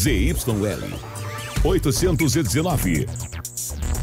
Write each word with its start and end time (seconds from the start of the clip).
ZYL 0.00 0.34
819. 1.62 3.06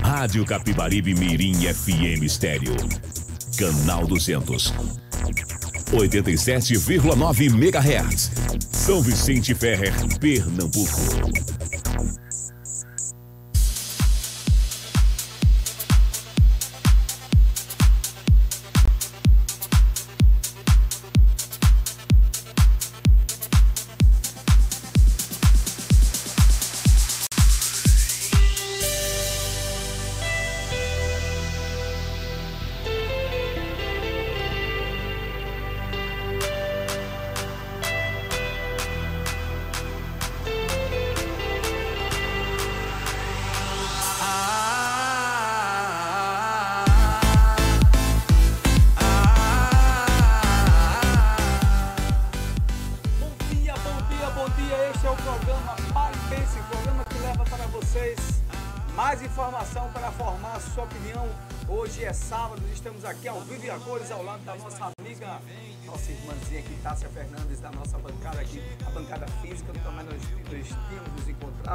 Rádio 0.04 0.46
Capibaribe 0.46 1.16
Mirim 1.16 1.56
FM 1.56 2.24
Estéreo. 2.24 2.76
Canal 3.58 4.06
200. 4.06 4.76
87,9 5.92 7.50
MHz. 7.50 8.32
São 8.72 9.02
Vicente 9.02 9.56
Ferrer, 9.56 9.92
Pernambuco. 10.20 11.67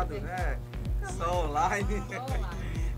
Encontrado, 0.02 0.20
né? 0.20 0.56
Só 1.16 1.46
online. 1.46 2.02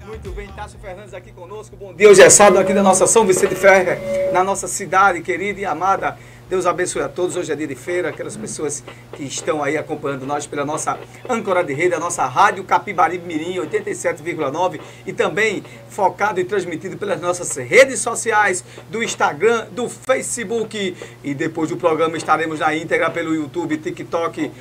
Muito 0.07 0.31
bem, 0.33 0.49
Tássio 0.49 0.79
Fernandes 0.79 1.15
aqui 1.15 1.33
conosco. 1.33 1.77
Bom 1.77 1.95
dia, 1.95 2.09
hoje 2.09 2.23
é 2.23 2.29
sábado 2.29 2.59
aqui 2.59 2.75
da 2.75 2.83
nossa 2.83 3.07
São 3.07 3.27
Vicente 3.27 3.55
Ferrer, 3.55 4.33
na 4.33 4.45
nossa 4.45 4.69
cidade 4.69 5.23
querida 5.23 5.61
e 5.61 5.65
amada. 5.65 6.19
Deus 6.49 6.67
abençoe 6.67 7.01
a 7.01 7.09
todos. 7.09 7.37
Hoje 7.37 7.51
é 7.51 7.57
dia 7.57 7.67
de 7.67 7.75
feira, 7.75 8.11
aquelas 8.11 8.37
pessoas 8.37 8.85
que 9.15 9.23
estão 9.23 9.63
aí 9.63 9.79
acompanhando 9.79 10.27
nós 10.27 10.47
pela 10.47 10.63
nossa 10.63 10.99
âncora 11.27 11.65
de 11.65 11.73
rede, 11.73 11.95
a 11.95 11.99
nossa 11.99 12.27
Rádio 12.27 12.63
Capibaribe 12.65 13.27
Mirim 13.27 13.57
87,9 13.61 14.79
e 15.07 15.13
também 15.13 15.65
focado 15.89 16.39
e 16.39 16.45
transmitido 16.45 16.99
pelas 16.99 17.19
nossas 17.19 17.57
redes 17.57 18.01
sociais 18.01 18.63
do 18.91 19.03
Instagram, 19.03 19.69
do 19.73 19.89
Facebook 19.89 20.95
e 21.25 21.35
depois 21.35 21.71
do 21.71 21.79
programa 21.79 22.17
estaremos 22.19 22.61
na 22.61 22.77
íntegra 22.77 23.11
pelo 23.11 23.35
YouTube, 23.35 23.79
TikTok 23.79 24.53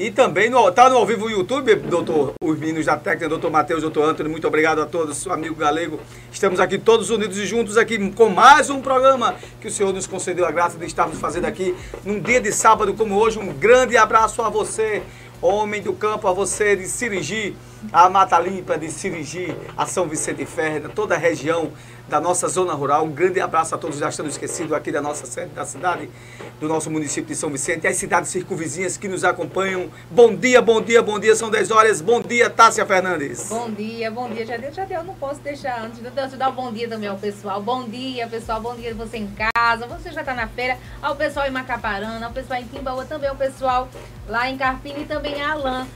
e 0.00 0.10
também 0.10 0.48
no, 0.48 0.72
tá 0.72 0.88
no 0.88 0.96
ao 0.96 1.04
vivo 1.04 1.26
no 1.26 1.30
YouTube, 1.30 1.74
doutor, 1.74 2.32
os 2.42 2.58
meninos 2.58 2.86
da 2.86 2.96
técnica, 2.96 3.28
doutor 3.28 3.50
Matheus, 3.50 3.82
doutor 3.82 4.08
Antônio, 4.08 4.32
muito 4.32 4.48
obrigado 4.48 4.80
a 4.80 4.86
todos, 4.86 5.26
amigo 5.28 5.54
galego. 5.54 6.00
Estamos 6.32 6.58
aqui 6.58 6.78
todos 6.78 7.10
unidos 7.10 7.36
e 7.36 7.44
juntos 7.44 7.76
aqui 7.76 8.10
com 8.12 8.30
mais 8.30 8.70
um 8.70 8.80
programa 8.80 9.34
que 9.60 9.68
o 9.68 9.70
Senhor 9.70 9.92
nos 9.92 10.06
concedeu 10.06 10.46
a 10.46 10.50
graça 10.50 10.78
de 10.78 10.86
estarmos 10.86 11.20
fazendo 11.20 11.44
aqui 11.44 11.76
num 12.02 12.18
dia 12.18 12.40
de 12.40 12.50
sábado 12.50 12.94
como 12.94 13.14
hoje. 13.14 13.38
Um 13.38 13.52
grande 13.52 13.98
abraço 13.98 14.40
a 14.40 14.48
você, 14.48 15.02
homem 15.42 15.82
do 15.82 15.92
campo, 15.92 16.26
a 16.26 16.32
você 16.32 16.74
de 16.76 16.88
Sirigi, 16.88 17.54
a 17.92 18.08
Mata 18.08 18.38
Limpa 18.40 18.78
de 18.78 18.90
Sirigi, 18.90 19.54
a 19.76 19.84
São 19.84 20.08
Vicente 20.08 20.46
Ferreira, 20.46 20.88
toda 20.88 21.14
a 21.14 21.18
região 21.18 21.72
da 22.10 22.20
nossa 22.20 22.48
zona 22.48 22.74
rural. 22.74 23.04
Um 23.04 23.12
grande 23.12 23.40
abraço 23.40 23.74
a 23.74 23.78
todos, 23.78 23.96
já 23.96 24.08
estamos 24.08 24.32
esquecidos 24.32 24.72
aqui 24.72 24.90
da 24.90 25.00
nossa 25.00 25.24
sede, 25.24 25.50
da 25.54 25.64
cidade, 25.64 26.10
do 26.58 26.68
nosso 26.68 26.90
município 26.90 27.28
de 27.28 27.36
São 27.36 27.48
Vicente, 27.48 27.84
e 27.84 27.86
as 27.86 27.96
cidades 27.96 28.28
circunvizinhas 28.30 28.96
que 28.96 29.08
nos 29.08 29.22
acompanham. 29.22 29.88
Bom 30.10 30.34
dia, 30.34 30.60
bom 30.60 30.82
dia, 30.82 31.00
bom 31.00 31.18
dia, 31.18 31.36
são 31.36 31.48
10 31.48 31.70
horas. 31.70 32.00
Bom 32.00 32.20
dia, 32.20 32.50
Tássia 32.50 32.84
Fernandes. 32.84 33.48
Bom 33.48 33.70
dia, 33.70 34.10
bom 34.10 34.28
dia, 34.28 34.44
Jadeu. 34.44 34.72
Jadeu, 34.72 34.98
eu 34.98 35.04
não 35.04 35.14
posso 35.14 35.40
deixar 35.40 35.84
antes 35.84 36.00
de 36.00 36.36
dar 36.36 36.48
um 36.48 36.52
bom 36.52 36.72
dia 36.72 36.88
também 36.88 37.08
ao 37.08 37.16
pessoal. 37.16 37.62
Bom 37.62 37.88
dia, 37.88 38.26
pessoal. 38.26 38.60
Bom 38.60 38.74
dia 38.74 38.92
você 38.92 39.18
em 39.18 39.28
casa. 39.54 39.86
Você 39.86 40.10
já 40.10 40.20
está 40.20 40.34
na 40.34 40.48
feira. 40.48 40.76
Ao 41.00 41.14
pessoal 41.14 41.46
em 41.46 41.50
Macaparana, 41.50 42.26
ao 42.26 42.32
pessoal 42.32 42.60
em 42.60 42.64
Timbaúba, 42.64 43.04
também 43.04 43.30
ao 43.30 43.36
pessoal 43.36 43.88
lá 44.28 44.50
em 44.50 44.56
Carpina 44.56 44.98
e 44.98 45.04
também 45.04 45.40
a 45.40 45.52
Alain. 45.52 45.86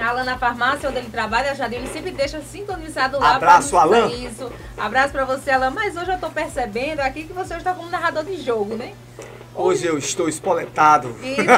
Alan 0.00 0.24
na 0.24 0.38
farmácia 0.38 0.88
onde 0.88 0.98
ele 0.98 1.10
trabalha, 1.10 1.54
Jadeu, 1.54 1.78
ele 1.80 1.88
sempre 1.88 2.10
deixa 2.10 2.40
sintonizado 2.40 3.18
lá. 3.18 3.36
Abraço, 3.36 3.76
Alan. 3.76 4.08
Isso. 4.08 4.50
Abraço 4.78 5.12
pra 5.12 5.24
você, 5.24 5.50
Alan. 5.50 5.70
Mas 5.70 5.96
hoje 5.96 6.10
eu 6.10 6.18
tô 6.18 6.30
percebendo 6.30 7.00
aqui 7.00 7.24
que 7.24 7.32
você 7.32 7.54
está 7.54 7.74
como 7.74 7.88
narrador 7.90 8.24
de 8.24 8.40
jogo, 8.40 8.74
né? 8.76 8.92
Hoje 9.54 9.86
eu 9.86 9.98
estou 9.98 10.28
espoletado. 10.28 11.14
Isso. 11.22 11.40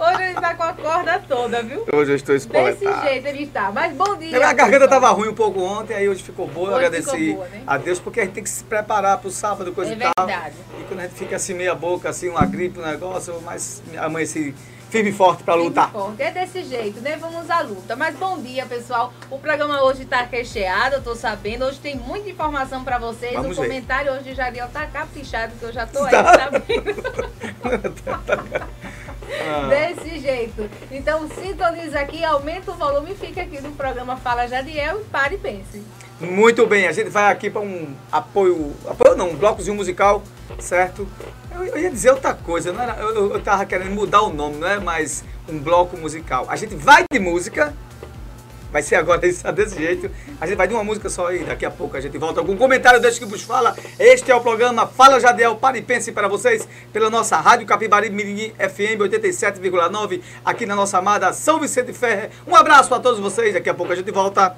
Hoje 0.00 0.22
ele 0.22 0.34
tá 0.40 0.54
com 0.54 0.62
a 0.62 0.72
corda 0.72 1.22
toda, 1.28 1.62
viu? 1.62 1.84
Hoje 1.92 2.12
eu 2.12 2.16
estou 2.16 2.34
Desse 2.34 2.46
espoletado. 2.46 3.06
jeito 3.08 3.26
ele 3.26 3.42
está. 3.44 3.70
Mas 3.72 3.92
bom 3.94 4.16
dia. 4.16 4.30
Minha 4.38 4.52
garganta 4.52 4.84
estava 4.84 5.10
ruim 5.10 5.28
um 5.28 5.34
pouco 5.34 5.60
ontem, 5.60 5.94
aí 5.94 6.08
hoje 6.08 6.22
ficou 6.22 6.46
boa. 6.46 6.68
Eu 6.70 6.76
Hoje 6.76 6.86
agradeci 6.86 7.10
ficou 7.10 7.34
boa, 7.36 7.48
né? 7.48 7.62
a 7.66 7.76
Deus, 7.76 7.98
porque 7.98 8.20
a 8.20 8.24
gente 8.24 8.32
tem 8.34 8.42
que 8.44 8.50
se 8.50 8.64
preparar 8.64 9.18
para 9.18 9.28
o 9.28 9.30
sábado, 9.30 9.72
coisa 9.72 9.92
É 9.92 9.96
e 9.96 9.98
tal. 9.98 10.26
verdade. 10.26 10.54
E 10.80 10.84
quando 10.84 11.00
a 11.00 11.02
gente 11.04 11.14
fica 11.16 11.36
assim, 11.36 11.54
meia 11.54 11.74
boca, 11.74 12.08
assim, 12.08 12.28
uma 12.28 12.44
gripe, 12.46 12.78
um 12.78 12.82
negócio, 12.86 13.40
mas 13.44 13.82
amanheci 13.98 14.54
firme 14.90 15.10
e 15.10 15.12
forte 15.12 15.42
para 15.44 15.54
lutar. 15.54 15.90
Forte. 15.90 16.20
É 16.20 16.30
desse 16.30 16.64
jeito, 16.64 17.00
né? 17.00 17.16
Vamos 17.16 17.48
à 17.48 17.60
luta. 17.60 17.94
Mas 17.96 18.16
bom 18.16 18.38
dia, 18.42 18.66
pessoal. 18.66 19.12
O 19.30 19.38
programa 19.38 19.82
hoje 19.84 20.04
tá 20.04 20.22
recheado, 20.22 20.96
eu 20.96 21.02
tô 21.02 21.14
sabendo. 21.14 21.64
Hoje 21.64 21.78
tem 21.78 21.96
muita 21.96 22.28
informação 22.28 22.82
pra 22.82 22.98
vocês. 22.98 23.32
Vamos 23.34 23.56
o 23.56 23.60
ver. 23.60 23.68
comentário 23.68 24.12
hoje 24.12 24.24
de 24.24 24.34
Jadiel 24.34 24.68
tá 24.68 24.86
caprichado, 24.86 25.52
que 25.58 25.62
eu 25.64 25.72
já 25.72 25.86
tô 25.86 26.02
aí 26.04 26.10
Tá. 26.10 26.34
sabendo. 26.34 26.94
Ah. 29.48 29.68
Desse 29.68 30.18
jeito. 30.18 30.68
Então 30.90 31.28
sintoniza 31.28 32.00
aqui, 32.00 32.24
aumenta 32.24 32.72
o 32.72 32.74
volume 32.74 33.12
e 33.12 33.14
fica 33.14 33.40
aqui 33.42 33.60
no 33.60 33.70
programa 33.72 34.16
Fala 34.16 34.46
Jadiel 34.48 35.00
e 35.00 35.04
pare 35.04 35.36
e 35.36 35.38
pense. 35.38 35.80
Muito 36.20 36.66
bem, 36.66 36.88
a 36.88 36.92
gente 36.92 37.08
vai 37.10 37.30
aqui 37.32 37.48
para 37.48 37.60
um 37.60 37.94
apoio, 38.10 38.74
apoio 38.86 39.16
não, 39.16 39.30
um 39.30 39.36
blocozinho 39.36 39.76
musical, 39.76 40.22
certo? 40.58 41.06
Eu, 41.52 41.64
eu 41.64 41.78
ia 41.78 41.90
dizer 41.90 42.10
outra 42.10 42.34
coisa, 42.34 42.72
não 42.72 42.82
era, 42.82 42.96
eu, 43.00 43.32
eu, 43.32 43.40
tava 43.40 43.64
querendo 43.64 43.90
mudar 43.90 44.22
o 44.22 44.32
nome, 44.32 44.56
não 44.56 44.68
é 44.68 44.78
mais 44.78 45.24
um 45.48 45.58
bloco 45.58 45.96
musical. 45.96 46.46
A 46.48 46.56
gente 46.56 46.74
vai 46.74 47.04
de 47.12 47.18
música, 47.18 47.74
vai 48.70 48.82
ser 48.82 48.96
agora 48.96 49.26
isso, 49.26 49.44
desse 49.52 49.76
jeito. 49.76 50.10
A 50.40 50.46
gente 50.46 50.56
vai 50.56 50.68
de 50.68 50.74
uma 50.74 50.84
música 50.84 51.08
só 51.08 51.32
e 51.32 51.44
daqui 51.44 51.64
a 51.64 51.70
pouco 51.70 51.96
a 51.96 52.00
gente 52.00 52.16
volta. 52.18 52.40
Algum 52.40 52.56
comentário 52.56 53.00
deixa 53.00 53.18
que 53.18 53.24
vos 53.24 53.42
fala. 53.42 53.76
Este 53.98 54.30
é 54.30 54.34
o 54.34 54.40
programa 54.40 54.86
Fala 54.86 55.20
Jadiel, 55.20 55.56
para 55.56 55.76
e 55.76 55.82
pense 55.82 56.12
para 56.12 56.28
vocês 56.28 56.66
pela 56.92 57.10
nossa 57.10 57.36
Rádio 57.36 57.66
Capibari 57.66 58.10
Mirim 58.10 58.52
FM 58.52 59.00
87,9 59.00 60.22
aqui 60.44 60.66
na 60.66 60.76
nossa 60.76 60.98
amada 60.98 61.32
São 61.32 61.58
Vicente 61.58 61.92
Ferre. 61.92 62.30
Um 62.46 62.54
abraço 62.54 62.94
a 62.94 63.00
todos 63.00 63.20
vocês, 63.20 63.54
daqui 63.54 63.68
a 63.68 63.74
pouco 63.74 63.92
a 63.92 63.96
gente 63.96 64.10
volta. 64.10 64.56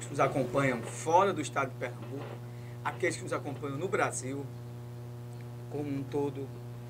Amigos 0.00 0.06
que 0.06 0.10
nos 0.10 0.20
acompanham 0.20 0.82
fora 0.82 1.32
do 1.32 1.40
estado 1.40 1.70
de 1.70 1.76
Pernambuco. 1.76 2.24
Aqueles 2.84 3.16
que 3.16 3.22
nos 3.22 3.32
acompanham 3.32 3.76
no 3.76 3.88
Brasil 3.88 4.44
como 5.70 5.88
um 5.88 6.02
todo. 6.02 6.48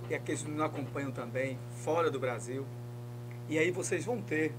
E 0.08 0.14
aqueles 0.14 0.42
que 0.42 0.50
nos 0.50 0.60
acompanham 0.60 1.10
também 1.10 1.58
fora 1.82 2.10
do 2.10 2.18
Brasil. 2.18 2.64
E 3.48 3.58
aí 3.58 3.70
vocês 3.70 4.04
vão 4.04 4.20
ter 4.20 4.52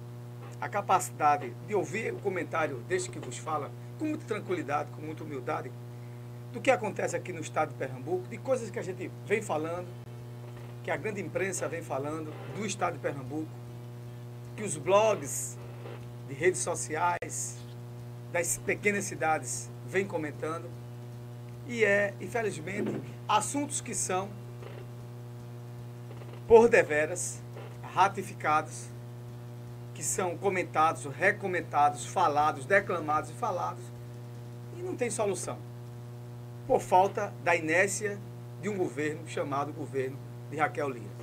a 0.59 0.67
capacidade 0.67 1.53
de 1.67 1.73
ouvir 1.73 2.13
o 2.13 2.19
comentário 2.19 2.77
deste 2.87 3.09
que 3.09 3.19
vos 3.19 3.37
fala 3.37 3.71
com 3.97 4.05
muita 4.05 4.25
tranquilidade, 4.25 4.91
com 4.91 5.01
muita 5.01 5.23
humildade, 5.23 5.71
do 6.53 6.59
que 6.59 6.69
acontece 6.69 7.15
aqui 7.15 7.31
no 7.31 7.39
estado 7.39 7.69
de 7.69 7.75
Pernambuco, 7.75 8.27
de 8.27 8.37
coisas 8.37 8.69
que 8.69 8.77
a 8.77 8.83
gente 8.83 9.09
vem 9.25 9.41
falando, 9.41 9.87
que 10.83 10.91
a 10.91 10.97
grande 10.97 11.21
imprensa 11.21 11.67
vem 11.67 11.81
falando 11.81 12.31
do 12.55 12.65
estado 12.65 12.93
de 12.93 12.99
Pernambuco, 12.99 13.49
que 14.55 14.63
os 14.63 14.77
blogs 14.77 15.57
de 16.27 16.33
redes 16.33 16.59
sociais 16.59 17.61
das 18.31 18.57
pequenas 18.57 19.05
cidades 19.05 19.69
vêm 19.85 20.05
comentando. 20.05 20.69
E 21.67 21.83
é, 21.83 22.13
infelizmente, 22.19 22.99
assuntos 23.27 23.81
que 23.81 23.93
são, 23.93 24.29
por 26.47 26.67
deveras, 26.67 27.41
ratificados 27.93 28.89
que 29.93 30.03
são 30.03 30.37
comentados, 30.37 31.05
recomentados, 31.05 32.05
falados, 32.05 32.65
declamados 32.65 33.29
e 33.29 33.33
falados, 33.33 33.83
e 34.77 34.81
não 34.81 34.95
tem 34.95 35.09
solução. 35.09 35.57
Por 36.65 36.79
falta 36.79 37.33
da 37.43 37.55
inércia 37.55 38.17
de 38.61 38.69
um 38.69 38.77
governo 38.77 39.27
chamado 39.27 39.73
governo 39.73 40.17
de 40.49 40.57
Raquel 40.57 40.89
Lira. 40.89 41.21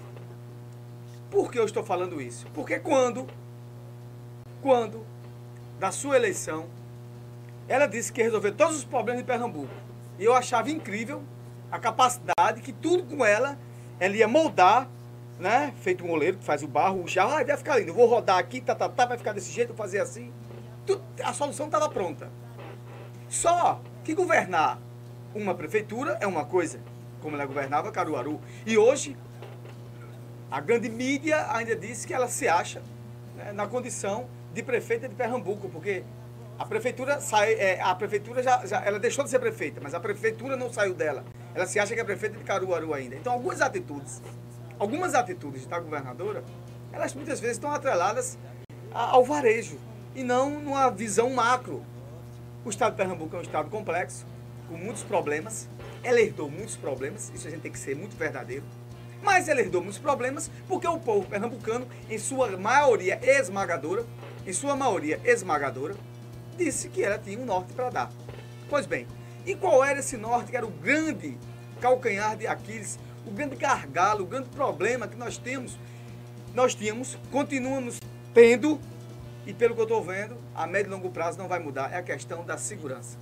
Por 1.30 1.50
que 1.50 1.58
eu 1.58 1.64
estou 1.64 1.82
falando 1.82 2.20
isso? 2.20 2.46
Porque 2.54 2.78
quando, 2.78 3.26
quando, 4.62 5.04
da 5.78 5.90
sua 5.90 6.16
eleição, 6.16 6.66
ela 7.68 7.86
disse 7.86 8.12
que 8.12 8.20
ia 8.20 8.24
resolver 8.24 8.52
todos 8.52 8.76
os 8.76 8.84
problemas 8.84 9.20
de 9.20 9.26
Pernambuco. 9.26 9.72
E 10.18 10.24
eu 10.24 10.34
achava 10.34 10.70
incrível 10.70 11.22
a 11.70 11.78
capacidade 11.78 12.62
que 12.62 12.72
tudo 12.72 13.04
com 13.04 13.24
ela, 13.24 13.58
ela 14.00 14.16
ia 14.16 14.26
moldar 14.26 14.88
né? 15.38 15.72
Feito 15.80 16.04
um 16.04 16.10
oleiro 16.10 16.38
que 16.38 16.44
faz 16.44 16.62
o 16.62 16.68
barro, 16.68 17.02
o 17.04 17.08
jarro, 17.08 17.32
ah, 17.36 17.44
vai 17.44 17.56
ficar 17.56 17.78
lindo. 17.78 17.90
Eu 17.90 17.94
vou 17.94 18.06
rodar 18.06 18.38
aqui, 18.38 18.60
tá, 18.60 18.74
tá, 18.74 18.88
tá, 18.88 19.06
vai 19.06 19.16
ficar 19.16 19.32
desse 19.32 19.50
jeito, 19.52 19.68
vou 19.68 19.76
fazer 19.76 20.00
assim. 20.00 20.32
Tudo, 20.84 21.02
a 21.22 21.32
solução 21.32 21.66
estava 21.66 21.88
pronta. 21.88 22.30
Só 23.28 23.80
que 24.04 24.14
governar 24.14 24.78
uma 25.34 25.54
prefeitura 25.54 26.18
é 26.20 26.26
uma 26.26 26.44
coisa, 26.44 26.80
como 27.20 27.36
ela 27.36 27.46
governava 27.46 27.92
Caruaru. 27.92 28.40
E 28.66 28.76
hoje, 28.76 29.16
a 30.50 30.60
grande 30.60 30.88
mídia 30.88 31.46
ainda 31.52 31.76
disse 31.76 32.06
que 32.06 32.14
ela 32.14 32.28
se 32.28 32.48
acha 32.48 32.82
né, 33.36 33.52
na 33.52 33.66
condição 33.66 34.26
de 34.52 34.62
prefeita 34.62 35.08
de 35.08 35.14
Pernambuco, 35.14 35.68
porque 35.68 36.02
a 36.58 36.66
prefeitura 36.66 37.20
sai, 37.20 37.54
é, 37.54 37.80
a 37.80 37.94
prefeitura 37.94 38.42
já, 38.42 38.66
já, 38.66 38.84
ela 38.84 38.98
deixou 38.98 39.24
de 39.24 39.30
ser 39.30 39.38
prefeita, 39.38 39.80
mas 39.82 39.94
a 39.94 40.00
prefeitura 40.00 40.56
não 40.56 40.72
saiu 40.72 40.94
dela. 40.94 41.24
Ela 41.54 41.66
se 41.66 41.78
acha 41.78 41.94
que 41.94 42.00
é 42.00 42.04
prefeita 42.04 42.36
de 42.36 42.44
Caruaru 42.44 42.92
ainda. 42.92 43.14
Então, 43.14 43.32
algumas 43.32 43.60
atitudes 43.60 44.20
algumas 44.78 45.14
atitudes 45.14 45.66
da 45.66 45.80
governadora, 45.80 46.44
elas 46.92 47.14
muitas 47.14 47.40
vezes 47.40 47.56
estão 47.56 47.72
atreladas 47.72 48.38
ao 48.92 49.24
varejo 49.24 49.78
e 50.14 50.22
não 50.22 50.60
numa 50.60 50.88
visão 50.90 51.30
macro. 51.30 51.84
O 52.64 52.70
estado 52.70 52.92
de 52.92 52.96
Pernambuco 52.98 53.34
é 53.36 53.38
um 53.40 53.42
estado 53.42 53.68
complexo, 53.68 54.26
com 54.68 54.76
muitos 54.76 55.02
problemas. 55.02 55.68
Ela 56.02 56.20
herdou 56.20 56.50
muitos 56.50 56.76
problemas, 56.76 57.32
isso 57.34 57.48
a 57.48 57.50
gente 57.50 57.62
tem 57.62 57.72
que 57.72 57.78
ser 57.78 57.96
muito 57.96 58.16
verdadeiro. 58.16 58.64
Mas 59.22 59.48
ela 59.48 59.60
herdou 59.60 59.82
muitos 59.82 59.98
problemas 59.98 60.50
porque 60.68 60.86
o 60.86 60.98
povo 60.98 61.26
pernambucano, 61.26 61.88
em 62.08 62.18
sua 62.18 62.56
maioria 62.56 63.18
esmagadora, 63.22 64.06
em 64.46 64.52
sua 64.52 64.76
maioria 64.76 65.20
esmagadora, 65.24 65.96
disse 66.58 66.88
que 66.88 67.02
ela 67.02 67.18
tinha 67.18 67.38
um 67.38 67.46
norte 67.46 67.72
para 67.72 67.88
dar. 67.88 68.12
Pois 68.68 68.84
bem, 68.84 69.06
e 69.46 69.54
qual 69.54 69.82
era 69.82 70.00
esse 70.00 70.16
norte 70.16 70.50
que 70.50 70.56
era 70.56 70.66
o 70.66 70.70
grande 70.70 71.38
calcanhar 71.80 72.36
de 72.36 72.46
Aquiles, 72.46 72.98
o 73.24 73.30
grande 73.30 73.56
gargalo, 73.56 74.24
o 74.24 74.26
grande 74.26 74.48
problema 74.50 75.06
que 75.06 75.16
nós 75.16 75.38
temos, 75.38 75.78
nós 76.54 76.74
tínhamos, 76.74 77.16
continuamos 77.30 78.00
tendo, 78.34 78.78
e 79.46 79.54
pelo 79.54 79.74
que 79.74 79.80
eu 79.80 79.84
estou 79.84 80.02
vendo, 80.02 80.36
a 80.54 80.66
médio 80.66 80.90
e 80.90 80.94
longo 80.94 81.10
prazo 81.10 81.38
não 81.38 81.48
vai 81.48 81.60
mudar, 81.60 81.92
é 81.92 81.96
a 81.96 82.02
questão 82.02 82.44
da 82.44 82.58
segurança. 82.58 83.16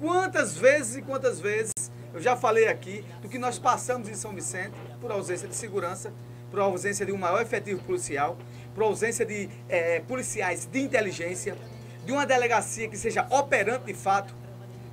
Quantas 0.00 0.56
vezes 0.56 0.96
e 0.96 1.02
quantas 1.02 1.40
vezes 1.40 1.72
eu 2.14 2.20
já 2.20 2.36
falei 2.36 2.68
aqui 2.68 3.04
do 3.20 3.28
que 3.28 3.38
nós 3.38 3.58
passamos 3.58 4.08
em 4.08 4.14
São 4.14 4.34
Vicente 4.34 4.72
por 5.00 5.10
ausência 5.10 5.48
de 5.48 5.54
segurança, 5.54 6.12
por 6.50 6.60
ausência 6.60 7.06
de 7.06 7.12
um 7.12 7.16
maior 7.16 7.40
efetivo 7.40 7.82
policial, 7.82 8.36
por 8.74 8.84
ausência 8.84 9.24
de 9.24 9.48
eh, 9.68 10.02
policiais 10.06 10.66
de 10.66 10.80
inteligência, 10.80 11.56
de 12.04 12.12
uma 12.12 12.26
delegacia 12.26 12.88
que 12.88 12.96
seja 12.96 13.26
operante 13.30 13.84
de 13.86 13.94
fato, 13.94 14.34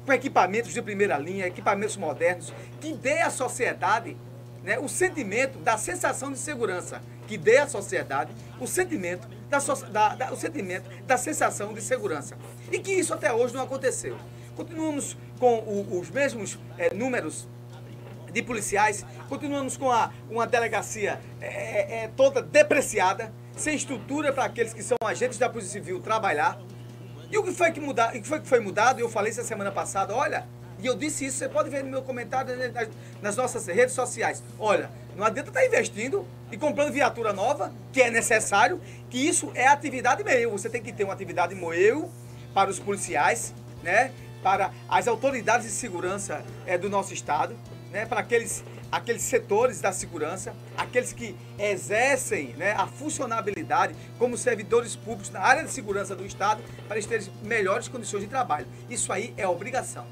com 0.06 0.14
equipamentos 0.14 0.74
de 0.74 0.82
primeira 0.82 1.18
linha, 1.18 1.46
equipamentos 1.48 1.98
modernos, 1.98 2.54
que 2.80 2.94
dê 2.94 3.20
à 3.22 3.30
sociedade 3.30 4.16
né, 4.64 4.78
o 4.80 4.88
sentimento 4.90 5.58
da 5.60 5.78
sensação 5.78 6.32
de 6.32 6.38
segurança, 6.40 7.02
que 7.28 7.38
dê 7.38 7.58
à 7.58 7.68
sociedade 7.68 8.32
o 8.60 8.68
sentimento 8.68 9.28
da, 9.50 9.60
so- 9.60 9.86
da- 9.88 10.16
da- 10.16 10.32
o 10.32 10.36
sentimento 10.36 10.90
da 11.06 11.18
sensação 11.18 11.74
de 11.74 11.82
segurança. 11.82 12.36
E 12.72 12.80
que 12.80 12.92
isso 12.92 13.14
até 13.14 13.32
hoje 13.32 13.54
não 13.54 13.62
aconteceu. 13.64 14.18
Continuamos 14.56 15.16
com 15.40 15.56
o- 15.60 16.00
os 16.00 16.10
mesmos 16.10 16.60
eh, 16.78 16.94
números 16.94 17.48
de 18.34 18.44
policiais, 18.44 19.06
continuamos 19.28 19.78
com 19.78 19.90
a, 19.92 20.12
uma 20.30 20.46
delegacia 20.46 21.20
é, 21.42 21.48
é, 21.48 22.04
é, 22.04 22.08
toda 22.16 22.42
depreciada, 22.42 23.32
sem 23.56 23.76
estrutura 23.76 24.32
para 24.34 24.44
aqueles 24.46 24.74
que 24.74 24.84
são 24.84 24.98
agentes 25.04 25.38
da 25.40 25.50
Polícia 25.50 25.72
Civil 25.74 26.00
trabalhar. 26.02 26.60
E 27.32 27.38
o 27.38 27.44
que 27.44 27.52
foi 27.52 27.72
que, 27.72 27.80
muda, 27.80 28.10
o 28.10 28.12
que 28.14 28.28
foi 28.28 28.40
que 28.40 28.48
foi 28.48 28.60
mudado? 28.60 29.00
Eu 29.00 29.10
falei 29.10 29.32
isso 29.32 29.42
a 29.42 29.44
semana 29.44 29.72
passada, 29.72 30.16
olha, 30.16 30.48
e 30.82 30.88
eu 30.88 30.96
disse 30.96 31.26
isso, 31.26 31.38
você 31.38 31.50
pode 31.50 31.70
ver 31.70 31.84
no 31.84 31.90
meu 31.90 32.02
comentário 32.02 32.56
né, 32.56 32.70
nas, 32.70 32.88
nas 33.22 33.36
nossas 33.36 33.68
redes 33.68 33.94
sociais. 33.94 34.42
Olha, 34.58 34.90
não 35.16 35.26
adianta 35.26 35.50
estar 35.50 35.66
investindo 35.66 36.26
e 36.52 36.58
comprando 36.58 36.92
viatura 36.92 37.34
nova, 37.34 37.72
que 37.92 38.02
é 38.02 38.10
necessário, 38.10 38.82
que 39.10 39.18
isso 39.18 39.52
é 39.54 39.68
atividade 39.68 40.24
meio. 40.24 40.50
Você 40.52 40.70
tem 40.70 40.82
que 40.82 40.94
ter 40.94 41.04
uma 41.04 41.14
atividade 41.14 41.54
moeu 41.54 42.10
para 42.54 42.70
os 42.70 42.80
policiais, 42.80 43.54
né? 43.84 44.12
para 44.42 44.72
as 44.88 45.08
autoridades 45.08 45.68
de 45.68 45.74
segurança 45.74 46.44
é, 46.66 46.78
do 46.78 46.90
nosso 46.90 47.14
estado, 47.14 47.56
né? 47.92 48.06
para 48.06 48.22
aqueles, 48.22 48.64
aqueles 48.92 49.22
setores 49.22 49.80
da 49.82 49.92
segurança, 49.92 50.54
aqueles 50.78 51.14
que 51.14 51.36
exercem 51.58 52.56
né, 52.58 52.72
a 52.72 52.88
funcionabilidade 52.88 53.96
como 54.18 54.38
servidores 54.38 54.96
públicos 54.96 55.30
na 55.30 55.40
área 55.40 55.64
de 55.64 55.72
segurança 55.72 56.16
do 56.16 56.26
estado, 56.26 56.62
para 56.88 57.02
terem 57.02 57.28
melhores 57.44 57.88
condições 57.88 58.22
de 58.22 58.28
trabalho. 58.28 58.68
Isso 58.90 59.12
aí 59.14 59.34
é 59.38 59.48
obrigação. 59.48 60.06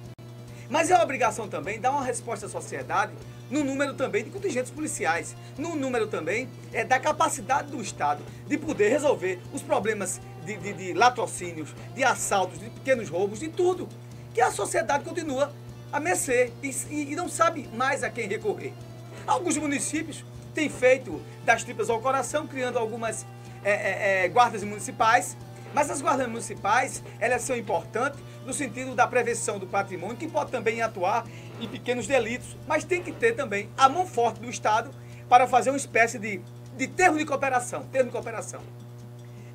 Mas 0.70 0.92
é 0.92 1.02
obrigação 1.02 1.48
também 1.48 1.80
dar 1.80 1.92
uma 1.92 2.04
resposta 2.04 2.46
à 2.46 2.50
sociedade 2.50 3.14
no 3.50 3.64
número 3.64 3.94
também 3.94 4.24
de 4.24 4.30
contingentes 4.30 4.72
policiais, 4.72 5.36
no 5.58 5.76
número 5.76 6.08
também 6.08 6.50
é, 6.74 6.84
da 6.84 7.00
capacidade 7.00 7.72
do 7.72 7.82
Estado 7.82 8.22
de 8.46 8.58
poder 8.58 8.90
resolver 8.90 9.40
os 9.54 9.62
problemas 9.62 10.20
de, 10.46 10.58
de, 10.58 10.74
de 10.74 10.94
latrocínios, 10.94 11.74
de 11.96 12.04
assaltos, 12.04 12.60
de 12.60 12.70
pequenos 12.70 13.10
roubos, 13.10 13.40
de 13.40 13.48
tudo. 13.48 13.88
Que 14.34 14.42
a 14.42 14.52
sociedade 14.52 15.04
continua 15.04 15.52
a 15.98 16.00
mercê 16.00 16.52
e, 16.62 16.70
e- 16.92 17.12
e 17.14 17.16
não 17.16 17.28
sabe 17.28 17.68
mais 17.74 18.04
a 18.04 18.10
quem 18.10 18.28
recorrer. 18.28 18.72
Alguns 19.26 19.58
municípios 19.58 20.24
têm 20.54 20.70
feito 20.70 21.20
das 21.44 21.64
tripas 21.64 21.90
ao 21.90 22.00
coração, 22.00 22.46
criando 22.46 22.78
algumas 22.78 23.26
é, 23.64 23.72
é, 23.72 24.26
é, 24.26 24.28
guardas 24.30 24.64
municipais, 24.64 25.36
mas 25.74 25.90
as 25.90 26.00
guardas 26.00 26.28
municipais, 26.28 27.04
elas 27.20 27.42
são 27.42 27.58
importantes 27.58 28.20
no 28.46 28.54
sentido 28.54 28.94
da 28.94 29.08
prevenção 29.08 29.58
do 29.58 29.66
patrimônio, 29.66 30.16
que 30.16 30.28
pode 30.28 30.52
também 30.52 30.84
atuar 30.84 31.26
em 31.60 31.68
pequenos 31.68 32.06
delitos, 32.06 32.56
mas 32.68 32.84
tem 32.84 33.02
que 33.02 33.12
ter 33.12 33.34
também 33.34 33.68
a 33.76 33.90
mão 33.90 34.06
forte 34.06 34.40
do 34.40 34.50
Estado 34.50 34.92
para 35.28 35.48
fazer 35.48 35.72
uma 35.72 35.78
espécie 35.78 36.20
de, 36.20 36.40
de 36.78 36.88
termo 36.88 37.18
de 37.18 37.26
cooperação, 37.26 37.84
termo 37.92 38.06
de 38.06 38.12
cooperação. 38.12 38.62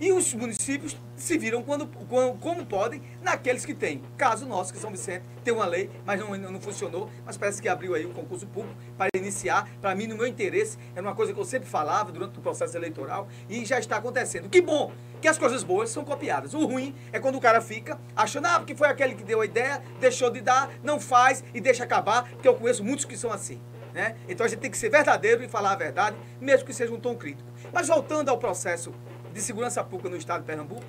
E 0.02 0.10
os 0.10 0.34
municípios 0.34 0.96
se 1.14 1.38
viram 1.38 1.62
quando, 1.62 1.86
quando- 1.86 2.36
como 2.40 2.66
podem 2.66 3.00
naqueles 3.22 3.64
que 3.64 3.72
têm. 3.72 4.02
Caso 4.16 4.44
nosso, 4.44 4.72
que 4.72 4.78
São 4.80 4.90
Vicente, 4.90 5.22
tem 5.44 5.54
uma 5.54 5.64
lei, 5.64 5.88
mas 6.04 6.18
não, 6.18 6.36
não 6.36 6.60
funcionou, 6.60 7.08
mas 7.24 7.36
parece 7.36 7.62
que 7.62 7.68
abriu 7.68 7.94
aí 7.94 8.04
um 8.04 8.12
concurso 8.12 8.44
público 8.48 8.74
para 8.98 9.06
iniciar. 9.14 9.68
Para 9.80 9.94
mim, 9.94 10.08
no 10.08 10.16
meu 10.16 10.26
interesse, 10.26 10.76
era 10.92 11.06
uma 11.06 11.14
coisa 11.14 11.32
que 11.32 11.38
eu 11.38 11.44
sempre 11.44 11.68
falava 11.68 12.10
durante 12.10 12.36
o 12.36 12.42
processo 12.42 12.76
eleitoral 12.76 13.28
e 13.48 13.64
já 13.64 13.78
está 13.78 13.98
acontecendo. 13.98 14.48
Que 14.48 14.60
bom 14.60 14.90
que 15.20 15.28
as 15.28 15.38
coisas 15.38 15.62
boas 15.62 15.88
são 15.90 16.04
copiadas. 16.04 16.52
O 16.52 16.66
ruim 16.66 16.92
é 17.12 17.20
quando 17.20 17.36
o 17.36 17.40
cara 17.40 17.60
fica 17.60 17.96
achando, 18.16 18.46
ah, 18.46 18.58
porque 18.58 18.74
foi 18.74 18.88
aquele 18.88 19.14
que 19.14 19.22
deu 19.22 19.40
a 19.40 19.44
ideia, 19.44 19.80
deixou 20.00 20.30
de 20.30 20.40
dar, 20.40 20.68
não 20.82 20.98
faz 20.98 21.44
e 21.54 21.60
deixa 21.60 21.84
acabar, 21.84 22.28
porque 22.28 22.48
eu 22.48 22.56
conheço 22.56 22.82
muitos 22.82 23.04
que 23.04 23.16
são 23.16 23.30
assim. 23.30 23.60
Né? 23.94 24.16
Então 24.26 24.46
a 24.46 24.48
gente 24.48 24.58
tem 24.60 24.70
que 24.70 24.78
ser 24.78 24.88
verdadeiro 24.88 25.44
e 25.44 25.48
falar 25.48 25.72
a 25.72 25.76
verdade, 25.76 26.16
mesmo 26.40 26.66
que 26.66 26.72
seja 26.72 26.92
um 26.92 26.98
tom 26.98 27.14
crítico. 27.14 27.46
Mas 27.72 27.88
voltando 27.88 28.30
ao 28.30 28.38
processo 28.38 28.90
de 29.32 29.40
segurança 29.40 29.82
pública 29.82 30.08
no 30.08 30.16
estado 30.16 30.40
de 30.40 30.46
Pernambuco, 30.46 30.84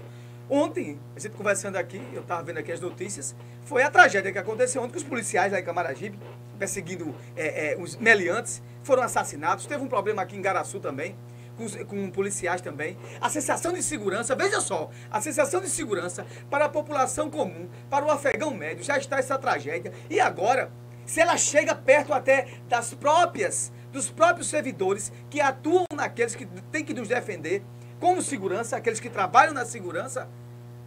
ontem, 0.50 1.00
a 1.16 1.20
gente 1.20 1.36
conversando 1.36 1.78
aqui, 1.78 2.02
eu 2.14 2.22
estava 2.22 2.44
vendo 2.44 2.58
aqui 2.58 2.72
as 2.72 2.80
notícias, 2.80 3.36
foi 3.64 3.84
a 3.84 3.90
tragédia 3.90 4.32
que 4.32 4.38
aconteceu 4.38 4.82
ontem, 4.82 4.92
que 4.92 4.98
os 4.98 5.04
policiais 5.04 5.52
lá 5.52 5.60
em 5.60 5.64
Camaragibe, 5.64 6.20
perseguindo 6.60 7.16
é, 7.36 7.74
é, 7.74 7.78
os 7.78 7.96
meliantes, 7.96 8.62
foram 8.84 9.04
assassinados. 9.04 9.66
Teve 9.66 9.84
um 9.84 9.88
problema 9.88 10.22
aqui 10.22 10.36
em 10.36 10.42
Garaçu 10.42 10.80
também, 10.80 11.16
com, 11.58 11.86
com 11.86 12.12
policiais 12.12 12.62
também. 12.62 12.98
A 13.22 13.30
sensação 13.30 13.74
de 13.74 13.82
segurança, 13.82 14.36
veja 14.36 14.60
só, 14.60 14.90
a 15.10 15.22
sensação 15.22 15.62
de 15.62 15.70
segurança 15.70 16.26
para 16.50 16.66
a 16.66 16.70
população 16.70 17.30
comum, 17.30 17.70
para 17.90 18.06
o 18.06 18.12
afegão 18.12 18.54
médio, 18.54 18.84
já 18.84 18.98
está 18.98 19.18
essa 19.18 19.38
tragédia. 19.38 19.94
E 20.10 20.20
agora, 20.20 20.72
se 21.06 21.22
ela 21.22 21.38
chega 21.38 21.76
perto 21.76 22.14
até 22.14 22.48
das 22.68 22.94
próprias, 22.94 23.72
dos 23.92 24.10
próprios 24.10 24.48
servidores 24.48 25.12
que 25.30 25.40
atuam 25.40 25.86
naqueles 25.94 26.36
que 26.36 26.46
têm 26.72 26.84
que 26.84 26.94
nos 26.94 27.08
defender, 27.08 27.64
como 28.00 28.22
segurança, 28.22 28.78
aqueles 28.78 29.00
que 29.00 29.10
trabalham 29.10 29.54
na 29.54 29.66
segurança, 29.66 30.28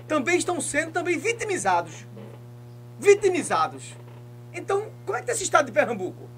também 0.07 0.39
estão 0.39 0.61
sendo 0.61 0.93
também 0.93 1.19
vitimizados. 1.19 2.07
Vitimizados. 2.99 3.95
Então, 4.53 4.87
como 5.05 5.17
é 5.17 5.21
que 5.21 5.25
está 5.25 5.33
esse 5.33 5.45
estado 5.45 5.67
de 5.67 5.73
Pernambuco? 5.73 6.29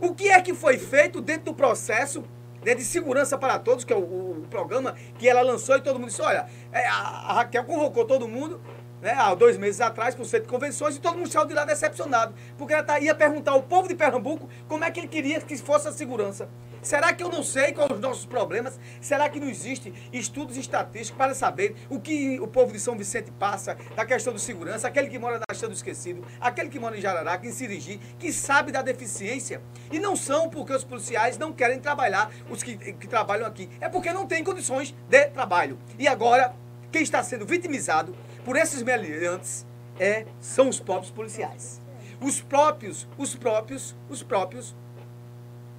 O 0.00 0.14
que 0.14 0.28
é 0.28 0.40
que 0.40 0.54
foi 0.54 0.78
feito 0.78 1.20
dentro 1.20 1.46
do 1.46 1.54
processo 1.54 2.24
né, 2.64 2.74
de 2.74 2.84
segurança 2.84 3.38
para 3.38 3.58
todos, 3.58 3.84
que 3.84 3.92
é 3.92 3.96
o, 3.96 4.00
o 4.00 4.46
programa 4.50 4.94
que 5.18 5.28
ela 5.28 5.40
lançou 5.40 5.76
e 5.76 5.80
todo 5.80 5.98
mundo 5.98 6.08
disse, 6.08 6.22
olha, 6.22 6.46
é, 6.72 6.86
a, 6.86 6.94
a 6.94 7.32
Raquel 7.34 7.64
convocou 7.64 8.04
todo 8.04 8.26
mundo 8.26 8.60
né, 9.06 9.14
há 9.16 9.32
dois 9.36 9.56
meses 9.56 9.80
atrás 9.80 10.16
para 10.16 10.22
o 10.22 10.26
centro 10.26 10.46
de 10.46 10.52
convenções 10.52 10.96
e 10.96 11.00
todo 11.00 11.16
mundo 11.16 11.30
saiu 11.30 11.46
de 11.46 11.54
lá 11.54 11.64
decepcionado, 11.64 12.34
porque 12.58 12.74
ela 12.74 12.82
tá, 12.82 12.98
ia 12.98 13.14
perguntar 13.14 13.52
ao 13.52 13.62
povo 13.62 13.86
de 13.86 13.94
Pernambuco 13.94 14.48
como 14.66 14.82
é 14.82 14.90
que 14.90 14.98
ele 14.98 15.06
queria 15.06 15.40
que 15.40 15.56
fosse 15.58 15.86
a 15.86 15.92
segurança. 15.92 16.48
Será 16.82 17.12
que 17.12 17.22
eu 17.22 17.28
não 17.28 17.42
sei 17.42 17.72
quais 17.72 17.90
os 17.90 18.00
nossos 18.00 18.26
problemas? 18.26 18.80
Será 19.00 19.28
que 19.28 19.38
não 19.38 19.48
existe 19.48 19.94
estudos 20.12 20.56
estatísticos 20.56 21.16
para 21.16 21.34
saber 21.34 21.76
o 21.88 22.00
que 22.00 22.40
o 22.40 22.48
povo 22.48 22.72
de 22.72 22.80
São 22.80 22.96
Vicente 22.96 23.30
passa 23.30 23.76
da 23.94 24.04
questão 24.04 24.32
de 24.32 24.40
segurança? 24.40 24.88
Aquele 24.88 25.08
que 25.08 25.18
mora 25.18 25.38
na 25.38 25.44
Estrada 25.52 25.72
do 25.72 25.76
Esquecido, 25.76 26.24
aquele 26.40 26.68
que 26.68 26.78
mora 26.78 26.96
em 26.96 27.00
Jararaca, 27.00 27.46
em 27.46 27.52
Sirigi, 27.52 28.00
que 28.18 28.32
sabe 28.32 28.72
da 28.72 28.82
deficiência. 28.82 29.60
E 29.90 30.00
não 30.00 30.16
são 30.16 30.48
porque 30.48 30.72
os 30.72 30.84
policiais 30.84 31.38
não 31.38 31.52
querem 31.52 31.78
trabalhar, 31.78 32.30
os 32.50 32.62
que, 32.62 32.76
que 32.76 33.06
trabalham 33.06 33.46
aqui. 33.46 33.68
É 33.80 33.88
porque 33.88 34.12
não 34.12 34.26
têm 34.26 34.42
condições 34.42 34.94
de 35.08 35.26
trabalho. 35.26 35.78
E 35.98 36.06
agora, 36.06 36.54
quem 36.92 37.02
está 37.02 37.22
sendo 37.22 37.44
vitimizado 37.44 38.14
por 38.46 38.56
esses 38.56 38.80
meliantes 38.80 39.66
é, 39.98 40.24
são 40.40 40.68
os 40.68 40.78
próprios 40.78 41.10
policiais. 41.10 41.80
Os 42.20 42.40
próprios, 42.40 43.06
os 43.18 43.34
próprios, 43.34 43.96
os 44.08 44.22
próprios 44.22 44.72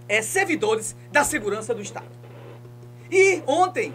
é, 0.10 0.22
servidores 0.22 0.94
da 1.12 1.24
segurança 1.24 1.74
do 1.74 1.82
Estado. 1.82 2.06
E 3.10 3.42
ontem, 3.48 3.94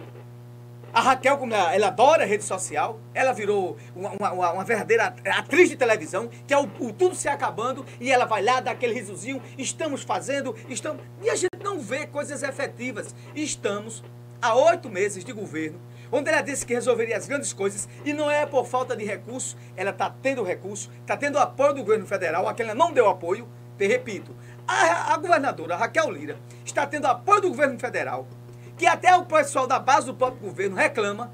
a 0.91 1.01
Raquel, 1.01 1.37
como 1.37 1.53
ela, 1.53 1.73
ela 1.75 1.87
adora 1.87 2.25
rede 2.25 2.43
social, 2.43 2.99
ela 3.13 3.31
virou 3.31 3.77
uma, 3.95 4.09
uma- 4.31 4.51
uma- 4.53 4.63
verdadeira 4.63 5.13
atriz 5.37 5.69
de 5.69 5.75
televisão, 5.75 6.27
que 6.47 6.53
é 6.53 6.57
o, 6.57 6.63
o 6.79 6.91
tudo 6.91 7.13
se 7.15 7.27
acabando, 7.29 7.85
e 7.99 8.11
ela 8.11 8.25
vai 8.25 8.41
lá, 8.41 8.59
dá 8.59 8.71
aquele 8.71 8.95
risozinho, 8.95 9.39
estamos 9.55 10.01
fazendo, 10.01 10.55
estamos. 10.67 11.01
E 11.21 11.29
a 11.29 11.35
gente 11.35 11.63
não 11.63 11.79
vê 11.79 12.07
coisas 12.07 12.41
efetivas. 12.41 13.13
Estamos 13.35 14.03
há 14.41 14.55
oito 14.55 14.89
meses 14.89 15.23
de 15.23 15.31
governo, 15.31 15.79
onde 16.13 16.29
ela 16.29 16.41
disse 16.41 16.65
que 16.65 16.73
resolveria 16.73 17.17
as 17.17 17.27
grandes 17.27 17.51
coisas, 17.51 17.89
e 18.05 18.13
não 18.13 18.29
é 18.29 18.45
por 18.45 18.65
falta 18.65 18.95
de 18.95 19.03
recurso, 19.03 19.57
ela 19.75 19.89
está 19.89 20.09
tendo 20.09 20.43
recurso, 20.43 20.91
está 21.01 21.17
tendo 21.17 21.39
apoio 21.39 21.73
do 21.73 21.81
governo 21.81 22.05
federal, 22.05 22.47
a 22.47 22.53
quem 22.53 22.65
ela 22.65 22.75
não 22.75 22.91
deu 22.93 23.09
apoio, 23.09 23.47
te 23.77 23.87
repito, 23.87 24.35
a, 24.67 25.13
a 25.13 25.17
governadora 25.17 25.75
Raquel 25.75 26.11
Lira 26.11 26.37
está 26.63 26.85
tendo 26.85 27.07
apoio 27.07 27.41
do 27.41 27.49
governo 27.49 27.79
federal, 27.79 28.27
que 28.77 28.85
até 28.85 29.15
o 29.17 29.25
pessoal 29.25 29.65
da 29.65 29.79
base 29.79 30.05
do 30.05 30.13
próprio 30.13 30.39
governo 30.47 30.75
reclama 30.75 31.31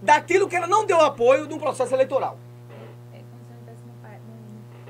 daquilo 0.00 0.48
que 0.48 0.56
ela 0.56 0.66
não 0.66 0.86
deu 0.86 1.00
apoio 1.00 1.46
no 1.46 1.58
processo 1.58 1.94
eleitoral. 1.94 2.38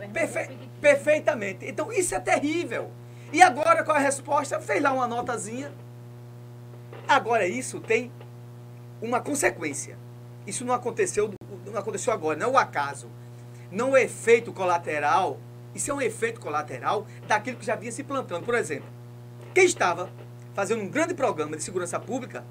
É 0.01 0.09
Perfe- 0.09 0.57
perfeitamente. 0.81 1.67
Então 1.67 1.93
isso 1.93 2.15
é 2.15 2.21
terrível. 2.21 2.91
E 3.33 3.43
agora 3.43 3.83
qual 3.83 3.97
é 3.97 4.01
a 4.01 4.03
resposta? 4.03 4.61
Fez 4.61 4.83
lá 4.83 4.93
uma 4.93 5.09
notazinha. 5.09 5.73
Agora 7.09 7.47
isso 7.47 7.81
tem 7.81 8.13
uma 9.05 9.21
consequência. 9.21 9.97
Isso 10.47 10.65
não 10.65 10.75
aconteceu, 10.75 11.33
não 11.67 11.79
aconteceu 11.79 12.13
agora, 12.13 12.39
não 12.39 12.49
é 12.49 12.51
o 12.53 12.59
acaso. 12.59 13.09
Não 13.71 13.97
é 13.97 14.03
efeito 14.03 14.53
colateral 14.53 15.39
Isso 15.75 15.91
é 15.91 15.95
um 15.95 16.01
efeito 16.01 16.41
colateral 16.41 17.07
daquilo 17.27 17.57
que 17.57 17.67
já 17.67 17.75
vinha 17.75 17.91
se 17.91 18.05
plantando. 18.05 18.45
Por 18.45 18.55
exemplo, 18.55 18.89
quem 19.53 19.65
estava 19.65 20.09
fazendo 20.55 20.83
um 20.83 20.89
grande 20.89 21.15
programa 21.15 21.57
de 21.57 21.65
segurança 21.65 21.99
pública 21.99 22.45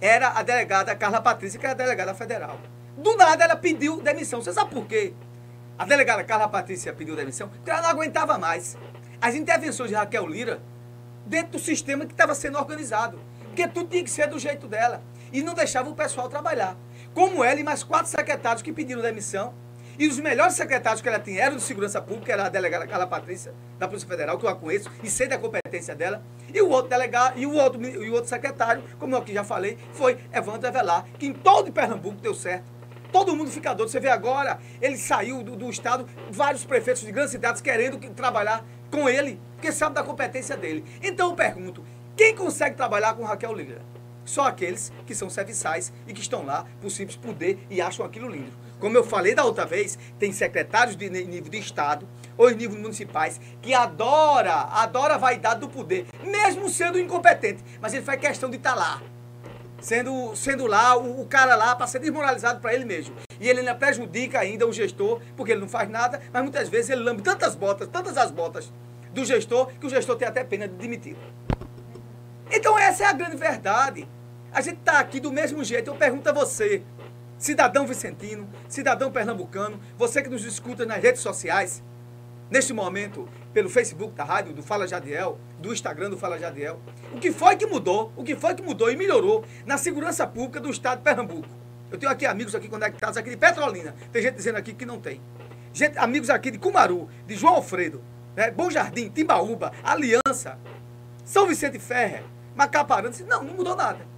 era 0.00 0.30
a 0.30 0.42
delegada 0.42 0.94
Carla 0.96 1.20
Patrícia, 1.20 1.58
que 1.58 1.64
era 1.64 1.74
a 1.74 1.76
delegada 1.76 2.12
federal. 2.14 2.58
Do 2.96 3.16
nada 3.16 3.44
ela 3.44 3.56
pediu 3.56 4.00
demissão. 4.00 4.42
Você 4.42 4.52
sabe 4.52 4.70
por 4.74 4.86
quê? 4.86 5.12
A 5.78 5.84
delegada 5.84 6.24
Carla 6.24 6.48
Patrícia 6.48 6.92
pediu 6.92 7.14
demissão 7.14 7.48
porque 7.48 7.70
ela 7.70 7.82
não 7.82 7.90
aguentava 7.90 8.36
mais 8.38 8.76
as 9.20 9.34
intervenções 9.34 9.90
de 9.90 9.94
Raquel 9.94 10.26
Lira 10.26 10.60
dentro 11.24 11.52
do 11.52 11.58
sistema 11.58 12.04
que 12.04 12.12
estava 12.12 12.34
sendo 12.34 12.58
organizado. 12.58 13.18
Porque 13.44 13.68
tudo 13.68 13.88
tinha 13.88 14.02
que 14.02 14.10
ser 14.10 14.26
do 14.26 14.38
jeito 14.38 14.66
dela. 14.66 15.00
E 15.34 15.42
não 15.42 15.52
deixava 15.52 15.90
o 15.90 15.94
pessoal 15.96 16.28
trabalhar. 16.28 16.76
Como 17.12 17.42
ela 17.42 17.58
e 17.58 17.64
mais 17.64 17.82
quatro 17.82 18.08
secretários 18.08 18.62
que 18.62 18.72
pediram 18.72 19.02
demissão. 19.02 19.52
E 19.98 20.06
os 20.06 20.18
melhores 20.20 20.54
secretários 20.54 21.02
que 21.02 21.08
ela 21.08 21.18
tinha 21.18 21.42
eram 21.42 21.56
de 21.56 21.62
segurança 21.62 22.00
pública, 22.00 22.32
era 22.32 22.46
a 22.46 22.48
delegada 22.48 22.86
Carla 22.86 23.06
Patrícia, 23.06 23.52
da 23.78 23.86
Polícia 23.88 24.08
Federal, 24.08 24.38
que 24.38 24.46
eu 24.46 24.48
a 24.50 24.54
conheço 24.54 24.88
e 25.02 25.10
sei 25.10 25.26
da 25.26 25.36
competência 25.36 25.92
dela. 25.94 26.22
E 26.52 26.60
o 26.62 26.68
outro 26.68 26.88
delegado, 26.90 27.36
e 27.36 27.46
o 27.46 27.52
outro, 27.54 27.84
e 27.84 28.08
o 28.10 28.12
outro 28.12 28.28
secretário, 28.28 28.82
como 28.98 29.14
eu 29.14 29.18
aqui 29.18 29.32
já 29.34 29.42
falei, 29.44 29.76
foi 29.92 30.18
Evandro 30.32 30.68
Avelar, 30.68 31.04
que 31.18 31.26
em 31.26 31.32
todo 31.32 31.72
Pernambuco 31.72 32.20
deu 32.20 32.34
certo. 32.34 32.72
Todo 33.12 33.34
mundo 33.36 33.50
fica 33.50 33.72
doido. 33.74 33.88
Você 33.90 33.98
vê 34.00 34.08
agora, 34.08 34.58
ele 34.80 34.96
saiu 34.96 35.42
do, 35.42 35.54
do 35.56 35.68
estado, 35.70 36.08
vários 36.30 36.64
prefeitos 36.64 37.02
de 37.02 37.10
grandes 37.12 37.30
cidades 37.32 37.60
querendo 37.60 37.98
que- 37.98 38.10
trabalhar 38.10 38.64
com 38.90 39.08
ele, 39.08 39.40
porque 39.54 39.70
sabe 39.72 39.94
da 39.96 40.02
competência 40.04 40.56
dele. 40.56 40.84
Então 41.02 41.30
eu 41.30 41.34
pergunto, 41.36 41.84
quem 42.16 42.34
consegue 42.36 42.76
trabalhar 42.76 43.14
com 43.14 43.24
Raquel 43.24 43.52
Lira? 43.52 43.93
Só 44.24 44.46
aqueles 44.46 44.92
que 45.06 45.14
são 45.14 45.28
serviçais 45.28 45.92
e 46.06 46.12
que 46.12 46.20
estão 46.20 46.44
lá 46.44 46.66
por 46.80 46.90
simples 46.90 47.16
poder 47.16 47.58
e 47.70 47.80
acham 47.80 48.04
aquilo 48.04 48.28
lindo. 48.28 48.52
Como 48.80 48.96
eu 48.96 49.04
falei 49.04 49.34
da 49.34 49.44
outra 49.44 49.64
vez, 49.64 49.98
tem 50.18 50.32
secretários 50.32 50.96
de 50.96 51.08
nível 51.08 51.50
de 51.50 51.58
estado 51.58 52.06
ou 52.36 52.50
em 52.50 52.54
nível 52.54 52.78
municipais 52.78 53.40
que 53.62 53.72
adora, 53.72 54.52
adora 54.52 55.14
a 55.14 55.18
vaidade 55.18 55.60
do 55.60 55.68
poder, 55.68 56.06
mesmo 56.22 56.68
sendo 56.68 56.98
incompetente, 56.98 57.62
mas 57.80 57.94
ele 57.94 58.02
faz 58.02 58.20
questão 58.20 58.50
de 58.50 58.56
estar 58.56 58.74
lá 58.74 59.00
sendo, 59.84 60.34
sendo 60.34 60.66
lá 60.66 60.96
o, 60.96 61.20
o 61.20 61.26
cara 61.26 61.54
lá 61.54 61.76
para 61.76 61.86
ser 61.86 61.98
desmoralizado 61.98 62.60
para 62.60 62.74
ele 62.74 62.84
mesmo. 62.84 63.14
E 63.38 63.48
ele 63.48 63.60
ainda 63.60 63.74
prejudica 63.74 64.40
ainda 64.40 64.66
o 64.66 64.72
gestor, 64.72 65.20
porque 65.36 65.52
ele 65.52 65.60
não 65.60 65.68
faz 65.68 65.88
nada, 65.88 66.20
mas 66.32 66.42
muitas 66.42 66.68
vezes 66.68 66.90
ele 66.90 67.02
lambe 67.02 67.22
tantas 67.22 67.54
botas, 67.54 67.88
tantas 67.88 68.16
as 68.16 68.30
botas 68.30 68.72
do 69.12 69.24
gestor, 69.24 69.68
que 69.78 69.86
o 69.86 69.90
gestor 69.90 70.16
tem 70.16 70.26
até 70.26 70.42
pena 70.42 70.66
de 70.66 70.74
demitir. 70.74 71.16
Então 72.50 72.78
essa 72.78 73.04
é 73.04 73.06
a 73.06 73.12
grande 73.12 73.36
verdade. 73.36 74.08
A 74.54 74.60
gente 74.60 74.78
está 74.78 75.00
aqui 75.00 75.18
do 75.18 75.32
mesmo 75.32 75.64
jeito. 75.64 75.90
Eu 75.90 75.96
pergunto 75.96 76.28
a 76.28 76.32
você, 76.32 76.84
cidadão 77.36 77.88
vicentino, 77.88 78.48
cidadão 78.68 79.10
pernambucano, 79.10 79.80
você 79.98 80.22
que 80.22 80.28
nos 80.28 80.44
escuta 80.44 80.86
nas 80.86 81.02
redes 81.02 81.22
sociais, 81.22 81.82
neste 82.48 82.72
momento, 82.72 83.28
pelo 83.52 83.68
Facebook 83.68 84.14
da 84.14 84.22
rádio, 84.22 84.54
do 84.54 84.62
Fala 84.62 84.86
Jadiel, 84.86 85.40
do 85.58 85.72
Instagram 85.72 86.10
do 86.10 86.16
Fala 86.16 86.38
Jadiel, 86.38 86.78
o 87.12 87.18
que 87.18 87.32
foi 87.32 87.56
que 87.56 87.66
mudou, 87.66 88.12
o 88.16 88.22
que 88.22 88.36
foi 88.36 88.54
que 88.54 88.62
mudou 88.62 88.88
e 88.88 88.96
melhorou 88.96 89.44
na 89.66 89.76
segurança 89.76 90.24
pública 90.24 90.60
do 90.60 90.70
estado 90.70 90.98
de 90.98 91.04
Pernambuco. 91.04 91.48
Eu 91.90 91.98
tenho 91.98 92.12
aqui 92.12 92.24
amigos 92.24 92.54
aqui 92.54 92.68
conectados 92.68 93.16
aqui 93.16 93.30
de 93.30 93.36
Petrolina, 93.36 93.92
tem 94.12 94.22
gente 94.22 94.36
dizendo 94.36 94.56
aqui 94.56 94.72
que 94.72 94.86
não 94.86 95.00
tem. 95.00 95.20
Gente, 95.72 95.98
amigos 95.98 96.30
aqui 96.30 96.52
de 96.52 96.58
Cumaru, 96.58 97.08
de 97.26 97.34
João 97.34 97.54
Alfredo, 97.54 98.04
né, 98.36 98.52
Bom 98.52 98.70
Jardim, 98.70 99.08
Timbaúba, 99.08 99.72
Aliança, 99.82 100.60
São 101.24 101.44
Vicente 101.48 101.80
Ferrer, 101.80 102.22
Macaparana, 102.54 103.12
não, 103.26 103.42
não 103.42 103.54
mudou 103.54 103.74
nada. 103.74 104.13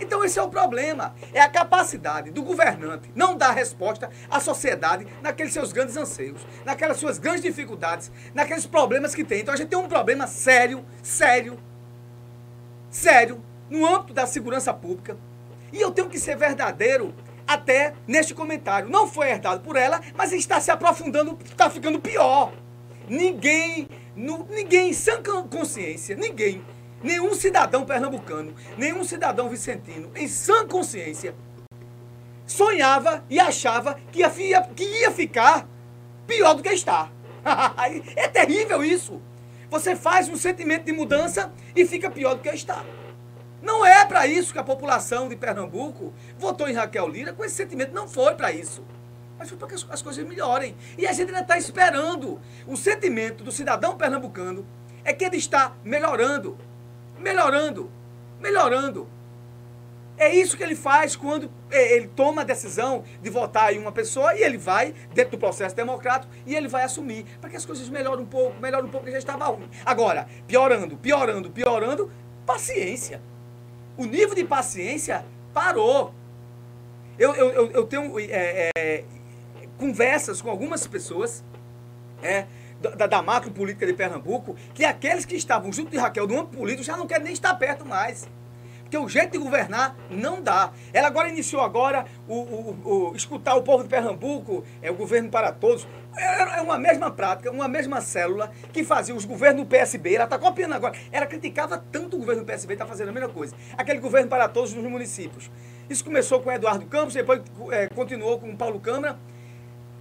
Então 0.00 0.24
esse 0.24 0.38
é 0.38 0.42
o 0.42 0.48
problema. 0.48 1.14
É 1.32 1.40
a 1.40 1.48
capacidade 1.48 2.30
do 2.30 2.42
governante 2.42 3.10
não 3.14 3.36
dar 3.36 3.50
resposta 3.52 4.10
à 4.30 4.40
sociedade 4.40 5.06
naqueles 5.22 5.52
seus 5.52 5.72
grandes 5.72 5.96
anseios, 5.96 6.40
naquelas 6.64 6.96
suas 6.96 7.18
grandes 7.18 7.42
dificuldades, 7.42 8.10
naqueles 8.34 8.66
problemas 8.66 9.14
que 9.14 9.22
tem. 9.24 9.40
Então 9.40 9.52
a 9.54 9.56
gente 9.56 9.68
tem 9.68 9.78
um 9.78 9.88
problema 9.88 10.26
sério, 10.26 10.84
sério, 11.02 11.58
sério, 12.90 13.42
no 13.68 13.86
âmbito 13.86 14.12
da 14.14 14.26
segurança 14.26 14.72
pública. 14.72 15.16
E 15.72 15.80
eu 15.80 15.90
tenho 15.90 16.08
que 16.08 16.18
ser 16.18 16.36
verdadeiro 16.36 17.14
até 17.46 17.94
neste 18.06 18.34
comentário. 18.34 18.88
Não 18.88 19.06
foi 19.06 19.28
herdado 19.30 19.60
por 19.60 19.76
ela, 19.76 20.00
mas 20.16 20.32
está 20.32 20.60
se 20.60 20.70
aprofundando, 20.70 21.38
está 21.44 21.70
ficando 21.70 22.00
pior. 22.00 22.52
Ninguém, 23.08 23.88
nu- 24.16 24.46
ninguém 24.50 24.90
em 24.90 24.92
sã 24.92 25.22
con- 25.22 25.48
consciência, 25.48 26.16
ninguém, 26.16 26.62
nenhum 27.02 27.34
cidadão 27.34 27.84
pernambucano, 27.84 28.54
nenhum 28.76 29.04
cidadão 29.04 29.48
vicentino, 29.48 30.10
em 30.14 30.28
sã 30.28 30.66
consciência, 30.66 31.34
sonhava 32.46 33.24
e 33.30 33.38
achava 33.38 33.98
que 34.10 34.20
ia, 34.20 34.62
que 34.62 34.84
ia 34.84 35.10
ficar 35.10 35.66
pior 36.26 36.54
do 36.54 36.62
que 36.62 36.70
está. 36.70 37.10
é 38.16 38.28
terrível 38.28 38.84
isso. 38.84 39.20
Você 39.70 39.94
faz 39.94 40.28
um 40.28 40.36
sentimento 40.36 40.84
de 40.84 40.92
mudança 40.92 41.52
e 41.76 41.86
fica 41.86 42.10
pior 42.10 42.34
do 42.34 42.42
que 42.42 42.48
está. 42.48 42.84
Não 43.62 43.84
é 43.84 44.04
para 44.04 44.26
isso 44.26 44.52
que 44.52 44.58
a 44.58 44.64
população 44.64 45.28
de 45.28 45.36
Pernambuco 45.36 46.12
votou 46.38 46.68
em 46.68 46.72
Raquel 46.72 47.06
Lira 47.08 47.32
com 47.32 47.44
esse 47.44 47.56
sentimento. 47.56 47.92
Não 47.92 48.08
foi 48.08 48.34
para 48.34 48.50
isso. 48.50 48.82
Mas 49.38 49.48
foi 49.48 49.58
para 49.58 49.68
que 49.68 49.74
as 49.74 50.02
coisas 50.02 50.24
melhorem. 50.26 50.76
E 50.98 51.06
a 51.06 51.12
gente 51.12 51.28
ainda 51.28 51.42
está 51.42 51.56
esperando. 51.56 52.40
O 52.66 52.76
sentimento 52.76 53.44
do 53.44 53.52
cidadão 53.52 53.96
pernambucano 53.96 54.66
é 55.04 55.12
que 55.12 55.24
ele 55.24 55.36
está 55.36 55.72
melhorando. 55.84 56.58
Melhorando. 57.20 57.90
Melhorando. 58.40 59.08
É 60.16 60.34
isso 60.34 60.54
que 60.54 60.62
ele 60.62 60.74
faz 60.74 61.16
quando 61.16 61.50
eh, 61.70 61.96
ele 61.96 62.08
toma 62.08 62.42
a 62.42 62.44
decisão 62.44 63.04
de 63.22 63.30
votar 63.30 63.74
em 63.74 63.78
uma 63.78 63.90
pessoa 63.90 64.34
e 64.34 64.42
ele 64.42 64.58
vai, 64.58 64.94
dentro 65.14 65.32
do 65.32 65.38
processo 65.38 65.74
democrático, 65.74 66.30
e 66.44 66.54
ele 66.54 66.68
vai 66.68 66.82
assumir, 66.82 67.24
para 67.40 67.48
que 67.48 67.56
as 67.56 67.64
coisas 67.64 67.88
melhorem 67.88 68.22
um 68.22 68.26
pouco, 68.26 68.60
melhorem 68.60 68.86
um 68.86 68.90
pouco, 68.90 69.06
que 69.06 69.12
já 69.12 69.18
estava 69.18 69.46
ruim. 69.46 69.68
Agora, 69.84 70.28
piorando, 70.46 70.96
piorando, 70.98 71.50
piorando, 71.50 72.12
paciência. 72.44 73.22
O 73.96 74.04
nível 74.04 74.34
de 74.34 74.44
paciência 74.44 75.24
parou. 75.54 76.12
Eu, 77.18 77.34
eu, 77.34 77.50
eu, 77.50 77.70
eu 77.70 77.86
tenho 77.86 78.18
é, 78.20 78.70
é, 78.76 79.04
conversas 79.78 80.42
com 80.42 80.50
algumas 80.50 80.86
pessoas 80.86 81.42
é, 82.22 82.44
da, 82.80 83.06
da 83.06 83.22
macro 83.22 83.50
política 83.50 83.86
de 83.86 83.92
Pernambuco, 83.92 84.56
que 84.74 84.84
aqueles 84.84 85.24
que 85.24 85.36
estavam 85.36 85.72
junto 85.72 85.90
de 85.90 85.98
Raquel 85.98 86.26
do 86.26 86.34
âmbito 86.34 86.56
político 86.56 86.82
já 86.82 86.96
não 86.96 87.06
querem 87.06 87.24
nem 87.24 87.32
estar 87.32 87.54
perto 87.54 87.84
mais. 87.84 88.28
Porque 88.82 88.98
o 88.98 89.08
jeito 89.08 89.30
de 89.30 89.38
governar 89.38 89.94
não 90.10 90.42
dá. 90.42 90.72
Ela 90.92 91.06
agora 91.06 91.28
iniciou 91.28 91.62
agora 91.62 92.06
o, 92.26 92.34
o- 92.34 93.10
o- 93.10 93.16
escutar 93.16 93.54
o 93.54 93.62
povo 93.62 93.84
de 93.84 93.88
Pernambuco, 93.88 94.64
é 94.82 94.90
o 94.90 94.94
governo 94.94 95.30
para 95.30 95.52
todos. 95.52 95.86
É 96.16 96.58
é 96.58 96.60
uma 96.60 96.76
mesma 96.76 97.08
prática, 97.08 97.52
uma 97.52 97.68
mesma 97.68 98.00
célula 98.00 98.50
que 98.72 98.82
fazia 98.82 99.14
os 99.14 99.24
governos 99.24 99.62
do 99.62 99.68
PSB. 99.68 100.14
Ela 100.16 100.24
está 100.24 100.36
copiando 100.36 100.72
agora. 100.72 100.94
Ela 101.12 101.24
criticava 101.26 101.78
tanto 101.92 102.16
o 102.16 102.18
governo 102.18 102.42
do 102.42 102.46
PSB, 102.46 102.72
está 102.72 102.84
fazendo 102.84 103.10
a 103.10 103.12
mesma 103.12 103.28
coisa. 103.28 103.54
Aquele 103.78 104.00
governo 104.00 104.28
para 104.28 104.48
todos 104.48 104.72
nos 104.74 104.82
municípios. 104.90 105.48
Isso 105.88 106.04
começou 106.04 106.40
com 106.40 106.50
Eduardo 106.50 106.84
Campos, 106.86 107.14
depois 107.14 107.42
é, 107.70 107.86
continuou 107.94 108.40
com 108.40 108.56
Paulo 108.56 108.80
Câmara. 108.80 109.16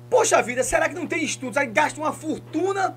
Poxa 0.10 0.41
vida, 0.41 0.63
será 0.63 0.89
que 0.89 0.95
não 0.95 1.06
tem 1.08 1.24
estudos? 1.24 1.58
Aí 1.58 1.67
gasta 1.67 2.00
uma 2.00 2.12
fortuna 2.12 2.95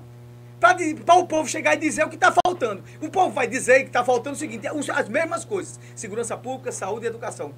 para 0.59 1.15
o 1.15 1.27
povo 1.27 1.47
chegar 1.47 1.73
e 1.75 1.77
dizer 1.77 2.05
o 2.05 2.09
que 2.09 2.15
está 2.15 2.33
faltando. 2.45 2.83
O 3.01 3.09
povo 3.09 3.31
vai 3.31 3.47
dizer 3.47 3.81
que 3.81 3.87
está 3.87 4.03
faltando 4.03 4.35
o 4.35 4.39
seguinte: 4.39 4.67
os- 4.71 4.89
as 4.89 5.07
mesmas 5.09 5.45
coisas: 5.45 5.79
segurança 5.95 6.35
pública, 6.37 6.71
saúde 6.71 7.05
e 7.05 7.09
educação. 7.09 7.53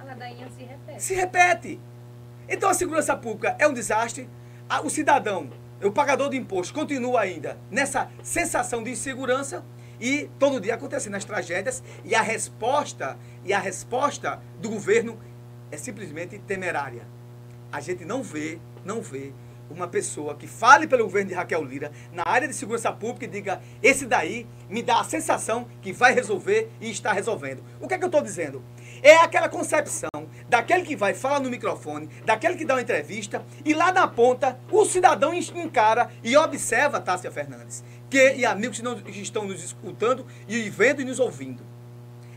A 0.00 0.04
ladainha 0.04 0.48
se 0.56 0.64
repete. 0.64 1.02
Se 1.02 1.14
repete. 1.14 1.80
Então 2.48 2.68
a 2.68 2.74
segurança 2.74 3.16
pública 3.16 3.54
é 3.58 3.66
um 3.68 3.72
desastre. 3.72 4.28
O 4.82 4.90
cidadão, 4.90 5.50
o 5.82 5.92
pagador 5.92 6.30
de 6.30 6.36
imposto, 6.36 6.74
continua 6.74 7.20
ainda 7.20 7.56
nessa 7.70 8.08
sensação 8.22 8.82
de 8.82 8.90
insegurança 8.90 9.64
e 10.00 10.28
todo 10.38 10.60
dia 10.60 10.74
acontecendo 10.74 11.14
as 11.14 11.24
tragédias 11.24 11.82
e 12.04 12.14
a 12.14 12.22
resposta 12.22 13.16
e 13.44 13.52
a 13.52 13.58
resposta 13.60 14.40
do 14.60 14.68
governo 14.70 15.18
é 15.70 15.76
simplesmente 15.76 16.38
temerária. 16.38 17.06
A 17.70 17.80
gente 17.80 18.04
não 18.04 18.22
vê, 18.24 18.58
não 18.86 19.02
vê 19.02 19.32
uma 19.68 19.88
pessoa 19.88 20.36
que 20.36 20.46
fale 20.46 20.86
pelo 20.86 21.02
governo 21.02 21.30
de 21.30 21.34
Raquel 21.34 21.64
Lira 21.64 21.90
na 22.12 22.22
área 22.24 22.46
de 22.46 22.54
segurança 22.54 22.92
pública 22.92 23.24
e 23.24 23.28
diga: 23.28 23.60
esse 23.82 24.06
daí 24.06 24.46
me 24.70 24.80
dá 24.80 25.00
a 25.00 25.04
sensação 25.04 25.66
que 25.82 25.92
vai 25.92 26.14
resolver 26.14 26.70
e 26.80 26.88
está 26.88 27.12
resolvendo. 27.12 27.64
O 27.80 27.88
que 27.88 27.94
é 27.94 27.98
que 27.98 28.04
eu 28.04 28.08
estou 28.08 28.22
dizendo? 28.22 28.62
É 29.02 29.16
aquela 29.16 29.48
concepção 29.48 30.08
daquele 30.48 30.84
que 30.84 30.94
vai 30.94 31.14
falar 31.14 31.40
no 31.40 31.50
microfone, 31.50 32.08
daquele 32.24 32.54
que 32.56 32.64
dá 32.64 32.74
uma 32.74 32.80
entrevista 32.80 33.44
e 33.64 33.74
lá 33.74 33.90
na 33.92 34.06
ponta 34.06 34.56
o 34.70 34.84
cidadão 34.84 35.34
encara 35.34 36.10
e 36.22 36.36
observa 36.36 37.00
Tássia 37.00 37.30
Fernandes, 37.32 37.82
que 38.08 38.34
e 38.34 38.46
amigos 38.46 38.78
que 38.78 38.84
não- 38.84 38.94
que 39.00 39.20
estão 39.20 39.44
nos 39.44 39.62
escutando 39.64 40.24
e 40.46 40.70
vendo 40.70 41.02
e 41.02 41.04
nos 41.04 41.18
ouvindo. 41.18 41.62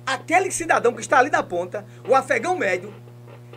Aquele 0.03 0.49
cidadão 0.49 0.93
que 0.93 1.01
está 1.01 1.19
ali 1.19 1.29
na 1.29 1.43
ponta, 1.43 1.85
o 2.07 2.15
afegão 2.15 2.57
médio, 2.57 2.91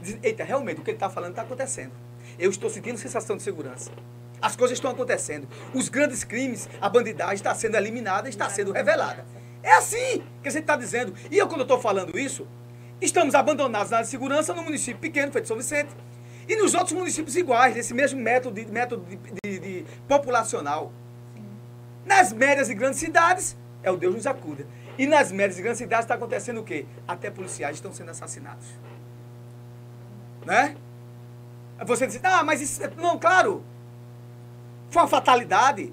diz, 0.02 0.18
eita, 0.22 0.44
realmente 0.44 0.80
o 0.80 0.84
que 0.84 0.90
ele 0.90 0.96
está 0.96 1.08
falando 1.08 1.30
está 1.30 1.42
acontecendo. 1.42 1.92
Eu 2.38 2.50
estou 2.50 2.68
sentindo 2.70 2.98
sensação 2.98 3.36
de 3.36 3.42
segurança. 3.42 3.90
As 4.40 4.56
coisas 4.56 4.76
estão 4.76 4.90
acontecendo. 4.90 5.46
Os 5.72 5.88
grandes 5.88 6.24
crimes, 6.24 6.68
a 6.80 6.88
bandidagem 6.88 7.34
está 7.36 7.54
sendo 7.54 7.76
eliminada, 7.76 8.28
está 8.28 8.48
sendo 8.50 8.72
revelada. 8.72 9.24
É 9.62 9.72
assim 9.74 10.22
que 10.42 10.48
a 10.48 10.50
gente 10.50 10.62
está 10.62 10.74
dizendo. 10.76 11.14
E 11.30 11.38
eu, 11.38 11.46
quando 11.46 11.60
eu 11.60 11.64
estou 11.64 11.78
falando 11.80 12.18
isso, 12.18 12.46
estamos 13.00 13.34
abandonados 13.34 13.90
na 13.90 14.02
segurança 14.04 14.52
no 14.52 14.62
município 14.62 15.00
pequeno, 15.00 15.30
feito 15.30 15.46
São 15.46 15.56
Vicente. 15.56 15.90
E 16.48 16.56
nos 16.56 16.74
outros 16.74 16.92
municípios 16.92 17.36
iguais, 17.36 17.74
desse 17.74 17.94
mesmo 17.94 18.20
método 18.20 18.60
de, 18.60 18.70
método 18.72 19.06
de, 19.06 19.16
de- 19.44 19.58
de 19.60 19.84
populacional. 20.08 20.92
Nas 22.04 22.32
médias 22.32 22.68
e 22.68 22.74
grandes 22.74 22.98
cidades, 22.98 23.56
é 23.80 23.90
o 23.92 23.96
Deus 23.96 24.12
nos 24.16 24.26
acuda. 24.26 24.66
E 24.98 25.06
nas 25.06 25.30
médias 25.30 25.60
e 25.60 25.62
grandes 25.62 25.78
cidades 25.78 26.04
está 26.04 26.16
acontecendo 26.16 26.58
o 26.60 26.64
quê? 26.64 26.84
Até 27.06 27.30
policiais 27.30 27.76
estão 27.76 27.92
sendo 27.92 28.10
assassinados. 28.10 28.66
Né? 30.44 30.74
Você 31.84 32.06
diz, 32.06 32.20
ah, 32.22 32.42
mas 32.42 32.60
isso. 32.60 32.80
Não, 32.96 33.18
claro. 33.18 33.64
Foi 34.90 35.02
uma 35.02 35.08
fatalidade. 35.08 35.92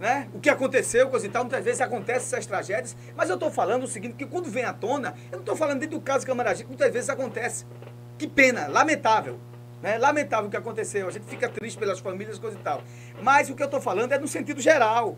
Né? 0.00 0.28
O 0.34 0.40
que 0.40 0.50
aconteceu, 0.50 1.08
coisa 1.08 1.26
e 1.26 1.30
tal, 1.30 1.44
muitas 1.44 1.64
vezes 1.64 1.80
acontecem 1.80 2.26
essas 2.26 2.46
tragédias, 2.46 2.96
mas 3.16 3.30
eu 3.30 3.34
estou 3.34 3.50
falando 3.50 3.84
o 3.84 3.86
seguinte, 3.86 4.16
que 4.16 4.26
quando 4.26 4.50
vem 4.50 4.64
à 4.64 4.72
tona, 4.72 5.14
eu 5.30 5.36
não 5.36 5.40
estou 5.40 5.56
falando 5.56 5.78
dentro 5.80 5.98
do 5.98 6.02
caso 6.02 6.26
Camaragibe, 6.26 6.68
muitas 6.68 6.92
vezes 6.92 7.08
acontece. 7.08 7.64
Que 8.18 8.26
pena, 8.26 8.66
lamentável. 8.66 9.38
Né? 9.80 9.96
Lamentável 9.96 10.48
o 10.48 10.50
que 10.50 10.56
aconteceu, 10.56 11.06
a 11.06 11.10
gente 11.10 11.26
fica 11.26 11.48
triste 11.48 11.78
pelas 11.78 12.00
famílias, 12.00 12.38
coisa 12.38 12.58
e 12.58 12.60
tal. 12.60 12.82
Mas 13.22 13.48
o 13.48 13.54
que 13.54 13.62
eu 13.62 13.66
estou 13.66 13.80
falando 13.80 14.12
é 14.12 14.18
no 14.18 14.26
sentido 14.26 14.60
geral. 14.60 15.16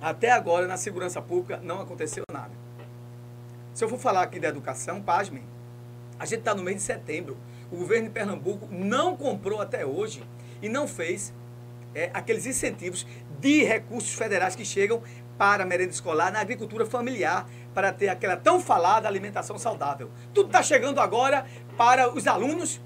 Até 0.00 0.30
agora, 0.30 0.66
na 0.66 0.76
segurança 0.76 1.22
pública, 1.22 1.60
não 1.62 1.80
aconteceu 1.80 2.24
nada. 2.32 2.52
Se 3.72 3.84
eu 3.84 3.88
for 3.88 3.98
falar 3.98 4.22
aqui 4.22 4.40
da 4.40 4.48
educação, 4.48 5.00
pasmem, 5.00 5.44
a 6.18 6.24
gente 6.24 6.40
está 6.40 6.54
no 6.54 6.62
mês 6.62 6.78
de 6.78 6.82
setembro. 6.82 7.36
O 7.70 7.76
governo 7.76 8.08
de 8.08 8.14
Pernambuco 8.14 8.68
não 8.70 9.16
comprou 9.16 9.60
até 9.60 9.84
hoje 9.84 10.22
e 10.62 10.68
não 10.68 10.88
fez 10.88 11.32
é, 11.94 12.10
aqueles 12.14 12.46
incentivos 12.46 13.06
de 13.40 13.62
recursos 13.64 14.14
federais 14.14 14.56
que 14.56 14.64
chegam 14.64 15.02
para 15.36 15.62
a 15.62 15.66
merenda 15.66 15.92
escolar 15.92 16.32
na 16.32 16.40
agricultura 16.40 16.84
familiar, 16.84 17.48
para 17.72 17.92
ter 17.92 18.08
aquela 18.08 18.36
tão 18.36 18.60
falada 18.60 19.06
alimentação 19.06 19.56
saudável. 19.56 20.10
Tudo 20.34 20.46
está 20.46 20.62
chegando 20.62 21.00
agora 21.00 21.46
para 21.76 22.12
os 22.12 22.26
alunos, 22.26 22.80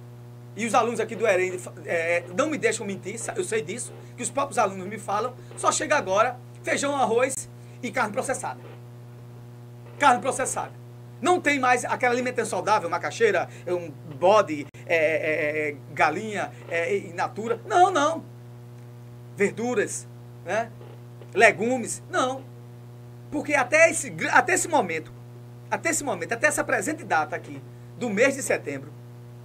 e 0.55 0.66
os 0.66 0.75
alunos 0.75 1.01
aqui 1.01 1.16
do 1.16 1.27
EREM 1.27 1.59
é, 1.87 2.25
não 2.37 2.51
me 2.51 2.59
deixam 2.59 2.85
mentir, 2.85 3.18
eu 3.35 3.42
sei 3.42 3.62
disso, 3.62 3.90
que 4.16 4.23
os 4.23 4.29
próprios 4.29 4.59
alunos 4.59 4.87
me 4.87 4.99
falam, 4.99 5.33
só 5.57 5.73
chega 5.73 5.97
agora 5.97 6.37
feijão, 6.62 6.95
arroz 6.95 7.49
e 7.83 7.90
carne 7.90 8.12
processada. 8.12 8.61
Carne 9.99 10.21
processada. 10.21 10.82
Não 11.23 11.41
tem 11.41 11.61
mais 11.61 11.85
aquela 11.85 12.13
alimentação 12.13 12.59
saudável, 12.59 12.91
macaxeira, 12.91 13.49
um 13.69 13.91
bode, 14.17 14.67
é, 14.85 14.97
é, 14.97 15.69
é, 15.69 15.77
galinha, 15.95 16.51
é, 16.69 16.97
in 16.97 17.13
natura. 17.13 17.61
Não, 17.65 17.93
não. 17.93 18.25
Verduras, 19.37 20.09
né? 20.45 20.73
legumes. 21.33 22.03
Não. 22.11 22.45
Porque 23.31 23.55
até 23.55 23.89
esse, 23.89 24.13
até 24.33 24.55
esse 24.55 24.67
momento, 24.67 25.13
até 25.71 25.91
esse 25.91 26.03
momento, 26.03 26.33
até 26.33 26.49
essa 26.49 26.65
presente 26.65 27.05
data 27.05 27.37
aqui, 27.37 27.63
do 27.97 28.11
mês 28.11 28.35
de 28.35 28.43
setembro, 28.43 28.93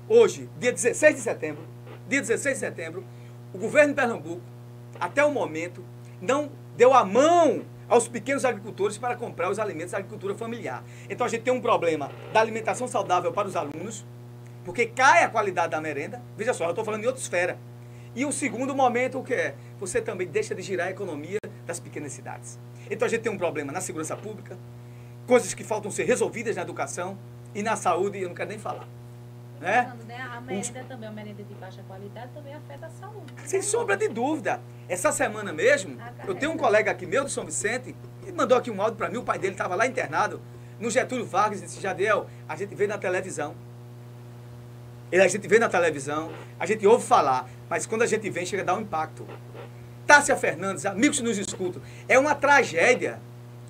hoje, 0.10 0.50
dia 0.60 0.74
16 0.74 1.16
de 1.16 1.22
setembro, 1.22 1.64
dia 2.10 2.22
16 2.22 2.56
de 2.56 2.60
setembro, 2.60 3.06
o 3.54 3.58
governo 3.60 3.90
de 3.90 3.96
Pernambuco, 3.96 4.42
até 5.00 5.24
o 5.24 5.32
momento, 5.32 5.86
não 6.20 6.52
deu 6.76 6.92
a 6.92 7.06
mão 7.06 7.64
aos 7.88 8.08
pequenos 8.08 8.46
agricultores 8.46 8.98
para 8.98 9.16
comprar 9.16 9.50
os 9.50 9.60
alimentos 9.60 9.92
da 9.92 9.98
agricultura 9.98 10.36
familiar. 10.36 10.84
Então 11.10 11.26
a 11.26 11.30
gente 11.30 11.42
tem 11.42 11.54
um 11.54 11.62
problema 11.62 12.12
da 12.34 12.40
alimentação 12.40 12.88
saudável 12.88 13.32
para 13.32 13.48
os 13.48 13.56
alunos, 13.56 14.06
porque 14.66 14.86
cai 14.86 15.24
a 15.24 15.30
qualidade 15.30 15.72
da 15.72 15.82
merenda. 15.82 16.22
Veja 16.36 16.54
só, 16.54 16.66
eu 16.66 16.72
estou 16.72 16.84
falando 16.84 17.04
em 17.04 17.08
outra 17.08 17.22
esfera. 17.22 17.58
E 18.16 18.26
o 18.26 18.32
segundo 18.32 18.76
momento, 18.76 19.20
o 19.20 19.24
que 19.24 19.34
é? 19.34 19.56
Você 19.80 20.02
também 20.02 20.28
deixa 20.28 20.56
de 20.56 20.62
girar 20.62 20.88
a 20.88 20.92
economia 20.92 21.38
das 21.66 21.80
pequenas 21.80 22.12
cidades. 22.12 22.58
Então 22.90 23.06
a 23.06 23.10
gente 23.10 23.22
tem 23.22 23.32
um 23.32 23.38
problema 23.38 23.72
na 23.72 23.82
segurança 23.82 24.16
pública, 24.16 24.58
coisas 25.28 25.54
que 25.54 25.64
faltam 25.64 25.92
ser 25.92 26.06
resolvidas 26.06 26.56
na 26.56 26.62
educação 26.62 27.18
e 27.54 27.62
na 27.62 27.76
saúde, 27.76 28.20
eu 28.22 28.30
não 28.30 28.36
quero 28.36 28.50
nem 28.50 28.60
falar. 28.60 28.88
Né? 29.60 29.84
Falando, 29.84 30.06
né, 30.06 30.22
A 30.22 30.42
merenda 30.42 30.84
também, 30.88 31.10
a 31.10 31.12
merenda 31.12 31.44
de 31.44 31.54
baixa 31.56 31.82
qualidade 31.88 32.32
também 32.34 32.54
afeta 32.54 32.86
a 32.86 32.90
saúde. 32.90 33.34
Sem 33.46 33.62
sombra 33.62 33.98
de 33.98 34.08
dúvida. 34.08 34.62
Essa 34.88 35.12
semana 35.12 35.52
mesmo, 35.52 35.98
eu 36.28 36.36
tenho 36.36 36.52
um 36.52 36.58
colega 36.58 36.92
aqui 36.92 37.06
meu 37.06 37.26
de 37.26 37.32
São 37.32 37.44
Vicente, 37.44 37.96
que 38.24 38.32
mandou 38.32 38.58
aqui 38.58 38.70
um 38.70 38.82
áudio 38.82 38.98
para 38.98 39.10
mim, 39.10 39.18
o 39.18 39.24
pai 39.24 39.40
dele 39.40 39.54
estava 39.54 39.76
lá 39.76 39.86
internado, 39.88 40.40
no 40.80 40.90
Getúlio 40.90 41.26
Vargas, 41.26 41.62
disse, 41.62 41.82
Jadiel, 41.82 42.28
a 42.48 42.56
gente 42.56 42.76
vê 42.76 42.86
na 42.88 42.98
televisão. 42.98 43.56
Ele, 45.12 45.22
a 45.24 45.28
gente 45.28 45.48
vê 45.48 45.58
na 45.58 45.70
televisão, 45.70 46.32
a 46.60 46.66
gente 46.66 46.86
ouve 46.86 47.06
falar, 47.06 47.50
mas 47.70 47.86
quando 47.86 48.04
a 48.04 48.06
gente 48.06 48.30
vem, 48.30 48.46
chega 48.46 48.62
a 48.62 48.66
dar 48.66 48.76
um 48.76 48.82
impacto. 48.82 49.26
Tássia 50.06 50.36
Fernandes, 50.36 50.86
amigos 50.86 51.18
que 51.18 51.24
nos 51.24 51.38
escutam, 51.38 51.82
é 52.08 52.18
uma 52.18 52.36
tragédia. 52.36 53.20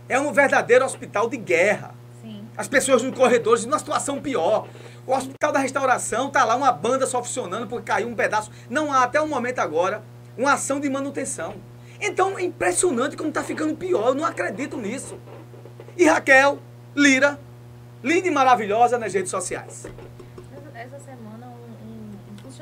É 0.10 0.20
um 0.20 0.32
verdadeiro 0.32 0.86
hospital 0.86 1.30
de 1.30 1.36
guerra. 1.36 1.94
Sim. 2.22 2.48
As 2.56 2.68
pessoas 2.68 3.04
nos 3.04 3.16
corredores, 3.16 3.66
numa 3.66 3.80
situação 3.80 4.22
pior. 4.22 4.68
O 5.08 5.14
Hospital 5.14 5.54
da 5.54 5.60
Restauração 5.60 6.30
tá 6.30 6.44
lá 6.44 6.54
uma 6.58 6.70
banda 6.70 7.08
só 7.08 7.24
funcionando 7.24 7.66
porque 7.66 7.86
caiu 7.86 8.10
um 8.10 8.14
pedaço. 8.14 8.52
Não 8.70 8.92
há 8.92 9.04
até 9.04 9.22
o 9.22 9.28
momento 9.28 9.60
agora 9.60 10.04
uma 10.38 10.52
ação 10.52 10.82
de 10.82 10.90
manutenção. 10.90 11.56
Então 12.02 12.38
é 12.38 12.44
impressionante 12.44 13.16
como 13.16 13.30
está 13.30 13.42
ficando 13.42 13.74
pior. 13.74 14.10
Eu 14.10 14.16
não 14.16 14.26
acredito 14.26 14.76
nisso. 14.76 15.18
E 15.96 16.06
Raquel, 16.06 16.60
Lira, 16.94 17.40
linda 18.04 18.28
e 18.28 18.32
maravilhosa 18.32 18.98
nas 18.98 19.14
redes 19.14 19.32
sociais. 19.32 19.86
Essa, 20.76 21.00
semana, 21.00 21.17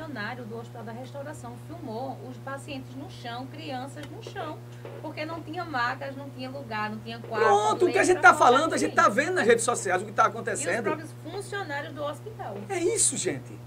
funcionário 0.06 0.44
do 0.44 0.58
Hospital 0.58 0.84
da 0.84 0.92
Restauração 0.92 1.54
filmou 1.66 2.16
os 2.30 2.36
pacientes 2.38 2.94
no 2.94 3.10
chão, 3.10 3.46
crianças 3.46 4.04
no 4.06 4.22
chão, 4.22 4.56
porque 5.02 5.24
não 5.24 5.40
tinha 5.42 5.64
macas, 5.64 6.16
não 6.16 6.30
tinha 6.30 6.48
lugar, 6.48 6.90
não 6.90 6.98
tinha 6.98 7.18
quarto. 7.18 7.44
Pronto, 7.44 7.86
o 7.86 7.92
que 7.92 7.98
a 7.98 8.04
gente 8.04 8.18
está 8.18 8.32
falando, 8.32 8.72
a 8.74 8.78
gente 8.78 8.90
está 8.90 9.08
vendo 9.08 9.34
nas 9.34 9.46
redes 9.46 9.64
sociais 9.64 10.00
o 10.00 10.04
que 10.04 10.10
está 10.12 10.24
E 10.24 10.26
os 10.28 10.30
acontecendo. 10.34 10.82
próprios 10.84 11.10
funcionários 11.24 11.92
do 11.92 12.02
hospital. 12.04 12.54
É 12.68 12.78
isso, 12.78 13.16
gente. 13.16 13.58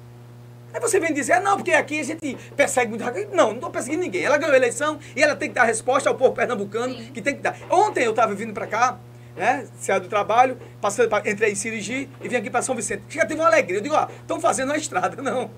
Aí 0.73 0.79
você 0.79 0.99
vem 0.99 1.13
dizer, 1.13 1.39
não, 1.41 1.57
porque 1.57 1.71
aqui 1.71 1.99
a 1.99 2.03
gente 2.03 2.37
persegue 2.55 2.89
muito. 2.91 3.03
Não, 3.35 3.47
não 3.47 3.55
estou 3.55 3.69
perseguindo 3.71 4.03
ninguém. 4.03 4.23
Ela 4.23 4.37
ganhou 4.37 4.53
a 4.53 4.57
eleição 4.57 4.99
e 5.15 5.21
ela 5.21 5.35
tem 5.35 5.49
que 5.49 5.55
dar 5.55 5.63
resposta 5.63 6.07
ao 6.09 6.15
povo 6.15 6.33
pernambucano, 6.33 6.93
Sim. 6.95 7.11
que 7.11 7.21
tem 7.21 7.35
que 7.35 7.41
dar. 7.41 7.57
Ontem 7.69 8.03
eu 8.03 8.11
estava 8.11 8.33
vindo 8.35 8.53
para 8.53 8.67
cá, 8.67 8.97
né? 9.35 9.67
Saí 9.79 9.99
do 9.99 10.07
trabalho, 10.07 10.57
passei, 10.79 11.09
entrei 11.25 11.51
em 11.51 11.55
Sirigi 11.55 12.07
e 12.21 12.29
vim 12.29 12.35
aqui 12.35 12.49
para 12.51 12.61
São 12.61 12.75
Vicente. 12.75 13.03
Já 13.09 13.25
teve 13.25 13.39
uma 13.41 13.47
alegria. 13.47 13.79
Eu 13.79 13.81
digo, 13.81 13.95
ó, 13.95 14.07
estão 14.21 14.39
fazendo 14.39 14.69
uma 14.69 14.77
estrada, 14.77 15.19
não. 15.23 15.49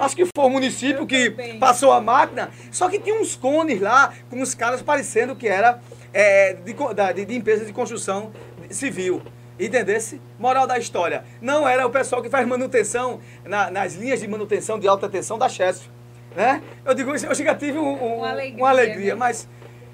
Acho 0.00 0.16
que 0.16 0.24
foi 0.24 0.44
o 0.44 0.48
município 0.48 1.06
que 1.06 1.30
passou 1.60 1.92
a 1.92 2.00
máquina. 2.00 2.50
Só 2.70 2.88
que 2.88 2.98
tinha 2.98 3.14
uns 3.20 3.36
cones 3.36 3.80
lá, 3.80 4.12
com 4.30 4.40
os 4.40 4.54
caras 4.54 4.80
parecendo 4.82 5.36
que 5.36 5.46
era 5.46 5.78
é, 6.12 6.54
de, 6.54 6.72
de, 7.14 7.24
de 7.26 7.36
empresa 7.36 7.64
de 7.64 7.72
construção 7.72 8.32
civil. 8.70 9.22
Entendesse? 9.58 10.20
Moral 10.38 10.66
da 10.66 10.78
história. 10.78 11.22
Não 11.40 11.68
era 11.68 11.86
o 11.86 11.90
pessoal 11.90 12.22
que 12.22 12.30
faz 12.30 12.46
manutenção 12.48 13.20
na- 13.44 13.70
nas 13.70 13.92
linhas 13.94 14.20
de 14.20 14.26
manutenção 14.26 14.78
de 14.78 14.88
alta 14.88 15.06
tensão 15.08 15.36
da 15.38 15.48
Chesf. 15.50 15.86
Né? 16.34 16.62
Eu 16.84 16.94
digo, 16.94 17.10
eu 17.14 17.34
já 17.34 17.54
tive 17.54 17.76
um- 17.78 18.02
um- 18.02 18.16
Uma 18.18 18.30
alegria, 18.30 18.56
uma 18.62 18.68
alegria, 18.70 19.12
né? 19.14 19.18
mas 19.18 19.46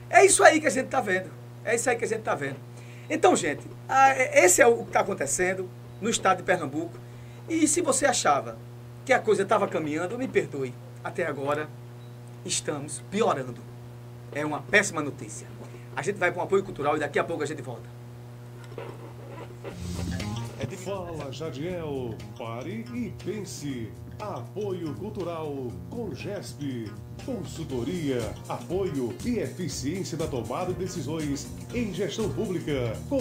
é 0.09 0.25
isso 0.25 0.45
aí 0.45 0.61
que 0.61 0.67
a 0.69 0.71
gente 0.71 0.85
está 0.85 1.01
vendo. 1.01 1.31
É 1.65 1.75
isso 1.75 1.91
aí 1.91 1.97
que 1.97 2.05
a 2.05 2.09
gente 2.09 2.21
está 2.21 2.35
vendo. 2.37 2.57
Então, 3.11 3.35
gente, 3.35 3.63
esse 4.35 4.63
é 4.63 4.67
o 4.67 4.77
que 4.79 4.91
está 4.91 5.01
acontecendo 5.01 5.69
no 6.01 6.09
estado 6.11 6.39
de 6.39 6.43
Pernambuco. 6.45 6.93
E 7.49 7.67
se 7.67 7.81
você 7.81 8.07
achava 8.07 8.57
que 9.07 9.13
a 9.13 9.21
coisa 9.21 9.45
estava 9.45 9.69
caminhando, 9.69 10.19
me 10.19 10.27
perdoe. 10.27 10.75
Até 11.03 11.25
agora, 11.25 11.69
estamos 12.45 13.01
piorando. 13.09 13.61
É 14.33 14.45
uma 14.45 14.61
péssima 14.61 15.01
notícia. 15.01 15.47
A 15.95 16.03
gente 16.03 16.17
vai 16.17 16.33
para 16.33 16.41
um 16.43 16.45
apoio 16.45 16.65
cultural 16.65 16.97
e 16.97 17.01
daqui 17.01 17.17
a 17.17 17.25
pouco 17.25 17.45
a 17.45 17.47
gente 17.47 17.63
volta. 17.63 17.89
Fala 20.85 21.33
Jadiel, 21.33 22.15
pare 22.39 22.85
e 22.95 23.13
pense. 23.25 23.91
Apoio 24.21 24.95
Cultural 24.95 25.71
com 25.91 26.15
GESP. 26.15 26.91
Consultoria, 27.25 28.35
apoio 28.49 29.15
e 29.25 29.39
eficiência 29.39 30.17
na 30.17 30.27
tomada 30.27 30.73
de 30.73 30.79
decisões 30.79 31.49
em 31.75 31.93
gestão 31.93 32.31
pública 32.31 32.97
com 33.09 33.21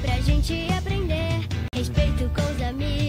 Pra 0.00 0.20
gente 0.20 0.66
aprender. 0.76 1.46
Respeito 1.74 2.30
com 2.34 2.52
os 2.52 2.62
amigos, 2.62 3.07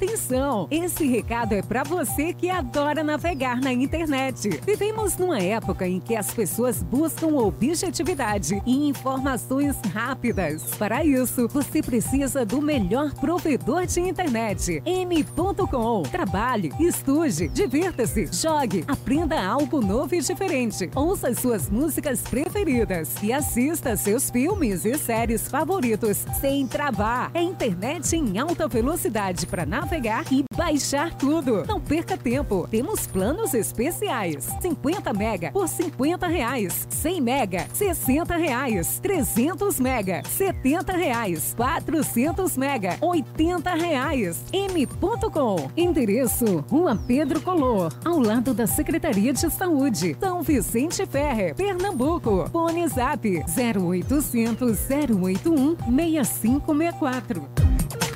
Atenção! 0.00 0.68
Esse 0.70 1.08
recado 1.08 1.54
é 1.54 1.60
para 1.60 1.82
você 1.82 2.32
que 2.32 2.48
adora 2.48 3.02
navegar 3.02 3.60
na 3.60 3.72
internet. 3.72 4.48
Vivemos 4.64 5.16
numa 5.16 5.40
época 5.40 5.88
em 5.88 5.98
que 5.98 6.14
as 6.14 6.32
pessoas 6.32 6.84
buscam 6.84 7.34
objetividade 7.34 8.62
e 8.64 8.88
informações 8.88 9.76
rápidas. 9.92 10.62
Para 10.76 11.04
isso, 11.04 11.48
você 11.48 11.82
precisa 11.82 12.46
do 12.46 12.62
melhor 12.62 13.12
provedor 13.14 13.86
de 13.86 13.98
internet. 13.98 14.80
M.com. 14.86 16.02
Trabalhe, 16.02 16.72
estude, 16.78 17.48
divirta-se, 17.48 18.28
jogue, 18.32 18.84
aprenda 18.86 19.44
algo 19.44 19.80
novo 19.80 20.14
e 20.14 20.20
diferente. 20.20 20.88
Ouça 20.94 21.34
suas 21.34 21.68
músicas 21.68 22.20
preferidas 22.20 23.20
e 23.20 23.32
assista 23.32 23.96
seus 23.96 24.30
filmes 24.30 24.84
e 24.84 24.96
séries 24.96 25.48
favoritos 25.48 26.24
sem 26.40 26.68
travar. 26.68 27.32
É 27.34 27.42
internet 27.42 28.14
em 28.14 28.38
alta 28.38 28.68
velocidade 28.68 29.44
para 29.44 29.66
navegar 29.66 29.87
e 30.30 30.44
baixar 30.54 31.14
tudo. 31.14 31.64
Não 31.66 31.80
perca 31.80 32.16
tempo. 32.16 32.68
Temos 32.70 33.06
planos 33.06 33.54
especiais. 33.54 34.48
50 34.60 35.12
mega 35.12 35.50
por 35.50 35.66
50 35.66 36.26
reais. 36.26 36.86
100 36.90 37.20
mega, 37.20 37.66
60 37.72 38.36
reais. 38.36 38.98
300 39.00 39.80
mega, 39.80 40.22
70 40.24 40.92
reais. 40.92 41.54
400 41.56 42.56
mega, 42.56 42.96
80 43.00 43.74
reais. 43.74 44.42
M.com. 44.52 45.70
Endereço: 45.76 46.64
Rua 46.70 46.98
Pedro 47.06 47.40
Color, 47.40 47.92
ao 48.04 48.20
lado 48.20 48.52
da 48.52 48.66
Secretaria 48.66 49.32
de 49.32 49.50
Saúde. 49.50 50.16
São 50.20 50.42
Vicente 50.42 51.06
Ferre, 51.06 51.54
Pernambuco. 51.54 52.48
Fone 52.52 52.86
Zap 52.88 53.26
0800 53.26 54.78
081 54.88 55.76
6564. 55.96 58.07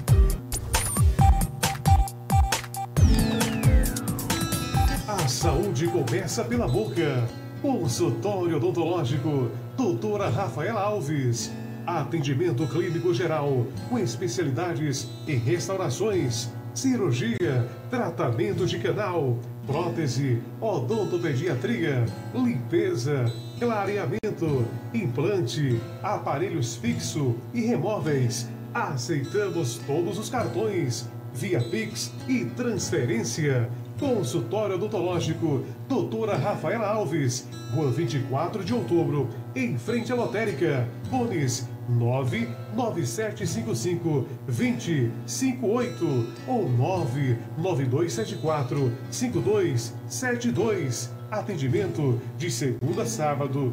Saúde 5.32 5.88
começa 5.88 6.44
pela 6.44 6.68
boca. 6.68 7.26
Consultório 7.62 8.58
odontológico, 8.58 9.50
doutora 9.76 10.28
Rafaela 10.28 10.80
Alves. 10.80 11.50
Atendimento 11.86 12.66
clínico 12.66 13.14
geral, 13.14 13.66
com 13.88 13.98
especialidades 13.98 15.08
em 15.26 15.36
restaurações, 15.36 16.50
cirurgia, 16.74 17.66
tratamento 17.90 18.66
de 18.66 18.78
canal, 18.78 19.38
prótese, 19.66 20.40
odontopediatria, 20.60 22.04
limpeza, 22.34 23.24
clareamento, 23.58 24.66
implante, 24.92 25.80
aparelhos 26.02 26.76
fixo 26.76 27.34
e 27.54 27.62
remóveis. 27.62 28.48
Aceitamos 28.74 29.80
todos 29.86 30.18
os 30.18 30.28
cartões, 30.28 31.08
via 31.34 31.60
Pix 31.60 32.12
e 32.28 32.44
transferência. 32.44 33.70
Consultório 34.02 34.74
odontológico, 34.74 35.64
doutora 35.88 36.36
Rafaela 36.36 36.88
Alves, 36.88 37.46
Rua 37.72 37.88
24 37.92 38.64
de 38.64 38.74
outubro, 38.74 39.28
em 39.54 39.78
frente 39.78 40.10
à 40.10 40.16
lotérica. 40.16 40.88
Fones 41.08 41.68
99755 41.88 44.26
2058 44.44 46.32
ou 46.48 46.68
99274 46.68 48.92
5272. 49.08 51.12
Atendimento 51.30 52.20
de 52.36 52.50
segunda 52.50 53.02
a 53.02 53.06
sábado, 53.06 53.72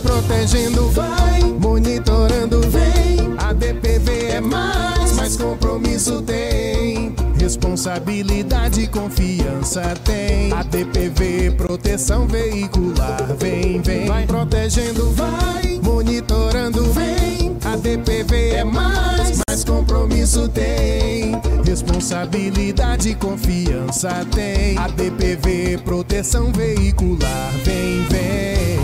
Protegendo, 0.00 0.88
vai 0.90 1.42
monitorando, 1.42 2.60
vem. 2.68 3.34
A 3.38 3.52
DPV 3.52 4.26
é 4.30 4.40
mais, 4.40 5.12
mais 5.12 5.36
compromisso 5.36 6.22
tem. 6.22 7.14
Responsabilidade 7.38 8.82
e 8.82 8.86
confiança 8.86 9.82
tem. 10.04 10.52
A 10.52 10.62
DPV 10.62 11.52
proteção 11.56 12.26
veicular, 12.26 13.34
vem, 13.38 13.80
vem. 13.80 14.06
Vai 14.06 14.26
protegendo, 14.26 15.10
vai 15.10 15.80
monitorando, 15.82 16.84
vem. 16.92 17.56
A 17.64 17.76
DPV 17.76 18.50
é 18.50 18.64
mais, 18.64 19.40
mais 19.48 19.64
compromisso 19.64 20.48
tem. 20.48 21.32
Responsabilidade 21.64 23.10
e 23.10 23.14
confiança 23.14 24.26
tem. 24.34 24.76
A 24.78 24.88
DPV 24.88 25.78
proteção 25.84 26.52
veicular, 26.52 27.52
vem, 27.64 28.04
vem. 28.08 28.79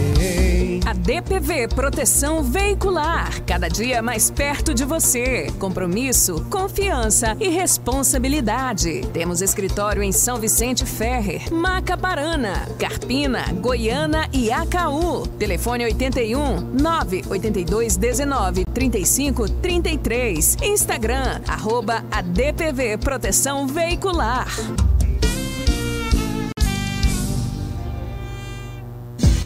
A 0.86 0.92
DPV 0.92 1.66
Proteção 1.66 2.44
Veicular, 2.44 3.42
cada 3.42 3.66
dia 3.66 4.00
mais 4.00 4.30
perto 4.30 4.72
de 4.72 4.84
você. 4.84 5.48
Compromisso, 5.58 6.46
confiança 6.48 7.36
e 7.40 7.48
responsabilidade. 7.48 9.00
Temos 9.12 9.42
escritório 9.42 10.00
em 10.00 10.12
São 10.12 10.38
Vicente 10.38 10.86
Ferrer, 10.86 11.52
Macaparana, 11.52 12.68
Carpina, 12.78 13.52
Goiânia 13.54 14.28
e 14.32 14.52
Acaú. 14.52 15.26
Telefone 15.26 15.86
81 15.86 16.60
982 16.60 17.96
19 17.96 18.64
35 18.66 19.48
33. 19.48 20.56
Instagram, 20.62 21.40
arroba 21.48 22.04
ADPV 22.12 22.98
Proteção 22.98 23.66
Veicular. 23.66 24.46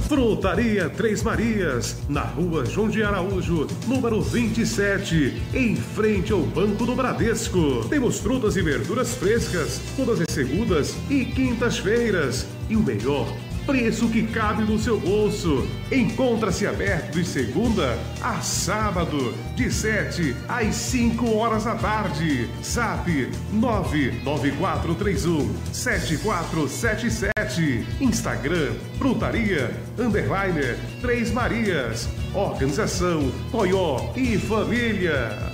Frutaria 0.09 0.89
Três 0.91 1.23
Marias, 1.23 1.97
na 2.09 2.23
rua 2.23 2.65
João 2.67 2.89
de 2.89 3.03
Araújo, 3.03 3.67
número 3.87 4.23
27, 4.23 5.43
em 5.55 5.75
frente 5.75 6.33
ao 6.33 6.41
Banco 6.41 6.87
do 6.87 6.95
Bradesco. 6.95 7.85
Temos 7.89 8.21
frutas 8.21 8.57
e 8.57 8.63
verduras 8.63 9.15
frescas, 9.15 9.81
todas 9.97 10.21
as 10.21 10.31
segundas 10.31 10.95
e 11.11 11.25
quintas-feiras. 11.25 12.47
E 12.69 12.77
o 12.77 12.81
melhor, 12.81 13.27
preço 13.67 14.09
que 14.09 14.27
cabe 14.27 14.63
no 14.63 14.79
seu 14.79 14.99
bolso. 14.99 15.69
Encontra-se 15.91 16.67
aberto 16.67 17.13
de 17.13 17.23
segunda 17.25 17.99
a 18.21 18.41
sábado, 18.41 19.35
de 19.55 19.71
7 19.71 20.35
às 20.49 20.75
5 20.75 21.37
horas 21.37 21.65
da 21.65 21.75
tarde. 21.75 22.49
Zap 22.63 23.11
99431 23.53 25.55
7477. 25.73 27.87
Instagram 28.01 28.73
Frutaria 28.99 29.71
Underliner 29.99 30.79
Três 31.01 31.33
Marias. 31.33 32.09
Organização 32.35 33.31
Coió 33.51 34.13
e 34.17 34.39
Família. 34.39 35.53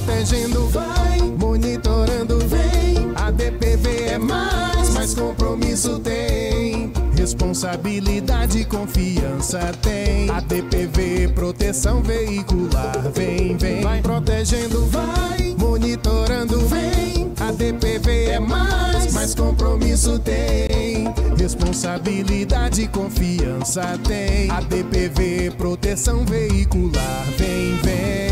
Protegendo, 0.00 0.66
vai 0.68 1.20
monitorando, 1.38 2.38
vem. 2.46 3.12
A 3.16 3.30
DPV 3.30 4.04
é 4.08 4.18
mais, 4.18 4.90
mais 4.90 5.14
compromisso 5.14 5.98
tem. 6.00 6.92
Responsabilidade 7.16 8.58
e 8.58 8.64
confiança 8.64 9.58
tem. 9.82 10.30
A 10.30 10.40
DPV 10.40 11.28
proteção 11.34 12.02
veicular, 12.02 13.10
vem, 13.14 13.56
vem. 13.56 13.82
Vai 13.82 14.00
protegendo, 14.00 14.86
vai 14.86 15.54
monitorando, 15.58 16.58
vem. 16.66 17.32
A 17.40 17.52
DPV 17.52 18.26
é 18.26 18.40
mais, 18.40 19.12
mais 19.12 19.34
compromisso 19.34 20.18
tem. 20.18 21.12
Responsabilidade 21.36 22.82
e 22.82 22.88
confiança 22.88 23.98
tem. 24.06 24.50
A 24.50 24.60
DPV 24.60 25.52
proteção 25.56 26.24
veicular, 26.24 27.24
vem, 27.36 27.76
vem. 27.82 28.29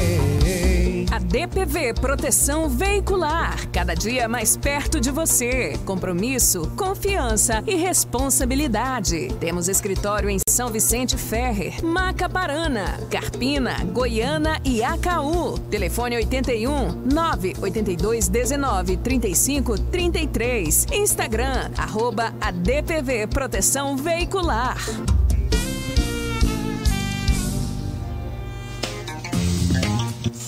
A 1.19 1.21
DPV 1.21 1.95
Proteção 1.95 2.69
Veicular, 2.69 3.69
cada 3.73 3.93
dia 3.93 4.29
mais 4.29 4.57
perto 4.57 5.01
de 5.01 5.11
você. 5.11 5.77
Compromisso, 5.85 6.71
confiança 6.77 7.61
e 7.67 7.75
responsabilidade. 7.75 9.27
Temos 9.41 9.69
escritório 9.69 10.31
em 10.31 10.39
São 10.49 10.69
Vicente 10.69 11.17
Ferrer, 11.17 11.85
Macaparana, 11.85 13.01
Carpina, 13.11 13.85
Goiânia 13.87 14.61
e 14.65 14.85
Acaú. 14.85 15.59
Telefone 15.59 16.15
81 16.15 16.93
982 17.13 18.29
19 18.29 18.97
35 18.99 19.77
33. 19.77 20.87
Instagram, 20.93 21.73
arroba 21.77 22.33
ADPV 22.41 23.27
Proteção 23.27 23.97
Veicular. 23.97 24.77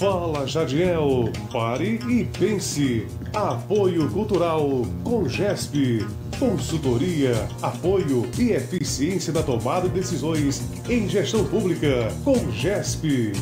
Fala 0.00 0.46
Jadiel, 0.46 1.30
pare 1.52 2.00
e 2.08 2.24
pense. 2.24 3.06
Apoio 3.34 4.08
Cultural 4.10 4.66
com 5.04 5.28
GESP. 5.28 6.06
Consultoria, 6.38 7.46
apoio 7.60 8.26
e 8.38 8.52
eficiência 8.52 9.30
da 9.30 9.42
tomada 9.42 9.90
de 9.90 9.94
decisões 10.00 10.62
em 10.88 11.06
gestão 11.06 11.44
pública 11.44 12.08
com 12.24 12.50
GESP. 12.50 13.32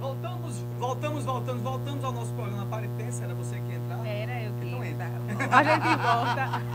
Voltamos, 0.00 0.54
voltamos, 0.78 1.24
voltamos, 1.24 1.62
voltamos 1.62 2.04
ao 2.04 2.12
nosso 2.12 2.32
programa 2.34 2.66
Pare 2.66 2.86
e 2.86 3.02
Pense. 3.02 3.22
Era 3.22 3.34
você 3.34 3.56
que 3.56 3.72
ia 3.72 3.76
entrar? 3.76 4.06
Era 4.06 4.42
eu 4.42 4.52
que 4.54 4.66
Então 4.66 4.84
ia 4.84 4.90
entra. 4.90 5.06
entrar. 5.06 5.58
A 5.58 5.62
gente 5.64 5.86
volta. 5.96 6.62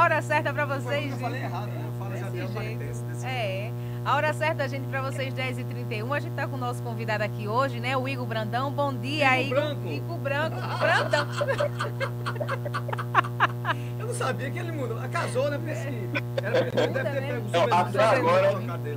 A 0.00 0.04
hora 0.04 0.22
certa 0.22 0.50
pra 0.50 0.64
vocês. 0.64 1.12
Eu 1.12 1.18
falei 1.18 1.42
errado, 1.42 1.66
né? 1.66 1.84
Eu 1.84 1.92
falo 1.98 2.10
Desse 2.10 2.24
e 2.24 2.30
jeito. 2.48 2.78
Pense. 2.78 3.02
desse 3.04 3.26
É. 3.26 3.70
A 4.02 4.16
hora 4.16 4.32
certa, 4.32 4.66
gente, 4.66 4.88
pra 4.88 5.02
vocês, 5.02 5.34
10h31. 5.34 6.16
A 6.16 6.20
gente 6.20 6.32
tá 6.32 6.48
com 6.48 6.56
o 6.56 6.58
nosso 6.58 6.82
convidado 6.82 7.22
aqui 7.22 7.46
hoje, 7.46 7.78
né? 7.80 7.94
O 7.98 8.08
Igor 8.08 8.24
Brandão. 8.24 8.72
Bom 8.72 8.94
dia, 8.94 9.38
Igor 9.42 9.58
Igor. 9.58 9.74
Branco. 9.76 9.88
Igor 9.88 10.16
Branco. 10.16 10.56
Brandão. 10.78 11.26
Eu 14.00 14.06
não 14.06 14.14
sabia 14.14 14.50
que 14.50 14.58
ele 14.58 14.72
mudou. 14.72 14.98
Ah, 14.98 15.06
Casou, 15.08 15.50
né? 15.50 15.60
Pensei. 15.62 16.08
Era, 16.42 16.58
ele 16.60 16.70
deve 16.70 17.10
ter 17.10 17.20
pego 17.26 17.46
o 17.46 17.50
Não, 17.52 17.64
até 17.78 17.98
dele, 17.98 18.20
agora-. 18.20 18.52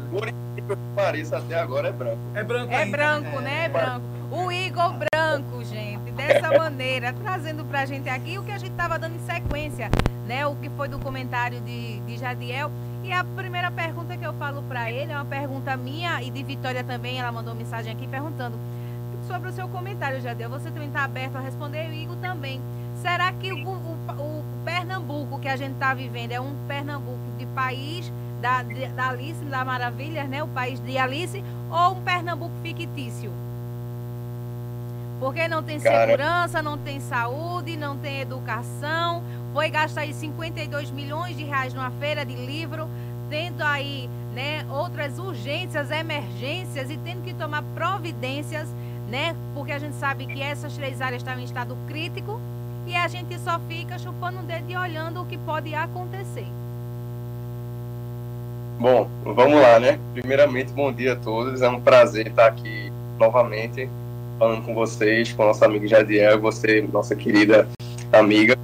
Por 0.10 0.28
incrível 0.30 0.78
que 0.78 0.96
pareça, 0.96 1.38
até 1.38 1.60
agora 1.60 1.90
é 1.90 1.92
branco. 1.92 2.18
É 2.34 2.44
branco 2.46 2.72
É 2.72 2.78
ainda, 2.78 2.98
branco, 2.98 3.42
né? 3.42 3.66
É 3.66 3.70
branco. 3.70 4.06
O 4.32 4.52
Igor 4.52 4.94
Branco, 4.94 5.64
gente, 5.64 6.12
dessa 6.12 6.50
maneira, 6.58 7.14
trazendo 7.14 7.64
pra 7.66 7.86
gente 7.86 8.10
aqui 8.10 8.38
o 8.38 8.44
que 8.44 8.52
a 8.52 8.58
gente 8.58 8.72
tava 8.74 8.98
dando 8.98 9.16
em 9.16 9.20
sequência, 9.20 9.90
né? 10.28 10.46
O 10.48 10.56
que 10.56 10.70
foi 10.72 10.88
do 10.88 10.98
comentário 11.00 11.60
de, 11.62 12.00
de 12.02 12.18
Jadiel. 12.18 12.72
E 13.04 13.12
a 13.12 13.24
primeira 13.24 13.70
pergunta 13.70 14.18
que 14.18 14.26
eu 14.26 14.34
falo 14.34 14.64
pra 14.64 14.92
ele 14.92 15.12
é 15.12 15.16
uma 15.16 15.26
pergunta 15.26 15.76
minha 15.78 16.22
e 16.22 16.32
de 16.32 16.42
Vitória 16.44 16.84
também. 16.84 17.20
Ela 17.20 17.32
mandou 17.32 17.54
mensagem 17.54 17.92
aqui 17.94 18.08
perguntando 18.08 18.58
sobre 19.28 19.50
o 19.50 19.54
seu 19.54 19.68
comentário, 19.68 20.20
Jadiel. 20.22 20.50
Você 20.50 20.72
também 20.72 20.88
está 20.88 21.04
aberto 21.04 21.36
a 21.36 21.40
responder 21.42 21.86
e 21.88 21.90
o 21.90 21.94
Igor 21.94 22.16
também. 22.18 22.60
Será 22.96 23.32
que 23.34 23.52
o, 23.52 23.70
o- 23.70 23.98
o 24.20 24.44
Pernambuco 24.66 25.38
que 25.40 25.48
a 25.50 25.56
gente 25.56 25.74
está 25.74 25.94
vivendo 25.94 26.32
é 26.32 26.40
um 26.42 26.56
Pernambuco 26.68 27.20
de 27.38 27.46
país 27.48 28.12
da, 28.42 28.64
da 28.96 29.10
Alice, 29.10 29.44
da 29.46 29.64
Maravilha, 29.64 30.24
né? 30.24 30.42
O 30.42 30.48
país 30.48 30.80
de 30.80 30.98
Alice, 30.98 31.44
ou 31.70 31.98
um 31.98 32.02
Pernambuco 32.02 32.54
fictício? 32.64 33.32
Porque 35.24 35.48
não 35.48 35.64
tem 35.64 35.80
Cara. 35.80 36.02
segurança, 36.02 36.62
não 36.62 36.78
tem 36.78 37.00
saúde, 37.00 37.78
não 37.78 37.96
tem 37.96 38.20
educação. 38.20 39.24
Foi 39.54 39.70
gastar 39.70 40.02
aí 40.02 40.14
52 40.14 40.92
milhões 40.92 41.38
de 41.38 41.46
reais 41.46 41.74
numa 41.74 41.92
feira 41.92 42.26
de 42.26 42.36
livro, 42.36 42.90
tendo 43.30 43.62
aí 43.62 44.10
né, 44.36 44.66
outras 44.70 45.18
urgências, 45.18 45.92
emergências 45.92 46.92
e 46.92 46.98
tendo 46.98 47.22
que 47.22 47.34
tomar 47.34 47.64
providências, 47.74 48.68
né? 49.10 49.34
Porque 49.56 49.72
a 49.72 49.80
gente 49.80 49.96
sabe 49.96 50.26
que 50.26 50.42
essas 50.42 50.76
três 50.76 51.00
áreas 51.00 51.22
estão 51.22 51.40
em 51.40 51.46
estado 51.46 51.78
crítico 51.88 52.38
e 52.86 52.94
a 52.94 53.08
gente 53.08 53.40
só 53.40 53.58
fica 53.62 53.98
chupando 53.98 54.40
o 54.40 54.44
dedo 54.44 54.70
e 54.70 54.76
olhando 54.76 55.22
o 55.22 55.26
que 55.26 55.38
pode 55.38 55.74
acontecer. 55.74 56.48
Bom, 58.78 59.08
vamos 59.24 59.62
lá, 59.62 59.80
né? 59.80 59.98
Primeiramente, 60.14 60.74
bom 60.74 60.92
dia 60.92 61.14
a 61.14 61.16
todos. 61.16 61.62
É 61.62 61.70
um 61.70 61.80
prazer 61.80 62.28
estar 62.28 62.48
aqui 62.48 62.92
novamente 63.18 63.88
falando 64.38 64.66
com 64.66 64.74
vocês, 64.74 65.32
com 65.34 65.46
nosso 65.46 65.64
amigo 65.64 65.88
Jadiel, 65.88 66.40
você, 66.40 66.82
nossa 66.92 67.16
querida 67.16 67.68
amiga. 68.12 68.58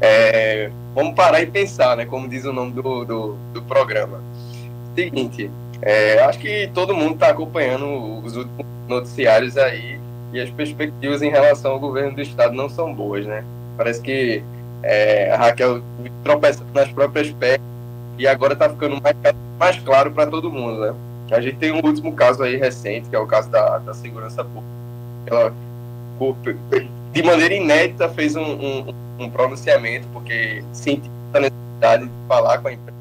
É, 0.00 0.70
vamos 0.94 1.14
parar 1.14 1.40
e 1.40 1.46
pensar, 1.46 1.96
né? 1.96 2.04
Como 2.04 2.28
diz 2.28 2.44
o 2.44 2.52
nome 2.52 2.72
do, 2.72 3.04
do, 3.04 3.36
do 3.52 3.62
programa. 3.62 4.20
Seguinte, 4.94 5.50
é, 5.80 6.22
acho 6.24 6.38
que 6.38 6.70
todo 6.74 6.94
mundo 6.94 7.14
está 7.14 7.28
acompanhando 7.28 7.86
os 8.24 8.36
últimos 8.36 8.66
noticiários 8.88 9.56
aí 9.56 9.98
e 10.32 10.40
as 10.40 10.50
perspectivas 10.50 11.22
em 11.22 11.30
relação 11.30 11.72
ao 11.72 11.80
governo 11.80 12.14
do 12.14 12.22
estado 12.22 12.54
não 12.54 12.68
são 12.68 12.92
boas, 12.92 13.26
né? 13.26 13.44
Parece 13.76 14.00
que 14.00 14.42
é, 14.82 15.30
a 15.30 15.36
Raquel 15.36 15.82
tropeçando 16.22 16.72
nas 16.74 16.90
próprias 16.90 17.30
pernas 17.30 17.66
e 18.18 18.26
agora 18.26 18.52
está 18.54 18.68
ficando 18.68 19.00
mais, 19.00 19.16
mais 19.58 19.78
claro 19.78 20.10
para 20.10 20.30
todo 20.30 20.50
mundo, 20.50 20.80
né? 20.80 20.94
A 21.30 21.40
gente 21.40 21.56
tem 21.56 21.72
um 21.72 21.84
último 21.84 22.12
caso 22.12 22.42
aí 22.42 22.56
recente, 22.56 23.08
que 23.08 23.16
é 23.16 23.18
o 23.18 23.26
caso 23.26 23.48
da, 23.50 23.78
da 23.78 23.94
segurança 23.94 24.44
pública. 24.44 24.71
Ela, 25.26 25.52
de 27.12 27.22
maneira 27.22 27.54
inédita, 27.54 28.08
fez 28.08 28.36
um, 28.36 28.42
um, 28.42 28.94
um 29.18 29.30
pronunciamento, 29.30 30.06
porque 30.12 30.62
sentiu 30.72 31.10
a 31.34 31.40
necessidade 31.40 32.04
de 32.04 32.12
falar 32.28 32.58
com 32.58 32.68
a 32.68 32.72
empresa, 32.72 32.98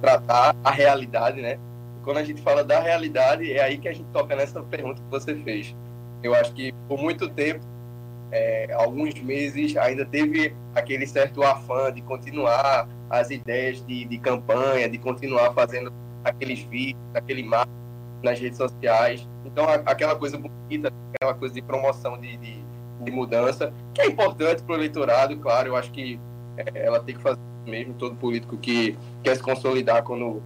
tratar 0.00 0.56
a 0.64 0.70
realidade, 0.70 1.40
né? 1.40 1.58
Quando 2.04 2.18
a 2.18 2.24
gente 2.24 2.40
fala 2.40 2.62
da 2.62 2.80
realidade, 2.80 3.52
é 3.52 3.62
aí 3.62 3.78
que 3.78 3.88
a 3.88 3.92
gente 3.92 4.06
toca 4.12 4.36
nessa 4.36 4.62
pergunta 4.62 5.02
que 5.02 5.10
você 5.10 5.34
fez. 5.34 5.74
Eu 6.22 6.34
acho 6.34 6.52
que 6.52 6.72
por 6.88 6.98
muito 6.98 7.28
tempo, 7.28 7.60
é, 8.30 8.72
alguns 8.72 9.14
meses, 9.20 9.76
ainda 9.76 10.04
teve 10.04 10.54
aquele 10.74 11.06
certo 11.06 11.42
afã 11.42 11.92
de 11.92 12.00
continuar 12.02 12.88
as 13.10 13.30
ideias 13.30 13.84
de, 13.86 14.04
de 14.04 14.18
campanha, 14.18 14.88
de 14.88 14.98
continuar 14.98 15.52
fazendo 15.52 15.92
aqueles 16.24 16.60
vídeos, 16.60 17.00
aquele 17.14 17.42
marketing 17.42 17.85
nas 18.26 18.38
redes 18.38 18.58
sociais. 18.58 19.26
Então, 19.44 19.64
aquela 19.86 20.16
coisa 20.16 20.36
bonita, 20.36 20.92
aquela 21.14 21.34
coisa 21.34 21.54
de 21.54 21.62
promoção 21.62 22.18
de, 22.18 22.36
de, 22.36 22.60
de 23.02 23.10
mudança, 23.10 23.72
que 23.94 24.02
é 24.02 24.06
importante 24.06 24.62
para 24.62 24.72
o 24.72 24.76
eleitorado, 24.76 25.36
claro, 25.38 25.68
eu 25.68 25.76
acho 25.76 25.90
que 25.92 26.20
é, 26.56 26.84
ela 26.86 27.00
tem 27.00 27.14
que 27.14 27.22
fazer 27.22 27.38
mesmo, 27.64 27.94
todo 27.94 28.14
político 28.16 28.56
que 28.56 28.96
quer 29.22 29.36
se 29.36 29.42
consolidar 29.42 30.02
quando 30.02 30.42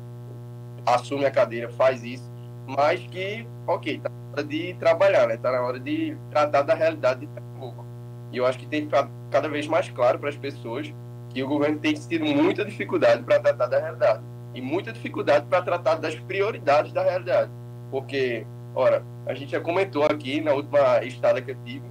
assume 0.86 1.26
a 1.26 1.30
cadeira 1.30 1.68
faz 1.70 2.02
isso, 2.02 2.30
mas 2.66 3.00
que, 3.08 3.46
ok, 3.66 4.00
tá 4.00 4.08
na 4.08 4.32
hora 4.32 4.44
de 4.44 4.74
trabalhar, 4.74 5.26
né? 5.26 5.36
Tá 5.36 5.52
na 5.52 5.60
hora 5.60 5.78
de 5.78 6.16
tratar 6.30 6.62
da 6.62 6.74
realidade 6.74 7.20
de 7.20 7.26
Pernambuco. 7.26 7.84
E 8.32 8.38
eu 8.38 8.46
acho 8.46 8.58
que 8.58 8.66
tem 8.66 8.80
que 8.80 8.86
ficar 8.86 9.10
cada 9.30 9.48
vez 9.48 9.66
mais 9.66 9.88
claro 9.90 10.18
para 10.18 10.28
as 10.28 10.36
pessoas 10.36 10.92
que 11.30 11.42
o 11.42 11.48
governo 11.48 11.78
tem 11.78 11.94
tido 11.94 12.24
muita 12.24 12.64
dificuldade 12.64 13.22
para 13.22 13.38
tratar 13.38 13.66
da 13.66 13.78
realidade 13.78 14.22
e 14.54 14.60
muita 14.60 14.92
dificuldade 14.92 15.46
para 15.46 15.62
tratar 15.62 15.96
das 15.96 16.14
prioridades 16.14 16.92
da 16.92 17.02
realidade. 17.02 17.50
Porque, 17.90 18.46
ora, 18.74 19.04
a 19.26 19.34
gente 19.34 19.52
já 19.52 19.60
comentou 19.60 20.04
aqui 20.04 20.40
na 20.40 20.52
última 20.52 21.02
estada 21.04 21.40
que 21.42 21.50
eu 21.50 21.56
tive 21.64 21.90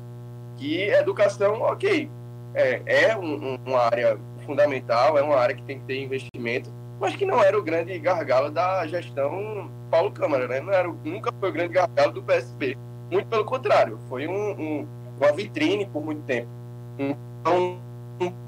que 0.58 0.90
educação, 0.90 1.62
ok, 1.62 2.10
é, 2.54 2.82
é 3.08 3.18
um- 3.18 3.54
um- 3.54 3.60
uma 3.66 3.80
área 3.80 4.20
fundamental, 4.46 5.18
é 5.18 5.22
uma 5.22 5.36
área 5.38 5.56
que 5.56 5.64
tem 5.64 5.80
que 5.80 5.86
ter 5.86 6.04
investimento, 6.04 6.70
mas 7.00 7.16
que 7.16 7.26
não 7.26 7.42
era 7.42 7.58
o 7.58 7.64
grande 7.64 7.98
gargalo 7.98 8.52
da 8.52 8.86
gestão 8.86 9.72
Paulo 9.90 10.12
Câmara, 10.12 10.48
né? 10.48 10.60
Não 10.60 10.74
era, 10.74 10.88
nunca 11.06 11.32
foi 11.40 11.50
o 11.50 11.54
grande 11.54 11.74
gargalo 11.74 12.12
do 12.12 12.22
PSB. 12.24 12.78
Muito 13.10 13.28
pelo 13.28 13.46
contrário, 13.46 13.98
foi 14.10 14.28
um, 14.28 14.52
um, 14.52 14.88
uma 15.20 15.32
vitrine 15.32 15.86
por 15.86 16.04
muito 16.04 16.22
tempo. 16.24 16.50
Então, 16.98 17.80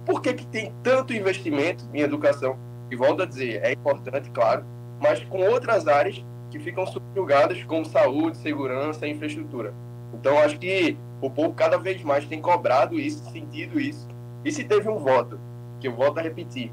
por 0.05 0.21
que, 0.21 0.33
que 0.33 0.45
tem 0.47 0.73
tanto 0.83 1.13
investimento 1.13 1.85
em 1.93 2.01
educação? 2.01 2.57
E 2.91 2.95
volto 2.95 3.23
a 3.23 3.25
dizer, 3.25 3.63
é 3.63 3.71
importante, 3.71 4.29
claro, 4.31 4.65
mas 5.01 5.23
com 5.23 5.39
outras 5.47 5.87
áreas 5.87 6.23
que 6.51 6.59
ficam 6.59 6.85
subjugadas, 6.85 7.63
como 7.63 7.85
saúde, 7.85 8.37
segurança 8.37 9.07
e 9.07 9.11
infraestrutura. 9.11 9.73
Então, 10.13 10.37
acho 10.37 10.59
que 10.59 10.97
o 11.21 11.29
povo 11.29 11.53
cada 11.53 11.77
vez 11.77 12.03
mais 12.03 12.25
tem 12.25 12.41
cobrado 12.41 12.99
isso, 12.99 13.23
sentido 13.31 13.79
isso. 13.79 14.07
E 14.43 14.51
se 14.51 14.63
teve 14.63 14.89
um 14.89 14.97
voto, 14.97 15.39
que 15.79 15.87
eu 15.87 15.95
volto 15.95 16.19
a 16.19 16.21
repetir, 16.21 16.71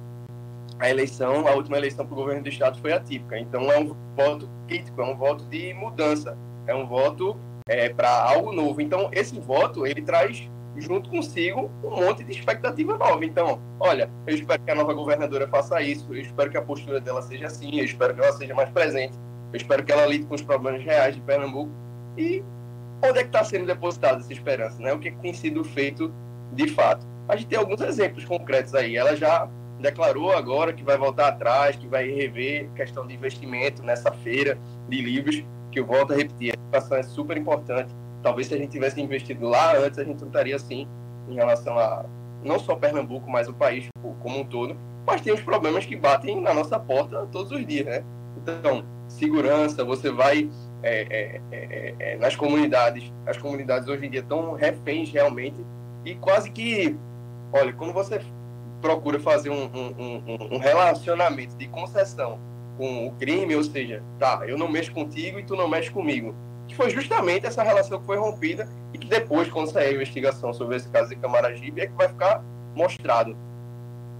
a 0.79 0.91
eleição, 0.91 1.47
a 1.47 1.53
última 1.53 1.77
eleição 1.77 2.05
para 2.05 2.13
o 2.13 2.17
governo 2.17 2.43
do 2.43 2.49
estado 2.49 2.79
foi 2.81 2.93
atípica. 2.93 3.39
Então, 3.39 3.71
é 3.71 3.79
um 3.79 3.95
voto 4.17 4.49
crítico, 4.67 5.01
é 5.01 5.05
um 5.05 5.17
voto 5.17 5.45
de 5.45 5.73
mudança, 5.75 6.37
é 6.67 6.75
um 6.75 6.87
voto 6.87 7.37
é, 7.69 7.89
para 7.89 8.11
algo 8.11 8.53
novo. 8.53 8.81
Então, 8.81 9.09
esse 9.13 9.39
voto, 9.41 9.87
ele 9.87 10.03
traz 10.03 10.49
junto 10.77 11.11
consigo 11.11 11.71
um 11.83 11.91
monte 11.91 12.25
de 12.25 12.33
expectativa 12.33 12.97
nova. 12.97 13.25
Então, 13.25 13.61
olha, 13.81 14.11
eu 14.27 14.35
espero 14.35 14.63
que 14.63 14.71
a 14.71 14.75
nova 14.75 14.93
governadora 14.95 15.49
faça 15.49 15.81
isso, 15.83 16.07
eu 16.11 16.21
espero 16.21 16.51
que 16.51 16.57
a 16.57 16.63
postura 16.63 17.01
dela 17.01 17.23
seja 17.23 17.47
assim, 17.47 17.79
eu 17.79 17.85
espero 17.85 18.15
que 18.15 18.21
ela 18.21 18.33
seja 18.33 18.55
mais 18.55 18.71
presente, 18.71 19.19
eu 19.53 19.57
espero 19.57 19.85
que 19.85 19.93
ela 19.93 20.07
lide 20.07 20.27
com 20.27 20.35
os 20.35 20.43
problemas 20.43 20.83
reais 20.83 21.15
de 21.15 21.21
Pernambuco. 21.21 21.71
E 22.17 22.43
onde 23.05 23.19
é 23.19 23.23
que 23.23 23.29
está 23.29 23.45
sendo 23.45 23.67
depositada 23.67 24.19
essa 24.19 24.33
esperança? 24.33 24.81
Né? 24.81 24.93
O 24.93 24.99
que, 24.99 25.09
é 25.09 25.11
que 25.11 25.19
tem 25.19 25.33
sido 25.33 25.65
feito 25.65 26.13
de 26.53 26.69
fato? 26.69 27.07
A 27.29 27.37
gente 27.37 27.49
tem 27.49 27.59
alguns 27.59 27.81
exemplos 27.81 28.25
concretos 28.25 28.75
aí. 28.75 28.97
Ela 28.97 29.15
já 29.15 29.49
declarou 29.81 30.33
agora 30.33 30.73
que 30.73 30.83
vai 30.83 30.99
voltar 30.99 31.29
atrás, 31.29 31.77
que 31.77 31.87
vai 31.87 32.11
rever 32.11 32.69
questão 32.75 33.07
de 33.07 33.15
investimento 33.15 33.83
nessa 33.83 34.11
feira 34.11 34.59
de 34.89 35.01
livros, 35.01 35.45
que 35.71 35.79
eu 35.79 35.87
volto 35.87 36.13
a 36.13 36.17
repetir, 36.17 36.51
a 36.51 36.55
educação 36.55 36.97
é 36.97 37.03
super 37.03 37.37
importante 37.37 37.95
Talvez 38.23 38.49
se 38.49 38.55
a 38.55 38.59
gente 38.59 38.71
tivesse 38.71 39.01
investido 39.01 39.47
lá 39.47 39.77
antes, 39.77 39.99
a 39.99 40.05
gente 40.05 40.21
não 40.21 40.27
estaria 40.27 40.57
assim 40.57 40.89
em 41.29 41.35
relação 41.35 41.79
a 41.79 42.05
não 42.43 42.59
só 42.59 42.75
Pernambuco, 42.75 43.31
mas 43.31 43.49
o 43.49 43.55
país 43.55 43.89
como 44.21 44.41
um 44.41 44.45
todo. 44.45 44.77
Mas 45.07 45.21
tem 45.21 45.33
os 45.33 45.41
problemas 45.41 45.87
que 45.87 45.97
batem 45.97 46.41
na 46.41 46.53
nossa 46.53 46.79
porta 46.79 47.27
todos 47.33 47.53
os 47.53 47.67
dias, 47.67 47.87
né? 47.87 48.05
Então, 48.37 48.85
segurança, 49.19 49.85
você 49.85 50.11
vai 50.11 50.49
é, 50.83 51.01
é, 51.11 51.41
é, 51.51 51.95
é 51.99 52.17
nas 52.17 52.37
comunidades, 52.37 53.13
as 53.27 53.37
comunidades 53.37 53.89
hoje 53.89 54.07
em 54.07 54.11
dia 54.11 54.21
estão 54.21 54.53
reféns 54.53 55.11
realmente 55.11 55.65
e 56.05 56.15
quase 56.15 56.51
que, 56.51 56.97
olha, 57.53 57.73
quando 57.73 57.93
você 57.93 58.21
procura 58.81 59.19
fazer 59.19 59.51
um, 59.51 59.65
um, 59.65 60.55
um, 60.55 60.59
relacionamento 60.59 61.57
de 61.57 61.67
concessão 61.67 62.39
com 62.77 63.09
o 63.09 63.13
crime, 63.13 63.57
ou 63.57 63.65
seja, 63.65 64.03
tá, 64.19 64.43
eu 64.47 64.57
não 64.57 64.69
mexo 64.69 64.93
contigo 64.93 65.41
e 65.41 65.43
tu 65.43 65.57
não 65.57 65.69
mexes 65.69 65.91
comigo 65.91 66.35
que 66.69 66.77
foi 66.77 66.91
justamente 66.91 67.47
essa 67.47 67.63
relação 67.63 67.99
que 67.99 68.07
foi 68.07 68.19
rompida 68.19 68.69
e 68.93 68.99
que 68.99 69.09
depois, 69.09 69.49
quando 69.49 69.71
sair 69.73 69.89
a 69.89 69.93
investigação 69.95 70.53
sobre 70.53 70.77
esse 70.77 70.89
caso 70.91 71.09
de 71.09 71.17
Camaragibe, 71.17 71.81
é 71.81 71.87
que 71.87 71.95
vai 71.95 72.09
ficar 72.09 72.45
mostrado. 72.75 73.37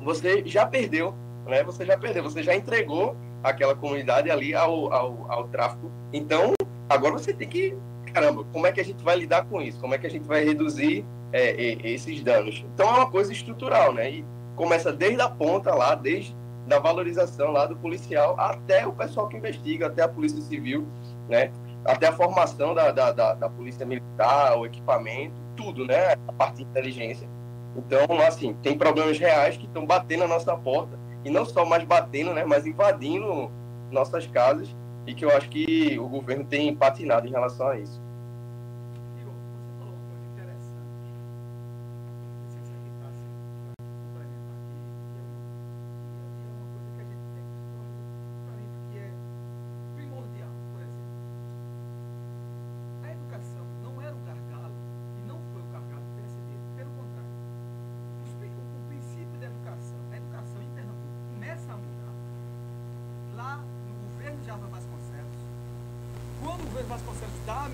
Você 0.03 0.43
já 0.47 0.67
perdeu, 0.67 1.15
né? 1.47 1.63
Você 1.63 1.85
já 1.85 1.97
perdeu, 1.97 2.23
você 2.23 2.43
já 2.43 2.55
entregou 2.55 3.15
aquela 3.43 3.75
comunidade 3.75 4.31
ali 4.31 4.55
ao, 4.55 4.93
ao, 4.93 5.31
ao 5.31 5.49
tráfico. 5.49 5.91
Então, 6.13 6.53
agora 6.89 7.13
você 7.13 7.33
tem 7.33 7.49
que, 7.49 7.77
caramba, 8.13 8.45
como 8.53 8.67
é 8.67 8.73
que 8.73 8.81
a 8.81 8.85
gente 8.85 9.03
vai 9.03 9.17
lidar 9.17 9.45
com 9.47 9.61
isso? 9.61 9.81
Como 9.81 9.95
é 9.95 9.99
que 9.99 10.07
a 10.07 10.11
gente 10.11 10.27
vai 10.27 10.45
reduzir 10.45 11.05
é, 11.33 11.79
esses 11.89 12.23
danos? 12.23 12.65
Então, 12.75 12.89
é 12.89 12.93
uma 12.93 13.11
coisa 13.11 13.33
estrutural, 13.33 13.93
né? 13.93 14.11
E 14.11 14.25
começa 14.57 14.93
desde 14.93 15.21
a 15.21 15.29
ponta 15.29 15.75
lá, 15.75 15.95
desde 15.95 16.37
da 16.67 16.79
valorização 16.79 17.51
lá 17.51 17.65
do 17.65 17.77
policial 17.77 18.39
até 18.39 18.87
o 18.87 18.93
pessoal 18.93 19.27
que 19.27 19.37
investiga, 19.37 19.87
até 19.87 20.03
a 20.03 20.09
polícia 20.09 20.41
civil, 20.43 20.87
né? 21.29 21.51
até 21.85 22.09
a 22.09 22.13
formação 22.13 22.75
da, 22.75 22.91
da, 22.91 23.13
da, 23.13 23.35
da, 23.35 23.49
polícia 23.49 23.87
militar, 23.87 24.57
o 24.59 24.67
equipamento, 24.67 25.35
tudo, 25.57 25.87
né? 25.87 26.13
A 26.27 26.33
parte 26.33 26.57
de 26.57 26.63
inteligência. 26.65 27.29
Então, 27.77 28.07
assim, 28.27 28.55
tem 28.63 28.77
problemas 28.77 29.19
reais 29.19 29.57
que 29.57 29.65
estão 29.65 29.87
batendo 29.87 30.21
na 30.21 30.29
nossa 30.29 30.57
porta, 30.57 30.99
e 31.25 31.31
não 31.31 31.45
só 31.45 31.65
mais 31.65 31.85
batendo, 31.85 32.33
né? 32.33 32.45
Mas 32.45 32.67
invadindo 32.67 33.51
nossas 33.91 34.27
casas, 34.27 34.75
e 35.07 35.15
que 35.15 35.25
eu 35.25 35.31
acho 35.35 35.49
que 35.49 35.99
o 35.99 36.09
governo 36.09 36.45
tem 36.45 36.75
patinado 36.75 37.27
em 37.27 37.31
relação 37.31 37.69
a 37.69 37.79
isso. 37.79 38.01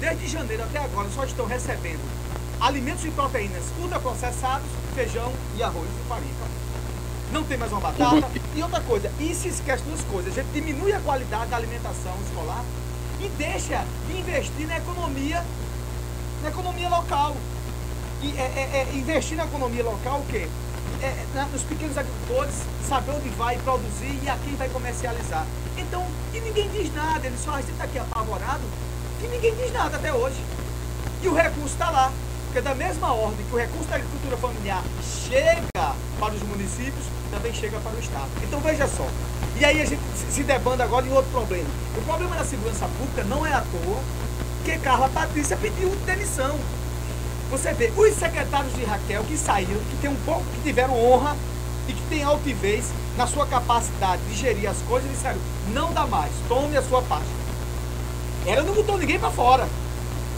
desde 0.00 0.26
janeiro 0.26 0.62
até 0.62 0.78
agora, 0.78 1.08
só 1.14 1.24
estão 1.24 1.46
recebendo 1.46 2.00
alimentos 2.60 3.04
e 3.04 3.10
proteínas 3.10 3.64
ultraprocessados, 3.78 4.66
feijão 4.94 5.32
e 5.56 5.62
arroz 5.62 5.88
e 5.88 6.08
farinha. 6.08 6.34
Não 7.32 7.44
tem 7.44 7.56
mais 7.56 7.70
uma 7.70 7.80
batata. 7.80 8.28
E 8.56 8.62
outra 8.62 8.80
coisa, 8.80 9.10
e 9.20 9.34
se 9.34 9.48
esquece 9.48 9.84
duas 9.84 10.00
coisas. 10.02 10.32
A 10.36 10.42
gente 10.42 10.52
diminui 10.52 10.92
a 10.92 11.00
qualidade 11.00 11.50
da 11.50 11.56
alimentação 11.56 12.14
escolar 12.26 12.64
e 13.20 13.28
deixa 13.28 13.84
de 14.08 14.18
investir 14.18 14.66
na 14.66 14.78
economia 14.78 15.44
na 16.42 16.48
economia 16.48 16.88
local. 16.88 17.36
E 18.22 18.32
é, 18.36 18.42
é, 18.42 18.86
é 18.90 18.96
investir 18.96 19.36
na 19.36 19.44
economia 19.44 19.84
local 19.84 20.20
o 20.20 20.26
quê? 20.26 20.48
É, 21.02 21.26
na, 21.34 21.44
nos 21.46 21.62
pequenos 21.62 21.96
agricultores, 21.96 22.54
saber 22.86 23.12
onde 23.12 23.28
vai 23.30 23.56
produzir 23.58 24.18
e 24.22 24.28
a 24.28 24.36
quem 24.38 24.54
vai 24.56 24.68
comercializar. 24.68 25.46
Então, 25.78 26.04
e 26.34 26.40
ninguém 26.40 26.68
diz 26.70 26.92
nada, 26.94 27.26
ele 27.26 27.38
só 27.38 27.58
está 27.58 27.84
aqui 27.84 27.98
apavorado, 27.98 28.62
que 29.20 29.28
ninguém 29.28 29.54
diz 29.54 29.72
nada 29.72 29.96
até 29.96 30.12
hoje. 30.12 30.42
E 31.22 31.28
o 31.28 31.34
recurso 31.34 31.74
está 31.74 31.90
lá. 31.90 32.10
Porque 32.46 32.62
da 32.62 32.74
mesma 32.74 33.12
ordem 33.12 33.46
que 33.46 33.54
o 33.54 33.58
recurso 33.58 33.88
da 33.88 33.96
agricultura 33.96 34.36
familiar 34.36 34.82
chega 35.28 35.94
para 36.18 36.34
os 36.34 36.42
municípios, 36.42 37.04
também 37.30 37.54
chega 37.54 37.78
para 37.78 37.92
o 37.92 38.00
Estado. 38.00 38.28
Então 38.42 38.58
veja 38.60 38.88
só. 38.88 39.06
E 39.56 39.64
aí 39.64 39.80
a 39.80 39.84
gente 39.84 40.02
se 40.28 40.42
debanda 40.42 40.82
agora 40.82 41.06
em 41.06 41.12
outro 41.12 41.30
problema. 41.30 41.68
O 41.96 42.02
problema 42.02 42.34
da 42.34 42.44
segurança 42.44 42.88
pública 42.98 43.22
não 43.24 43.46
é 43.46 43.52
à 43.52 43.60
toa 43.60 44.00
que 44.64 44.76
Carla 44.78 45.08
Patrícia 45.10 45.56
pediu 45.56 45.90
demissão. 46.04 46.58
Você 47.50 47.72
vê, 47.72 47.92
os 47.96 48.14
secretários 48.14 48.74
de 48.74 48.84
Raquel 48.84 49.22
que 49.24 49.36
saíram, 49.36 49.80
que 49.90 49.96
tem 50.00 50.10
um 50.10 50.16
pouco, 50.24 50.44
que 50.54 50.62
tiveram 50.62 50.94
honra 50.94 51.36
e 51.88 51.92
que 51.92 52.02
tem 52.08 52.22
altivez 52.22 52.86
na 53.16 53.26
sua 53.26 53.46
capacidade 53.46 54.22
de 54.22 54.34
gerir 54.34 54.68
as 54.68 54.78
coisas, 54.88 55.08
disseram, 55.10 55.38
não 55.72 55.92
dá 55.92 56.06
mais, 56.06 56.32
tome 56.48 56.76
a 56.76 56.82
sua 56.82 57.02
parte. 57.02 57.39
Ela 58.46 58.62
não 58.62 58.74
botou 58.74 58.96
ninguém 58.98 59.18
para 59.18 59.30
fora. 59.30 59.68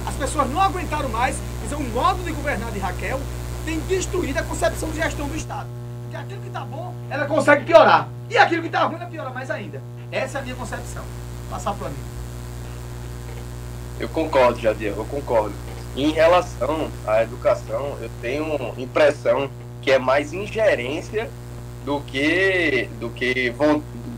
As 0.06 0.14
pessoas 0.14 0.50
não 0.50 0.60
aguentaram 0.60 1.08
mais, 1.08 1.36
mas 1.62 1.72
o 1.72 1.82
modo 1.82 2.22
de 2.24 2.32
governar 2.32 2.70
de 2.72 2.78
Raquel 2.78 3.20
tem 3.64 3.78
destruído 3.80 4.38
a 4.38 4.42
concepção 4.42 4.90
de 4.90 4.96
gestão 4.96 5.28
do 5.28 5.36
Estado. 5.36 5.68
que 6.10 6.16
aquilo 6.16 6.42
que 6.42 6.50
tá 6.50 6.60
bom, 6.60 6.94
ela 7.08 7.26
consegue 7.26 7.64
piorar. 7.64 8.08
E 8.28 8.36
aquilo 8.36 8.62
que 8.62 8.68
tá 8.68 8.84
ruim, 8.84 8.96
ela 8.96 9.06
piora 9.06 9.30
mais 9.30 9.50
ainda. 9.50 9.80
Essa 10.10 10.38
é 10.38 10.40
a 10.40 10.44
minha 10.44 10.56
concepção. 10.56 11.02
Passar 11.48 11.72
pro 11.72 11.86
amigo. 11.86 12.02
Eu 13.98 14.08
concordo, 14.08 14.60
Jadiel, 14.60 14.96
eu 14.96 15.04
concordo. 15.04 15.54
Em 15.96 16.10
relação 16.10 16.90
à 17.06 17.22
educação, 17.22 17.96
eu 18.00 18.10
tenho 18.20 18.74
impressão 18.76 19.50
que 19.80 19.90
é 19.90 19.98
mais 19.98 20.32
ingerência 20.32 21.30
do 21.84 22.00
que 22.00 22.88
do 23.00 23.10
que 23.10 23.54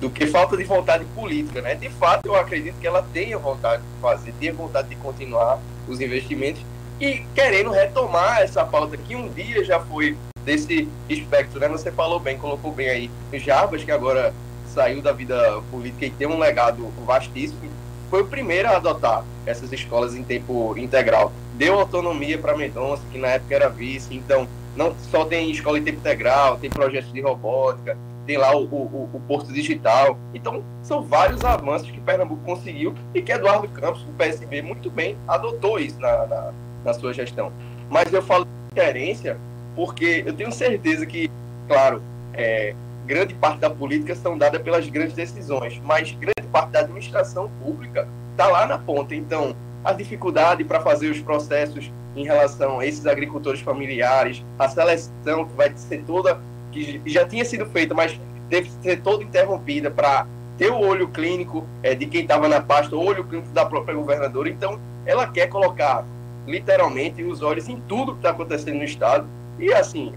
do 0.04 0.10
que 0.10 0.26
falta 0.26 0.54
de 0.54 0.64
vontade 0.64 1.02
política, 1.14 1.62
né? 1.62 1.74
De 1.74 1.88
fato, 1.88 2.26
eu 2.26 2.36
acredito 2.36 2.78
que 2.78 2.86
ela 2.86 3.02
tenha 3.14 3.38
vontade 3.38 3.82
de 3.82 4.02
fazer, 4.02 4.34
tenha 4.38 4.52
vontade 4.52 4.90
de 4.90 4.96
continuar 4.96 5.58
os 5.88 5.98
investimentos 5.98 6.60
e 7.00 7.24
querendo 7.34 7.70
retomar 7.70 8.42
essa 8.42 8.66
pauta 8.66 8.98
que 8.98 9.16
um 9.16 9.28
dia 9.30 9.64
já 9.64 9.80
foi 9.80 10.14
desse 10.44 10.86
espectro, 11.08 11.58
né? 11.58 11.68
Você 11.68 11.90
falou 11.90 12.20
bem, 12.20 12.36
colocou 12.36 12.70
bem 12.70 12.90
aí, 12.90 13.10
Jarbas, 13.32 13.82
que 13.82 13.90
agora 13.90 14.34
saiu 14.66 15.00
da 15.00 15.10
vida 15.10 15.62
política 15.70 16.04
e 16.04 16.10
tem 16.10 16.26
um 16.26 16.38
legado 16.38 16.86
vastíssimo, 17.06 17.70
foi 18.10 18.20
o 18.20 18.26
primeiro 18.26 18.68
a 18.68 18.76
adotar 18.76 19.24
essas 19.46 19.72
escolas 19.72 20.14
em 20.14 20.22
tempo 20.22 20.74
integral. 20.76 21.32
Deu 21.54 21.80
autonomia 21.80 22.36
para 22.36 22.54
Mendonça, 22.54 23.02
que 23.10 23.16
na 23.16 23.28
época 23.28 23.54
era 23.54 23.70
vice, 23.70 24.14
então 24.14 24.46
não 24.76 24.94
só 25.10 25.24
tem 25.24 25.50
escola 25.50 25.78
em 25.78 25.82
tempo 25.82 26.00
integral, 26.00 26.58
tem 26.58 26.68
projetos 26.68 27.10
de 27.10 27.22
robótica, 27.22 27.96
tem 28.26 28.36
lá 28.36 28.54
o, 28.56 28.64
o, 28.64 29.10
o 29.12 29.20
Porto 29.26 29.52
Digital. 29.52 30.18
Então, 30.32 30.62
são 30.82 31.02
vários 31.02 31.44
avanços 31.44 31.90
que 31.90 32.00
Pernambuco 32.00 32.42
conseguiu 32.44 32.94
e 33.14 33.22
que 33.22 33.32
Eduardo 33.32 33.68
Campos, 33.68 34.02
do 34.02 34.12
PSB, 34.12 34.62
muito 34.62 34.90
bem 34.90 35.16
adotou 35.28 35.78
isso 35.78 35.98
na, 36.00 36.26
na, 36.26 36.52
na 36.84 36.94
sua 36.94 37.12
gestão. 37.12 37.52
Mas 37.90 38.12
eu 38.12 38.22
falo 38.22 38.44
de 38.44 38.80
gerência 38.80 39.38
porque 39.74 40.22
eu 40.26 40.32
tenho 40.32 40.52
certeza 40.52 41.04
que, 41.04 41.30
claro, 41.68 42.02
é, 42.32 42.74
grande 43.06 43.34
parte 43.34 43.60
da 43.60 43.70
política 43.70 44.14
são 44.14 44.38
dadas 44.38 44.62
pelas 44.62 44.88
grandes 44.88 45.14
decisões, 45.14 45.80
mas 45.84 46.12
grande 46.12 46.48
parte 46.50 46.70
da 46.70 46.80
administração 46.80 47.50
pública 47.62 48.08
está 48.32 48.46
lá 48.46 48.66
na 48.66 48.78
ponta. 48.78 49.14
Então, 49.14 49.54
a 49.84 49.92
dificuldade 49.92 50.64
para 50.64 50.80
fazer 50.80 51.10
os 51.10 51.20
processos 51.20 51.90
em 52.16 52.24
relação 52.24 52.78
a 52.78 52.86
esses 52.86 53.06
agricultores 53.06 53.60
familiares, 53.60 54.44
a 54.58 54.68
seleção 54.68 55.44
que 55.44 55.54
vai 55.54 55.72
ser 55.76 56.02
toda, 56.04 56.40
que 56.74 57.00
já 57.06 57.26
tinha 57.26 57.44
sido 57.44 57.66
feita, 57.66 57.94
mas 57.94 58.18
teve 58.50 58.68
que 58.68 58.82
ser 58.82 59.00
toda 59.00 59.22
interrompida 59.22 59.90
para 59.90 60.26
ter 60.58 60.70
o 60.70 60.80
olho 60.80 61.08
clínico 61.08 61.66
é, 61.82 61.94
de 61.94 62.06
quem 62.06 62.22
estava 62.22 62.48
na 62.48 62.60
pasta, 62.60 62.94
o 62.94 63.04
olho 63.04 63.24
clínico 63.24 63.48
da 63.50 63.64
própria 63.64 63.94
governadora. 63.94 64.48
Então, 64.48 64.80
ela 65.06 65.26
quer 65.26 65.48
colocar 65.48 66.04
literalmente 66.46 67.22
os 67.22 67.42
olhos 67.42 67.68
em 67.68 67.80
tudo 67.88 68.12
que 68.12 68.18
está 68.18 68.30
acontecendo 68.30 68.78
no 68.78 68.84
Estado. 68.84 69.26
E 69.58 69.72
assim, 69.72 70.12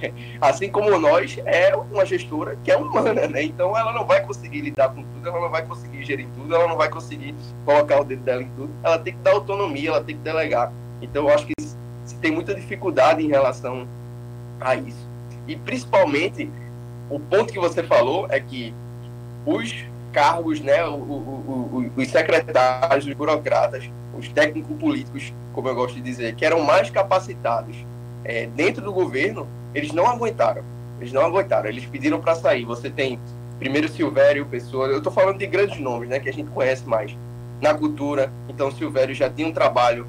assim 0.40 0.68
como 0.68 0.98
nós, 0.98 1.38
é 1.46 1.74
uma 1.74 2.04
gestora 2.04 2.58
que 2.62 2.70
é 2.70 2.76
humana, 2.76 3.26
né? 3.26 3.42
Então 3.42 3.76
ela 3.76 3.92
não 3.92 4.04
vai 4.04 4.22
conseguir 4.24 4.60
lidar 4.60 4.90
com 4.90 5.02
tudo, 5.02 5.28
ela 5.28 5.40
não 5.40 5.50
vai 5.50 5.64
conseguir 5.64 6.04
gerir 6.04 6.28
tudo, 6.36 6.54
ela 6.54 6.68
não 6.68 6.76
vai 6.76 6.90
conseguir 6.90 7.34
colocar 7.64 8.00
o 8.00 8.04
dedo 8.04 8.22
dela 8.22 8.42
em 8.42 8.50
tudo. 8.50 8.70
Ela 8.82 8.98
tem 8.98 9.14
que 9.14 9.18
dar 9.20 9.32
autonomia, 9.32 9.88
ela 9.88 10.04
tem 10.04 10.14
que 10.14 10.22
delegar. 10.22 10.72
Então 11.00 11.26
eu 11.28 11.34
acho 11.34 11.46
que 11.46 11.54
se 12.04 12.16
tem 12.16 12.30
muita 12.30 12.54
dificuldade 12.54 13.22
em 13.22 13.28
relação 13.28 13.88
a 14.60 14.76
isso. 14.76 15.11
E 15.46 15.56
principalmente, 15.56 16.50
o 17.10 17.18
ponto 17.18 17.52
que 17.52 17.58
você 17.58 17.82
falou 17.82 18.26
é 18.30 18.40
que 18.40 18.74
os 19.44 19.84
cargos, 20.12 20.60
né, 20.60 20.84
o, 20.84 20.94
o, 20.94 21.90
o, 21.96 22.00
os 22.00 22.08
secretários, 22.08 23.06
os 23.06 23.14
burocratas, 23.14 23.90
os 24.18 24.28
técnicos 24.28 24.76
políticos, 24.76 25.32
como 25.52 25.68
eu 25.68 25.74
gosto 25.74 25.94
de 25.94 26.02
dizer, 26.02 26.34
que 26.34 26.44
eram 26.44 26.62
mais 26.62 26.90
capacitados 26.90 27.76
é, 28.24 28.46
dentro 28.46 28.82
do 28.82 28.92
governo, 28.92 29.48
eles 29.74 29.92
não 29.92 30.06
aguentaram. 30.06 30.62
Eles 31.00 31.12
não 31.12 31.22
aguentaram. 31.22 31.68
Eles 31.68 31.84
pediram 31.84 32.20
para 32.20 32.34
sair. 32.34 32.64
Você 32.64 32.88
tem 32.88 33.18
primeiro 33.58 33.88
Silvério, 33.88 34.46
Pessoa. 34.46 34.86
Eu 34.86 34.98
estou 34.98 35.12
falando 35.12 35.38
de 35.38 35.46
grandes 35.46 35.78
nomes, 35.80 36.08
né, 36.08 36.20
que 36.20 36.28
a 36.28 36.32
gente 36.32 36.50
conhece 36.50 36.86
mais 36.86 37.16
na 37.60 37.74
cultura. 37.74 38.30
Então, 38.48 38.70
Silvério 38.70 39.14
já 39.14 39.28
tinha 39.28 39.48
um 39.48 39.52
trabalho 39.52 40.06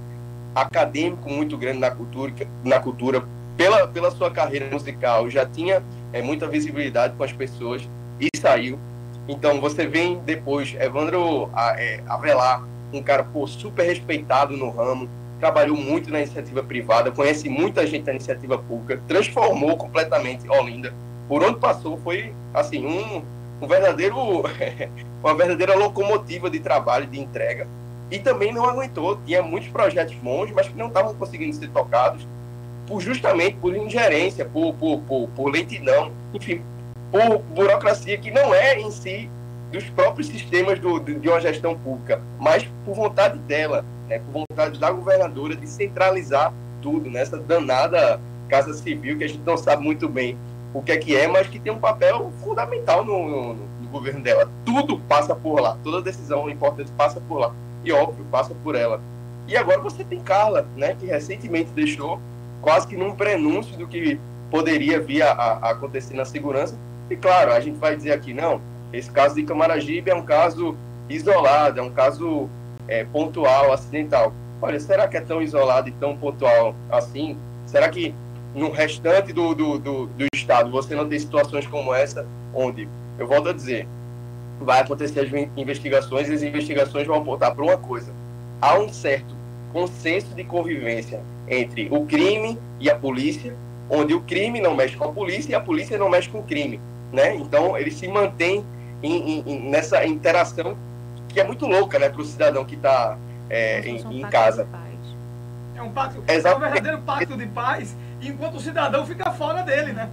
acadêmico 0.53 1.29
muito 1.29 1.57
grande 1.57 1.79
na 1.79 1.89
cultura, 1.89 2.33
na 2.63 2.79
cultura 2.79 3.23
pela, 3.57 3.87
pela 3.87 4.11
sua 4.11 4.31
carreira 4.31 4.69
musical, 4.69 5.29
já 5.29 5.45
tinha 5.45 5.83
é, 6.11 6.21
muita 6.21 6.47
visibilidade 6.47 7.15
com 7.15 7.23
as 7.23 7.31
pessoas 7.31 7.87
e 8.19 8.29
saiu. 8.37 8.79
Então, 9.27 9.61
você 9.61 9.87
vem 9.87 10.19
depois, 10.25 10.75
Evandro 10.79 11.49
é, 11.77 12.01
Avelar, 12.07 12.63
um 12.91 13.01
cara 13.01 13.23
pô, 13.23 13.47
super 13.47 13.83
respeitado 13.83 14.55
no 14.55 14.69
ramo, 14.69 15.09
trabalhou 15.39 15.75
muito 15.75 16.09
na 16.09 16.19
iniciativa 16.19 16.63
privada, 16.63 17.11
conhece 17.11 17.49
muita 17.49 17.85
gente 17.85 18.03
da 18.03 18.11
iniciativa 18.11 18.57
pública, 18.57 19.01
transformou 19.07 19.75
completamente 19.77 20.47
Olinda. 20.49 20.93
Por 21.27 21.43
onde 21.43 21.57
passou 21.57 21.97
foi 21.97 22.33
assim 22.53 22.85
um, 22.85 23.23
um 23.61 23.67
verdadeiro 23.67 24.17
uma 25.23 25.33
verdadeira 25.35 25.75
locomotiva 25.75 26.49
de 26.49 26.59
trabalho, 26.59 27.07
de 27.07 27.19
entrega. 27.19 27.67
E 28.11 28.19
também 28.19 28.53
não 28.53 28.69
aguentou, 28.69 29.19
tinha 29.25 29.41
muitos 29.41 29.69
projetos 29.69 30.13
bons, 30.15 30.51
mas 30.51 30.67
que 30.67 30.77
não 30.77 30.87
estavam 30.87 31.15
conseguindo 31.15 31.55
ser 31.55 31.69
tocados, 31.69 32.27
por 32.87 33.01
justamente 33.01 33.57
por 33.57 33.75
ingerência, 33.75 34.45
por, 34.45 34.73
por, 34.75 34.99
por, 35.01 35.29
por 35.29 35.51
lentidão, 35.51 36.11
enfim, 36.33 36.61
por 37.11 37.39
burocracia 37.39 38.17
que 38.17 38.31
não 38.31 38.53
é 38.53 38.79
em 38.79 38.91
si 38.91 39.29
dos 39.71 39.89
próprios 39.89 40.27
sistemas 40.27 40.79
do, 40.79 40.99
de 40.99 41.27
uma 41.27 41.39
gestão 41.39 41.77
pública, 41.77 42.21
mas 42.39 42.67
por 42.85 42.93
vontade 42.93 43.39
dela, 43.39 43.83
né, 44.07 44.19
por 44.19 44.45
vontade 44.47 44.79
da 44.79 44.91
governadora 44.91 45.55
de 45.55 45.67
centralizar 45.67 46.53
tudo 46.81 47.09
nessa 47.09 47.37
danada 47.37 48.19
Casa 48.47 48.73
Civil, 48.73 49.17
que 49.17 49.23
a 49.23 49.27
gente 49.27 49.41
não 49.43 49.57
sabe 49.57 49.83
muito 49.83 50.07
bem 50.07 50.37
o 50.73 50.81
que 50.81 50.91
é 50.91 50.97
que 50.97 51.15
é, 51.15 51.27
mas 51.27 51.47
que 51.47 51.59
tem 51.59 51.71
um 51.71 51.79
papel 51.79 52.31
fundamental 52.43 53.03
no, 53.03 53.27
no, 53.27 53.53
no 53.53 53.89
governo 53.89 54.21
dela. 54.21 54.49
Tudo 54.65 54.99
passa 54.99 55.35
por 55.35 55.59
lá, 55.59 55.77
toda 55.83 56.01
decisão 56.01 56.49
importante 56.49 56.91
passa 56.91 57.21
por 57.21 57.39
lá. 57.39 57.53
E 57.83 57.91
óbvio, 57.91 58.25
passa 58.31 58.53
por 58.63 58.75
ela. 58.75 58.99
E 59.47 59.57
agora 59.57 59.79
você 59.79 60.03
tem 60.03 60.19
Carla, 60.19 60.67
né, 60.75 60.95
que 60.99 61.05
recentemente 61.05 61.71
deixou 61.71 62.19
quase 62.63 62.87
que 62.87 62.95
num 62.95 63.13
prenúncio 63.13 63.77
do 63.77 63.85
que 63.85 64.17
poderia 64.49 64.99
vir 64.99 65.21
a, 65.21 65.31
a 65.31 65.71
acontecer 65.71 66.15
na 66.15 66.23
segurança. 66.23 66.79
E 67.09 67.15
claro, 67.15 67.51
a 67.51 67.59
gente 67.59 67.77
vai 67.77 67.95
dizer 67.95 68.13
aqui, 68.13 68.33
não, 68.33 68.61
esse 68.93 69.11
caso 69.11 69.35
de 69.35 69.43
Camaragibe 69.43 70.09
é 70.09 70.15
um 70.15 70.23
caso 70.23 70.75
isolado, 71.09 71.79
é 71.79 71.83
um 71.83 71.91
caso 71.91 72.49
é, 72.87 73.03
pontual, 73.03 73.73
acidental. 73.73 74.33
Olha, 74.61 74.79
será 74.79 75.07
que 75.07 75.17
é 75.17 75.21
tão 75.21 75.41
isolado 75.41 75.89
e 75.89 75.91
tão 75.91 76.15
pontual 76.15 76.73
assim? 76.89 77.37
Será 77.65 77.89
que 77.89 78.15
no 78.55 78.71
restante 78.71 79.33
do, 79.33 79.53
do, 79.53 79.77
do, 79.77 80.07
do 80.07 80.25
Estado 80.33 80.71
você 80.71 80.95
não 80.95 81.07
tem 81.07 81.19
situações 81.19 81.67
como 81.67 81.93
essa, 81.93 82.25
onde, 82.53 82.87
eu 83.19 83.27
volto 83.27 83.49
a 83.49 83.53
dizer, 83.53 83.87
vai 84.61 84.79
acontecer 84.79 85.19
as 85.19 85.49
investigações 85.57 86.29
e 86.29 86.33
as 86.33 86.41
investigações 86.41 87.05
vão 87.05 87.17
apontar 87.17 87.53
para 87.53 87.63
uma 87.63 87.77
coisa. 87.77 88.13
Há 88.61 88.79
um 88.79 88.87
certo 88.87 89.35
consenso 89.73 90.33
de 90.33 90.45
convivência 90.45 91.19
entre 91.47 91.87
o 91.91 92.05
crime 92.05 92.57
e 92.79 92.89
a 92.89 92.95
polícia, 92.95 93.55
onde 93.89 94.13
o 94.13 94.21
crime 94.21 94.61
não 94.61 94.75
mexe 94.75 94.95
com 94.95 95.05
a 95.05 95.11
polícia 95.11 95.51
e 95.51 95.55
a 95.55 95.59
polícia 95.59 95.97
não 95.97 96.09
mexe 96.09 96.29
com 96.29 96.39
o 96.39 96.43
crime. 96.43 96.79
Né? 97.11 97.35
Então, 97.35 97.77
ele 97.77 97.91
se 97.91 98.07
mantém 98.07 98.65
em, 99.01 99.43
em, 99.45 99.69
nessa 99.69 100.05
interação 100.05 100.75
que 101.29 101.39
é 101.39 101.43
muito 101.43 101.65
louca 101.67 101.99
né, 101.99 102.09
para 102.09 102.21
o 102.21 102.25
cidadão 102.25 102.63
que 102.63 102.75
está 102.75 103.17
é, 103.49 103.81
em, 103.81 104.19
em 104.19 104.21
casa. 104.21 104.67
É 105.75 105.81
um, 105.81 105.91
pacto, 105.91 106.23
é 106.27 106.55
um 106.55 106.59
verdadeiro 106.59 106.99
pacto 106.99 107.35
de 107.35 107.47
paz, 107.47 107.95
enquanto 108.21 108.55
o 108.55 108.59
cidadão 108.59 109.05
fica 109.05 109.31
fora 109.31 109.63
dele, 109.63 109.91
né? 109.91 110.09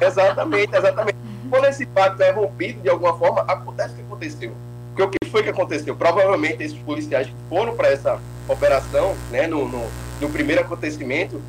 Exatamente, 0.00 0.74
exatamente. 0.74 1.18
Quando 1.48 1.66
esse 1.66 1.86
pacto 1.86 2.22
é 2.22 2.30
rompido 2.30 2.80
de 2.80 2.88
alguma 2.88 3.16
forma, 3.16 3.42
acontece 3.42 3.92
o 3.92 3.96
que 3.96 4.02
aconteceu. 4.02 4.52
Porque 4.94 5.02
o 5.02 5.10
que 5.10 5.30
foi 5.30 5.42
que 5.42 5.50
aconteceu? 5.50 5.94
Provavelmente 5.94 6.62
esses 6.62 6.78
policiais 6.78 7.26
que 7.28 7.34
foram 7.48 7.76
para 7.76 7.88
essa 7.88 8.18
operação, 8.48 9.14
né, 9.30 9.46
no, 9.46 9.68
no, 9.68 9.86
no 10.20 10.28
primeiro 10.28 10.62
acontecimento, 10.62 11.40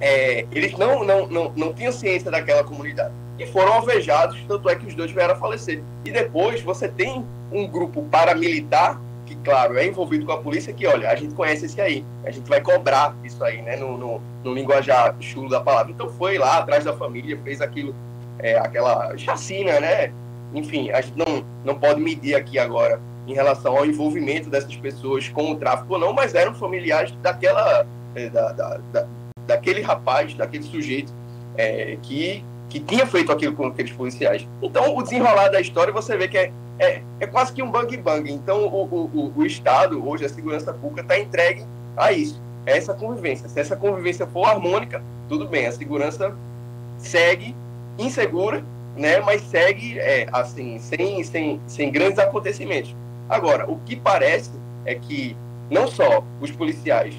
é, 0.00 0.46
eles 0.52 0.76
não, 0.76 1.04
não, 1.04 1.26
não, 1.26 1.52
não 1.56 1.72
tinham 1.72 1.92
ciência 1.92 2.30
daquela 2.30 2.62
comunidade. 2.62 3.12
E 3.38 3.46
foram 3.46 3.72
alvejados, 3.74 4.38
tanto 4.48 4.68
é 4.68 4.74
que 4.74 4.86
os 4.86 4.94
dois 4.94 5.10
vieram 5.10 5.34
a 5.34 5.36
falecer. 5.36 5.82
E 6.04 6.10
depois 6.10 6.60
você 6.60 6.88
tem 6.88 7.24
um 7.52 7.66
grupo 7.66 8.02
paramilitar, 8.10 9.00
que, 9.26 9.36
claro, 9.36 9.76
é 9.76 9.86
envolvido 9.86 10.24
com 10.24 10.32
a 10.32 10.38
polícia, 10.38 10.72
que, 10.72 10.86
olha, 10.86 11.10
a 11.10 11.14
gente 11.14 11.34
conhece 11.34 11.66
esse 11.66 11.80
aí. 11.80 12.04
A 12.24 12.30
gente 12.30 12.48
vai 12.48 12.60
cobrar 12.60 13.14
isso 13.22 13.42
aí, 13.44 13.60
né, 13.62 13.76
no, 13.76 13.96
no, 13.96 14.20
no 14.42 14.54
linguajar 14.54 15.14
chulo 15.20 15.48
da 15.48 15.60
palavra. 15.60 15.92
Então 15.92 16.08
foi 16.10 16.38
lá 16.38 16.58
atrás 16.58 16.84
da 16.84 16.96
família, 16.96 17.38
fez 17.44 17.60
aquilo, 17.60 17.94
é, 18.38 18.58
aquela 18.58 19.16
chacina, 19.16 19.78
né? 19.80 20.12
Enfim, 20.54 20.90
a 20.90 21.00
gente 21.00 21.16
não, 21.16 21.44
não 21.64 21.74
pode 21.74 22.00
medir 22.00 22.34
aqui 22.34 22.58
agora 22.58 22.98
em 23.28 23.34
relação 23.34 23.76
ao 23.76 23.84
envolvimento 23.84 24.48
dessas 24.48 24.74
pessoas 24.74 25.28
com 25.28 25.52
o 25.52 25.56
tráfico 25.56 25.94
ou 25.94 26.00
não, 26.00 26.12
mas 26.14 26.34
eram 26.34 26.54
familiares 26.54 27.12
daquela, 27.22 27.86
da, 28.32 28.52
da, 28.52 28.80
da, 28.90 29.06
daquele 29.46 29.82
rapaz, 29.82 30.32
daquele 30.34 30.64
sujeito 30.64 31.12
é, 31.56 31.98
que, 32.02 32.42
que 32.70 32.80
tinha 32.80 33.06
feito 33.06 33.30
aquilo 33.30 33.54
com 33.54 33.66
aqueles 33.66 33.92
policiais. 33.92 34.48
Então, 34.62 34.96
o 34.96 35.02
desenrolar 35.02 35.48
da 35.48 35.60
história, 35.60 35.92
você 35.92 36.16
vê 36.16 36.26
que 36.26 36.38
é, 36.38 36.52
é, 36.78 37.02
é 37.20 37.26
quase 37.26 37.52
que 37.52 37.62
um 37.62 37.70
bang-bang. 37.70 38.32
Então, 38.32 38.66
o, 38.66 38.84
o, 38.84 39.32
o, 39.36 39.44
Estado, 39.44 40.06
hoje, 40.06 40.24
a 40.24 40.28
segurança 40.28 40.72
pública, 40.72 41.02
está 41.02 41.18
entregue 41.18 41.66
a 41.96 42.12
isso, 42.12 42.40
a 42.66 42.70
essa 42.70 42.94
convivência. 42.94 43.46
Se 43.48 43.60
essa 43.60 43.76
convivência 43.76 44.26
for 44.26 44.46
harmônica, 44.46 45.02
tudo 45.28 45.46
bem, 45.46 45.66
a 45.66 45.72
segurança 45.72 46.34
segue 46.96 47.54
insegura, 47.98 48.64
né? 48.96 49.20
Mas 49.20 49.42
segue 49.42 49.98
é, 49.98 50.28
assim, 50.32 50.78
sem, 50.78 51.22
sem, 51.24 51.60
sem 51.66 51.90
grandes 51.90 52.18
acontecimentos. 52.18 52.94
Agora, 53.28 53.70
o 53.70 53.78
que 53.80 53.96
parece 53.96 54.50
é 54.84 54.94
que 54.94 55.36
não 55.70 55.86
só 55.86 56.24
os 56.40 56.50
policiais 56.50 57.14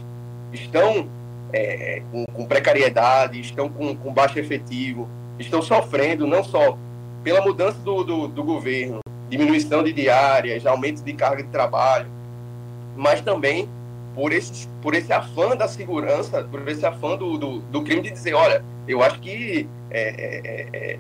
estão 0.51 1.07
é, 1.53 2.01
com, 2.12 2.26
com, 2.34 2.45
precariedade, 2.45 3.39
estão 3.39 3.70
com, 3.70 3.95
com, 3.95 4.14
baixo 4.14 4.39
efetivo, 4.39 5.07
estão 5.38 5.62
sofrendo 5.62 6.26
não 6.26 6.43
só 6.43 6.78
pela 7.24 7.41
mudança 7.41 7.78
do, 7.80 8.03
do, 8.03 8.28
do 8.28 8.43
governo, 8.43 8.99
diminuição 9.30 9.84
de 9.84 9.93
diárias, 9.93 10.66
aumento 10.66 11.03
de 11.03 11.14
carga 11.14 11.43
de 11.43 11.49
trabalho, 11.49 12.07
mas 12.95 13.22
também 13.22 13.70
por 14.16 14.34
esse, 14.34 14.68
por 14.82 14.95
esse 14.95 15.14
afã 15.14 15.55
da 15.55 15.68
segurança, 15.68 16.43
por 16.43 16.68
esse 16.68 16.86
afã 16.86 17.16
do, 17.16 17.38
do, 17.38 17.60
do 17.60 17.84
crime 17.84 18.01
de 18.01 18.12
dizer, 18.12 18.34
olha, 18.34 18.64
eu 18.88 19.03
acho 19.03 19.20
que 19.20 19.68
é, 19.91 20.01
é, 20.01 20.68
é, 20.74 20.99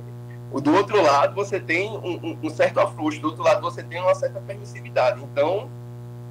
do 0.57 0.73
outro 0.73 1.01
lado 1.01 1.35
você 1.35 1.59
tem 1.59 1.89
um, 1.91 2.37
um, 2.41 2.49
certo 2.49 2.79
afluxo, 2.79 3.21
do 3.21 3.27
outro 3.27 3.43
lado 3.43 3.61
você 3.61 3.83
tem 3.83 4.01
uma 4.01 4.15
certa 4.15 4.39
permissividade. 4.39 5.21
Então, 5.21 5.69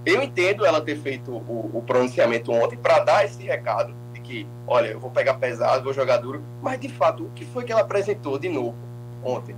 eu 0.05 0.23
entendo 0.23 0.67
ela 0.67 0.81
ter 0.81 0.97
feito 0.97 1.31
o, 1.31 1.71
o 1.73 1.83
pronunciamento 1.87 2.51
ontem 2.51 2.77
para 2.77 3.01
dar 3.01 3.25
esse 3.25 3.43
recado 3.45 3.95
de 4.13 4.21
que, 4.21 4.47
olha, 4.67 4.89
eu 4.89 4.99
vou 4.99 5.11
pegar 5.11 5.35
pesado, 5.35 5.85
vou 5.85 5.93
jogar 5.93 6.17
duro, 6.17 6.43
mas 6.61 6.81
de 6.81 6.89
fato, 6.89 7.25
o 7.25 7.31
que 7.31 7.45
foi 7.45 7.65
que 7.65 7.71
ela 7.71 7.83
apresentou 7.83 8.39
de 8.39 8.49
novo 8.49 8.77
ontem? 9.23 9.55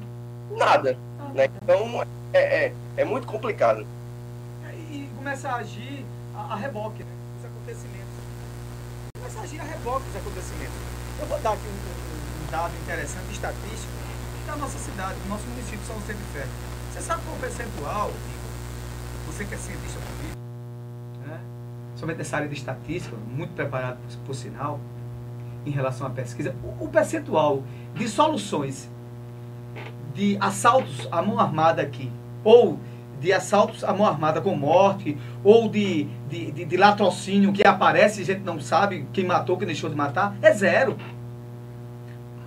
Nada. 0.50 0.98
Né? 1.34 1.48
Então, 1.62 2.02
é, 2.32 2.66
é, 2.66 2.72
é 2.98 3.04
muito 3.04 3.26
complicado. 3.26 3.86
E 4.90 5.08
começa 5.16 5.48
a 5.48 5.56
agir 5.56 6.04
a, 6.34 6.52
a 6.52 6.56
reboque, 6.56 7.02
né? 7.02 7.10
Os 7.38 7.44
acontecimentos. 7.46 8.10
Começa 9.16 9.38
a 9.38 9.42
agir 9.42 9.60
a 9.60 9.64
reboque 9.64 10.04
dos 10.06 10.16
acontecimentos. 10.16 10.74
Eu 11.20 11.26
vou 11.26 11.38
dar 11.38 11.52
aqui 11.52 11.62
um, 11.66 12.44
um 12.44 12.50
dado 12.50 12.74
interessante, 12.82 13.30
estatístico, 13.30 14.09
da 14.50 14.56
nossa 14.56 14.78
cidade, 14.78 15.14
do 15.20 15.28
nosso 15.28 15.46
município 15.46 15.80
São 15.86 15.96
Vicente 15.96 16.18
de 16.18 16.24
Ferro. 16.24 16.48
Você 16.92 17.00
sabe 17.00 17.22
qual 17.22 17.36
o 17.36 17.38
percentual, 17.38 18.10
você 19.26 19.44
que 19.44 19.54
é 19.54 19.56
cientista 19.56 20.00
político, 20.00 20.40
né? 21.26 21.40
somente 21.94 22.18
nessa 22.18 22.36
área 22.36 22.48
de 22.48 22.54
estatística, 22.54 23.16
muito 23.16 23.52
preparado 23.52 23.98
por, 23.98 24.26
por 24.26 24.34
sinal, 24.34 24.80
em 25.64 25.70
relação 25.70 26.06
à 26.06 26.10
pesquisa, 26.10 26.54
o, 26.64 26.84
o 26.84 26.88
percentual 26.88 27.62
de 27.94 28.08
soluções 28.08 28.90
de 30.14 30.36
assaltos 30.40 31.06
à 31.12 31.22
mão 31.22 31.38
armada 31.38 31.80
aqui, 31.80 32.10
ou 32.42 32.78
de 33.20 33.32
assaltos 33.32 33.84
à 33.84 33.92
mão 33.92 34.06
armada 34.06 34.40
com 34.40 34.56
morte, 34.56 35.16
ou 35.44 35.68
de, 35.68 36.08
de, 36.28 36.50
de, 36.50 36.64
de 36.64 36.76
latrocínio 36.76 37.52
que 37.52 37.64
aparece 37.64 38.20
e 38.20 38.22
a 38.22 38.26
gente 38.26 38.40
não 38.40 38.58
sabe 38.58 39.06
quem 39.12 39.24
matou, 39.24 39.56
quem 39.56 39.66
deixou 39.66 39.88
de 39.88 39.94
matar, 39.94 40.34
é 40.42 40.52
zero. 40.52 40.96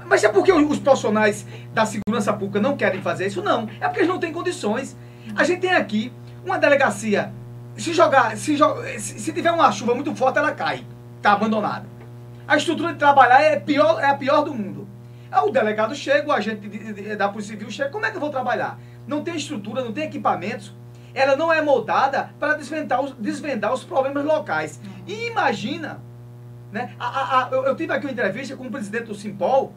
Mas 0.06 0.24
é 0.24 0.30
porque 0.30 0.51
os 0.51 0.80
profissionais 0.80 1.45
da 1.74 1.86
segurança 1.86 2.34
pública 2.34 2.60
não 2.60 2.76
querem 2.76 3.01
fazer 3.01 3.28
isso? 3.28 3.41
Não. 3.41 3.70
É 3.80 3.88
porque 3.88 4.01
eles 4.01 4.10
não 4.10 4.20
têm 4.20 4.32
condições. 4.32 4.95
A 5.36 5.43
gente 5.43 5.62
tem 5.62 5.72
aqui 5.72 6.12
uma 6.45 6.58
delegacia. 6.58 7.32
Se 7.78 7.93
jogar, 7.93 8.38
se, 8.38 8.58
se, 8.99 9.20
se 9.20 9.34
tiver 9.34 9.51
uma 9.51 9.72
chuva 9.72 9.95
muito 9.95 10.16
forte, 10.16 10.38
ela 10.38 10.51
cai. 10.51 10.86
Está 11.18 11.34
abandonada. 11.34 11.86
A 12.47 12.58
estrutura 12.58 12.93
de 12.93 12.99
trabalhar 12.99 13.41
é, 13.41 13.60
pior, 13.60 13.99
é 14.01 14.06
a 14.06 14.16
pior 14.16 14.43
do 14.43 14.54
mundo. 14.54 14.88
O 15.41 15.49
delegado 15.49 15.95
chega, 15.95 16.28
o 16.28 16.32
agente 16.32 16.68
da 17.16 17.28
Polícia 17.28 17.54
Civil 17.54 17.72
chega, 17.72 17.89
como 17.89 18.06
é 18.06 18.12
que 18.12 18.18
eu 18.18 18.22
vou 18.22 18.30
trabalhar? 18.30 18.78
Não 19.08 19.24
tem 19.24 19.36
estrutura, 19.36 19.84
não 19.84 19.91
tem 19.91 20.04
equipamentos. 20.04 20.74
Ela 21.14 21.36
não 21.36 21.51
é 21.51 21.62
moldada 21.62 22.30
para 22.39 22.54
desvendar 22.56 23.01
os, 23.01 23.14
desvendar 23.14 23.74
os 23.74 23.84
problemas 23.84 24.26
locais. 24.26 24.80
E 25.08 25.28
imagina, 25.28 25.99
né? 26.72 26.93
A, 26.99 27.06
a, 27.08 27.45
a, 27.45 27.49
eu, 27.51 27.66
eu, 27.66 27.76
tive 27.76 27.93
aqui 27.93 28.06
uma 28.06 28.12
entrevista 28.12 28.56
com 28.56 28.66
o 28.66 28.72
presidente 28.72 29.06
do 29.06 29.16
Simpol, 29.16 29.74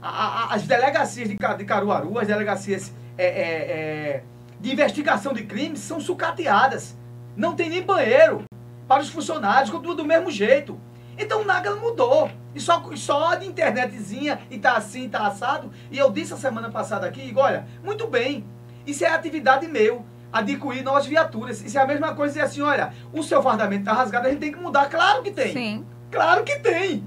as 0.00 0.62
delegacias 0.62 1.28
de, 1.28 1.36
de 1.36 1.64
Caruaru, 1.64 2.18
as 2.18 2.26
delegacias 2.26 2.92
é, 3.16 3.26
é, 3.26 3.30
é, 3.30 4.22
de 4.60 4.72
investigação 4.72 5.32
de 5.32 5.44
crimes 5.44 5.80
são 5.80 6.00
sucateadas. 6.00 6.96
Não 7.36 7.54
tem 7.54 7.68
nem 7.68 7.82
banheiro 7.82 8.44
para 8.86 9.02
os 9.02 9.08
funcionários, 9.10 9.70
continua 9.70 9.94
do 9.94 10.04
mesmo 10.04 10.30
jeito. 10.30 10.80
Então 11.18 11.44
nada 11.44 11.74
mudou. 11.74 12.30
E 12.54 12.60
só, 12.60 12.82
só 12.94 13.34
de 13.34 13.46
internetzinha 13.46 14.40
e 14.50 14.58
tá 14.58 14.76
assim, 14.76 15.08
tá 15.08 15.26
assado. 15.26 15.70
E 15.90 15.98
eu 15.98 16.10
disse 16.10 16.32
a 16.32 16.36
semana 16.36 16.70
passada 16.70 17.06
aqui, 17.06 17.32
olha, 17.36 17.66
muito 17.84 18.06
bem, 18.06 18.44
isso 18.86 19.04
é 19.04 19.08
atividade 19.08 19.66
meu. 19.66 20.04
Adquirir 20.32 20.84
novas 20.84 21.06
viaturas. 21.06 21.62
Isso 21.62 21.78
é 21.78 21.82
a 21.82 21.86
mesma 21.86 22.14
coisa 22.14 22.34
dizer 22.34 22.44
assim, 22.44 22.60
olha, 22.60 22.92
o 23.12 23.22
seu 23.22 23.42
fardamento 23.42 23.84
tá 23.84 23.92
rasgado, 23.92 24.26
a 24.26 24.30
gente 24.30 24.40
tem 24.40 24.52
que 24.52 24.58
mudar. 24.58 24.88
Claro 24.88 25.22
que 25.22 25.30
tem. 25.30 25.52
Sim. 25.52 25.86
Claro 26.10 26.44
que 26.44 26.58
tem. 26.58 27.04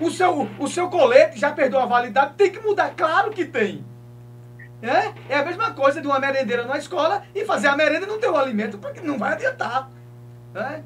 O 0.00 0.10
seu, 0.10 0.48
o 0.58 0.66
seu 0.66 0.88
colete 0.88 1.38
já 1.38 1.52
perdeu 1.52 1.78
a 1.78 1.86
validade, 1.86 2.34
tem 2.36 2.50
que 2.50 2.60
mudar. 2.60 2.94
Claro 2.96 3.30
que 3.30 3.44
tem. 3.44 3.84
É? 4.82 5.34
é 5.34 5.38
a 5.38 5.44
mesma 5.44 5.72
coisa 5.72 6.00
de 6.00 6.06
uma 6.06 6.18
merendeira 6.18 6.64
na 6.64 6.78
escola 6.78 7.22
e 7.34 7.44
fazer 7.44 7.68
a 7.68 7.76
merenda 7.76 8.06
e 8.06 8.08
não 8.08 8.18
ter 8.18 8.30
o 8.30 8.36
alimento, 8.36 8.78
porque 8.78 9.00
não 9.00 9.18
vai 9.18 9.34
adiantar. 9.34 9.90
É? 10.54 10.80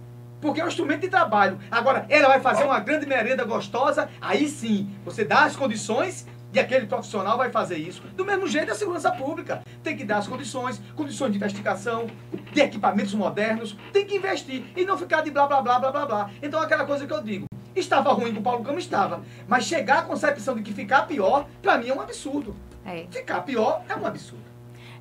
porque 0.45 0.61
é 0.61 0.65
um 0.65 0.69
instrumento 0.69 1.01
de 1.01 1.09
trabalho. 1.09 1.59
Agora, 1.71 2.05
ela 2.11 2.29
vai 2.29 2.39
fazer 2.39 2.65
uma 2.65 2.79
grande 2.79 3.07
merenda 3.07 3.45
gostosa, 3.45 4.11
aí 4.21 4.47
sim, 4.47 4.91
você 5.03 5.25
dá 5.25 5.45
as 5.45 5.57
condições 5.57 6.27
e 6.53 6.61
aquele 6.61 6.87
profissional 6.87 7.39
vai 7.39 7.51
fazer 7.51 7.79
isso. 7.79 8.03
Do 8.15 8.27
mesmo 8.27 8.47
jeito, 8.47 8.71
a 8.71 8.75
segurança 8.75 9.11
pública 9.11 9.63
tem 9.83 9.97
que 9.97 10.05
dar 10.05 10.19
as 10.19 10.29
condições, 10.29 10.81
condições 10.95 11.31
de 11.31 11.39
investigação, 11.39 12.09
de 12.53 12.61
equipamentos 12.61 13.15
modernos, 13.15 13.75
tem 13.91 14.05
que 14.05 14.17
investir 14.17 14.65
e 14.77 14.85
não 14.85 14.99
ficar 14.99 15.23
de 15.23 15.31
blá 15.31 15.47
blá 15.47 15.63
blá 15.63 15.79
blá 15.79 15.91
blá 15.91 16.07
blá. 16.07 16.31
Então, 16.43 16.61
aquela 16.61 16.85
coisa 16.85 17.07
que 17.07 17.13
eu 17.13 17.23
digo, 17.23 17.47
estava 17.81 18.13
ruim 18.13 18.33
com 18.33 18.41
o 18.41 18.43
Paulo 18.43 18.63
Câmara, 18.63 18.81
estava, 18.81 19.23
mas 19.49 19.65
chegar 19.65 20.01
à 20.01 20.03
concepção 20.03 20.55
de 20.55 20.63
que 20.63 20.73
ficar 20.73 21.03
pior, 21.07 21.47
para 21.61 21.79
mim 21.79 21.89
é 21.89 21.95
um 21.95 22.01
absurdo. 22.01 22.55
É. 22.85 23.07
Ficar 23.11 23.41
pior 23.43 23.83
é 23.89 23.97
um 23.97 24.07
absurdo. 24.07 24.45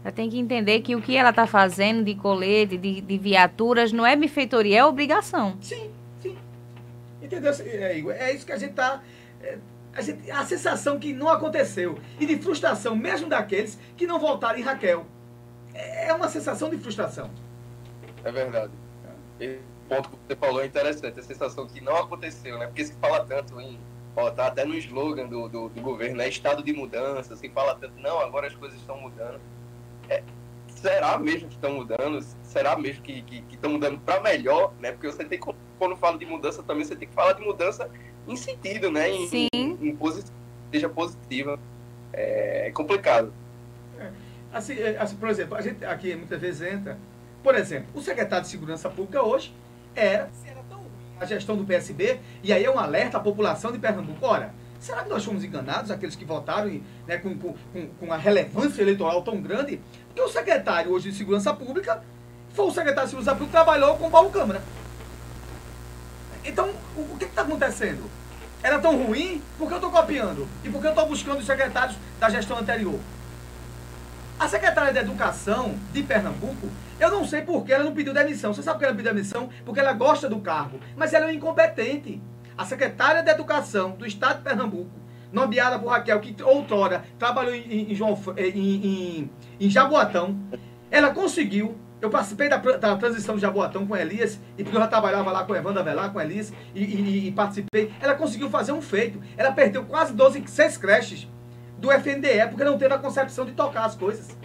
Ela 0.04 0.12
tem 0.12 0.30
que 0.30 0.38
entender 0.38 0.82
que 0.82 0.96
o 0.96 1.02
que 1.02 1.16
ela 1.16 1.30
está 1.30 1.48
fazendo 1.48 2.04
de 2.04 2.16
colete, 2.16 2.78
de, 2.78 3.00
de 3.00 3.18
viaturas, 3.18 3.92
não 3.94 4.06
é 4.06 4.16
benfeitoria, 4.16 4.80
é 4.80 4.86
obrigação. 4.86 5.58
Sim, 5.62 5.92
sim. 6.22 6.38
Entendeu, 7.22 7.54
é, 7.60 8.00
é 8.00 8.36
isso 8.36 8.46
que 8.46 8.52
a 8.52 8.58
gente 8.58 8.72
está. 8.72 9.02
É, 9.42 9.58
a, 9.96 10.02
gente, 10.02 10.30
a 10.30 10.44
sensação 10.46 11.00
que 11.00 11.14
não 11.14 11.30
aconteceu. 11.30 11.98
E 12.20 12.26
de 12.26 12.38
frustração, 12.38 12.96
mesmo 12.96 13.30
daqueles 13.30 13.80
que 13.96 14.06
não 14.06 14.20
voltaram 14.20 14.60
em 14.60 14.62
Raquel. 14.62 15.06
É, 15.74 16.10
é 16.10 16.14
uma 16.14 16.28
sensação 16.28 16.70
de 16.70 16.78
frustração. 16.78 17.30
É 18.26 18.32
verdade. 18.32 18.74
Esse 19.40 19.73
ponto 19.90 20.10
que 20.10 20.16
você 20.28 20.36
falou 20.36 20.62
é 20.62 20.66
interessante, 20.66 21.20
a 21.20 21.24
sensação 21.24 21.68
que 21.68 21.82
não 21.82 21.96
aconteceu, 21.96 22.58
né? 22.58 22.68
Porque 22.68 22.86
se 22.86 22.94
fala 22.94 23.26
tanto 23.26 23.60
em. 23.60 23.80
Ó, 24.16 24.30
tá 24.30 24.48
até 24.48 24.64
no 24.64 24.76
slogan 24.76 25.28
do, 25.28 25.50
do, 25.50 25.70
do 25.70 25.82
governo, 25.82 26.18
né? 26.18 26.30
Estado 26.30 26.64
de 26.64 26.72
mudança, 26.72 27.36
se 27.36 27.50
fala 27.50 27.76
tanto, 27.76 28.00
não, 28.00 28.20
agora 28.20 28.48
as 28.48 28.56
coisas 28.56 28.80
estão 28.80 29.00
mudando 29.00 29.40
é, 30.10 30.24
será 30.68 31.18
mesmo 31.18 31.48
que 31.48 31.56
estão 31.56 31.74
mudando? 31.74 32.24
Será 32.44 32.78
mesmo 32.78 33.02
que 33.02 33.14
estão 33.20 33.44
que, 33.50 33.58
que 33.58 33.68
mudando 33.68 34.00
para 34.00 34.22
melhor? 34.22 34.74
Né? 34.80 34.92
Porque 34.92 35.08
você 35.08 35.24
tem 35.24 35.40
quando 35.40 35.96
fala 35.98 36.18
de 36.18 36.26
mudança 36.26 36.64
também, 36.64 36.86
você 36.86 36.96
tem 36.96 37.08
que 37.08 37.14
falar 37.14 37.34
de 37.34 37.42
mudança 37.42 37.90
em 38.28 38.36
sentido, 38.36 38.92
né? 38.92 39.10
Em, 39.10 39.28
Sim. 39.28 39.48
Em, 39.54 39.90
em 39.90 39.98
seja 40.72 40.90
positiva. 40.90 41.60
É, 42.12 42.68
é 42.68 42.72
complicado. 42.72 43.34
É, 44.00 44.12
assim, 44.54 44.74
é, 44.80 44.98
assim, 44.98 45.16
por 45.16 45.30
exemplo, 45.30 45.56
a 45.56 45.62
gente 45.62 45.84
aqui 45.84 46.16
muitas 46.16 46.40
vezes 46.40 46.62
entra. 46.62 46.98
Por 47.42 47.56
exemplo, 47.56 47.88
o 47.94 48.02
secretário 48.02 48.46
de 48.46 48.52
Segurança 48.52 48.90
Pública 48.90 49.22
hoje 49.22 49.54
era, 49.96 50.30
se 50.34 50.50
era 50.50 50.62
tão 50.70 50.80
ruim 50.80 50.90
a 51.20 51.26
gestão 51.26 51.56
do 51.56 51.64
PSB, 51.64 52.20
e 52.42 52.52
aí 52.52 52.64
é 52.66 52.72
um 52.72 52.80
alerta 52.80 53.18
à 53.18 53.20
população 53.20 53.72
de 53.72 53.80
Pernambuco. 53.80 54.26
Ora, 54.26 54.54
Será 54.84 55.02
que 55.02 55.08
nós 55.08 55.24
fomos 55.24 55.46
enganados, 55.46 55.90
aqueles 55.90 56.14
que 56.14 56.26
votaram 56.26 56.70
né, 57.08 57.18
com, 57.18 57.38
com, 57.38 57.54
com 57.88 58.12
a 58.12 58.18
relevância 58.18 58.82
eleitoral 58.82 59.22
tão 59.22 59.42
grande? 59.42 59.80
Porque 60.08 60.22
o 60.22 60.28
secretário 60.28 60.92
hoje 60.92 61.10
de 61.10 61.18
Segurança 61.18 61.54
Pública 61.54 62.04
foi 62.54 62.66
o 62.66 62.70
secretário 62.70 63.06
de 63.06 63.12
Segurança 63.12 63.32
Pública 63.32 63.46
que 63.46 63.64
trabalhou 63.64 63.96
com 63.96 64.08
o 64.08 64.12
Paulo 64.12 64.30
Câmara. 64.30 64.62
Então, 66.44 66.70
o, 66.98 67.14
o 67.14 67.18
que 67.18 67.24
está 67.24 67.44
acontecendo? 67.44 68.12
Era 68.62 68.78
tão 68.78 69.02
ruim 69.02 69.42
porque 69.58 69.74
eu 69.74 69.78
estou 69.78 69.90
copiando 69.90 70.50
e 70.66 70.70
porque 70.70 70.88
eu 70.88 70.92
estou 70.92 71.08
buscando 71.08 71.40
os 71.40 71.46
secretários 71.46 71.96
da 72.20 72.30
gestão 72.30 72.58
anterior. 72.58 73.00
A 74.38 74.50
secretária 74.50 74.92
de 74.92 75.00
Educação 75.00 75.76
de 75.94 76.04
Pernambuco, 76.04 76.70
eu 77.00 77.12
não 77.12 77.26
sei 77.26 77.42
por 77.42 77.64
que 77.64 77.74
ela 77.74 77.84
não 77.84 77.94
pediu 77.94 78.14
demissão. 78.14 78.54
Você 78.54 78.62
sabe 78.62 78.76
por 78.76 78.80
que 78.80 78.86
ela 78.86 78.96
pediu 78.96 79.14
demissão? 79.14 79.50
Porque 79.66 79.80
ela 79.80 79.94
gosta 79.94 80.30
do 80.30 80.40
cargo, 80.40 80.80
mas 80.96 81.14
ela 81.14 81.30
é 81.30 81.34
incompetente 81.34 82.22
a 82.58 82.66
secretária 82.66 83.24
de 83.24 83.30
Educação 83.30 83.92
do 83.92 84.06
Estado 84.06 84.38
de 84.38 84.44
Pernambuco, 84.44 84.92
nomeada 85.32 85.80
por 85.80 85.90
Raquel, 85.90 86.20
que 86.20 86.42
outrora 86.44 87.04
trabalhou 87.18 87.54
em, 87.54 87.92
em, 87.92 87.96
João, 87.96 88.20
em, 88.38 88.86
em, 89.20 89.32
em 89.60 89.70
Jaboatão, 89.70 90.38
ela 90.92 91.10
conseguiu 91.12 91.76
eu 92.04 92.10
participei 92.10 92.50
da, 92.50 92.58
da, 92.58 92.98
transição 92.98 93.36
de 93.36 93.42
Jaboatão 93.42 93.88
com 93.88 93.96
Elias, 93.96 94.38
e 94.58 94.64
porque 94.64 94.76
eu 94.76 94.82
já 94.82 94.88
trabalhava 94.88 95.32
lá 95.32 95.46
com 95.46 95.56
Evandro 95.56 95.80
Avelar, 95.80 96.12
com 96.12 96.20
Elias, 96.20 96.52
e, 96.76 96.84
e, 96.84 97.28
e, 97.30 97.32
participei. 97.32 97.94
Ela 98.02 98.14
conseguiu 98.14 98.50
fazer 98.50 98.74
um 98.74 98.82
feito. 98.82 99.22
Ela 99.38 99.54
perdeu 99.54 99.86
quase 99.86 100.12
12, 100.12 100.44
6 100.46 100.78
creches 100.78 101.30
do 101.78 101.90
FNDE, 101.94 102.50
porque 102.50 102.66
não 102.66 102.78
teve 102.78 102.94
a 102.94 102.98
concepção 102.98 103.46
de 103.46 103.54
tocar 103.54 103.86
as 103.86 103.96
coisas. 103.96 104.38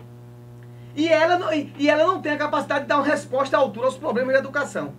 E 0.98 1.06
ela, 1.06 1.38
não, 1.38 1.52
e 1.52 1.88
ela 1.88 2.04
não 2.04 2.20
tem 2.20 2.32
a 2.32 2.36
capacidade 2.36 2.80
de 2.80 2.88
dar 2.88 2.96
uma 2.96 3.06
resposta 3.06 3.56
à 3.56 3.60
altura 3.60 3.86
aos 3.86 3.96
problemas 3.96 4.32
da 4.32 4.40
educação. 4.40 4.94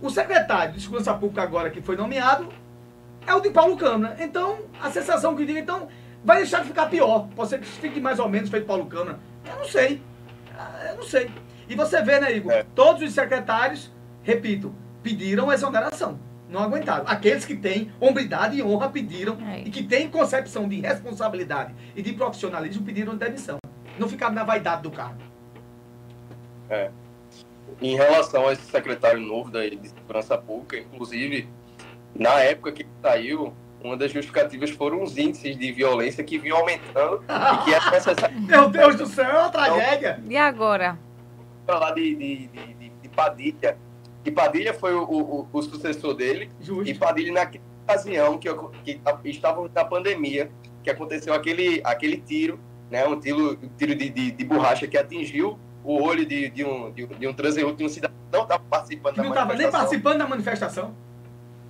O 0.00 0.08
secretário 0.08 0.72
de 0.72 0.80
Segurança 0.80 1.12
Pública 1.12 1.42
agora 1.42 1.68
que 1.68 1.82
foi 1.82 1.94
nomeado 1.94 2.48
é 3.26 3.34
o 3.34 3.40
de 3.40 3.50
Paulo 3.50 3.76
Câmara. 3.76 4.16
Então, 4.18 4.60
a 4.80 4.90
sensação 4.90 5.36
que 5.36 5.42
eu 5.42 5.46
digo, 5.46 5.58
então, 5.58 5.88
vai 6.24 6.38
deixar 6.38 6.62
de 6.62 6.68
ficar 6.68 6.86
pior. 6.86 7.28
Pode 7.36 7.50
ser 7.50 7.60
que 7.60 7.66
fique 7.66 8.00
mais 8.00 8.18
ou 8.18 8.30
menos 8.30 8.48
feito 8.48 8.66
Paulo 8.66 8.86
Câmara. 8.86 9.18
Eu 9.44 9.56
não 9.56 9.64
sei. 9.66 10.00
Ah, 10.58 10.86
Eu 10.88 10.96
não 10.96 11.02
sei. 11.02 11.30
E 11.68 11.74
você 11.74 12.00
vê, 12.00 12.18
né, 12.18 12.34
Igor? 12.34 12.50
É. 12.50 12.64
Todos 12.74 13.02
os 13.02 13.12
secretários, 13.12 13.92
repito, 14.22 14.74
pediram 15.02 15.52
exoneração. 15.52 16.18
Não 16.48 16.62
aguentaram. 16.62 17.04
Aqueles 17.06 17.44
que 17.44 17.56
têm 17.56 17.92
hombridade 18.00 18.56
e 18.56 18.62
honra 18.62 18.88
pediram. 18.88 19.36
É. 19.46 19.58
E 19.60 19.70
que 19.70 19.82
têm 19.82 20.08
concepção 20.08 20.66
de 20.66 20.80
responsabilidade 20.80 21.74
e 21.94 22.00
de 22.00 22.14
profissionalismo 22.14 22.86
pediram 22.86 23.14
demissão. 23.16 23.58
Não 23.98 24.08
ficaram 24.08 24.34
na 24.34 24.44
vaidade 24.44 24.82
do 24.82 24.90
cargo. 24.90 25.31
Em 27.80 27.96
relação 27.96 28.48
a 28.48 28.52
esse 28.52 28.62
secretário 28.70 29.20
novo 29.20 29.50
da, 29.50 29.66
de 29.68 29.88
Segurança 29.88 30.36
Pública, 30.36 30.78
inclusive, 30.78 31.48
na 32.14 32.40
época 32.40 32.72
que 32.72 32.82
ele 32.82 32.90
saiu, 33.00 33.52
uma 33.82 33.96
das 33.96 34.12
justificativas 34.12 34.70
foram 34.70 35.02
os 35.02 35.16
índices 35.18 35.56
de 35.56 35.72
violência 35.72 36.22
que 36.22 36.38
vinham 36.38 36.58
aumentando 36.58 37.22
e 37.26 37.64
que 37.64 37.74
era 37.74 37.90
necessário 37.90 38.38
Meu 38.42 38.68
Deus 38.68 38.96
do 38.96 39.06
céu, 39.06 39.24
é 39.30 39.38
uma 39.38 39.48
tragédia. 39.50 40.22
E 40.28 40.36
agora? 40.36 40.98
falar 41.66 41.92
de, 41.92 42.14
de, 42.16 42.46
de, 42.48 42.74
de- 42.74 42.92
de 43.02 43.08
Padilha. 43.08 43.78
E 44.24 44.30
Padilha 44.30 44.74
foi 44.74 44.94
o, 44.94 45.02
o, 45.04 45.48
o 45.52 45.62
sucessor 45.62 46.12
dele, 46.14 46.50
e 46.60 46.64
Justo. 46.64 46.98
Padilha, 46.98 47.32
naquela 47.32 47.64
ocasião 47.84 48.36
que, 48.38 48.48
eu- 48.48 48.70
que 48.84 49.00
estavam 49.24 49.70
na 49.74 49.84
pandemia, 49.84 50.50
que 50.82 50.90
aconteceu 50.90 51.32
aquele, 51.32 51.80
aquele 51.84 52.16
tiro, 52.18 52.58
né, 52.90 53.06
um 53.06 53.18
tiro, 53.18 53.52
um 53.62 53.68
tiro 53.78 53.94
de, 53.94 54.10
de, 54.10 54.30
de 54.32 54.44
borracha 54.44 54.86
que 54.88 54.98
atingiu 54.98 55.56
o 55.84 56.00
olho 56.02 56.24
de, 56.24 56.48
de, 56.50 56.64
um, 56.64 56.90
de, 56.92 57.06
de 57.06 57.26
um 57.26 57.32
transeunte, 57.34 57.76
de 57.76 57.84
um 57.84 57.88
cidadão 57.88 58.16
não 58.32 58.42
estava 58.42 58.62
participando 58.70 59.14
Que 59.14 59.20
não 59.20 59.28
estava 59.28 59.54
nem 59.54 59.70
participando 59.70 60.18
da 60.18 60.26
manifestação. 60.26 60.94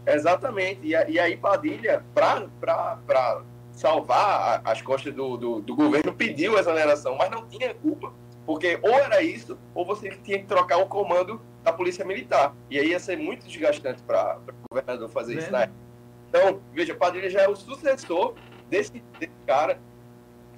Exatamente. 0.07 0.81
E, 0.83 0.91
e 0.91 1.19
aí 1.19 1.37
Padilha, 1.37 2.05
para 2.15 3.43
salvar 3.73 4.61
a- 4.65 4.71
as 4.71 4.83
costas 4.83 5.15
do, 5.15 5.37
do, 5.37 5.61
do 5.61 5.75
governo, 5.75 6.13
pediu 6.13 6.59
exoneração, 6.59 7.17
mas 7.17 7.31
não 7.31 7.47
tinha 7.47 7.73
culpa. 7.75 8.13
Porque 8.45 8.79
ou 8.83 8.91
era 8.93 9.23
isso, 9.23 9.57
ou 9.75 9.85
você 9.85 10.11
tinha 10.11 10.39
que 10.39 10.47
trocar 10.47 10.79
o 10.79 10.87
comando 10.87 11.41
da 11.63 11.73
Polícia 11.73 12.05
Militar. 12.05 12.53
E 12.69 12.79
aí 12.79 12.89
ia 12.89 12.99
ser 12.99 13.17
muito 13.17 13.47
desgastante 13.47 14.03
para 14.03 14.39
o 14.49 14.75
governador 14.75 15.09
fazer 15.09 15.39
isso 15.39 15.51
Né? 15.51 15.63
época. 15.63 15.79
Então, 16.29 16.61
veja, 16.73 16.95
Padilha 16.95 17.31
já 17.31 17.43
é 17.43 17.49
o 17.49 17.55
sucessor 17.55 18.35
desse, 18.69 18.93
desse 19.21 19.33
cara 19.47 19.79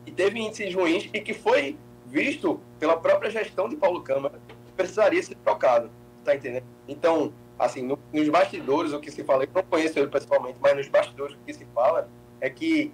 que 0.07 0.13
teve 0.13 0.39
índices 0.41 0.75
ruins 0.75 1.11
e 1.13 1.21
que 1.21 1.35
foi 1.35 1.77
visto 2.15 2.61
pela 2.79 2.97
própria 2.97 3.29
gestão 3.29 3.69
de 3.69 3.75
Paulo 3.75 4.01
Câmara 4.01 4.41
precisaria 4.77 5.21
ser 5.21 5.35
trocado. 5.37 5.91
Tá 6.25 6.35
entendendo? 6.35 6.65
Então, 6.89 7.33
assim, 7.59 7.83
no- 7.83 7.99
nos 8.13 8.29
bastidores, 8.29 8.93
o 8.93 9.01
que 9.01 9.11
se 9.11 9.25
fala, 9.25 9.43
eu 9.43 9.49
não 9.53 9.65
conheço 9.65 9.99
ele 9.99 10.07
pessoalmente, 10.07 10.57
mas 10.61 10.77
nos 10.77 10.89
bastidores 10.89 11.35
o 11.35 11.39
que 11.45 11.53
se 11.53 11.67
fala 11.75 12.09
é 12.41 12.49
que 12.49 12.93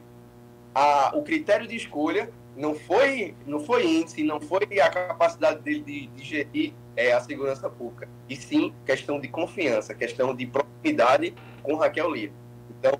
a, 0.74 1.12
o 1.14 1.22
critério 1.22 1.66
de 1.68 1.76
escolha 1.76 2.30
não 2.56 2.74
foi, 2.74 3.34
não 3.46 3.60
foi 3.60 3.86
índice, 3.86 4.22
não 4.24 4.40
foi 4.40 4.80
a 4.80 4.90
capacidade 4.90 5.60
dele 5.60 5.80
de, 5.80 6.06
de 6.08 6.24
gerir 6.24 6.72
é, 6.96 7.12
a 7.12 7.20
segurança 7.20 7.68
pública, 7.70 8.08
e 8.28 8.34
sim 8.34 8.72
questão 8.84 9.20
de 9.20 9.28
confiança, 9.28 9.94
questão 9.94 10.34
de 10.34 10.46
proximidade 10.46 11.34
com 11.62 11.76
Raquel 11.76 12.10
Lira. 12.10 12.32
Então, 12.78 12.98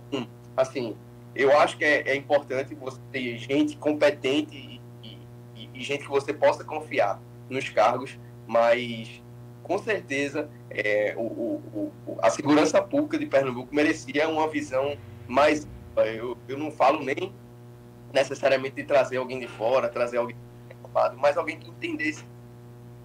assim, 0.57 0.97
eu 1.35 1.57
acho 1.59 1.77
que 1.77 1.85
é, 1.85 2.11
é 2.11 2.15
importante 2.15 2.75
você 2.75 3.01
ter 3.11 3.39
gente 3.39 3.77
competente 3.77 4.57
e, 5.81 5.85
e- 5.85 5.85
e- 5.85 5.85
e 5.85 5.85
gente 5.85 6.05
que 6.05 6.11
você 6.11 6.33
possa 6.33 6.65
confiar 6.65 7.21
nos 7.49 7.69
cargos, 7.69 8.19
mas 8.47 9.23
com 9.63 9.79
certeza 9.79 10.49
é, 10.71 11.15
o, 11.17 11.23
o- 11.23 11.93
o- 12.07 12.19
a 12.23 12.31
segurança 12.31 12.81
pública 12.83 13.19
de 13.19 13.27
Pernambuco 13.27 13.75
merecia 13.75 14.29
uma 14.29 14.49
visão 14.49 14.97
mais. 15.29 15.67
Eu, 15.97 16.37
eu 16.49 16.59
não 16.59 16.71
falo 16.71 17.03
nem 17.05 17.33
necessariamente 18.13 18.77
de 18.77 18.85
trazer 18.85 19.17
alguém 19.19 19.39
de 19.41 19.47
fora, 19.49 19.89
trazer 19.89 20.17
alguém 20.19 20.37
do 20.83 20.93
lado, 20.95 21.17
mas 21.19 21.37
alguém 21.37 21.59
que 21.59 21.69
entendesse 21.69 22.25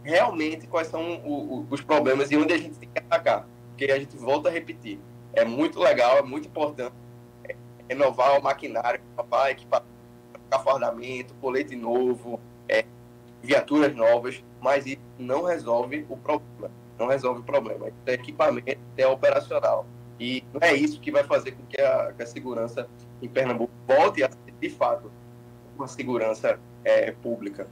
realmente 0.04 0.68
quais 0.68 0.88
são 0.88 1.22
os 1.70 1.82
problemas 1.82 2.32
e 2.32 2.38
onde 2.38 2.54
a 2.54 2.58
gente 2.58 2.78
tem 2.78 2.90
que 2.90 3.00
atacar. 3.00 3.48
Porque 3.70 3.92
a 3.92 4.00
gente 4.00 4.16
volta 4.18 4.50
a 4.50 4.52
repetir. 4.52 5.00
É 5.34 5.44
muito 5.44 5.80
legal, 5.80 6.18
é 6.18 6.22
muito 6.22 6.48
importante 6.48 6.94
é, 7.44 7.56
renovar 7.90 8.40
o 8.40 8.44
maquinário, 8.44 9.02
renovar 9.18 9.50
equipamento, 9.50 9.90
fardamento, 10.64 11.34
colete 11.42 11.76
novo, 11.76 12.40
é, 12.68 12.86
viaturas 13.42 13.96
novas, 13.96 14.44
mas 14.62 14.86
isso 14.86 15.02
não 15.20 15.44
resolve 15.44 16.06
o 16.10 16.18
problema. 16.18 16.72
Não 16.98 17.08
resolve 17.08 17.42
o 17.42 17.44
problema. 17.44 17.88
Isso 17.88 17.98
é 18.06 18.14
equipamento, 18.14 18.80
é 18.98 19.08
operacional. 19.08 19.86
E 20.20 20.44
não 20.54 20.62
é 20.62 20.74
isso 20.74 21.00
que 21.00 21.12
vai 21.12 21.24
fazer 21.24 21.52
com 21.52 21.66
que 21.66 21.80
a, 21.80 22.14
que 22.14 22.24
a 22.24 22.26
segurança 22.26 22.88
em 23.22 23.28
Pernambuco 23.28 23.74
volte 23.86 24.24
a 24.24 24.30
ser, 24.30 24.54
de 24.60 24.70
fato, 24.70 25.12
uma 25.78 25.88
segurança 25.88 26.58
é, 26.84 27.12
pública. 27.12 27.68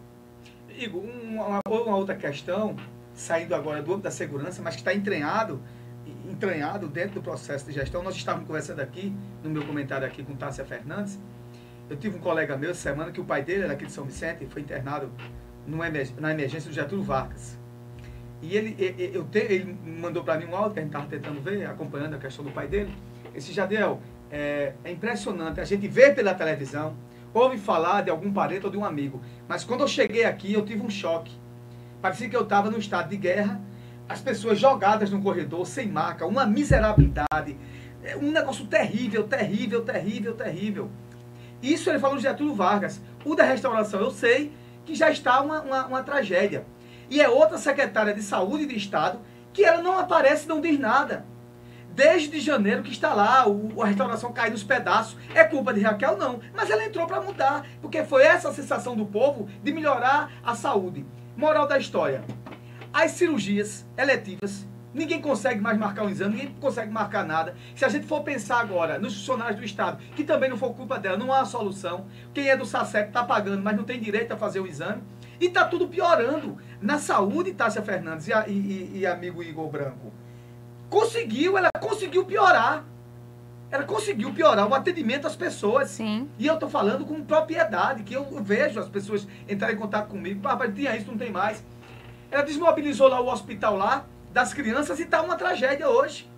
Igor, 0.69 1.01
uma, 1.01 1.61
uma 1.65 1.95
outra 1.95 2.15
questão, 2.15 2.75
saindo 3.13 3.55
agora 3.55 3.81
do 3.81 3.91
âmbito 3.91 4.03
da 4.03 4.11
segurança, 4.11 4.61
mas 4.61 4.75
que 4.75 4.81
está 4.81 4.93
entranhado, 4.93 5.61
entranhado 6.29 6.87
dentro 6.87 7.15
do 7.15 7.21
processo 7.21 7.65
de 7.65 7.71
gestão. 7.71 8.03
Nós 8.03 8.15
estávamos 8.15 8.47
conversando 8.47 8.81
aqui, 8.81 9.15
no 9.43 9.49
meu 9.49 9.65
comentário 9.65 10.05
aqui 10.05 10.23
com 10.23 10.35
Tássia 10.35 10.65
Fernandes. 10.65 11.19
Eu 11.89 11.97
tive 11.97 12.17
um 12.17 12.19
colega 12.21 12.57
meu 12.57 12.71
essa 12.71 12.81
semana 12.89 13.11
que 13.11 13.19
o 13.21 13.25
pai 13.25 13.43
dele 13.43 13.63
era 13.63 13.73
aqui 13.73 13.86
de 13.86 13.91
São 13.91 14.05
Vicente 14.05 14.43
e 14.43 14.47
foi 14.47 14.61
internado 14.61 15.09
numa 15.67 15.88
emer- 15.88 16.11
na 16.19 16.31
emergência 16.31 16.69
do 16.69 16.73
Getúlio 16.73 17.03
Vargas. 17.03 17.57
E 18.41 18.55
ele, 18.57 18.75
eu 19.13 19.23
te- 19.25 19.39
ele 19.39 19.77
mandou 19.86 20.23
para 20.23 20.38
mim 20.38 20.45
um 20.45 20.55
áudio 20.55 20.73
que 20.73 20.79
a 20.79 20.81
gente 20.84 20.91
estava 20.91 21.07
tentando 21.09 21.41
ver, 21.41 21.65
acompanhando 21.65 22.15
a 22.15 22.17
questão 22.17 22.43
do 22.43 22.51
pai 22.51 22.67
dele. 22.67 22.93
Esse 23.34 23.53
Jadiel, 23.53 24.01
é, 24.31 24.73
é 24.84 24.91
impressionante. 24.91 25.61
A 25.61 25.63
gente 25.63 25.88
vê 25.88 26.11
pela 26.11 26.34
televisão, 26.34 26.93
ouve 27.34 27.57
falar 27.57 28.01
de 28.01 28.09
algum 28.09 28.31
parente 28.34 28.65
ou 28.65 28.71
de 28.71 28.77
um 28.77 28.84
amigo. 28.84 29.21
Mas 29.47 29.63
quando 29.63 29.81
eu 29.81 29.88
cheguei 29.88 30.25
aqui, 30.25 30.53
eu 30.53 30.65
tive 30.65 30.81
um 30.81 30.89
choque. 30.89 31.31
Parecia 32.01 32.27
que 32.27 32.36
eu 32.36 32.41
estava 32.43 32.69
no 32.69 32.77
estado 32.77 33.09
de 33.09 33.15
guerra, 33.17 33.61
as 34.09 34.19
pessoas 34.19 34.59
jogadas 34.59 35.09
no 35.09 35.21
corredor, 35.21 35.65
sem 35.65 35.88
marca, 35.88 36.25
uma 36.25 36.45
miserabilidade, 36.45 37.55
é 38.03 38.17
um 38.17 38.29
negócio 38.31 38.65
terrível, 38.65 39.23
terrível, 39.25 39.86
terrível, 39.86 40.34
terrível. 40.34 40.89
Isso 41.64 41.89
ele 41.89 41.97
falou 41.97 42.18
de 42.18 42.24
Getúlio 42.24 42.53
Vargas. 42.53 43.01
O 43.24 43.36
da 43.36 43.45
restauração, 43.45 44.01
eu 44.01 44.11
sei 44.11 44.51
que 44.86 44.93
já 44.93 45.09
está 45.09 45.39
uma, 45.39 45.61
uma, 45.61 45.86
uma 45.86 46.03
tragédia. 46.03 46.66
E 47.09 47.22
é 47.22 47.30
outra 47.30 47.57
secretária 47.57 48.14
de 48.14 48.22
saúde 48.22 48.66
do 48.66 48.74
Estado 48.74 49.20
que 49.53 49.64
ela 49.64 49.82
não 49.82 49.97
aparece, 49.97 50.47
não 50.47 50.59
diz 50.59 50.78
nada. 50.78 51.26
Desde 51.89 52.39
janeiro 52.41 52.84
que 52.84 52.91
está 52.91 53.14
lá, 53.14 53.47
o, 53.47 53.82
a 53.82 53.86
restauração 53.86 54.34
cai 54.34 54.49
nos 54.49 54.64
pedaços. 54.64 55.16
É 55.34 55.43
culpa 55.43 55.74
de 55.74 55.80
Raquel? 55.80 56.18
Não. 56.18 56.41
Mas 56.53 56.70
ela 56.70 56.84
entrou 56.84 57.07
para 57.07 57.22
mudar, 57.22 57.66
porque 57.82 58.03
foi 58.03 58.24
essa 58.24 58.49
a 58.49 58.53
sensação 58.53 58.95
do 58.95 59.05
povo 59.05 59.47
de 59.64 59.72
melhorar 59.72 60.32
a 60.43 60.55
saúde. 60.55 61.05
Moral 61.38 61.68
da 61.68 61.78
história. 61.78 62.24
As 62.91 63.11
cirurgias 63.11 63.86
eletivas, 63.97 64.68
ninguém 64.93 65.19
consegue 65.21 65.59
mais 65.59 65.77
marcar 65.77 66.03
um 66.05 66.09
exame, 66.09 66.35
ninguém 66.35 66.55
consegue 66.59 66.91
marcar 66.91 67.25
nada. 67.25 67.55
Se 67.75 67.83
a 67.85 67.89
gente 67.89 68.05
for 68.05 68.21
pensar 68.21 68.59
agora 68.59 68.99
nos 68.99 69.13
funcionários 69.15 69.57
do 69.57 69.65
Estado, 69.65 69.97
que 70.15 70.23
também 70.23 70.49
não 70.49 70.57
for 70.57 70.73
culpa 70.73 70.99
dela, 70.99 71.17
não 71.17 71.31
há 71.33 71.43
solução. 71.45 72.05
Quem 72.33 72.49
é 72.49 72.55
do 72.57 72.65
SACEP 72.65 73.07
está 73.09 73.23
pagando, 73.23 73.61
mas 73.63 73.75
não 73.75 73.83
tem 73.83 73.99
direito 73.99 74.31
a 74.33 74.37
fazer 74.37 74.59
o 74.59 74.67
exame. 74.67 75.01
E 75.39 75.45
está 75.47 75.65
tudo 75.65 75.87
piorando. 75.87 76.57
Na 76.81 76.99
saúde, 76.99 77.53
Tássia 77.53 77.81
Fernandes 77.81 78.27
e, 78.27 78.33
a- 78.33 78.45
e- 78.47 78.91
e- 78.99 79.05
amigo 79.07 79.41
Igor 79.43 79.67
Branco, 79.69 80.13
conseguiu, 80.89 81.57
ela 81.57 81.69
conseguiu 81.79 82.25
piorar. 82.25 82.83
Ela 83.71 83.83
conseguiu 83.85 84.31
piorar 84.31 84.67
o 84.67 84.73
atendimento 84.75 85.25
às 85.25 85.35
pessoas. 85.35 85.89
Sim. 85.89 86.29
E 86.37 86.45
eu 86.45 86.57
tô 86.59 86.69
falando 86.69 87.05
com 87.05 87.23
propriedade, 87.23 88.03
que 88.03 88.13
eu 88.13 88.23
vejo 88.43 88.79
as 88.79 88.87
pessoas 88.87 89.27
entrarem 89.49 89.75
em 89.75 89.79
contato 89.79 90.09
comigo. 90.09 90.41
Tinha 90.75 90.95
isso, 90.95 91.07
não 91.09 91.17
tem 91.17 91.31
mais. 91.31 91.63
Ela 92.29 92.43
desmobilizou 92.43 93.07
lá 93.07 93.19
o 93.19 93.27
hospital 93.31 93.75
lá, 93.75 94.05
das 94.34 94.53
crianças, 94.53 94.99
e 94.99 95.05
tá 95.05 95.21
uma 95.21 95.36
tragédia 95.36 95.88
hoje. 95.88 96.29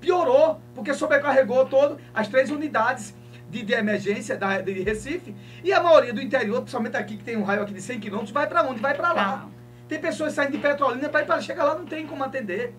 Piorou, 0.00 0.60
porque 0.74 0.94
sobrecarregou 0.94 1.66
todo 1.66 1.98
as 2.14 2.28
três 2.28 2.50
unidades 2.50 3.14
de, 3.50 3.62
de 3.62 3.72
emergência 3.74 4.36
da, 4.36 4.60
de 4.60 4.72
Recife. 4.82 5.34
E 5.62 5.72
a 5.72 5.82
maioria 5.82 6.12
do 6.12 6.22
interior, 6.22 6.60
principalmente 6.60 6.96
aqui, 6.96 7.16
que 7.16 7.24
tem 7.24 7.36
um 7.36 7.42
raio 7.42 7.62
aqui 7.62 7.74
de 7.74 7.82
100 7.82 8.00
quilômetros, 8.00 8.32
vai 8.32 8.46
para 8.46 8.62
onde? 8.62 8.80
Vai 8.80 8.94
para 8.94 9.12
lá. 9.12 9.48
Tem 9.88 10.00
pessoas 10.00 10.32
saindo 10.32 10.52
de 10.52 10.58
Petrolina 10.58 11.08
para 11.08 11.40
chegar 11.40 11.64
lá, 11.64 11.74
não 11.74 11.84
tem 11.84 12.06
como 12.06 12.24
atender. 12.24 12.74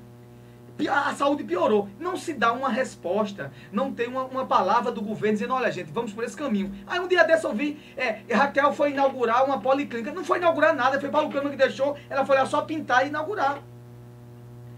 A 0.89 1.13
saúde 1.13 1.43
piorou. 1.43 1.87
Não 1.99 2.17
se 2.17 2.33
dá 2.33 2.51
uma 2.51 2.69
resposta. 2.69 3.51
Não 3.71 3.93
tem 3.93 4.07
uma, 4.07 4.23
uma 4.23 4.45
palavra 4.45 4.91
do 4.91 5.01
governo 5.01 5.33
dizendo, 5.35 5.53
olha, 5.53 5.71
gente, 5.71 5.91
vamos 5.91 6.11
por 6.11 6.23
esse 6.23 6.35
caminho. 6.35 6.73
Aí 6.87 6.99
um 6.99 7.07
dia 7.07 7.23
dessa 7.23 7.47
eu 7.47 7.53
vi, 7.53 7.79
é, 7.95 8.21
Raquel 8.33 8.73
foi 8.73 8.91
inaugurar 8.91 9.45
uma 9.45 9.61
policlínica. 9.61 10.11
Não 10.11 10.25
foi 10.25 10.39
inaugurar 10.39 10.75
nada, 10.75 10.99
foi 10.99 11.09
Paulo 11.09 11.29
Câmara 11.29 11.51
que 11.51 11.57
deixou. 11.57 11.95
Ela 12.09 12.25
foi 12.25 12.35
lá 12.35 12.45
só 12.47 12.63
pintar 12.63 13.05
e 13.05 13.09
inaugurar. 13.09 13.59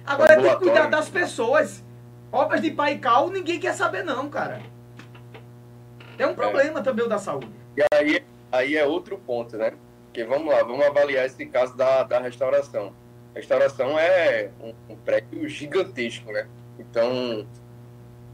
Agora 0.05 0.35
tem 0.35 0.49
que 0.49 0.55
cuidar 0.57 0.87
das 0.87 1.09
pessoas. 1.09 1.83
Obras 2.31 2.61
de 2.61 2.71
pai 2.71 2.93
e 2.93 2.99
cal, 2.99 3.29
ninguém 3.29 3.59
quer 3.59 3.73
saber 3.73 4.03
não, 4.03 4.29
cara. 4.29 4.61
É 6.17 6.27
um 6.27 6.35
problema 6.35 6.81
também 6.81 7.05
o 7.05 7.09
da 7.09 7.17
saúde. 7.17 7.49
E 7.77 7.83
aí, 7.93 8.23
aí 8.51 8.75
é 8.75 8.85
outro 8.85 9.17
ponto, 9.17 9.57
né? 9.57 9.73
Porque 10.05 10.23
vamos 10.23 10.53
lá, 10.53 10.63
vamos 10.63 10.85
avaliar 10.85 11.25
esse 11.25 11.45
caso 11.45 11.75
da, 11.75 12.03
da 12.03 12.19
restauração. 12.19 12.93
A 13.33 13.39
restauração 13.39 13.99
é 13.99 14.49
um, 14.61 14.73
um 14.93 14.95
prédio 14.95 15.47
gigantesco, 15.47 16.31
né? 16.31 16.47
Então, 16.79 17.45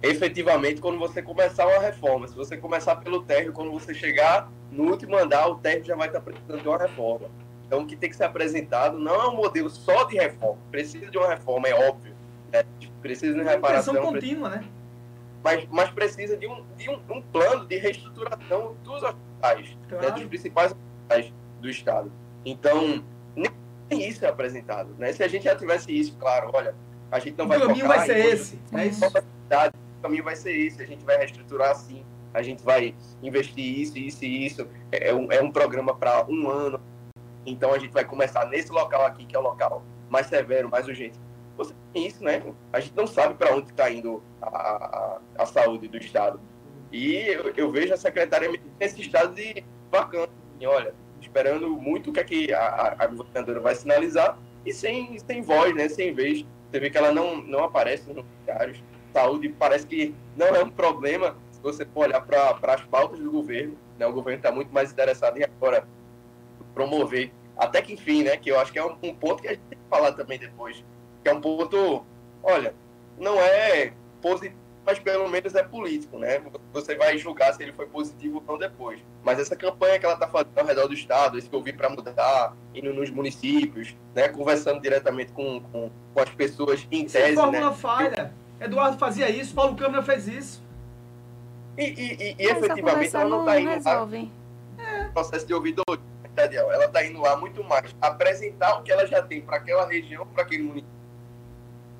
efetivamente 0.01 0.81
quando 0.81 0.99
você 0.99 1.21
começar 1.21 1.67
uma 1.67 1.79
reforma. 1.79 2.27
Se 2.27 2.35
você 2.35 2.57
começar 2.57 2.95
pelo 2.97 3.23
térreo, 3.23 3.53
quando 3.53 3.71
você 3.71 3.93
chegar 3.93 4.51
no 4.71 4.91
último 4.91 5.17
andar, 5.17 5.47
o 5.47 5.55
térreo 5.55 5.83
já 5.83 5.95
vai 5.95 6.07
estar 6.07 6.21
precisando 6.21 6.61
de 6.61 6.67
uma 6.67 6.77
reforma. 6.77 7.29
Então, 7.71 7.83
o 7.83 7.87
que 7.87 7.95
tem 7.95 8.09
que 8.09 8.17
ser 8.17 8.25
apresentado 8.25 8.99
não 8.99 9.15
é 9.15 9.27
um 9.29 9.35
modelo 9.37 9.69
só 9.69 10.03
de 10.03 10.17
reforma. 10.17 10.57
Precisa 10.69 11.09
de 11.09 11.17
uma 11.17 11.29
reforma, 11.29 11.69
é 11.69 11.87
óbvio. 11.87 12.13
Né? 12.51 12.65
Precisa 13.01 13.33
de 13.33 13.39
uma 13.39 13.49
reparação. 13.49 13.93
Manutenção 13.93 14.19
contínua, 14.19 14.49
né? 14.49 14.65
Mas, 15.41 15.65
mas 15.71 15.89
precisa 15.91 16.35
de, 16.35 16.45
um, 16.47 16.65
de 16.75 16.89
um, 16.89 16.99
um 17.09 17.21
plano 17.21 17.65
de 17.65 17.77
reestruturação 17.77 18.75
dos 18.83 19.01
hospitais, 19.01 19.77
Claro. 19.87 20.05
né? 20.05 20.11
dos 20.11 20.23
principais 20.25 20.73
hospitais 20.73 21.33
do 21.61 21.69
Estado. 21.69 22.11
Então, 22.43 23.01
nem 23.37 24.05
isso 24.05 24.25
é 24.25 24.27
apresentado. 24.27 24.93
Né? 24.99 25.13
Se 25.13 25.23
a 25.23 25.29
gente 25.29 25.43
já 25.43 25.55
tivesse 25.55 25.97
isso, 25.97 26.17
claro, 26.19 26.51
olha, 26.53 26.75
a 27.09 27.19
gente 27.19 27.37
não 27.37 27.45
O 27.45 27.47
vai 27.47 27.57
caminho 27.57 27.85
focar 27.85 27.97
vai 27.99 28.05
ser 28.05 28.17
em 28.17 28.31
esse. 28.31 28.59
É 28.73 28.85
isso. 28.87 29.05
o 29.07 30.01
caminho 30.01 30.23
vai 30.25 30.35
ser 30.35 30.51
esse, 30.51 30.83
a 30.83 30.85
gente 30.85 31.05
vai 31.05 31.15
reestruturar 31.19 31.71
assim, 31.71 32.03
a 32.33 32.41
gente 32.41 32.63
vai 32.63 32.93
investir 33.23 33.63
isso, 33.79 33.97
isso 33.97 34.25
e 34.25 34.45
isso, 34.45 34.67
é 34.91 35.13
um, 35.13 35.31
é 35.31 35.41
um 35.41 35.49
programa 35.49 35.95
para 35.95 36.25
um 36.27 36.49
ano, 36.49 36.81
então 37.45 37.73
a 37.73 37.79
gente 37.79 37.91
vai 37.91 38.05
começar 38.05 38.45
nesse 38.45 38.71
local 38.71 39.05
aqui, 39.05 39.25
que 39.25 39.35
é 39.35 39.39
o 39.39 39.43
local 39.43 39.83
mais 40.09 40.27
severo, 40.27 40.69
mais 40.69 40.87
urgente. 40.87 41.19
Você 41.57 41.73
tem 41.93 42.07
isso, 42.07 42.23
né? 42.23 42.41
A 42.71 42.79
gente 42.79 42.95
não 42.95 43.07
sabe 43.07 43.35
para 43.35 43.55
onde 43.55 43.69
está 43.69 43.89
indo 43.89 44.23
a, 44.41 45.19
a, 45.37 45.45
saúde 45.45 45.87
do 45.87 45.97
Estado. 45.97 46.39
E 46.91 47.15
eu, 47.15 47.53
eu 47.55 47.71
vejo 47.71 47.93
a 47.93 47.97
secretária 47.97 48.49
nesse 48.79 49.01
estado 49.01 49.33
de 49.33 49.63
e 50.59 50.67
olha, 50.67 50.93
esperando 51.19 51.69
muito 51.69 52.09
o 52.09 52.13
que, 52.13 52.19
é 52.19 52.23
que 52.23 52.53
a, 52.53 52.95
a, 52.97 53.07
governadora 53.07 53.59
vai 53.59 53.75
sinalizar, 53.75 54.37
e 54.65 54.71
sem, 54.71 55.17
sem 55.19 55.41
voz, 55.41 55.73
né? 55.75 55.89
Sem 55.89 56.13
vez. 56.13 56.45
Você 56.69 56.79
vê 56.79 56.89
que 56.89 56.97
ela 56.97 57.11
não, 57.11 57.37
não 57.41 57.63
aparece 57.63 58.07
nos 58.07 58.17
noticiários. 58.17 58.81
Saúde 59.11 59.49
parece 59.49 59.85
que 59.85 60.15
não 60.37 60.47
é 60.47 60.63
um 60.63 60.69
problema 60.69 61.35
se 61.51 61.61
você 61.61 61.85
for 61.85 62.05
olhar 62.05 62.21
para 62.21 62.73
as 62.73 62.81
pautas 62.85 63.19
do 63.19 63.29
governo. 63.29 63.77
Né? 63.99 64.05
O 64.05 64.13
governo 64.13 64.37
está 64.37 64.51
muito 64.51 64.73
mais 64.73 64.91
interessado 64.91 65.37
em 65.37 65.43
agora 65.43 65.85
promover, 66.73 67.31
até 67.57 67.81
que 67.81 67.93
enfim, 67.93 68.23
né? 68.23 68.37
Que 68.37 68.49
eu 68.49 68.59
acho 68.59 68.71
que 68.71 68.79
é 68.79 68.85
um, 68.85 68.97
um 69.03 69.13
ponto 69.13 69.41
que 69.41 69.47
a 69.47 69.51
gente 69.51 69.63
tem 69.69 69.77
que 69.77 69.85
falar 69.89 70.11
também 70.13 70.39
depois. 70.39 70.83
Que 71.23 71.29
é 71.29 71.33
um 71.33 71.41
ponto, 71.41 72.05
olha, 72.43 72.73
não 73.17 73.39
é 73.39 73.93
positivo, 74.21 74.59
mas 74.85 74.97
pelo 74.99 75.27
menos 75.27 75.53
é 75.53 75.63
político, 75.63 76.17
né? 76.17 76.41
Você 76.73 76.95
vai 76.95 77.17
julgar 77.17 77.53
se 77.53 77.61
ele 77.61 77.71
foi 77.71 77.85
positivo 77.85 78.37
ou 78.37 78.53
não 78.53 78.57
depois. 78.57 78.99
Mas 79.23 79.39
essa 79.39 79.55
campanha 79.55 79.99
que 79.99 80.05
ela 80.05 80.15
está 80.15 80.27
fazendo 80.27 80.57
ao 80.57 80.65
redor 80.65 80.87
do 80.87 80.93
estado, 80.93 81.37
esse 81.37 81.47
que 81.47 81.55
eu 81.55 81.61
vi 81.61 81.71
para 81.71 81.89
mudar, 81.89 82.55
indo 82.73 82.93
nos 82.93 83.09
municípios, 83.11 83.95
né? 84.15 84.27
Conversando 84.29 84.81
diretamente 84.81 85.31
com, 85.31 85.61
com, 85.71 85.91
com 86.13 86.19
as 86.19 86.29
pessoas 86.29 86.87
em 86.91 87.05
Isso 87.05 87.17
é 87.17 87.21
tese, 87.21 87.35
fórmula 87.35 87.69
né? 87.69 87.75
falha. 87.75 88.33
Eduardo 88.59 88.97
fazia 88.97 89.29
isso, 89.29 89.53
Paulo 89.55 89.75
Câmara 89.75 90.03
fez 90.03 90.27
isso. 90.27 90.63
E, 91.77 91.83
e, 91.83 92.13
e, 92.13 92.35
e 92.37 92.47
só 92.47 92.57
efetivamente 92.57 93.15
ela 93.15 93.25
não 93.29 93.39
está 93.41 93.59
indo 93.59 93.69
resolve. 93.69 94.31
no 94.77 95.13
processo 95.13 95.47
de 95.47 95.53
ouvidoria, 95.53 96.03
Daniel. 96.35 96.71
Ela 96.71 96.85
está 96.85 97.05
indo 97.05 97.19
lá 97.21 97.35
muito 97.35 97.63
mais 97.63 97.95
apresentar 98.01 98.79
o 98.79 98.83
que 98.83 98.91
ela 98.91 99.05
já 99.05 99.21
tem 99.21 99.41
para 99.41 99.57
aquela 99.57 99.85
região, 99.85 100.25
para 100.27 100.43
aquele 100.43 100.63
município, 100.63 100.93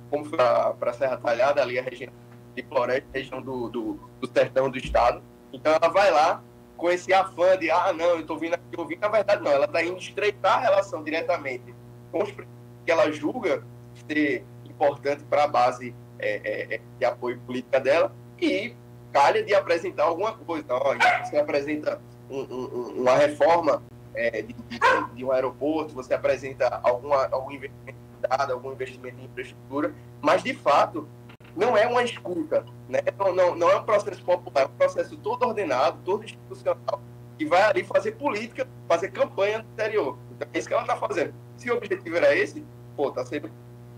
como 0.09 0.25
foi 0.25 0.37
para 0.79 0.93
Serra 0.93 1.17
Talhada, 1.17 1.61
ali 1.61 1.77
a 1.79 1.81
região 1.83 2.11
de 2.55 2.63
Floresta, 2.63 3.07
região 3.13 3.41
do, 3.41 3.69
do, 3.69 3.99
do 4.19 4.27
sertão 4.27 4.69
do 4.69 4.77
estado. 4.77 5.21
Então 5.53 5.71
ela 5.73 5.89
vai 5.89 6.11
lá 6.11 6.41
com 6.77 6.89
esse 6.89 7.13
afã 7.13 7.57
de, 7.57 7.69
ah, 7.69 7.93
não, 7.93 8.05
eu 8.05 8.19
estou 8.21 8.37
vindo 8.37 8.55
aqui 8.55 8.77
ouvir. 8.77 8.97
Na 8.99 9.07
verdade, 9.07 9.43
não, 9.43 9.51
ela 9.51 9.65
está 9.65 9.83
indo 9.83 9.97
estreitar 9.97 10.57
a 10.57 10.61
relação 10.61 11.03
diretamente 11.03 11.73
com 12.11 12.23
os 12.23 12.31
que 12.31 12.91
ela 12.91 13.11
julga 13.11 13.63
ser 14.09 14.43
importante 14.65 15.23
para 15.29 15.43
a 15.43 15.47
base 15.47 15.93
é, 16.19 16.41
é, 16.43 16.75
é, 16.75 16.81
de 16.97 17.05
apoio 17.05 17.39
política 17.41 17.79
dela 17.79 18.11
e 18.39 18.73
calha 19.13 19.43
de 19.43 19.53
apresentar 19.53 20.03
alguma 20.03 20.33
coisa. 20.33 20.65
Ó, 20.69 20.95
você 21.23 21.37
apresenta 21.37 22.01
um- 22.29 22.41
um- 22.41 23.01
uma 23.01 23.15
reforma 23.15 23.83
é, 24.13 24.41
de, 24.41 24.53
de- 24.53 24.79
de 25.15 25.25
um 25.25 25.31
aeroporto, 25.31 25.93
você 25.93 26.13
apresenta 26.13 26.79
alguma, 26.83 27.27
algum 27.27 27.51
investimento 27.51 27.97
dado, 28.21 28.53
algum 28.53 28.71
investimento 28.71 29.19
em 29.19 29.25
infraestrutura, 29.25 29.93
mas 30.21 30.43
de 30.43 30.53
fato 30.53 31.07
não 31.55 31.75
é 31.75 31.87
uma 31.87 32.03
escuta, 32.03 32.65
né? 32.87 32.99
não, 33.17 33.33
não, 33.33 33.55
não 33.55 33.69
é 33.69 33.77
um 33.77 33.83
processo 33.83 34.23
popular, 34.23 34.63
é 34.63 34.65
um 34.65 34.77
processo 34.77 35.17
todo 35.17 35.43
ordenado, 35.43 35.97
todo 36.05 36.23
institucional, 36.23 37.01
que 37.37 37.45
vai 37.45 37.61
ali 37.63 37.83
fazer 37.83 38.11
política, 38.13 38.67
fazer 38.87 39.09
campanha 39.11 39.59
no 39.59 39.65
interior. 39.65 40.17
Então 40.35 40.47
é 40.53 40.57
isso 40.59 40.67
que 40.67 40.73
ela 40.73 40.83
está 40.83 40.95
fazendo. 40.95 41.33
Se 41.57 41.69
o 41.71 41.75
objetivo 41.77 42.15
era 42.15 42.35
esse, 42.35 42.63
pô, 42.95 43.11
tá 43.11 43.25
sendo 43.25 43.51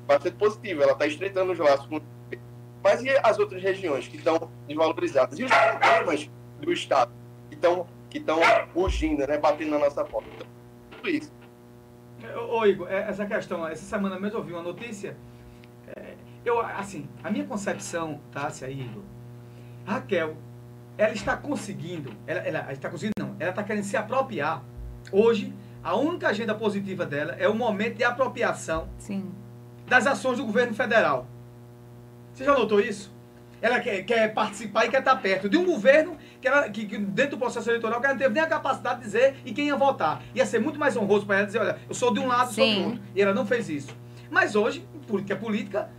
bastante 0.07 0.35
positivo, 0.37 0.81
ela 0.83 0.93
está 0.93 1.05
estreitando 1.05 1.51
os 1.51 1.59
laços 1.59 1.85
com 1.87 1.99
mas 2.83 3.01
e 3.01 3.09
as 3.23 3.39
outras 3.39 3.63
regiões 3.63 4.09
que 4.09 4.17
estão 4.17 4.49
desvalorizadas? 4.67 5.39
E 5.39 5.45
os 5.45 5.51
problemas 5.51 6.29
do 6.59 6.73
Estado 6.73 7.11
que 7.49 7.55
estão 7.55 7.87
que 8.13 8.19
estão 8.19 8.39
urgindo, 8.75 9.25
né, 9.25 9.39
batendo 9.39 9.71
na 9.71 9.79
nossa 9.79 10.05
porta? 10.05 10.29
Então, 10.35 10.47
tudo 10.91 11.09
isso. 11.09 11.33
Ô, 12.37 12.59
ô, 12.59 12.65
Igor, 12.65 12.87
é, 12.87 13.09
essa 13.09 13.25
questão, 13.25 13.67
essa 13.67 13.83
semana 13.83 14.19
mesmo 14.19 14.37
eu 14.37 14.41
ouvi 14.41 14.53
uma 14.53 14.61
notícia. 14.61 15.17
é, 15.95 16.13
eu, 16.45 16.59
assim, 16.59 17.09
a 17.23 17.31
minha 17.31 17.45
concepção, 17.45 18.21
tá, 18.31 18.51
se 18.51 18.63
aí, 18.63 18.81
Igor, 18.81 19.01
Raquel, 19.85 20.37
ela 20.95 21.13
está 21.13 21.35
conseguindo, 21.35 22.13
ela, 22.27 22.41
ela 22.41 22.71
está 22.71 22.87
conseguindo, 22.87 23.13
não, 23.17 23.35
ela 23.39 23.49
está 23.49 23.63
querendo 23.63 23.83
se 23.83 23.97
apropriar. 23.97 24.63
Hoje, 25.11 25.51
a 25.83 25.95
única 25.95 26.27
agenda 26.27 26.53
positiva 26.53 27.05
dela 27.05 27.35
é 27.39 27.49
o 27.49 27.55
momento 27.55 27.95
de 27.95 28.03
apropriação 28.03 28.87
Sim. 28.99 29.33
das 29.87 30.05
ações 30.05 30.37
do 30.37 30.45
governo 30.45 30.75
federal. 30.75 31.25
Você 32.33 32.45
já 32.45 32.53
notou 32.53 32.79
isso? 32.79 33.11
Ela 33.61 33.79
quer, 33.79 34.03
quer 34.03 34.33
participar 34.33 34.85
e 34.85 34.89
quer 34.89 34.99
estar 34.99 35.15
perto 35.15 35.49
de 35.49 35.57
um 35.57 35.65
governo 35.65 36.17
que, 36.43 36.47
ela, 36.49 36.69
que, 36.69 36.85
que 36.85 36.97
dentro 36.97 37.31
do 37.31 37.37
processo 37.37 37.69
eleitoral 37.69 38.01
que 38.01 38.05
ela 38.05 38.15
não 38.15 38.19
teve 38.19 38.33
nem 38.33 38.43
a 38.43 38.47
capacidade 38.47 38.99
de 38.99 39.05
dizer 39.05 39.35
e 39.45 39.53
quem 39.53 39.67
ia 39.67 39.77
votar. 39.77 40.21
Ia 40.35 40.45
ser 40.45 40.59
muito 40.59 40.77
mais 40.77 40.97
honroso 40.97 41.25
para 41.25 41.37
ela 41.37 41.45
dizer, 41.45 41.59
olha, 41.59 41.77
eu 41.87 41.95
sou 41.95 42.13
de 42.13 42.19
um 42.19 42.27
lado, 42.27 42.53
sou 42.53 42.65
Sim. 42.65 42.75
do 42.75 42.85
outro. 42.87 43.01
E 43.15 43.21
ela 43.21 43.33
não 43.33 43.45
fez 43.45 43.69
isso. 43.69 43.95
Mas 44.29 44.53
hoje, 44.53 44.85
política 45.07 45.35
é 45.35 45.37
política, 45.37 45.89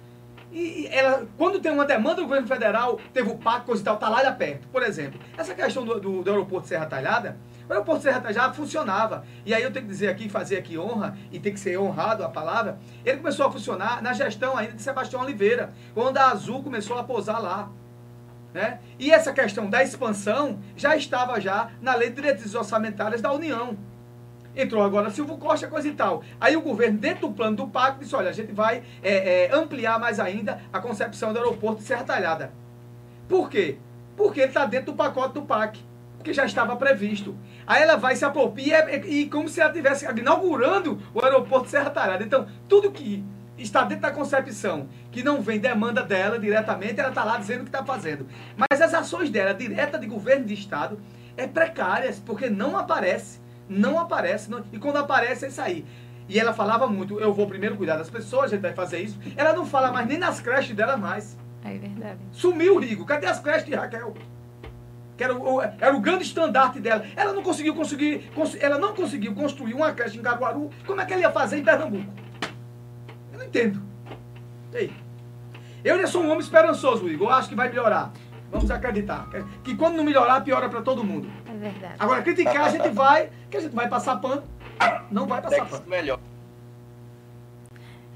e 0.53 0.87
ela, 0.93 1.27
quando 1.39 1.61
tem 1.61 1.73
uma 1.73 1.87
demanda 1.87 2.17
do 2.17 2.25
governo 2.25 2.47
federal, 2.47 3.01
teve 3.11 3.31
o 3.31 3.39
pacto, 3.39 3.69
coisa 3.69 3.81
e 3.81 3.85
tal, 3.87 3.97
tá 3.97 4.11
lá 4.11 4.31
perto. 4.33 4.69
Por 4.69 4.83
exemplo, 4.83 5.19
essa 5.39 5.55
questão 5.55 5.83
do, 5.83 5.99
do, 5.99 6.23
do 6.23 6.31
aeroporto 6.31 6.65
de 6.65 6.69
Serra 6.69 6.85
Talhada, 6.85 7.39
o 7.67 7.73
aeroporto 7.73 8.01
de 8.01 8.05
Serra 8.05 8.21
Talhada 8.21 8.53
funcionava. 8.53 9.25
E 9.47 9.55
aí 9.55 9.63
eu 9.63 9.73
tenho 9.73 9.87
que 9.87 9.91
dizer 9.91 10.09
aqui, 10.09 10.29
fazer 10.29 10.59
aqui 10.59 10.77
honra, 10.77 11.17
e 11.33 11.41
tem 11.41 11.55
que 11.55 11.59
ser 11.59 11.79
honrado 11.79 12.23
a 12.23 12.29
palavra, 12.29 12.79
ele 13.03 13.17
começou 13.17 13.47
a 13.47 13.51
funcionar 13.51 14.03
na 14.03 14.13
gestão 14.13 14.59
ainda 14.59 14.75
de 14.75 14.83
Sebastião 14.83 15.23
Oliveira, 15.23 15.73
quando 15.95 16.19
a 16.19 16.33
Azul 16.33 16.63
começou 16.63 16.99
a 16.99 17.03
pousar 17.03 17.41
lá. 17.41 17.71
Né? 18.55 18.79
E 19.01 19.11
essa 19.11 19.33
questão 19.33 19.69
da 19.69 19.83
expansão 19.83 20.61
já 20.77 20.97
estava 20.97 21.41
já 21.41 21.71
na 21.83 21.97
lei 21.97 22.09
de 22.09 22.15
diretrizes 22.15 22.55
orçamentárias 22.55 23.21
da 23.21 23.33
União. 23.33 23.77
Entrou 24.55 24.81
agora 24.81 25.11
Silvio 25.11 25.37
Costa, 25.37 25.67
coisa 25.67 25.89
e 25.89 25.93
tal. 25.93 26.23
Aí 26.41 26.57
o 26.57 26.63
governo, 26.63 26.97
dentro 26.97 27.27
do 27.27 27.35
plano 27.35 27.57
do 27.57 27.67
pacto, 27.67 27.99
disse, 27.99 28.15
olha, 28.15 28.31
a 28.31 28.33
gente 28.33 28.53
vai 28.53 28.85
é, 29.03 29.47
é, 29.47 29.53
ampliar 29.53 29.99
mais 29.99 30.21
ainda 30.21 30.61
a 30.73 30.79
concepção 30.79 31.33
do 31.33 31.41
aeroporto 31.41 31.81
de 31.81 31.89
Serra 31.89 32.05
Talhada. 32.05 32.53
Por 33.29 33.51
quê? 33.51 33.77
Porque 34.17 34.39
ele 34.39 34.49
está 34.49 34.65
dentro 34.65 34.93
do 34.93 34.97
pacote 34.97 35.35
do 35.35 35.43
PAC, 35.43 35.81
que 36.23 36.33
já 36.33 36.45
estava 36.45 36.77
previsto. 36.77 37.37
Aí 37.67 37.83
ela 37.83 37.97
vai 37.97 38.15
se 38.15 38.25
apropria 38.25 38.89
e, 38.97 39.23
e 39.23 39.29
como 39.29 39.49
se 39.49 39.61
ela 39.61 39.71
estivesse 39.71 40.07
inaugurando 40.17 41.03
o 41.13 41.25
aeroporto 41.25 41.65
de 41.65 41.73
Serra 41.73 41.91
Talhada. 41.91 42.23
Então, 42.23 42.47
tudo 42.69 42.93
que 42.93 43.25
está 43.63 43.85
dentro 43.85 44.03
da 44.03 44.11
concepção, 44.11 44.89
que 45.11 45.23
não 45.23 45.41
vem 45.41 45.59
demanda 45.59 46.03
dela 46.03 46.39
diretamente, 46.39 46.99
ela 46.99 47.11
está 47.11 47.23
lá 47.25 47.37
dizendo 47.37 47.61
o 47.61 47.65
que 47.65 47.69
está 47.69 47.85
fazendo. 47.85 48.27
Mas 48.57 48.81
as 48.81 48.93
ações 48.95 49.31
dela, 49.31 49.55
direta 49.55 49.99
de 49.99 50.07
governo 50.07 50.45
de 50.45 50.55
Estado, 50.55 50.99
é 51.37 51.47
precárias, 51.47 52.19
porque 52.19 52.49
não 52.51 52.77
aparece. 52.77 53.41
Não 53.69 53.99
aparece. 53.99 54.51
não- 54.51 54.65
e 54.73 54.79
quando 54.79 54.97
aparece, 54.99 55.45
é 55.47 55.49
isso 55.49 55.61
aí. 55.61 55.85
E 56.29 56.39
ela 56.39 56.53
falava 56.53 56.87
muito, 56.87 57.21
eu 57.21 57.33
vou 57.35 57.47
primeiro 57.47 57.77
cuidar 57.77 57.97
das 57.97 58.09
pessoas, 58.11 58.47
a 58.47 58.49
gente 58.49 58.63
vai 58.63 58.73
fazer 58.73 59.01
isso. 59.01 59.19
Ela 59.37 59.53
não 59.53 59.65
fala 59.67 59.93
mais 59.93 60.07
nem 60.07 60.19
nas 60.19 60.41
creches 60.41 60.75
dela 60.75 60.97
mais. 60.97 61.37
É 61.65 61.79
verdade. 61.79 62.19
Sumiu 62.33 62.77
o 62.77 62.79
Rigo. 62.79 63.05
Cadê 63.07 63.27
as 63.27 63.41
creches 63.41 63.65
de 63.67 63.75
Raquel? 63.75 64.15
Que 65.17 65.23
era 65.25 65.35
o, 65.37 65.63
era 65.63 65.95
o 65.95 66.01
grande 66.01 66.25
estandarte 66.25 66.81
dela. 66.81 67.05
Ela 67.15 67.33
não 67.33 67.43
conseguiu 67.43 67.75
conseguir, 67.75 68.31
cons- 68.35 68.57
ela 68.61 68.79
não 68.79 68.95
conseguiu 68.95 69.35
construir 69.35 69.73
uma 69.75 69.93
creche 69.93 70.19
em 70.19 70.23
Caruaru. 70.23 70.71
Como 70.87 71.01
é 71.01 71.05
que 71.07 71.13
ela 71.13 71.23
ia 71.23 71.31
fazer 71.31 71.59
em 71.59 71.65
Pernambuco? 71.65 72.11
Entendo. 73.55 73.81
Ei. 74.73 74.93
Eu 75.85 75.95
ainda 75.95 76.09
sou 76.09 76.23
um 76.23 76.27
homem 76.27 76.41
esperançoso, 76.41 77.09
Igor. 77.09 77.29
Eu 77.29 77.35
acho 77.35 77.49
que 77.49 77.55
vai 77.55 77.69
melhorar. 77.69 78.13
Vamos 78.51 78.69
acreditar. 78.69 79.29
Que- 79.31 79.45
Que 79.63 79.77
quando 79.77 79.95
não 79.95 80.03
melhorar, 80.03 80.41
piora 80.41 80.69
para 80.69 80.83
todo 80.83 81.05
mundo. 81.05 81.31
É 81.49 81.57
verdade. 81.57 81.95
Agora, 82.01 82.21
criticar 82.23 82.65
a 82.67 82.69
gente 82.69 82.89
vai, 82.89 83.31
que 83.49 83.57
a 83.57 83.61
gente 83.61 83.75
vai 83.75 83.89
passar 83.89 84.17
pano. 84.17 84.43
Não 85.09 85.27
vai 85.27 85.41
passar 85.41 85.67
pano. 85.67 85.85
melhor. 85.87 86.19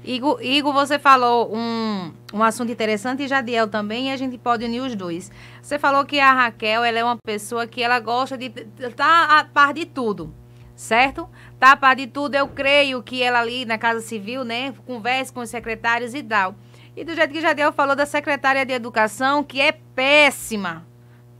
Igor, 0.03 0.41
Igor, 0.41 0.73
você 0.73 0.97
falou 0.97 1.53
um, 1.55 2.13
um 2.33 2.43
assunto 2.43 2.71
interessante 2.71 3.23
e 3.23 3.27
Jadiel 3.27 3.67
também, 3.67 4.09
e 4.09 4.11
a 4.11 4.17
gente 4.17 4.37
pode 4.37 4.65
unir 4.65 4.81
os 4.81 4.95
dois. 4.95 5.29
Você 5.61 5.77
falou 5.77 6.05
que 6.05 6.19
a 6.19 6.33
Raquel 6.33 6.83
ela 6.83 6.99
é 6.99 7.03
uma 7.03 7.17
pessoa 7.17 7.67
que 7.67 7.83
ela 7.83 7.99
gosta 7.99 8.37
de 8.37 8.45
estar 8.45 8.93
tá 9.27 9.39
a 9.39 9.43
par 9.43 9.73
de 9.73 9.85
tudo, 9.85 10.33
certo? 10.79 11.29
Tá 11.59 11.73
a 11.73 11.77
par 11.77 11.93
de 11.93 12.07
tudo, 12.07 12.35
eu 12.35 12.47
creio 12.47 13.03
que 13.03 13.21
ela 13.21 13.41
ali 13.41 13.65
na 13.65 13.77
Casa 13.77 13.99
Civil, 13.99 14.45
né, 14.45 14.73
converse 14.85 15.31
com 15.31 15.41
os 15.41 15.49
secretários 15.49 16.13
e 16.13 16.23
tal. 16.23 16.55
E 16.95 17.03
do 17.03 17.13
jeito 17.13 17.33
que 17.33 17.41
Jadiel 17.41 17.73
falou 17.73 17.97
da 17.97 18.05
secretária 18.05 18.65
de 18.65 18.71
Educação, 18.71 19.43
que 19.43 19.59
é 19.59 19.73
péssima, 19.73 20.87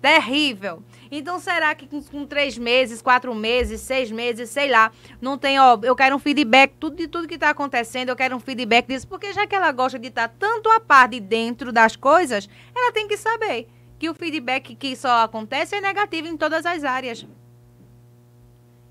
terrível. 0.02 0.84
Então, 1.10 1.40
será 1.40 1.74
que 1.74 1.88
com, 1.88 2.04
com 2.04 2.26
três 2.26 2.58
meses, 2.58 3.02
quatro 3.02 3.34
meses, 3.34 3.80
seis 3.80 4.12
meses, 4.12 4.50
sei 4.50 4.70
lá, 4.70 4.92
não 5.22 5.38
tem, 5.38 5.58
ó, 5.58 5.80
eu 5.84 5.96
quero 5.96 6.18
um 6.18 6.20
feedback 6.20 6.74
tudo, 6.78 6.98
de 6.98 7.08
tudo 7.08 7.28
que 7.28 7.36
está 7.36 7.50
acontecendo, 7.50 8.10
eu 8.10 8.18
quero 8.18 8.36
um 8.36 8.42
feedback 8.42 8.88
disso, 8.88 9.08
porque 9.08 9.32
já 9.32 9.48
que 9.48 9.56
ela 9.56 9.72
gosta 9.72 9.98
de 9.98 10.10
estar 10.10 10.28
tanto 10.28 10.70
a 10.70 10.82
par 10.82 11.08
de 11.08 11.22
dentro 11.22 11.72
das 11.72 11.96
coisas, 11.96 12.50
ela 12.76 12.92
tem 12.92 13.08
que 13.08 13.16
saber 13.16 13.70
que 13.98 14.10
o 14.10 14.14
feedback 14.14 14.76
que 14.76 14.98
só 14.98 15.24
acontece 15.24 15.78
é 15.78 15.82
negativo 15.82 16.28
em 16.28 16.36
todas 16.36 16.66
as 16.66 16.84
áreas. 16.84 17.26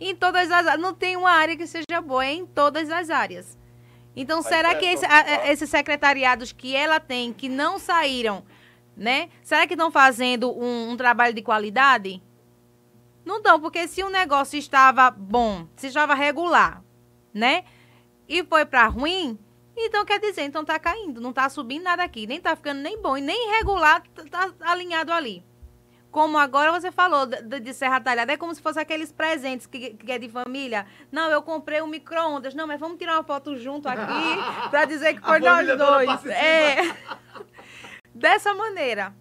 Em 0.00 0.14
todas 0.14 0.50
as 0.50 0.66
áreas. 0.66 0.80
Não 0.82 0.94
tem 0.94 1.16
uma 1.16 1.30
área 1.30 1.56
que 1.56 1.66
seja 1.66 2.00
boa, 2.00 2.24
é 2.24 2.32
em 2.34 2.46
todas 2.46 2.90
as 2.90 3.10
áreas. 3.10 3.58
Então, 4.14 4.38
Mas 4.38 4.46
será 4.46 4.70
é 4.70 4.74
que 4.74 4.84
esse- 4.86 5.02
total. 5.06 5.16
a- 5.24 5.48
esses 5.52 5.70
secretariados 5.70 6.52
que 6.52 6.74
ela 6.74 6.98
tem, 7.00 7.32
que 7.32 7.48
não 7.48 7.78
saíram, 7.78 8.44
né? 8.96 9.28
Será 9.42 9.66
que 9.66 9.74
estão 9.74 9.90
fazendo 9.90 10.50
um, 10.50 10.90
um 10.90 10.96
trabalho 10.96 11.34
de 11.34 11.42
qualidade? 11.42 12.22
Não 13.24 13.36
estão, 13.38 13.60
porque 13.60 13.86
se 13.86 14.02
o 14.02 14.08
negócio 14.10 14.58
estava 14.58 15.10
bom, 15.10 15.66
se 15.76 15.88
estava 15.88 16.14
regular, 16.14 16.82
né? 17.32 17.64
E 18.28 18.42
foi 18.44 18.64
para 18.64 18.86
ruim, 18.88 19.38
então 19.76 20.04
quer 20.04 20.18
dizer, 20.18 20.42
então 20.42 20.64
tá 20.64 20.78
caindo, 20.78 21.20
não 21.20 21.32
tá 21.32 21.48
subindo 21.48 21.82
nada 21.84 22.02
aqui, 22.02 22.26
nem 22.26 22.40
tá 22.40 22.56
ficando 22.56 22.80
nem 22.80 23.00
bom 23.00 23.16
e 23.16 23.20
nem 23.20 23.50
regular, 23.56 24.02
tá, 24.30 24.50
tá 24.50 24.70
alinhado 24.70 25.12
ali. 25.12 25.44
Como 26.10 26.38
agora 26.38 26.72
você 26.72 26.90
falou 26.90 27.26
de, 27.26 27.60
de- 27.60 27.74
Serra 27.74 28.00
Talhada, 28.00 28.32
é 28.32 28.36
como 28.36 28.54
se 28.54 28.62
fosse 28.62 28.78
aqueles 28.80 29.12
presentes 29.12 29.66
que, 29.66 29.90
que 29.90 30.10
é 30.10 30.18
de 30.18 30.28
família. 30.28 30.86
Não, 31.12 31.30
eu 31.30 31.42
comprei 31.42 31.82
um 31.82 31.86
micro-ondas. 31.86 32.54
Não, 32.54 32.66
mas 32.66 32.80
vamos 32.80 32.98
tirar 32.98 33.14
uma 33.14 33.24
foto 33.24 33.56
junto 33.56 33.86
aqui 33.88 34.36
pra 34.70 34.84
dizer 34.86 35.14
que 35.14 35.20
foi 35.20 35.38
nós 35.40 35.66
dois. 35.76 36.24
É. 36.26 36.76
Dessa 38.14 38.54
maneira. 38.54 39.14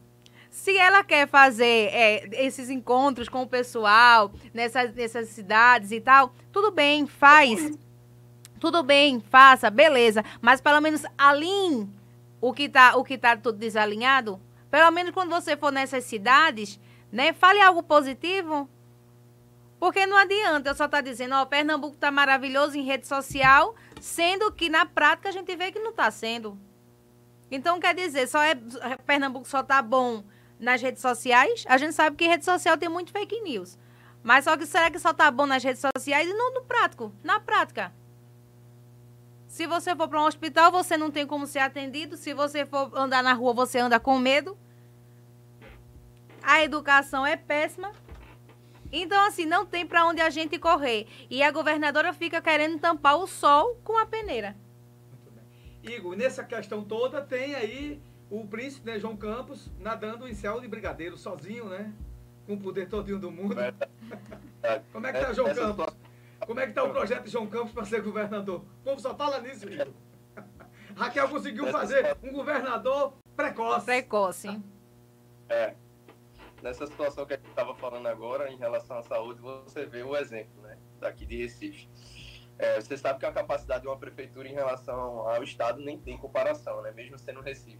Se 0.50 0.76
ela 0.76 1.04
quer 1.04 1.28
fazer 1.28 1.90
é, 1.94 2.30
esses 2.46 2.70
encontros 2.70 3.30
com 3.30 3.44
o 3.44 3.48
pessoal 3.48 4.32
nessas, 4.54 4.92
nessas 4.96 5.28
cidades 5.30 5.92
e 5.92 6.02
tal, 6.02 6.34
tudo 6.52 6.72
bem, 6.72 7.06
faz. 7.06 7.78
Tudo 8.60 8.82
bem, 8.82 9.20
faça, 9.20 9.70
beleza. 9.70 10.24
Mas 10.42 10.60
pelo 10.60 10.82
menos 10.82 11.04
alinhe 11.16 11.88
o 12.42 12.52
que 12.54 12.68
tá, 12.68 12.96
o 12.96 13.04
que 13.04 13.20
tá 13.20 13.38
tudo 13.38 13.60
desalinhado. 13.60 14.42
Pelo 14.78 14.92
menos 14.92 15.12
quando 15.12 15.32
você 15.32 15.58
for 15.58 15.72
nessas 15.72 16.04
cidades, 16.04 16.80
né? 17.12 17.34
Fale 17.34 17.60
algo 17.60 17.82
positivo. 17.82 18.70
Porque 19.80 20.06
não 20.06 20.16
adianta 20.16 20.70
eu 20.70 20.76
só 20.76 20.86
estar 20.86 21.02
dizendo, 21.02 21.34
ó, 21.34 21.44
Pernambuco 21.48 21.98
tá 21.98 22.12
maravilhoso 22.12 22.78
em 22.78 22.84
rede 22.84 23.08
social, 23.08 23.74
sendo 24.00 24.52
que 24.52 24.70
na 24.70 24.86
prática 24.86 25.30
a 25.30 25.32
gente 25.32 25.56
vê 25.56 25.72
que 25.72 25.80
não 25.80 25.92
tá 25.92 26.12
sendo. 26.12 26.60
Então 27.50 27.80
quer 27.80 27.96
dizer, 27.96 28.28
só 28.28 28.44
é 28.44 28.54
Pernambuco 29.04 29.48
só 29.48 29.64
tá 29.64 29.82
bom 29.82 30.24
nas 30.60 30.80
redes 30.80 31.02
sociais? 31.02 31.66
A 31.68 31.80
gente 31.80 31.94
sabe 31.94 32.16
que 32.16 32.28
rede 32.28 32.46
social 32.46 32.78
tem 32.78 32.88
muito 32.88 33.12
fake 33.12 33.42
news. 33.42 33.80
Mas 34.22 34.44
só 34.44 34.56
que 34.56 34.68
será 34.68 34.92
que 34.92 35.00
só 35.00 35.12
tá 35.12 35.32
bom 35.32 35.48
nas 35.48 35.64
redes 35.64 35.82
sociais 35.82 36.30
e 36.30 36.34
não 36.34 36.54
no 36.54 36.66
prático, 36.66 37.12
na 37.24 37.40
prática? 37.40 37.92
Se 39.48 39.66
você 39.66 39.96
for 39.96 40.08
para 40.08 40.22
um 40.22 40.28
hospital, 40.28 40.72
você 40.72 40.96
não 40.96 41.10
tem 41.10 41.26
como 41.26 41.48
ser 41.48 41.60
atendido. 41.62 42.16
Se 42.16 42.32
você 42.32 42.64
for 42.64 42.92
andar 42.96 43.24
na 43.24 43.34
rua, 43.34 43.56
você 43.56 43.80
anda 43.80 44.00
com 44.00 44.20
medo. 44.20 44.56
A 46.48 46.64
educação 46.64 47.26
é 47.26 47.36
péssima. 47.36 47.92
Então, 48.90 49.28
assim, 49.28 49.46
não 49.46 49.66
tem 49.66 49.86
para 49.86 50.06
onde 50.06 50.22
a 50.22 50.30
gente 50.30 50.58
correr. 50.58 51.06
E 51.30 51.44
a 51.44 51.52
governadora 51.52 52.14
fica 52.14 52.42
querendo 52.42 52.80
tampar 52.80 53.18
o 53.18 53.28
sol 53.28 53.78
com 53.84 53.98
a 53.98 54.06
peneira. 54.06 54.56
Muito 55.12 55.30
bem. 55.30 55.94
Igor, 55.94 56.16
nessa 56.16 56.46
questão 56.46 56.82
toda 56.82 57.22
tem 57.22 57.54
aí 57.54 58.02
o 58.30 58.48
príncipe, 58.48 58.86
né, 58.86 58.98
João 58.98 59.18
Campos, 59.18 59.70
nadando 59.78 60.26
em 60.26 60.34
céu 60.34 60.62
de 60.62 60.70
brigadeiro, 60.70 61.18
sozinho, 61.18 61.66
né? 61.66 61.94
Com 62.46 62.54
o 62.54 62.58
poder 62.58 62.88
todinho 62.88 63.20
do 63.20 63.30
mundo. 63.30 63.58
Como 64.94 65.06
é 65.06 65.12
que 65.12 65.20
tá, 65.20 65.34
João 65.34 65.54
Campos? 65.54 65.96
Como 66.46 66.60
é 66.62 66.68
que 66.68 66.72
tá 66.72 66.84
o 66.86 66.92
projeto 66.92 67.26
de 67.26 67.30
João 67.30 67.48
Campos 67.48 67.74
para 67.74 67.84
ser 67.84 68.02
governador? 68.02 68.62
O 68.62 68.84
povo 68.86 69.02
só 69.02 69.14
fala 69.14 69.42
nisso, 69.42 69.70
Igor. 69.70 69.88
Raquel 70.96 71.28
conseguiu 71.28 71.68
fazer 71.68 72.16
um 72.24 72.32
governador 72.32 73.16
precoce. 73.36 73.86
Precoce. 73.86 74.62
É. 75.50 75.76
Nessa 76.62 76.88
situação 76.88 77.26
que 77.26 77.34
a 77.34 77.38
gente 77.38 77.50
estava 77.50 77.76
falando 77.76 78.08
agora, 78.08 78.52
em 78.52 78.58
relação 78.58 78.98
à 78.98 79.04
saúde, 79.04 79.40
você 79.42 79.86
vê 79.86 80.02
o 80.04 80.16
exemplo, 80.16 80.62
né? 80.62 80.78
Daqui 81.00 81.26
de 81.26 81.38
Recife. 81.38 81.88
É, 82.58 82.82
você 82.82 82.98
sabe 82.98 83.20
que 83.20 83.26
a 83.26 83.32
capacidade 83.32 83.84
de 83.84 83.88
uma 83.88 83.98
prefeitura 83.98 84.48
em 84.48 84.54
relação 84.54 85.28
ao 85.30 85.44
Estado 85.44 85.80
nem 85.80 86.00
tem 86.00 86.18
comparação, 86.18 86.82
né? 86.82 86.92
Mesmo 86.92 87.18
sendo 87.20 87.42
Recife. 87.42 87.80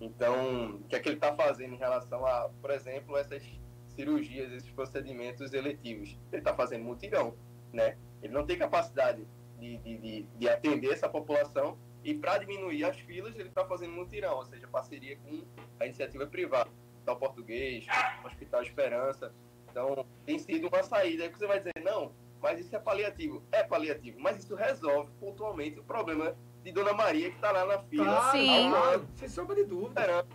Então, 0.00 0.76
o 0.76 0.84
que 0.84 0.96
é 0.96 1.00
que 1.00 1.08
ele 1.08 1.16
está 1.16 1.34
fazendo 1.34 1.74
em 1.74 1.78
relação 1.78 2.24
a, 2.24 2.48
por 2.60 2.70
exemplo, 2.70 3.16
essas 3.16 3.42
cirurgias, 3.88 4.52
esses 4.52 4.70
procedimentos 4.70 5.52
eletivos? 5.52 6.16
Ele 6.30 6.40
está 6.40 6.54
fazendo 6.54 6.84
mutirão, 6.84 7.36
né? 7.72 7.98
Ele 8.22 8.32
não 8.32 8.46
tem 8.46 8.56
capacidade 8.56 9.26
de, 9.58 9.76
de, 9.78 9.98
de, 9.98 10.22
de 10.22 10.48
atender 10.48 10.92
essa 10.92 11.08
população 11.08 11.76
e 12.04 12.14
para 12.14 12.38
diminuir 12.38 12.84
as 12.84 12.98
filas, 12.98 13.34
ele 13.36 13.48
está 13.48 13.64
fazendo 13.64 13.92
mutirão, 13.92 14.36
ou 14.36 14.44
seja, 14.44 14.66
parceria 14.66 15.16
com 15.18 15.44
a 15.78 15.86
iniciativa 15.86 16.26
privada. 16.26 16.70
Hospital 17.02 17.16
Português, 17.16 17.86
Hospital 18.24 18.62
Esperança. 18.62 19.34
Então, 19.70 20.06
tem 20.24 20.38
sido 20.38 20.68
uma 20.68 20.82
saída. 20.82 21.24
Aí 21.24 21.30
você 21.30 21.46
vai 21.46 21.58
dizer, 21.58 21.72
não, 21.82 22.12
mas 22.40 22.60
isso 22.60 22.74
é 22.74 22.78
paliativo. 22.78 23.42
É 23.50 23.62
paliativo, 23.64 24.20
mas 24.20 24.38
isso 24.38 24.54
resolve 24.54 25.10
pontualmente 25.18 25.80
o 25.80 25.84
problema 25.84 26.36
de 26.62 26.70
Dona 26.70 26.92
Maria, 26.92 27.30
que 27.30 27.36
está 27.36 27.50
lá 27.50 27.64
na 27.64 27.78
fila. 27.80 28.04
Claro, 28.04 28.38
Sim. 28.38 28.70
claro, 28.70 29.08
sem 29.16 29.28
sombra 29.28 29.56
de 29.56 29.64
dúvida. 29.64 30.00
esperando. 30.00 30.28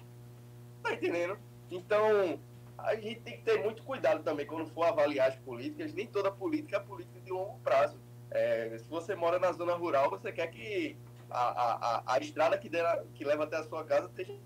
Tá 0.83 0.93
entendendo? 0.93 1.37
Então, 1.71 2.39
a 2.77 2.95
gente 2.95 3.21
tem 3.21 3.37
que 3.37 3.43
ter 3.43 3.63
muito 3.63 3.83
cuidado 3.83 4.23
também 4.23 4.45
quando 4.45 4.67
for 4.67 4.83
avaliar 4.83 5.29
as 5.29 5.35
políticas. 5.37 5.93
Nem 5.93 6.07
toda 6.07 6.31
política 6.31 6.77
é 6.77 6.79
política 6.79 7.19
de 7.21 7.31
longo 7.31 7.59
prazo. 7.59 7.97
É, 8.29 8.77
se 8.77 8.89
você 8.89 9.15
mora 9.15 9.39
na 9.39 9.53
zona 9.53 9.73
rural, 9.73 10.09
você 10.09 10.33
quer 10.33 10.47
que 10.47 10.97
a, 11.37 11.97
a, 11.97 12.13
a, 12.15 12.19
estrada 12.19 12.57
que, 12.57 12.69
dera, 12.69 13.05
que 13.13 13.23
leva 13.23 13.43
até 13.43 13.57
a 13.57 13.63
sua 13.63 13.83
casa 13.85 14.07
esteja 14.07 14.39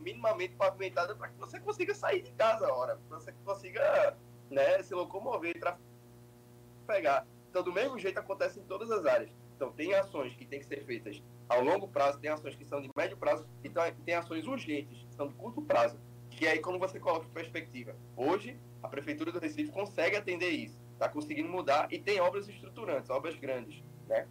minimamente 0.00 0.54
pavimentada 0.56 1.14
para 1.14 1.28
que 1.28 1.38
você 1.38 1.60
consiga 1.60 1.94
sair 1.94 2.22
de 2.22 2.32
casa 2.32 2.66
a 2.66 2.74
hora, 2.74 2.98
para 3.08 3.18
você 3.18 3.32
consiga 3.44 4.16
né, 4.50 4.82
se 4.82 4.94
locomover 4.94 5.58
trafegar. 6.86 7.26
Então, 7.48 7.62
do 7.62 7.72
mesmo 7.72 7.98
jeito, 7.98 8.18
acontece 8.18 8.58
em 8.58 8.64
todas 8.64 8.90
as 8.90 9.04
áreas. 9.04 9.30
Então, 9.56 9.72
tem 9.72 9.92
ações 9.94 10.34
que 10.34 10.46
têm 10.46 10.60
que 10.60 10.66
ser 10.66 10.84
feitas 10.84 11.22
ao 11.48 11.62
longo 11.62 11.88
prazo, 11.88 12.18
tem 12.18 12.30
ações 12.30 12.54
que 12.54 12.64
são 12.64 12.80
de 12.80 12.88
médio 12.96 13.16
prazo 13.16 13.46
e 13.62 13.68
tem- 13.68 13.94
tem 14.04 14.14
ações 14.14 14.46
urgentes, 14.46 15.04
que 15.04 15.14
são 15.14 15.28
de 15.28 15.34
curto 15.34 15.60
prazo. 15.60 16.00
Que 16.30 16.46
aí, 16.46 16.60
quando 16.60 16.78
você 16.78 16.98
coloca 16.98 17.26
em 17.26 17.30
perspectiva, 17.30 17.94
hoje, 18.16 18.58
a 18.82 18.88
Prefeitura 18.88 19.32
do 19.32 19.40
Recife 19.40 19.70
consegue 19.72 20.16
atender 20.16 20.50
isso, 20.50 20.80
está 20.92 21.08
conseguindo 21.08 21.48
mudar 21.48 21.92
e 21.92 21.98
tem 21.98 22.20
obras 22.20 22.48
estruturantes, 22.48 23.10
obras 23.10 23.34
grandes, 23.36 23.82
né? 24.06 24.26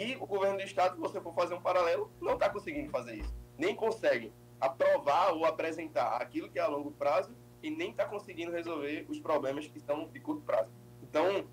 E 0.00 0.16
o 0.16 0.26
governo 0.26 0.56
do 0.56 0.62
estado, 0.62 0.94
se 0.94 1.00
você 1.00 1.20
for 1.20 1.34
fazer 1.34 1.52
um 1.52 1.60
paralelo, 1.60 2.10
não 2.18 2.32
está 2.32 2.48
conseguindo 2.48 2.90
fazer 2.90 3.16
isso. 3.16 3.34
Nem 3.58 3.76
consegue 3.76 4.32
aprovar 4.58 5.34
ou 5.34 5.44
apresentar 5.44 6.16
aquilo 6.16 6.48
que 6.48 6.58
é 6.58 6.62
a 6.62 6.66
longo 6.66 6.92
prazo 6.92 7.36
e 7.62 7.70
nem 7.70 7.90
está 7.90 8.06
conseguindo 8.06 8.50
resolver 8.50 9.04
os 9.10 9.20
problemas 9.20 9.66
que 9.66 9.76
estão 9.76 10.08
de 10.08 10.18
curto 10.18 10.40
prazo. 10.44 10.70
Então, 11.02 11.46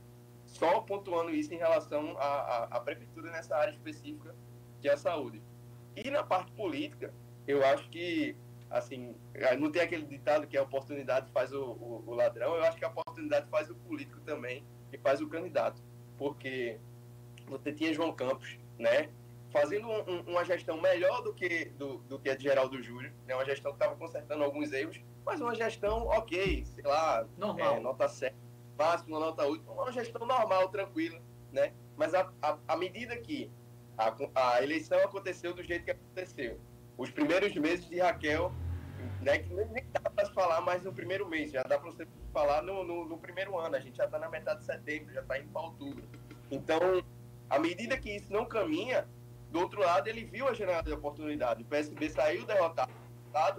só 0.46 0.80
pontuando 0.80 1.32
isso 1.32 1.54
em 1.54 1.58
relação 1.58 2.16
à, 2.18 2.80
prefeitura 2.80 3.30
nessa 3.30 3.58
área 3.58 3.72
específica 3.72 4.34
que 4.82 4.88
é 4.88 4.94
a 4.94 4.98
saúde. 4.98 5.42
E 5.94 6.10
na 6.10 6.24
parte 6.24 6.50
política, 6.54 7.14
eu 7.46 7.66
acho 7.66 7.90
que, 7.90 8.38
assim, 8.70 9.14
não 9.60 9.70
tem 9.70 9.82
aquele 9.82 10.06
ditado 10.06 10.48
que 10.48 10.58
a 10.58 10.64
oportunidade 10.64 11.30
faz 11.34 11.52
o, 11.52 11.62
o, 11.62 12.04
o 12.08 12.14
ladrão, 12.14 12.56
eu 12.56 12.64
acho 12.64 12.78
que 12.78 12.86
a 12.86 12.88
oportunidade 12.88 13.50
faz 13.50 13.70
o 13.70 13.76
político 13.76 14.22
também 14.22 14.64
e 14.94 14.98
faz 14.98 15.20
o 15.20 15.28
candidato. 15.28 15.84
Porque 16.18 16.80
você 17.50 17.72
tinha 17.74 17.94
João 17.94 18.14
Campos, 18.14 18.58
né? 18.78 19.10
Fazendo 19.52 19.88
um- 19.88 20.12
um- 20.12 20.22
uma 20.32 20.46
gestão 20.46 20.80
melhor 20.80 21.22
do 21.24 21.34
que, 21.34 21.66
do, 21.78 21.98
do 22.00 22.20
que 22.20 22.30
a 22.30 22.36
de 22.36 22.44
Geraldo 22.44 22.82
Júlio, 22.82 23.12
né? 23.26 23.34
Uma 23.36 23.46
gestão 23.46 23.72
que 23.72 23.78
estava 23.78 23.96
consertando 23.96 24.44
alguns 24.44 24.72
erros, 24.72 25.02
mas 25.26 25.42
uma 25.42 25.56
gestão 25.56 26.06
ok, 26.08 26.64
sei 26.66 26.84
lá, 26.84 27.26
Normal. 27.38 27.76
é, 27.76 27.80
nota 27.80 28.08
7, 28.08 28.36
máximo 28.78 29.20
nota 29.20 29.46
8, 29.46 29.70
uma 29.72 29.92
gestão 29.92 30.26
normal, 30.26 30.70
tranquila, 30.70 31.20
né? 31.52 31.74
Mas 31.98 32.14
a, 32.14 32.32
a, 32.42 32.58
à 32.68 32.78
medida 32.78 33.18
que 33.18 33.50
a, 33.98 34.14
a 34.36 34.64
eleição 34.64 35.00
aconteceu 35.00 35.54
do 35.54 35.64
jeito 35.64 35.84
que 35.84 35.92
aconteceu, 35.92 36.60
os 36.98 37.10
primeiros 37.10 37.54
meses 37.56 37.88
de 37.90 38.00
Raquel, 38.00 38.52
né, 39.22 39.40
que 39.40 39.54
nem, 39.54 39.84
dá 39.92 40.10
para 40.10 40.26
se 40.26 40.34
falar 40.34 40.62
mais 40.62 40.84
no 40.84 40.94
primeiro 40.94 41.28
mês, 41.28 41.52
já 41.52 41.64
dá 41.64 41.78
para 41.80 41.90
você 41.92 42.08
falar 42.32 42.62
no, 42.62 42.84
no, 42.84 43.06
no 43.06 43.18
primeiro 43.18 43.58
ano, 43.58 43.76
a 43.76 43.80
gente 43.80 43.98
já 43.98 44.06
está 44.06 44.18
na 44.20 44.30
metade 44.30 44.60
de 44.60 44.66
setembro, 44.66 45.14
já 45.14 45.22
está 45.22 45.40
indo 45.40 45.50
para 45.50 45.62
outubro. 45.62 46.04
Então, 46.52 46.80
à 47.50 47.60
medida 47.60 47.98
que 47.98 48.16
isso 48.16 48.32
não 48.32 48.46
caminha, 48.46 49.08
do 49.52 49.60
outro 49.60 49.82
lado, 49.82 50.08
ele 50.08 50.24
viu 50.24 50.48
a 50.48 50.54
janela 50.54 50.84
de 50.84 50.94
oportunidade. 50.94 51.64
O 51.64 51.66
PSB 51.66 52.10
saiu 52.10 52.46
derrotado, 52.46 52.92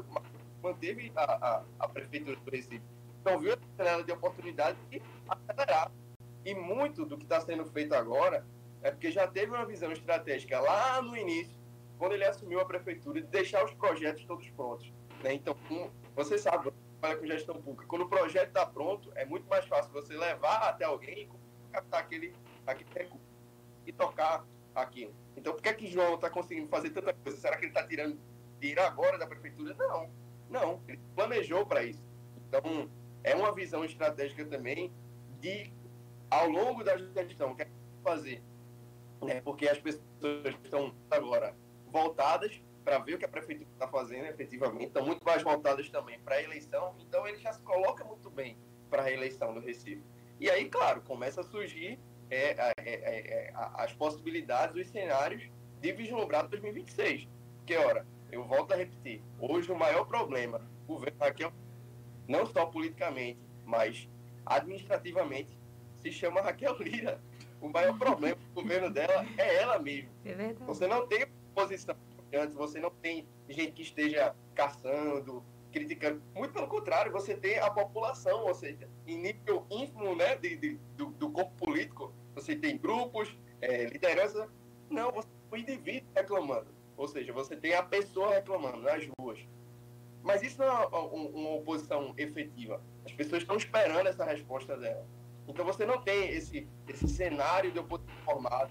mas 0.09 0.22
manteve 0.62 1.12
a, 1.16 1.24
a, 1.24 1.64
a 1.80 1.88
prefeitura 1.88 2.36
do 2.36 2.51
Recife. 2.51 2.82
Então, 3.20 3.38
viu 3.38 3.53
a 3.53 3.59
janela 3.76 4.05
de 4.05 4.12
oportunidade 4.12 4.78
de 4.88 5.03
acelerar. 5.28 5.91
E 6.45 6.55
muito 6.55 7.05
do 7.05 7.18
que 7.18 7.24
está 7.24 7.41
sendo 7.41 7.66
feito 7.66 7.95
agora 7.95 8.47
é 8.82 8.91
porque 8.91 9.11
já 9.11 9.26
teve 9.26 9.53
uma 9.53 9.66
visão 9.66 9.93
estratégica 9.93 10.59
lá 10.61 11.03
no 11.03 11.16
início 11.16 11.59
quando 11.99 12.12
ele 12.12 12.24
assumiu 12.24 12.59
a 12.61 12.64
prefeitura, 12.64 13.20
de 13.20 13.26
deixar 13.26 13.62
os 13.62 13.74
projetos 13.74 14.24
todos 14.24 14.49
prontos. 14.51 14.91
Né? 15.22 15.34
Então, 15.34 15.55
um, 15.70 15.91
você 16.16 16.38
sabe, 16.38 16.72
trabalha 16.99 17.20
com 17.20 17.26
gestão 17.26 17.61
pública, 17.61 17.86
quando 17.86 18.03
o 18.03 18.09
projeto 18.09 18.49
está 18.49 18.64
pronto, 18.64 19.12
é 19.14 19.26
muito 19.26 19.47
mais 19.49 19.66
fácil 19.66 19.93
você 19.93 20.16
levar 20.16 20.70
até 20.70 20.86
alguém 20.86 21.24
e 21.24 21.72
captar 21.72 22.01
aquele, 22.01 22.34
aquele 22.66 22.88
recurso 22.95 23.30
e 23.91 23.93
tocar 23.93 24.47
aquilo. 24.74 25.14
Então, 25.36 25.53
por 25.53 25.62
que, 25.62 25.68
é 25.68 25.74
que 25.74 25.86
João 25.91 26.14
está 26.14 26.30
conseguindo 26.30 26.68
fazer 26.68 26.91
tanta 26.91 27.12
coisa? 27.12 27.38
Será 27.38 27.57
que 27.57 27.64
ele 27.64 27.72
está 27.72 27.86
tirando 27.86 28.18
dinheiro 28.59 28.82
agora 28.82 29.18
da 29.18 29.26
prefeitura? 29.26 29.74
Não, 29.74 30.11
não. 30.49 30.82
Ele 30.88 31.01
planejou 31.14 31.66
para 31.66 31.82
isso. 31.82 32.03
Então, 32.49 32.91
é 33.22 33.34
uma 33.34 33.55
visão 33.55 33.84
estratégica 33.84 34.45
também 34.45 34.93
de, 35.41 35.72
ao 36.30 36.49
longo 36.49 36.82
da 36.84 36.97
gestão, 36.97 37.53
o 37.53 37.57
que 37.57 37.62
é 37.62 37.64
que 37.66 37.72
fazer? 38.03 38.43
Né? 39.22 39.41
Porque 39.41 39.68
as 39.68 39.78
pessoas 39.78 40.55
estão 40.64 40.95
agora 41.11 41.55
voltadas 41.88 42.62
para 42.84 42.99
ver 42.99 43.14
o 43.14 43.18
que 43.18 43.24
a 43.24 43.28
prefeitura 43.28 43.68
está 43.72 43.86
fazendo 43.88 44.26
efetivamente, 44.26 44.86
estão 44.86 45.05
muito 45.05 45.22
mais 45.24 45.43
voltadas 45.43 45.91
também 45.91 46.18
para 46.20 46.36
a 46.36 46.43
eleição, 46.43 46.95
então 47.01 47.26
ele 47.26 47.38
já 47.38 47.53
se 47.53 47.61
coloca 47.62 48.05
muito 48.05 48.30
bem 48.30 48.57
para 48.88 49.03
a 49.03 49.05
reeleição 49.05 49.53
do 49.53 49.61
Recife. 49.61 50.03
E 50.41 50.49
aí, 50.49 50.68
claro, 50.70 51.03
começa 51.03 51.43
a 51.43 51.45
surgir 51.45 52.01
é, 52.31 52.51
é, 52.59 52.72
é, 52.78 52.95
é 52.95 53.53
as 53.55 53.93
possibilidades, 53.93 54.76
os 54.76 54.89
cenários 54.89 55.43
de 55.81 55.93
vislumbrar 55.93 56.49
2026. 56.49 57.28
Que, 57.66 57.76
ora, 57.76 58.07
eu 58.31 58.45
volto 58.45 58.72
a 58.72 58.76
repetir, 58.76 59.22
hoje 59.39 59.70
o 59.70 59.76
maior 59.76 60.05
problema 60.05 60.61
o 60.91 60.95
governo 60.95 61.18
Raquel, 61.20 61.53
não 62.26 62.47
só 62.47 62.66
politicamente, 62.66 63.39
mas 63.64 64.09
administrativamente, 64.45 65.57
se 66.01 66.11
chama 66.11 66.41
Raquel 66.41 66.76
Lira. 66.81 67.20
O 67.61 67.68
maior 67.68 67.97
problema 67.99 68.37
do 68.37 68.62
governo 68.62 68.91
dela 68.91 69.24
é 69.37 69.57
ela 69.57 69.78
mesma. 69.78 70.11
É 70.24 70.33
verdade. 70.33 70.64
Você 70.66 70.87
não 70.87 71.07
tem 71.07 71.26
posição 71.55 71.95
antes, 72.33 72.55
você 72.55 72.81
não 72.81 72.91
tem 72.91 73.28
gente 73.49 73.72
que 73.72 73.83
esteja 73.83 74.35
caçando, 74.55 75.45
criticando. 75.71 76.23
Muito 76.35 76.53
pelo 76.53 76.66
contrário, 76.66 77.12
você 77.12 77.35
tem 77.35 77.59
a 77.59 77.71
população, 77.71 78.47
ou 78.47 78.55
seja, 78.55 78.89
em 79.07 79.18
nível 79.18 79.66
ínfimo 79.71 80.14
né, 80.14 80.37
de, 80.37 80.57
de 80.57 80.81
do, 80.97 81.07
do, 81.07 81.31
corpo 81.31 81.53
político, 81.57 82.12
você 82.35 82.55
tem 82.57 82.77
grupos, 82.77 83.37
é, 83.61 83.85
liderança. 83.87 84.49
Não, 84.89 85.11
você 85.12 85.29
tem 85.29 85.61
o 85.61 85.62
indivíduo 85.62 86.11
reclamando. 86.14 86.75
Ou 86.97 87.09
seja, 87.09 87.33
você 87.33 87.57
tem 87.57 87.75
a 87.75 87.83
pessoa 87.83 88.35
reclamando 88.35 88.83
nas 88.83 89.09
ruas. 89.18 89.39
Mas 90.23 90.43
isso 90.43 90.59
não 90.59 90.66
é 90.66 90.87
uma, 90.87 90.99
uma 90.99 91.51
oposição 91.57 92.12
efetiva. 92.16 92.83
As 93.07 93.12
pessoas 93.12 93.43
estão 93.43 93.57
esperando 93.57 94.07
essa 94.07 94.25
resposta 94.25 94.77
dela. 94.77 95.07
Então 95.49 95.64
você 95.64 95.87
não 95.87 96.03
tem 96.03 96.29
esse, 96.29 96.68
esse 96.87 97.09
cenário 97.09 97.73
de 97.73 97.79
oposição 97.79 98.14
formado. 98.25 98.71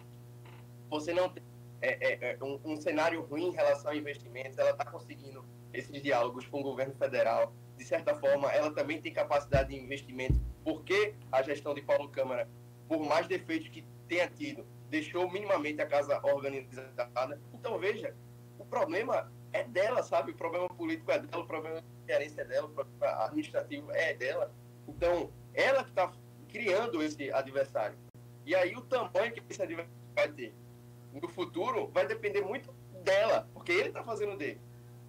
Você 0.90 1.14
não 1.14 1.30
tem 1.30 1.44
é, 1.82 2.14
é, 2.14 2.34
é 2.34 2.44
um, 2.44 2.60
um, 2.64 2.76
cenário 2.76 3.22
ruim 3.24 3.48
em 3.48 3.52
relação 3.52 3.92
a 3.92 3.96
investimentos. 3.96 4.58
Ela 4.58 4.72
está 4.72 4.86
conseguindo 4.86 5.44
esses 5.74 6.02
diálogos 6.02 6.46
com 6.48 6.60
o 6.60 6.64
governo 6.64 6.94
federal. 6.96 7.54
De 7.78 7.86
certa 7.86 8.16
forma, 8.16 8.52
ela 8.52 8.72
também 8.74 9.02
tem 9.02 9.14
capacidade 9.14 9.70
de 9.70 9.76
investimento, 9.76 10.40
porque 10.64 11.16
a 11.32 11.42
gestão 11.42 11.74
de 11.74 11.82
Paulo 11.82 12.10
Câmara, 12.10 12.50
por 12.88 13.00
mais 13.00 13.28
defeitos 13.28 13.70
que 13.70 13.86
tenha 14.08 14.28
tido, 14.28 14.66
deixou 14.90 15.30
minimamente 15.32 15.82
a 15.82 15.86
casa 15.86 16.20
organizada. 16.24 17.40
Então, 17.54 17.78
veja, 17.80 18.16
o 18.58 18.66
problema 18.66 19.32
é 19.54 19.64
dela, 19.64 20.04
sabe? 20.04 20.32
O 20.32 20.36
problema 20.36 20.68
político 20.68 21.12
é 21.12 21.20
dela, 21.20 21.44
o 21.44 21.48
problema 21.48 21.82
de 21.82 22.14
gerência 22.14 22.42
é 22.42 22.46
dela, 22.46 22.68
o 22.68 22.72
problema 22.72 23.26
administrativo 23.26 23.92
é 23.92 24.14
dela. 24.14 24.52
Então, 24.88 25.32
ela 25.54 25.84
que 25.84 25.90
está 25.90 26.12
criando 26.50 27.02
esse 27.02 27.32
adversário. 27.32 27.98
E 28.46 28.56
aí, 28.56 28.76
o 28.76 28.82
tamanho 28.82 29.32
que 29.32 29.42
esse 29.50 29.62
adversário 29.62 29.94
vai 30.16 30.28
ter 30.30 30.54
no 31.14 31.28
futuro 31.28 31.88
vai 31.88 32.06
depender 32.08 32.42
muito 32.42 32.72
dela, 33.04 33.48
porque 33.54 33.72
ele 33.72 33.90
está 33.90 34.04
fazendo 34.04 34.38
dele, 34.38 34.62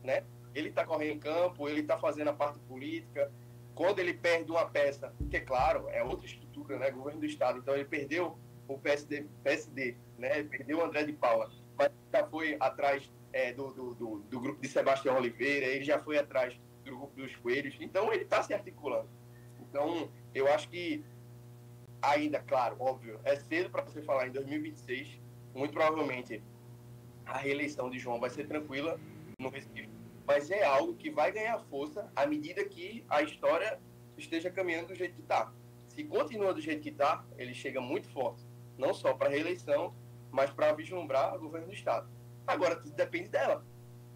né? 0.02 0.24
Ele 0.54 0.68
está 0.68 0.84
correndo 0.84 1.12
em 1.12 1.18
campo, 1.18 1.68
ele 1.68 1.80
está 1.80 1.98
fazendo 1.98 2.28
a 2.28 2.32
parte 2.32 2.58
política. 2.60 3.30
Quando 3.74 3.98
ele 3.98 4.12
perde 4.12 4.50
uma 4.50 4.66
peça, 4.66 5.14
que 5.30 5.36
é 5.36 5.40
claro, 5.40 5.88
é 5.88 6.02
outra 6.02 6.26
estrutura, 6.26 6.78
né? 6.78 6.90
Governo 6.90 7.20
do 7.20 7.26
Estado. 7.26 7.58
Então 7.58 7.74
ele 7.74 7.84
perdeu 7.84 8.36
o 8.66 8.78
PSD, 8.78 9.26
PSD 9.42 9.96
né? 10.20 10.42
Perdeu 10.42 10.78
o 10.78 10.84
André 10.84 11.04
de 11.04 11.12
Paula, 11.14 11.50
mas 11.76 11.90
já 12.12 12.26
foi 12.26 12.56
atrás 12.60 13.10
é, 13.32 13.52
do, 13.52 13.72
do, 13.72 13.94
do, 13.94 14.18
do, 14.20 14.40
grupo 14.40 14.60
de 14.60 14.68
Sebastião 14.68 15.16
Oliveira, 15.16 15.66
ele 15.66 15.84
já 15.84 15.98
foi 15.98 16.18
atrás 16.18 16.54
do 16.84 16.96
grupo 16.96 17.16
dos 17.16 17.34
Coelhos. 17.36 17.76
Então 17.80 18.12
ele 18.12 18.24
está 18.24 18.42
se 18.42 18.52
articulando. 18.52 19.08
Então 19.60 20.10
eu 20.34 20.46
acho 20.52 20.68
que 20.68 21.02
ainda, 22.02 22.40
claro, 22.40 22.76
óbvio, 22.78 23.18
é 23.24 23.36
cedo 23.36 23.70
para 23.70 23.82
você 23.82 24.02
falar 24.02 24.28
em 24.28 24.32
2026. 24.32 25.18
Muito 25.54 25.72
provavelmente 25.72 26.42
a 27.26 27.38
reeleição 27.38 27.90
de 27.90 27.98
João 27.98 28.20
vai 28.20 28.30
ser 28.30 28.46
tranquila 28.46 29.00
no 29.38 29.48
Recife 29.48 29.88
mas 30.26 30.50
é 30.50 30.64
algo 30.64 30.94
que 30.94 31.10
vai 31.10 31.32
ganhar 31.32 31.58
força 31.70 32.10
à 32.14 32.26
medida 32.26 32.64
que 32.64 33.04
a 33.08 33.22
história 33.22 33.80
esteja 34.16 34.50
caminhando 34.50 34.88
do 34.88 34.94
jeito 34.94 35.14
que 35.14 35.22
está. 35.22 35.52
Se 35.88 36.04
continua 36.04 36.54
do 36.54 36.60
jeito 36.60 36.82
que 36.82 36.90
está, 36.90 37.24
ele 37.36 37.52
chega 37.52 37.80
muito 37.80 38.08
forte, 38.10 38.44
não 38.78 38.94
só 38.94 39.14
para 39.14 39.28
a 39.28 39.30
reeleição, 39.30 39.94
mas 40.30 40.50
para 40.50 40.72
vislumbrar 40.72 41.34
o 41.34 41.40
governo 41.40 41.66
do 41.66 41.72
Estado. 41.72 42.08
Agora, 42.46 42.76
tudo 42.76 42.94
depende 42.94 43.28
dela. 43.28 43.64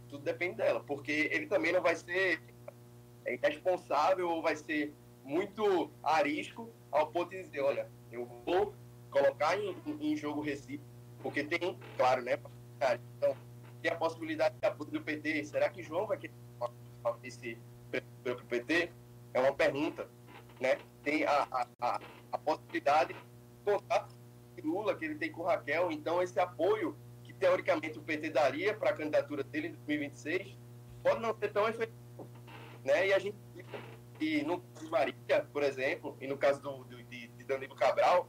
Tudo 0.09 0.23
depende 0.23 0.57
dela, 0.57 0.81
porque 0.81 1.29
ele 1.33 1.47
também 1.47 1.73
não 1.73 1.83
vai 1.83 1.97
ser 1.97 2.41
irresponsável 3.27 4.29
ou 4.29 4.43
vai 4.43 4.55
ser 4.55 4.95
muito 5.25 5.91
arisco 6.03 6.71
ao 6.93 7.07
ponto 7.09 7.31
de 7.31 7.43
dizer, 7.43 7.61
olha, 7.61 7.91
eu 8.13 8.27
vou 8.45 8.75
colocar 9.11 9.59
em, 9.59 9.75
em 10.01 10.17
jogo 10.17 10.41
o 10.41 10.43
Recife, 10.43 10.85
porque 11.23 11.43
tem, 11.43 11.79
claro, 11.97 12.23
né? 12.23 12.39
Então, 13.17 13.37
tem 13.85 13.93
a 13.93 13.97
possibilidade 13.97 14.55
de 14.59 14.67
apoio 14.67 14.91
do 14.91 15.03
PT. 15.03 15.45
Será 15.45 15.69
que 15.69 15.83
João 15.83 16.07
vai 16.07 16.17
querer 16.17 16.33
esse 17.23 17.59
para 18.23 18.33
o 18.33 18.47
PT? 18.47 18.91
É 19.35 19.41
uma 19.41 19.53
pergunta. 19.53 20.09
Né? 20.59 20.79
Tem 21.03 21.25
a, 21.25 21.47
a, 21.51 21.67
a, 21.83 22.01
a 22.33 22.39
possibilidade 22.39 23.13
de 23.13 23.21
contato 23.63 24.17
de 24.57 24.63
Lula 24.63 24.97
que 24.97 25.05
ele 25.05 25.17
tem 25.17 25.31
com 25.31 25.43
Raquel. 25.43 25.93
Então, 25.93 26.23
esse 26.23 26.41
apoio 26.41 26.97
que 27.23 27.35
teoricamente 27.35 27.99
o 27.99 28.03
PT 28.03 28.31
daria 28.31 28.73
para 28.73 28.89
a 28.89 28.95
candidatura 28.95 29.45
dele 29.45 29.69
em 29.69 29.73
2026 29.73 30.59
pode 31.03 31.21
não 31.21 31.37
ser 31.37 31.53
tão 31.53 31.69
efetivo. 31.69 32.27
Né? 32.83 33.09
E 33.09 33.13
a 33.13 33.19
gente 33.19 33.37
e 34.19 34.43
no 34.45 34.61
caso 34.61 34.87
de 34.87 34.91
Maria, 34.91 35.49
por 35.53 35.63
exemplo, 35.63 36.17
e 36.21 36.27
no 36.27 36.39
caso 36.39 36.63
do, 36.63 36.85
do 36.85 37.03
de, 37.03 37.29
de 37.29 37.45
Danilo 37.45 37.75
Cabral, 37.75 38.29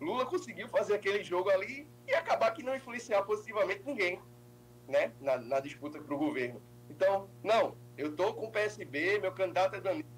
Lula 0.00 0.26
conseguiu 0.26 0.66
fazer 0.66 0.94
aquele 0.94 1.22
jogo 1.22 1.50
ali 1.50 1.86
e 2.08 2.14
acabar 2.14 2.50
que 2.50 2.62
não 2.62 2.74
influenciar 2.74 3.22
positivamente 3.22 3.84
ninguém 3.84 4.20
né, 4.88 5.12
na, 5.20 5.38
na 5.38 5.60
disputa 5.60 6.00
para 6.00 6.14
o 6.14 6.18
governo. 6.18 6.62
Então, 6.88 7.28
não, 7.42 7.76
eu 7.96 8.10
estou 8.10 8.34
com 8.34 8.46
o 8.46 8.50
PSB, 8.50 9.18
meu 9.18 9.32
candidato 9.32 9.76
é 9.76 9.80
Danilo, 9.80 10.08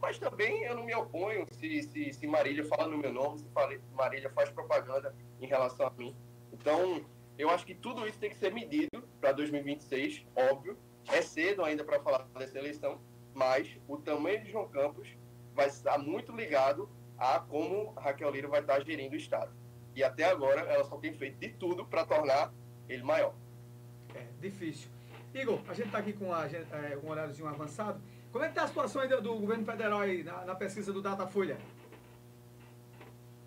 mas 0.00 0.18
também 0.18 0.64
eu 0.64 0.74
não 0.74 0.84
me 0.84 0.94
oponho 0.94 1.46
se, 1.50 1.82
se, 1.82 2.12
se 2.12 2.26
Marília 2.26 2.64
fala 2.64 2.86
no 2.86 2.98
meu 2.98 3.12
nome, 3.12 3.38
se 3.38 3.46
Marília 3.94 4.30
faz 4.30 4.50
propaganda 4.50 5.14
em 5.40 5.46
relação 5.46 5.86
a 5.86 5.90
mim. 5.90 6.14
Então, 6.52 7.04
eu 7.36 7.50
acho 7.50 7.64
que 7.64 7.74
tudo 7.74 8.06
isso 8.06 8.18
tem 8.18 8.30
que 8.30 8.36
ser 8.36 8.52
medido 8.52 9.02
para 9.20 9.32
2026, 9.32 10.26
óbvio. 10.36 10.76
É 11.10 11.22
cedo 11.22 11.64
ainda 11.64 11.84
para 11.84 12.00
falar 12.00 12.26
dessa 12.36 12.58
eleição, 12.58 13.00
mas 13.34 13.78
o 13.88 13.96
tamanho 13.96 14.42
de 14.42 14.50
João 14.50 14.68
Campos 14.68 15.08
vai 15.54 15.68
estar 15.68 15.98
muito 15.98 16.32
ligado 16.32 16.88
a 17.16 17.40
como 17.40 17.92
Raquel 17.92 18.30
Lira 18.30 18.48
vai 18.48 18.60
estar 18.60 18.84
gerindo 18.84 19.14
o 19.14 19.16
Estado. 19.16 19.52
E 19.94 20.04
até 20.04 20.24
agora 20.24 20.60
ela 20.60 20.84
só 20.84 20.96
tem 20.98 21.12
feito 21.14 21.38
de 21.38 21.48
tudo 21.50 21.84
para 21.84 22.04
tornar 22.04 22.52
ele 22.88 23.02
maior. 23.02 23.34
É, 24.18 24.26
difícil. 24.40 24.88
Igor, 25.34 25.60
a 25.68 25.74
gente 25.74 25.86
está 25.86 25.98
aqui 25.98 26.12
com, 26.12 26.32
a, 26.32 26.46
é, 26.46 26.98
um 27.02 27.10
horáriozinho 27.10 27.48
avançado. 27.48 28.00
Como 28.32 28.44
é 28.44 28.48
que 28.48 28.52
está 28.52 28.64
a 28.64 28.68
situação 28.68 29.02
ainda 29.02 29.20
do 29.20 29.34
governo 29.36 29.64
federal 29.64 30.00
aí 30.00 30.22
na, 30.22 30.44
na 30.44 30.54
pesquisa 30.54 30.92
do 30.92 31.00
Datafolha? 31.00 31.58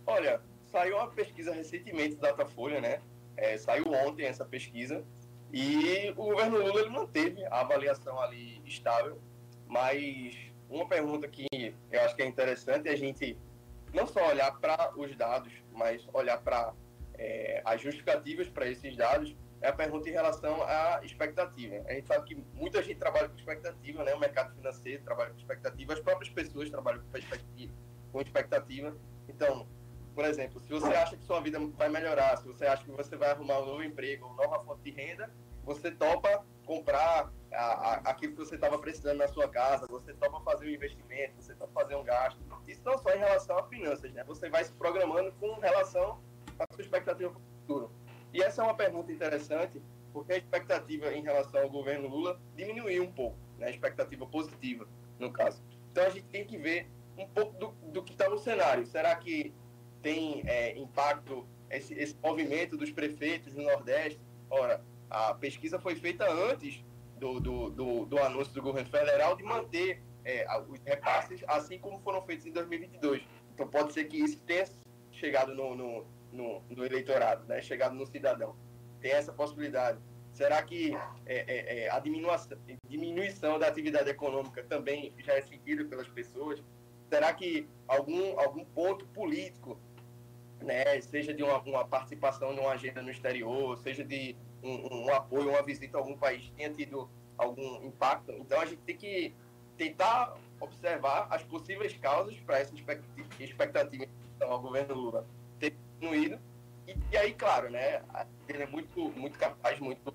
Olha, 0.06 0.41
saiu 0.72 0.98
uma 0.98 1.07
pesquisa 1.07 1.53
recentemente 1.53 2.15
do 2.15 2.22
Datafolha, 2.22 2.80
né? 2.80 3.02
É, 3.35 3.57
saiu 3.57 3.91
ontem 3.91 4.26
essa 4.26 4.45
pesquisa. 4.45 5.03
E 5.53 6.10
o 6.11 6.15
governo 6.15 6.57
Lula 6.57 6.81
ele 6.81 6.89
manteve 6.89 7.43
a 7.45 7.60
avaliação 7.60 8.19
ali 8.19 8.61
estável. 8.65 9.19
Mas 9.68 10.35
uma 10.69 10.88
pergunta 10.88 11.27
que 11.27 11.48
eu 11.91 12.02
acho 12.02 12.15
que 12.15 12.22
é 12.22 12.26
interessante 12.26 12.88
é 12.88 12.93
a 12.93 12.98
gente 12.98 13.38
não 13.93 14.07
só 14.07 14.30
olhar 14.30 14.57
para 14.60 14.93
os 14.98 15.15
dados, 15.15 15.52
mas 15.73 16.07
olhar 16.14 16.38
para 16.39 16.73
é, 17.15 17.61
as 17.65 17.81
justificativas 17.81 18.48
para 18.48 18.68
esses 18.69 18.95
dados 18.95 19.35
é 19.61 19.69
a 19.69 19.73
pergunta 19.73 20.09
em 20.09 20.11
relação 20.11 20.63
à 20.63 20.99
expectativa. 21.03 21.75
A 21.88 21.93
gente 21.93 22.07
sabe 22.07 22.25
que 22.25 22.35
muita 22.53 22.81
gente 22.81 22.97
trabalha 22.97 23.29
com 23.29 23.35
expectativa, 23.35 24.03
né? 24.03 24.13
O 24.13 24.19
mercado 24.19 24.55
financeiro 24.55 25.03
trabalha 25.03 25.29
com 25.29 25.38
expectativa, 25.38 25.93
as 25.93 25.99
próprias 25.99 26.33
pessoas 26.33 26.69
trabalham 26.69 26.99
com 26.99 27.17
expectativa. 27.17 27.73
Com 28.11 28.21
expectativa. 28.21 28.95
Então, 29.29 29.67
por 30.15 30.25
exemplo, 30.25 30.59
se 30.59 30.67
você 30.67 30.93
acha 30.93 31.15
que 31.15 31.23
sua 31.23 31.39
vida 31.41 31.59
vai 31.77 31.89
melhorar, 31.89 32.38
se 32.38 32.47
você 32.47 32.65
acha 32.65 32.83
que 32.83 32.91
você 32.91 33.15
vai 33.15 33.29
arrumar 33.29 33.59
um 33.59 33.65
novo 33.65 33.83
emprego, 33.83 34.25
uma 34.25 34.43
nova 34.43 34.63
fonte 34.63 34.81
de 34.81 34.91
renda, 34.91 35.31
você 35.63 35.91
topa 35.91 36.43
comprar 36.65 37.31
a, 37.53 37.57
a, 37.57 37.93
aquilo 38.09 38.33
que 38.33 38.39
você 38.39 38.55
estava 38.55 38.79
precisando 38.79 39.17
na 39.17 39.27
sua 39.27 39.47
casa, 39.47 39.85
você 39.88 40.13
topa 40.13 40.41
fazer 40.41 40.65
um 40.65 40.69
investimento, 40.69 41.35
você 41.41 41.53
topa 41.53 41.71
fazer 41.73 41.95
um 41.95 42.03
gasto. 42.03 42.39
Isso 42.67 42.81
não 42.83 42.97
só 42.97 43.09
em 43.13 43.19
relação 43.19 43.57
a 43.57 43.63
finanças, 43.67 44.11
né? 44.11 44.23
Você 44.23 44.49
vai 44.49 44.63
se 44.63 44.71
programando 44.73 45.31
com 45.33 45.59
relação 45.59 46.19
à 46.57 46.65
sua 46.73 46.81
expectativa 46.81 47.29
para 47.29 47.39
o 47.39 47.43
futuro. 47.59 47.91
E 48.33 48.41
essa 48.41 48.61
é 48.61 48.65
uma 48.65 48.75
pergunta 48.75 49.11
interessante, 49.11 49.81
porque 50.13 50.33
a 50.33 50.37
expectativa 50.37 51.13
em 51.13 51.21
relação 51.21 51.61
ao 51.61 51.69
governo 51.69 52.07
Lula 52.07 52.39
diminuiu 52.55 53.03
um 53.03 53.11
pouco, 53.11 53.37
né? 53.57 53.67
a 53.67 53.69
expectativa 53.69 54.25
positiva, 54.25 54.87
no 55.19 55.31
caso. 55.31 55.61
Então 55.91 56.05
a 56.05 56.09
gente 56.09 56.27
tem 56.27 56.45
que 56.45 56.57
ver 56.57 56.87
um 57.17 57.27
pouco 57.27 57.57
do, 57.57 57.71
do 57.91 58.03
que 58.03 58.13
está 58.13 58.29
no 58.29 58.37
cenário. 58.37 58.85
Será 58.85 59.15
que 59.15 59.53
tem 60.01 60.43
é, 60.45 60.77
impacto 60.77 61.45
esse, 61.69 61.93
esse 61.93 62.15
movimento 62.21 62.77
dos 62.77 62.91
prefeitos 62.91 63.53
do 63.53 63.61
Nordeste? 63.61 64.19
Ora, 64.49 64.83
a 65.09 65.33
pesquisa 65.33 65.79
foi 65.79 65.95
feita 65.95 66.29
antes 66.31 66.83
do, 67.19 67.39
do, 67.39 67.69
do, 67.69 68.05
do 68.05 68.17
anúncio 68.19 68.53
do 68.53 68.61
governo 68.61 68.89
federal 68.89 69.35
de 69.35 69.43
manter 69.43 70.01
é, 70.23 70.45
os 70.67 70.79
repasses 70.85 71.43
assim 71.47 71.77
como 71.77 71.99
foram 71.99 72.21
feitos 72.23 72.45
em 72.45 72.51
2022. 72.51 73.21
Então 73.53 73.67
pode 73.67 73.93
ser 73.93 74.05
que 74.05 74.17
isso 74.17 74.39
tenha 74.41 74.65
chegado 75.11 75.53
no, 75.53 75.75
no, 75.75 76.05
no, 76.31 76.61
no 76.69 76.85
eleitorado, 76.85 77.45
né? 77.47 77.61
chegado 77.61 77.95
no 77.95 78.05
cidadão. 78.05 78.55
Tem 78.99 79.11
essa 79.11 79.31
possibilidade. 79.31 79.99
Será 80.31 80.61
que 80.63 80.95
é, 81.25 81.35
é, 81.35 81.79
é, 81.79 81.89
a 81.89 81.99
diminuição, 81.99 82.57
diminuição 82.87 83.59
da 83.59 83.67
atividade 83.67 84.09
econômica 84.09 84.63
também 84.63 85.13
já 85.17 85.33
é 85.33 85.41
sentido 85.41 85.85
pelas 85.85 86.07
pessoas? 86.07 86.63
Será 87.09 87.33
que 87.33 87.67
algum, 87.87 88.39
algum 88.39 88.63
ponto 88.63 89.05
político, 89.07 89.77
né, 90.61 91.01
seja 91.01 91.33
de 91.33 91.43
uma, 91.43 91.59
uma 91.59 91.85
participação 91.85 92.53
numa 92.53 92.71
agenda 92.71 93.01
no 93.01 93.11
exterior, 93.11 93.77
seja 93.79 94.03
de 94.05 94.35
um, 94.63 95.03
um, 95.05 95.13
apoio, 95.13 95.49
uma 95.49 95.61
visita 95.63 95.97
a 95.97 95.99
algum 96.01 96.17
país, 96.17 96.49
tenha 96.55 96.69
tido 96.69 97.09
algum 97.37 97.85
impacto? 97.85 98.31
Então 98.31 98.61
a 98.61 98.65
gente 98.65 98.81
tem 98.83 98.95
que 98.95 99.33
tentar 99.77 100.37
observar 100.61 101.27
as 101.29 101.43
possíveis 101.43 101.93
causas 101.97 102.39
para 102.39 102.59
essa 102.59 102.73
expectativa 103.39 104.05
ao 104.39 104.61
governo 104.61 104.93
Lula 104.95 105.27
diminuído. 106.02 106.40
E, 106.88 106.98
e, 107.11 107.18
aí, 107.18 107.34
claro, 107.34 107.69
né, 107.69 108.02
ele 108.49 108.64
é 108.64 108.68
muito, 108.68 109.10
muito 109.11 109.38
capaz, 109.38 109.80
muito, 109.80 110.14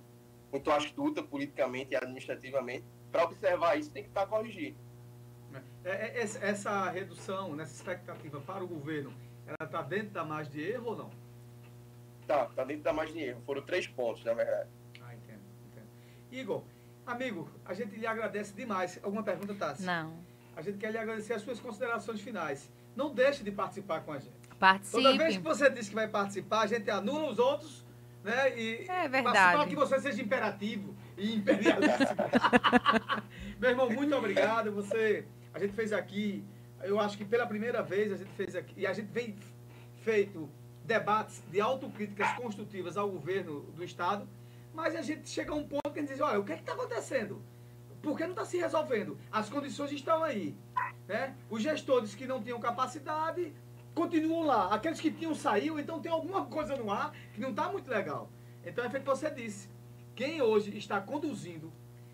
muito 0.51 0.71
astuta 0.71 1.23
politicamente 1.23 1.93
e 1.93 1.97
administrativamente. 1.97 2.85
Para 3.13 3.25
observar 3.25 3.79
isso, 3.79 3.91
tem 3.93 4.03
que 4.03 4.09
estar 4.09 4.27
corrigindo. 4.27 4.77
É, 5.85 6.19
é, 6.19 6.21
essa 6.21 6.91
redução, 6.91 7.55
nessa 7.55 7.73
expectativa 7.73 8.41
para 8.41 8.63
o 8.63 8.67
governo, 8.67 9.15
ela 9.47 9.65
está 9.65 9.81
dentro 9.81 10.11
da 10.11 10.25
margem 10.25 10.53
de 10.53 10.61
erro 10.61 10.87
ou 10.91 10.97
não? 10.97 11.11
Tá, 12.27 12.47
está 12.47 12.65
dentro 12.65 12.83
da 12.83 12.93
margem 12.93 13.15
de 13.15 13.23
erro. 13.23 13.41
Foram 13.47 13.63
três 13.63 13.87
pontos, 13.87 14.25
na 14.25 14.35
verdade. 14.35 14.69
Ah, 15.01 15.15
entendo, 15.15 15.41
entendo. 15.71 15.89
Igor, 16.33 16.65
amigo, 17.07 17.49
a 17.65 17.73
gente 17.73 17.95
lhe 17.97 18.07
agradece 18.07 18.53
demais. 18.53 18.99
Alguma 19.03 19.23
pergunta, 19.23 19.55
Tassi? 19.55 19.85
Não. 19.85 20.19
A 20.57 20.61
gente 20.61 20.79
quer 20.79 20.91
lhe 20.91 20.99
agradecer 20.99 21.35
as 21.35 21.43
suas 21.43 21.61
considerações 21.61 22.21
finais. 22.21 22.71
Não 22.97 23.15
deixe 23.15 23.45
de 23.45 23.53
participar 23.53 24.01
com 24.01 24.13
a 24.13 24.19
gente. 24.19 24.46
Participe. 24.59 25.03
Toda 25.03 25.19
vez 25.19 25.37
que 25.37 25.43
você 25.43 25.71
diz 25.71 25.89
que 25.89 25.95
vai 25.95 26.09
participar, 26.09 26.61
a 26.61 26.67
gente 26.67 26.91
anula 26.91 27.31
os 27.31 27.39
outros, 27.39 27.85
né? 28.25 28.59
E 28.59 28.87
é 28.89 29.09
verdade. 29.09 29.57
Para 29.57 29.67
que 29.67 29.77
você 29.77 30.01
seja 30.01 30.23
imperativo 30.23 30.95
e 31.17 31.35
imperialista. 31.35 32.17
Meu 33.61 33.71
irmão, 33.71 33.91
muito 33.91 34.15
obrigado. 34.17 34.73
Você, 34.73 35.27
a 35.53 35.59
gente 35.59 35.75
fez 35.75 35.93
aqui, 35.93 36.45
eu 36.83 36.99
acho 36.99 37.17
que 37.17 37.25
pela 37.25 37.47
primeira 37.47 37.83
vez 37.83 38.13
a 38.13 38.17
gente 38.17 38.31
fez 38.33 38.57
aqui, 38.57 38.75
e 38.77 38.87
a 38.87 38.93
gente 38.93 39.11
vem 39.13 39.37
feito 40.03 40.49
debates 40.85 41.43
de 41.51 41.61
autocríticas 41.61 42.33
construtivas 42.35 42.97
ao 42.97 43.11
governo 43.11 43.63
do 43.75 43.85
Estado, 43.85 44.27
mas 44.73 44.95
a 44.95 45.03
gente 45.03 45.29
chega 45.29 45.53
a 45.53 45.55
um 45.55 45.67
ponto 45.67 45.91
que 45.93 45.99
a 45.99 46.03
gente 46.03 46.13
diz, 46.13 46.21
olha, 46.21 46.39
o 46.39 46.45
que 46.45 46.53
é 46.53 46.57
está 46.57 46.73
acontecendo? 46.73 47.43
Por 48.03 48.17
que 48.17 48.23
não 48.23 48.31
está 48.31 48.45
se 48.45 48.57
resolvendo? 48.57 49.19
As 49.33 49.49
condições 49.49 49.91
estão 49.91 50.23
aí. 50.23 50.55
Né? 51.09 51.35
Os 51.51 51.63
gestores 51.63 52.15
que 52.15 52.27
não 52.27 52.43
tinham 52.43 52.61
capacidade 52.61 53.53
continuam 53.97 54.45
lá. 54.45 54.73
Aqueles 54.73 55.01
que 55.01 55.11
tinham 55.11 55.35
saído, 55.35 55.81
então 55.81 56.01
tem 56.01 56.13
alguma 56.13 56.45
coisa 56.45 56.77
no 56.77 56.93
ar 56.93 57.13
que 57.33 57.41
não 57.41 57.51
está 57.51 57.73
muito 57.73 57.91
legal. 57.91 58.31
Então 58.63 58.85
é 58.85 58.91
feito 58.91 59.05
que 59.05 59.09
você 59.09 59.31
disse. 59.31 59.69
Quem 60.15 60.41
hoje 60.43 60.77
está 60.77 61.01
conduzindo 61.01 61.73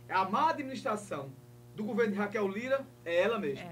a 0.08 0.24
má 0.24 0.50
administração 0.50 1.32
do 1.74 1.84
governo 1.84 2.12
de 2.12 2.18
Raquel 2.18 2.46
Lira 2.46 2.86
é 3.04 3.22
ela 3.22 3.38
mesma. 3.38 3.64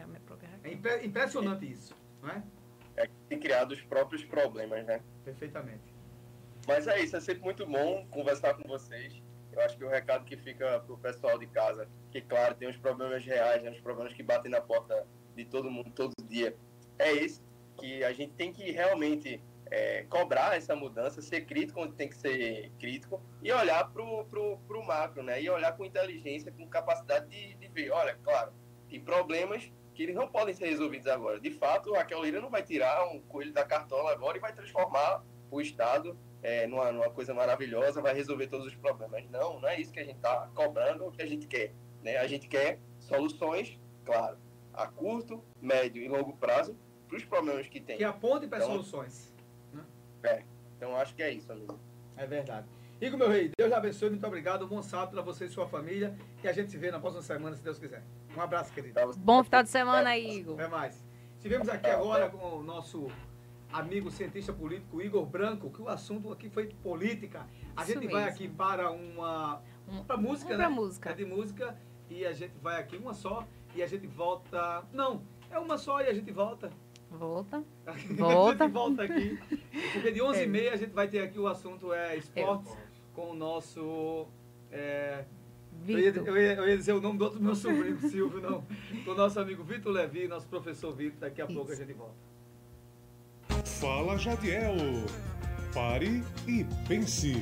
É, 0.63 0.69
é 0.69 1.05
impressionante 1.07 1.71
isso, 1.71 1.95
não 2.21 2.31
é? 2.31 2.43
É 2.97 3.09
tem 3.29 3.39
criado 3.39 3.73
os 3.73 3.81
próprios 3.83 4.25
problemas, 4.25 4.85
né? 4.85 5.01
Perfeitamente. 5.25 5.95
Mas 6.67 6.87
é 6.87 7.01
isso, 7.01 7.17
é 7.17 7.21
sempre 7.21 7.45
muito 7.45 7.67
bom 7.67 8.07
conversar 8.11 8.55
com 8.55 8.69
vocês. 8.69 9.23
Eu 9.53 9.61
acho 9.63 9.77
que 9.77 9.85
o 9.85 9.89
recado 9.89 10.25
que 10.25 10.37
fica 10.37 10.81
para 10.81 10.95
o 10.95 10.99
pessoal 10.99 11.39
de 11.39 11.47
casa, 11.47 11.89
que 12.11 12.21
claro, 12.21 12.55
tem 12.55 12.69
os 12.69 12.77
problemas 12.77 13.25
reais, 13.25 13.63
né, 13.63 13.71
os 13.71 13.81
problemas 13.81 14.13
que 14.13 14.23
batem 14.23 14.51
na 14.51 14.61
porta 14.61 15.07
de 15.35 15.45
todo 15.45 15.71
mundo 15.71 15.91
todo 15.91 16.13
dia, 16.29 16.57
é 16.99 17.13
esse, 17.13 17.41
que 17.81 18.05
a 18.05 18.13
gente 18.13 18.33
tem 18.35 18.53
que 18.53 18.71
realmente 18.71 19.43
é, 19.71 20.05
cobrar 20.09 20.57
essa 20.57 20.75
mudança, 20.77 21.23
ser 21.23 21.47
crítico 21.47 21.81
onde 21.81 21.95
tem 21.95 22.09
que 22.09 22.17
ser 22.17 22.71
crítico 22.79 23.23
e 23.43 23.51
olhar 23.53 23.91
para 23.91 24.03
o 24.03 24.87
macro, 24.87 25.23
né? 25.23 25.41
E 25.41 25.49
olhar 25.49 25.77
com 25.77 25.85
inteligência, 25.85 26.53
com 26.53 26.67
capacidade 26.67 27.29
de, 27.29 27.55
de 27.55 27.69
ver, 27.69 27.91
olha, 27.91 28.19
claro, 28.23 28.53
tem 28.89 29.01
problemas 29.01 29.73
que 29.95 30.03
eles 30.03 30.15
não 30.15 30.29
podem 30.29 30.55
ser 30.55 30.67
resolvidos 30.67 31.07
agora. 31.07 31.41
De 31.41 31.51
fato, 31.51 31.93
Raquel 31.93 32.23
Lira 32.23 32.41
não 32.41 32.51
vai 32.51 32.63
tirar 32.63 33.07
um 33.09 33.21
coelho 33.21 33.53
da 33.53 33.65
cartola 33.65 34.13
agora 34.13 34.37
e 34.37 34.41
vai 34.41 34.53
transformar 34.53 35.25
o 35.51 35.61
Estado 35.61 36.19
é, 36.43 36.67
numa, 36.67 36.91
numa 36.91 37.11
coisa 37.11 37.33
maravilhosa, 37.35 38.01
vai 38.01 38.15
resolver 38.15 38.47
todos 38.49 38.67
os 38.67 38.75
problemas. 38.75 39.29
Não, 39.31 39.61
não 39.61 39.69
é 39.69 39.81
isso 39.81 39.93
que 39.93 40.01
a 40.01 40.05
gente 40.05 40.17
está 40.17 40.49
cobrando, 40.55 41.07
o 41.07 41.13
que 41.13 41.23
a 41.23 41.27
gente 41.27 41.47
quer. 41.47 41.73
Né? 42.03 42.17
A 42.17 42.27
gente 42.27 42.49
quer 42.49 42.79
soluções, 42.99 43.79
claro, 44.05 44.39
a 44.73 44.87
curto, 44.87 45.45
médio 45.61 46.03
e 46.03 46.09
longo 46.09 46.37
prazo 46.37 46.77
para 47.11 47.17
os 47.17 47.25
problemas 47.25 47.69
que 47.69 47.81
tem. 47.81 47.99
Que 47.99 48.05
aponte 48.05 48.47
para 48.47 48.59
então, 48.59 48.71
soluções. 48.71 49.35
Né? 49.73 49.85
É, 50.23 50.43
então 50.77 50.97
acho 50.97 51.15
que 51.15 51.23
é 51.23 51.33
isso, 51.33 51.53
amigo. 51.53 51.79
É 52.17 52.27
verdade. 52.27 52.67
Igor, 53.01 53.19
meu 53.19 53.31
rei, 53.31 53.51
Deus 53.59 53.73
abençoe, 53.73 54.11
muito 54.11 54.27
obrigado. 54.27 54.65
Um 54.65 54.69
bom 54.69 54.83
sábado 54.83 55.13
para 55.13 55.23
você 55.23 55.47
e 55.47 55.49
sua 55.49 55.67
família. 55.67 56.17
E 56.45 56.49
a 56.49 56.53
gente 56.53 56.71
se 56.71 56.77
vê 56.77 56.91
na 56.91 57.01
próxima 57.01 57.23
semana, 57.23 57.57
se 57.57 57.63
Deus 57.63 57.79
quiser. 57.79 58.03
Um 58.37 58.41
abraço, 58.41 58.73
querido. 58.73 59.01
Bom 59.19 59.43
final 59.43 59.63
de 59.63 59.71
semana 59.71 60.11
aí, 60.11 60.39
Igor. 60.39 60.55
Até 60.55 60.69
mais. 60.69 61.05
Estivemos 61.37 61.69
aqui 61.69 61.89
agora 61.89 62.29
com 62.29 62.59
o 62.59 62.63
nosso 62.63 63.09
amigo 63.73 64.11
cientista 64.11 64.53
político 64.53 65.01
Igor 65.01 65.25
Branco, 65.25 65.71
que 65.71 65.81
o 65.81 65.89
assunto 65.89 66.31
aqui 66.31 66.51
foi 66.51 66.67
política. 66.83 67.47
A 67.75 67.83
Isso 67.83 67.95
gente 67.95 68.07
mesmo. 68.07 68.21
vai 68.21 68.29
aqui 68.29 68.49
para 68.49 68.91
uma. 68.91 69.63
Para 70.07 70.17
música, 70.19 70.57
né? 70.57 70.69
música. 70.69 71.11
É 71.11 71.15
de 71.15 71.25
música. 71.25 71.77
E 72.11 72.27
a 72.27 72.33
gente 72.33 72.53
vai 72.61 72.79
aqui 72.79 72.97
uma 72.97 73.15
só. 73.15 73.47
E 73.75 73.83
a 73.83 73.87
gente 73.87 74.07
volta. 74.07 74.85
Não, 74.93 75.23
é 75.51 75.59
uma 75.59 75.79
só 75.79 76.01
e 76.01 76.07
a 76.07 76.13
gente 76.13 76.31
volta. 76.31 76.71
Volta. 77.11 77.63
Volta. 78.17 78.65
a 78.65 78.67
gente 78.67 78.73
volta 78.73 79.03
aqui. 79.03 79.39
Porque 79.93 80.13
de 80.13 80.21
11h30 80.21 80.63
é. 80.63 80.69
a 80.69 80.77
gente 80.77 80.93
vai 80.93 81.09
ter 81.09 81.21
aqui 81.21 81.39
o 81.39 81.47
assunto 81.49 81.93
é 81.93 82.17
esportes 82.17 82.73
com 83.15 83.31
o 83.31 83.35
nosso. 83.35 84.27
É, 84.71 85.25
eu 85.89 85.99
ia, 85.99 86.11
eu, 86.11 86.37
ia, 86.37 86.53
eu 86.55 86.69
ia, 86.69 86.77
dizer 86.77 86.93
o 86.93 87.01
nome 87.01 87.19
do 87.19 87.25
outro 87.25 87.43
meu 87.43 87.55
sobrinho, 87.55 87.99
Silvio, 88.09 88.41
não. 88.41 88.65
Com 89.05 89.11
o 89.11 89.15
nosso 89.15 89.41
amigo 89.41 89.65
Vitor 89.65 89.93
Levi, 89.93 90.29
nosso 90.29 90.47
professor 90.47 90.93
Vitor. 90.93 91.21
Daqui 91.21 91.43
a 91.43 91.47
Isso. 91.47 91.55
pouco 91.55 91.73
a 91.73 91.75
gente 91.75 91.93
volta. 91.93 92.15
Fala 93.65 94.17
Jadiel. 94.17 94.75
Pare 95.73 96.23
e 96.47 96.67
pense. 96.87 97.35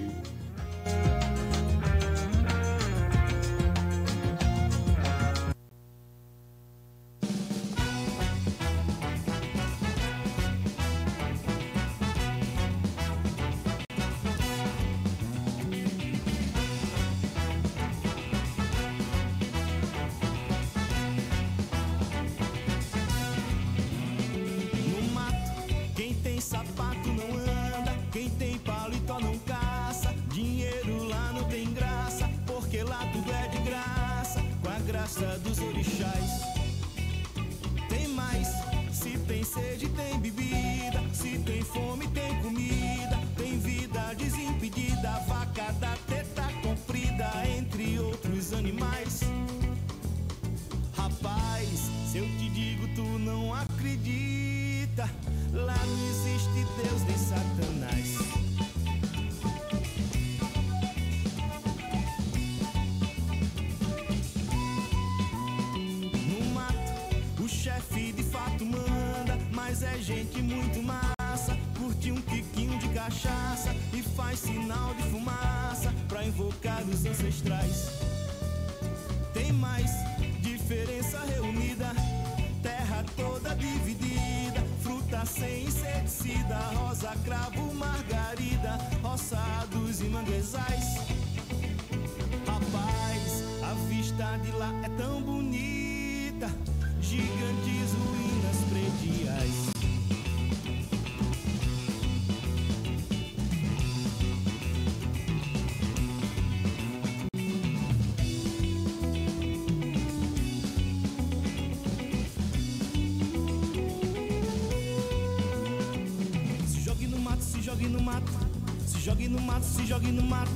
Jogue 119.08 119.28
no 119.28 119.40
mato, 119.40 119.64
se 119.64 119.86
jogue 119.86 120.12
no 120.12 120.22
mato. 120.22 120.50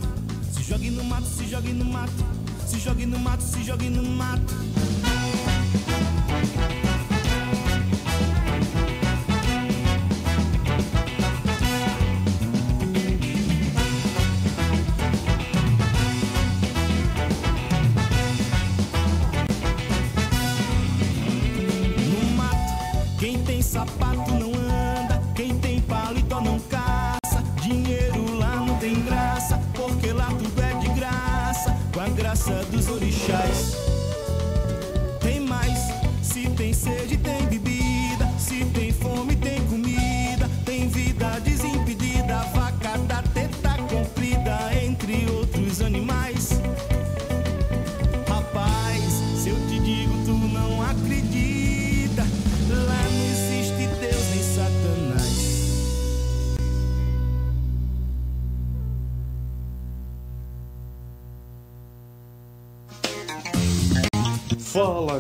Se 0.53 0.63
jogue 0.63 0.91
no 0.91 1.03
mato, 1.05 1.27
se 1.27 1.47
jogue 1.47 1.73
no 1.73 1.85
mato. 1.87 2.13
Se 2.67 2.79
jogue 2.79 3.07
no 3.07 3.19
mato, 3.19 3.43
se 3.43 3.65
jogue 3.65 3.89
no 3.89 4.03
mato. 4.03 4.53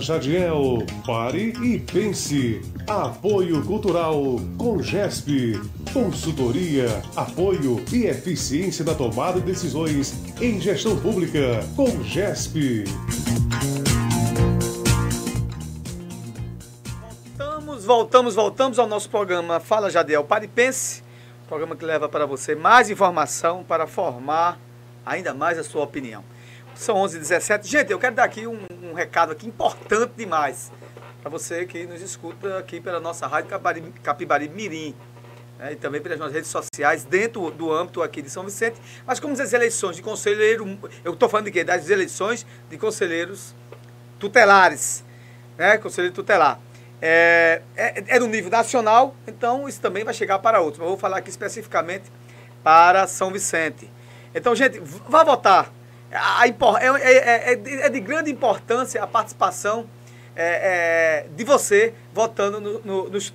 Jadiel, 0.02 0.84
pare 1.06 1.52
e 1.62 1.78
pense. 1.78 2.60
Apoio 2.88 3.64
Cultural 3.64 4.20
com 4.58 4.82
GESP. 4.82 5.60
Consultoria, 5.92 7.02
apoio 7.14 7.82
e 7.92 8.06
eficiência 8.06 8.84
na 8.84 8.94
tomada 8.94 9.38
de 9.38 9.46
decisões 9.46 10.12
em 10.40 10.60
gestão 10.60 10.98
pública 10.98 11.60
com 11.76 12.02
GESP. 12.02 12.84
Voltamos, 17.38 17.84
voltamos, 17.84 18.34
voltamos 18.34 18.78
ao 18.80 18.86
nosso 18.88 19.08
programa 19.08 19.60
Fala 19.60 19.88
Jadiel, 19.88 20.24
pare 20.24 20.46
e 20.46 20.48
pense. 20.48 21.04
Programa 21.46 21.76
que 21.76 21.84
leva 21.84 22.08
para 22.08 22.26
você 22.26 22.56
mais 22.56 22.90
informação 22.90 23.62
para 23.62 23.86
formar 23.86 24.58
ainda 25.06 25.32
mais 25.32 25.58
a 25.58 25.62
sua 25.62 25.84
opinião. 25.84 26.24
São 26.74 26.96
11h17. 26.96 27.66
Gente, 27.66 27.92
eu 27.92 27.98
quero 27.98 28.14
dar 28.14 28.24
aqui 28.24 28.46
um, 28.46 28.58
um 28.82 28.92
recado 28.92 29.32
aqui 29.32 29.46
importante 29.46 30.12
demais 30.16 30.70
para 31.22 31.30
você 31.30 31.64
que 31.64 31.86
nos 31.86 32.02
escuta 32.02 32.58
aqui 32.58 32.80
pela 32.80 32.98
nossa 32.98 33.28
rádio 33.28 33.48
Capibari, 34.02 34.48
Mirim. 34.48 34.92
né, 35.56 35.72
e 35.72 35.76
também 35.76 36.00
pelas 36.00 36.18
nossas 36.18 36.34
redes 36.34 36.50
sociais, 36.50 37.04
dentro 37.04 37.48
do 37.52 37.72
âmbito 37.72 38.02
aqui 38.02 38.20
de 38.20 38.28
São 38.28 38.44
Vicente. 38.44 38.76
Mas 39.06 39.20
como 39.20 39.32
as 39.40 39.52
eleições 39.52 39.94
de 39.94 40.02
conselheiro, 40.02 40.66
eu 41.04 41.12
estou 41.12 41.28
falando 41.28 41.46
de 41.46 41.52
quê? 41.52 41.62
Das 41.62 41.88
eleições 41.88 42.44
de 42.68 42.76
conselheiros 42.76 43.54
tutelares, 44.18 45.04
né? 45.56 45.78
Conselheiro 45.78 46.12
tutelar. 46.12 46.58
É, 47.00 47.62
é, 47.76 48.16
é 48.16 48.18
no 48.18 48.26
nível 48.26 48.50
nacional, 48.50 49.14
então 49.26 49.68
isso 49.68 49.80
também 49.80 50.02
vai 50.02 50.14
chegar 50.14 50.40
para 50.40 50.60
outros. 50.60 50.78
Mas 50.78 50.86
eu 50.86 50.90
vou 50.90 50.98
falar 50.98 51.18
aqui 51.18 51.30
especificamente 51.30 52.10
para 52.64 53.06
São 53.06 53.30
Vicente. 53.30 53.88
Então, 54.34 54.56
gente, 54.56 54.80
vá 55.08 55.22
votar. 55.22 55.72
A 56.12 56.46
é, 56.46 56.86
é- 56.86 57.52
é- 57.54 57.86
é 57.86 57.88
de 57.88 58.00
grande 58.00 58.30
importância 58.30 59.02
a 59.02 59.06
participação 59.06 59.86
é, 60.34 61.24
é, 61.24 61.26
de 61.36 61.44
você 61.44 61.92
votando 62.14 62.58
no- 62.60 62.80
no- 62.80 63.08
nos- 63.10 63.32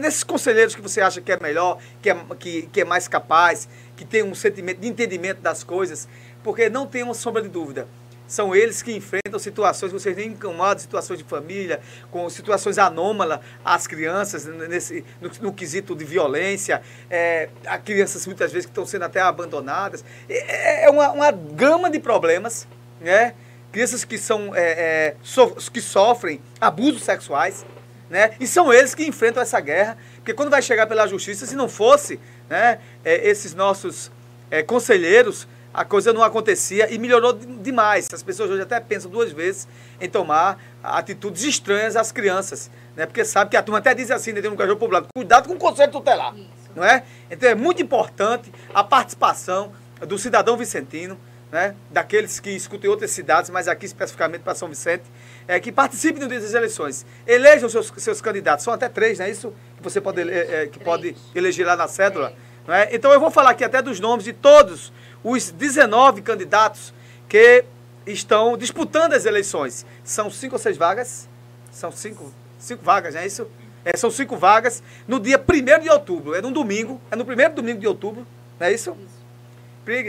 nesses 0.00 0.22
conselheiros 0.22 0.74
que 0.74 0.80
você 0.80 1.00
acha 1.00 1.20
que 1.20 1.32
é 1.32 1.38
melhor, 1.40 1.78
que 2.00 2.08
é, 2.10 2.16
que, 2.38 2.62
que 2.72 2.80
é 2.82 2.84
mais 2.84 3.08
capaz, 3.08 3.68
que 3.96 4.04
tem 4.04 4.22
um 4.22 4.34
sentimento 4.34 4.78
de 4.80 4.86
entendimento 4.88 5.40
das 5.40 5.64
coisas, 5.64 6.08
porque 6.42 6.68
não 6.68 6.86
tem 6.86 7.02
uma 7.02 7.14
sombra 7.14 7.42
de 7.42 7.48
dúvida. 7.48 7.88
São 8.26 8.54
eles 8.54 8.82
que 8.82 8.92
enfrentam 8.92 9.38
situações 9.38 9.92
que 9.92 9.98
vocês 9.98 10.16
nem 10.16 10.28
incomodam, 10.28 10.78
situações 10.78 11.18
de 11.18 11.24
família, 11.24 11.80
com 12.10 12.28
situações 12.30 12.78
anômalas 12.78 13.40
às 13.64 13.86
crianças, 13.86 14.46
nesse, 14.46 15.04
no, 15.20 15.30
no 15.42 15.52
quesito 15.52 15.94
de 15.94 16.04
violência, 16.04 16.80
é, 17.10 17.50
há 17.66 17.76
crianças 17.76 18.26
muitas 18.26 18.50
vezes 18.50 18.64
que 18.64 18.70
estão 18.70 18.86
sendo 18.86 19.04
até 19.04 19.20
abandonadas. 19.20 20.04
É, 20.28 20.86
é 20.86 20.90
uma, 20.90 21.10
uma 21.10 21.30
gama 21.30 21.90
de 21.90 22.00
problemas, 22.00 22.66
né? 23.00 23.34
Crianças 23.70 24.04
que, 24.04 24.16
são, 24.16 24.54
é, 24.54 24.62
é, 24.62 25.16
so- 25.22 25.56
que 25.70 25.80
sofrem 25.80 26.40
abusos 26.60 27.02
sexuais, 27.02 27.66
né? 28.08 28.34
E 28.40 28.46
são 28.46 28.72
eles 28.72 28.94
que 28.94 29.04
enfrentam 29.04 29.42
essa 29.42 29.60
guerra, 29.60 29.98
porque 30.16 30.32
quando 30.32 30.48
vai 30.48 30.62
chegar 30.62 30.86
pela 30.86 31.06
justiça, 31.06 31.44
se 31.44 31.56
não 31.56 31.68
fosse 31.68 32.18
né, 32.48 32.78
é, 33.04 33.28
esses 33.28 33.52
nossos 33.54 34.10
é, 34.50 34.62
conselheiros, 34.62 35.46
a 35.74 35.84
coisa 35.84 36.12
não 36.12 36.22
acontecia 36.22 36.88
e 36.94 36.98
melhorou 36.98 37.32
de- 37.32 37.44
demais. 37.46 38.06
As 38.12 38.22
pessoas 38.22 38.48
hoje 38.48 38.62
até 38.62 38.78
pensam 38.78 39.10
duas 39.10 39.32
vezes 39.32 39.66
em 40.00 40.08
tomar 40.08 40.56
atitudes 40.82 41.42
estranhas 41.42 41.96
às 41.96 42.12
crianças, 42.12 42.70
né? 42.96 43.04
Porque 43.06 43.24
sabe 43.24 43.50
que 43.50 43.56
a 43.56 43.62
turma 43.62 43.78
até 43.78 43.92
diz 43.92 44.10
assim, 44.12 44.32
dentro 44.32 44.50
do 44.50 44.56
Cajou 44.56 44.76
Poblado, 44.76 45.08
cuidado 45.14 45.48
com 45.48 45.54
o 45.54 45.58
conselho 45.58 45.90
tutelar, 45.90 46.32
não 46.76 46.84
é? 46.84 47.02
Então 47.28 47.48
é 47.48 47.54
muito 47.56 47.82
importante 47.82 48.52
a 48.72 48.84
participação 48.84 49.72
do 50.06 50.16
cidadão 50.16 50.56
vicentino, 50.56 51.18
né? 51.50 51.74
Daqueles 51.90 52.38
que 52.38 52.50
escutam 52.50 52.88
em 52.88 52.90
outras 52.90 53.10
cidades, 53.10 53.50
mas 53.50 53.66
aqui 53.68 53.84
especificamente 53.86 54.42
para 54.42 54.54
São 54.54 54.68
Vicente, 54.68 55.02
é, 55.48 55.58
que 55.58 55.72
participem 55.72 56.20
no 56.22 56.28
dia 56.28 56.40
das 56.40 56.54
eleições. 56.54 57.04
Elejam 57.26 57.68
seus, 57.68 57.92
seus 57.96 58.20
candidatos, 58.20 58.64
são 58.64 58.72
até 58.72 58.88
três, 58.88 59.18
não 59.18 59.26
é 59.26 59.30
isso? 59.30 59.52
Que 59.76 59.82
você 59.82 60.00
pode, 60.00 60.20
ele- 60.20 60.32
é, 60.32 60.66
que 60.66 60.78
pode 60.78 61.16
eleger 61.34 61.66
lá 61.66 61.74
na 61.76 61.88
cédula. 61.88 62.32
É? 62.66 62.96
Então 62.96 63.12
eu 63.12 63.20
vou 63.20 63.30
falar 63.30 63.50
aqui 63.50 63.62
até 63.62 63.82
dos 63.82 64.00
nomes 64.00 64.24
de 64.24 64.32
todos 64.32 64.90
os 65.24 65.50
19 65.50 66.20
candidatos 66.20 66.92
que 67.28 67.64
estão 68.06 68.56
disputando 68.56 69.14
as 69.14 69.24
eleições. 69.24 69.86
São 70.04 70.30
cinco 70.30 70.56
ou 70.56 70.58
seis 70.58 70.76
vagas? 70.76 71.26
São 71.72 71.90
cinco, 71.90 72.30
cinco 72.58 72.84
vagas, 72.84 73.14
não 73.14 73.22
é 73.22 73.26
isso? 73.26 73.48
É, 73.84 73.96
são 73.96 74.10
cinco 74.10 74.36
vagas 74.36 74.82
no 75.08 75.18
dia 75.18 75.38
1 75.38 75.82
de 75.82 75.90
outubro. 75.90 76.34
É 76.34 76.42
no 76.42 76.50
domingo, 76.50 77.00
é 77.10 77.16
no 77.16 77.24
primeiro 77.24 77.54
domingo 77.54 77.80
de 77.80 77.86
outubro, 77.86 78.26
não 78.60 78.66
é 78.66 78.72
isso? 78.72 78.96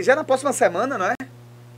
Já 0.02 0.16
na 0.16 0.24
próxima 0.24 0.54
semana, 0.54 0.98
não 0.98 1.06
é? 1.08 1.16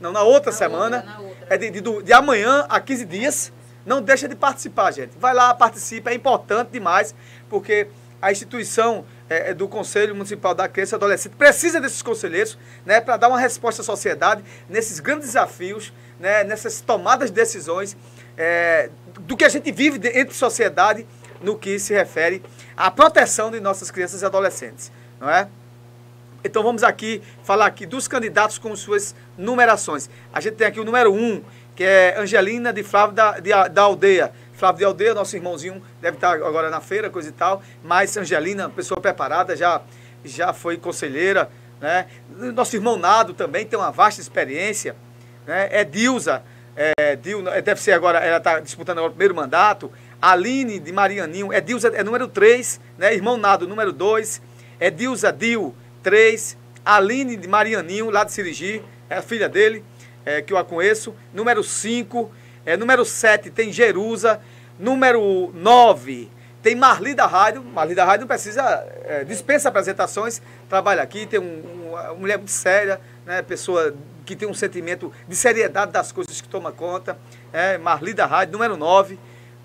Não, 0.00 0.12
na 0.12 0.22
outra 0.22 0.52
semana. 0.52 1.04
É 1.48 1.56
de, 1.56 1.70
de, 1.70 2.02
de 2.02 2.12
amanhã 2.12 2.66
a 2.68 2.80
15 2.80 3.04
dias. 3.04 3.52
Não 3.84 4.02
deixa 4.02 4.28
de 4.28 4.36
participar, 4.36 4.92
gente. 4.92 5.16
Vai 5.18 5.32
lá, 5.32 5.54
participa, 5.54 6.10
é 6.10 6.14
importante 6.14 6.70
demais, 6.70 7.14
porque 7.48 7.88
a 8.20 8.30
instituição 8.30 9.04
é, 9.28 9.50
é, 9.50 9.54
do 9.54 9.68
Conselho 9.68 10.14
Municipal 10.14 10.54
da 10.54 10.68
Criança 10.68 10.94
e 10.94 10.96
Adolescente 10.96 11.36
precisa 11.36 11.80
desses 11.80 12.02
conselheiros 12.02 12.58
né, 12.84 13.00
para 13.00 13.16
dar 13.16 13.28
uma 13.28 13.38
resposta 13.38 13.82
à 13.82 13.84
sociedade 13.84 14.42
nesses 14.68 15.00
grandes 15.00 15.26
desafios, 15.26 15.92
né, 16.18 16.44
nessas 16.44 16.80
tomadas 16.80 17.30
de 17.30 17.36
decisões 17.36 17.96
é, 18.36 18.90
do 19.20 19.36
que 19.36 19.44
a 19.44 19.48
gente 19.48 19.70
vive 19.72 19.98
de- 19.98 20.08
entre 20.18 20.34
sociedade 20.34 21.06
no 21.40 21.56
que 21.56 21.78
se 21.78 21.92
refere 21.92 22.42
à 22.76 22.90
proteção 22.90 23.50
de 23.50 23.60
nossas 23.60 23.90
crianças 23.90 24.22
e 24.22 24.24
adolescentes. 24.24 24.90
Não 25.20 25.28
é? 25.28 25.48
Então 26.44 26.62
vamos 26.62 26.84
aqui 26.84 27.20
falar 27.42 27.66
aqui 27.66 27.84
dos 27.84 28.06
candidatos 28.06 28.58
com 28.58 28.74
suas 28.76 29.14
numerações. 29.36 30.08
A 30.32 30.40
gente 30.40 30.54
tem 30.54 30.66
aqui 30.66 30.78
o 30.78 30.84
número 30.84 31.12
1, 31.12 31.16
um, 31.16 31.42
que 31.74 31.82
é 31.84 32.16
Angelina 32.18 32.72
de 32.72 32.82
Flávio 32.82 33.14
da, 33.14 33.38
de, 33.40 33.50
da 33.70 33.82
Aldeia. 33.82 34.32
Flávio 34.58 34.78
de 34.78 34.84
Aldeia, 34.84 35.14
nosso 35.14 35.36
irmãozinho, 35.36 35.80
deve 36.00 36.16
estar 36.16 36.32
agora 36.32 36.68
na 36.68 36.80
feira, 36.80 37.08
coisa 37.08 37.28
e 37.28 37.32
tal. 37.32 37.62
Mas 37.82 38.16
Angelina, 38.16 38.68
pessoa 38.68 39.00
preparada, 39.00 39.54
já, 39.54 39.80
já 40.24 40.52
foi 40.52 40.76
conselheira, 40.76 41.48
né? 41.80 42.06
Nosso 42.52 42.74
irmão 42.74 42.98
Nado 42.98 43.34
também 43.34 43.64
tem 43.64 43.78
uma 43.78 43.92
vasta 43.92 44.20
experiência, 44.20 44.96
né? 45.46 45.68
É 45.70 45.84
Dilza, 45.84 46.42
é, 46.74 47.14
Dil, 47.14 47.48
é, 47.48 47.62
deve 47.62 47.80
ser 47.80 47.92
agora, 47.92 48.18
ela 48.18 48.38
está 48.38 48.58
disputando 48.58 48.98
agora 48.98 49.12
o 49.12 49.14
primeiro 49.14 49.34
mandato. 49.34 49.92
Aline 50.20 50.80
de 50.80 50.90
Marianinho, 50.90 51.52
é 51.52 51.60
Dilza, 51.60 51.92
é 51.94 52.02
número 52.02 52.26
3, 52.26 52.80
né? 52.98 53.14
Irmão 53.14 53.36
Nado, 53.36 53.68
número 53.68 53.92
2. 53.92 54.42
É 54.80 54.90
Dilza 54.90 55.32
Dil, 55.32 55.72
3. 56.02 56.56
Aline 56.84 57.36
de 57.36 57.46
Marianinho, 57.46 58.10
lá 58.10 58.24
de 58.24 58.32
Sirigi, 58.32 58.82
é 59.08 59.18
a 59.18 59.22
filha 59.22 59.48
dele, 59.48 59.84
é, 60.24 60.42
que 60.42 60.52
eu 60.52 60.58
a 60.58 60.64
conheço. 60.64 61.14
Número 61.32 61.62
5. 61.62 62.32
É, 62.68 62.76
número 62.76 63.02
7 63.02 63.48
tem 63.48 63.72
Jerusa. 63.72 64.38
Número 64.78 65.50
9 65.54 66.28
tem 66.62 66.74
Marli 66.74 67.14
da 67.14 67.24
Rádio. 67.24 67.64
Marli 67.64 67.94
da 67.94 68.04
Rádio 68.04 68.20
não 68.20 68.28
precisa, 68.28 68.62
é, 69.06 69.24
dispensa 69.24 69.70
apresentações, 69.70 70.42
trabalha 70.68 71.02
aqui, 71.02 71.24
tem 71.24 71.40
um, 71.40 71.88
uma 71.88 72.12
mulher 72.12 72.36
muito 72.36 72.50
séria, 72.50 73.00
né? 73.24 73.40
Pessoa 73.40 73.94
que 74.26 74.36
tem 74.36 74.46
um 74.46 74.52
sentimento 74.52 75.10
de 75.26 75.34
seriedade 75.34 75.92
das 75.92 76.12
coisas 76.12 76.42
que 76.42 76.48
toma 76.48 76.70
conta. 76.70 77.16
É, 77.54 77.78
Marli 77.78 78.12
da 78.12 78.26
Rádio, 78.26 78.52
número 78.52 78.76
9. 78.76 79.18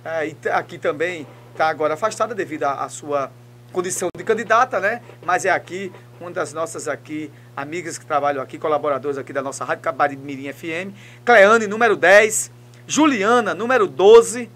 É, 0.06 0.28
e 0.28 0.38
aqui 0.50 0.78
também 0.78 1.28
está 1.52 1.68
agora 1.68 1.96
afastada 1.96 2.34
devido 2.34 2.64
à 2.64 2.88
sua 2.88 3.30
condição 3.74 4.08
de 4.16 4.24
candidata, 4.24 4.80
né? 4.80 5.02
Mas 5.22 5.44
é 5.44 5.50
aqui, 5.50 5.92
uma 6.22 6.32
das 6.32 6.54
nossas 6.54 6.88
aqui, 6.88 7.30
amigas 7.54 7.98
que 7.98 8.06
trabalham 8.06 8.42
aqui, 8.42 8.58
colaboradores 8.58 9.18
aqui 9.18 9.34
da 9.34 9.42
nossa 9.42 9.66
Rádio 9.66 9.84
Cabari 9.84 10.16
Mirim 10.16 10.54
FM. 10.54 10.96
Cleane, 11.26 11.68
número 11.68 11.98
10. 11.98 12.63
Juliana, 12.88 13.54
número 13.54 13.88
12. 13.88 14.50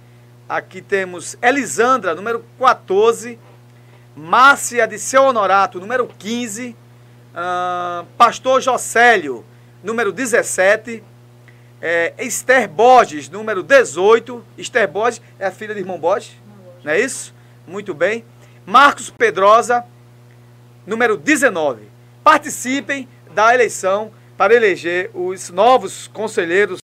Aqui 0.48 0.82
temos 0.82 1.38
Elisandra, 1.42 2.14
número 2.14 2.44
14. 2.60 3.40
Márcia 4.16 4.88
de 4.88 4.98
Seu 4.98 5.24
Honorato, 5.24 5.80
número 5.80 6.08
15. 6.08 6.76
Uh, 7.34 8.06
Pastor 8.18 8.62
Jocélio, 8.62 9.46
número 9.84 10.12
17. 10.12 11.04
É, 11.80 12.14
Esther 12.18 12.68
Borges, 12.68 13.30
número 13.30 13.62
18. 13.62 14.44
Esther 14.58 14.88
Borges 14.88 15.22
é 15.38 15.46
a 15.46 15.52
filha 15.52 15.74
de 15.74 15.80
irmão 15.80 16.00
Borges, 16.00 16.36
não 16.84 16.92
é 16.92 17.00
isso? 17.00 17.34
Muito 17.68 17.94
bem. 17.94 18.26
Marcos 18.66 19.12
Pedrosa, 19.12 19.86
número 20.86 21.16
19. 21.16 21.84
Participem 22.24 23.08
da 23.34 23.54
eleição 23.54 24.12
para 24.36 24.56
eleger 24.56 25.12
os 25.14 25.50
novos 25.52 26.08
conselheiros, 26.08 26.80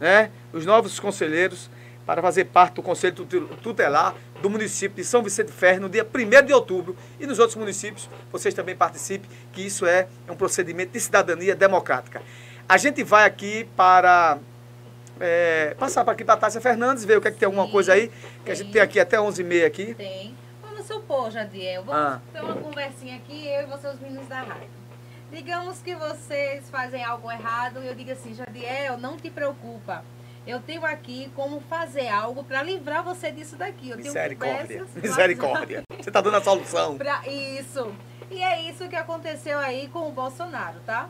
né? 0.00 0.30
Os 0.52 0.64
novos 0.66 0.98
conselheiros 0.98 1.70
para 2.06 2.22
fazer 2.22 2.46
parte 2.46 2.74
do 2.74 2.82
Conselho 2.82 3.14
Tutelar 3.62 4.14
do 4.40 4.48
município 4.48 4.96
de 4.96 5.04
São 5.04 5.22
Vicente 5.22 5.52
Ferro 5.52 5.80
no 5.82 5.88
dia 5.90 6.06
1 6.06 6.46
de 6.46 6.52
outubro 6.54 6.96
e 7.20 7.26
nos 7.26 7.38
outros 7.38 7.56
municípios 7.56 8.08
vocês 8.32 8.54
também 8.54 8.74
participem, 8.74 9.28
que 9.52 9.60
isso 9.66 9.84
é 9.84 10.08
um 10.28 10.34
procedimento 10.34 10.92
de 10.92 11.00
cidadania 11.00 11.54
democrática. 11.54 12.22
A 12.66 12.78
gente 12.78 13.02
vai 13.04 13.26
aqui 13.26 13.68
para 13.76 14.38
é, 15.20 15.74
passar 15.78 16.02
para 16.04 16.14
aqui 16.14 16.24
para 16.24 16.34
a 16.34 16.38
Tássia 16.38 16.60
Fernandes, 16.60 17.04
ver 17.04 17.18
o 17.18 17.20
que 17.20 17.28
é 17.28 17.30
que 17.30 17.38
tem 17.38 17.46
alguma 17.46 17.68
coisa 17.68 17.92
aí, 17.92 18.08
que 18.08 18.44
tem. 18.44 18.52
a 18.52 18.54
gente 18.54 18.72
tem 18.72 18.80
aqui 18.80 18.98
até 19.00 19.18
11h30 19.18 19.66
aqui. 19.66 19.94
Tem. 19.94 20.34
Vamos 20.62 20.86
supor, 20.86 21.30
Jadiel, 21.30 21.82
vamos 21.84 22.00
Ah. 22.00 22.20
ter 22.32 22.40
uma 22.40 22.54
conversinha 22.56 23.16
aqui, 23.16 23.46
eu 23.48 23.62
e 23.62 23.66
você, 23.66 23.88
os 23.88 24.00
meninos 24.00 24.26
da 24.28 24.40
rádio. 24.40 24.68
Digamos 25.30 25.80
que 25.82 25.94
vocês 25.94 26.70
fazem 26.70 27.04
algo 27.04 27.30
errado 27.30 27.82
e 27.82 27.86
eu 27.86 27.94
digo 27.94 28.12
assim, 28.12 28.32
Jadiel, 28.32 28.96
não 28.96 29.18
te 29.18 29.28
preocupa. 29.30 30.02
Eu 30.48 30.60
tenho 30.60 30.82
aqui 30.86 31.30
como 31.36 31.60
fazer 31.60 32.08
algo 32.08 32.42
para 32.42 32.62
livrar 32.62 33.04
você 33.04 33.30
disso 33.30 33.54
daqui. 33.54 33.90
Eu 33.90 33.98
Misericórdia. 33.98 34.86
Misericórdia. 34.96 35.82
Você 36.00 36.08
está 36.08 36.22
dando 36.22 36.38
a 36.38 36.40
solução. 36.40 36.96
Pra 36.98 37.20
isso. 37.28 37.92
E 38.30 38.42
é 38.42 38.62
isso 38.62 38.88
que 38.88 38.96
aconteceu 38.96 39.58
aí 39.58 39.88
com 39.88 40.08
o 40.08 40.10
Bolsonaro, 40.10 40.80
tá? 40.86 41.06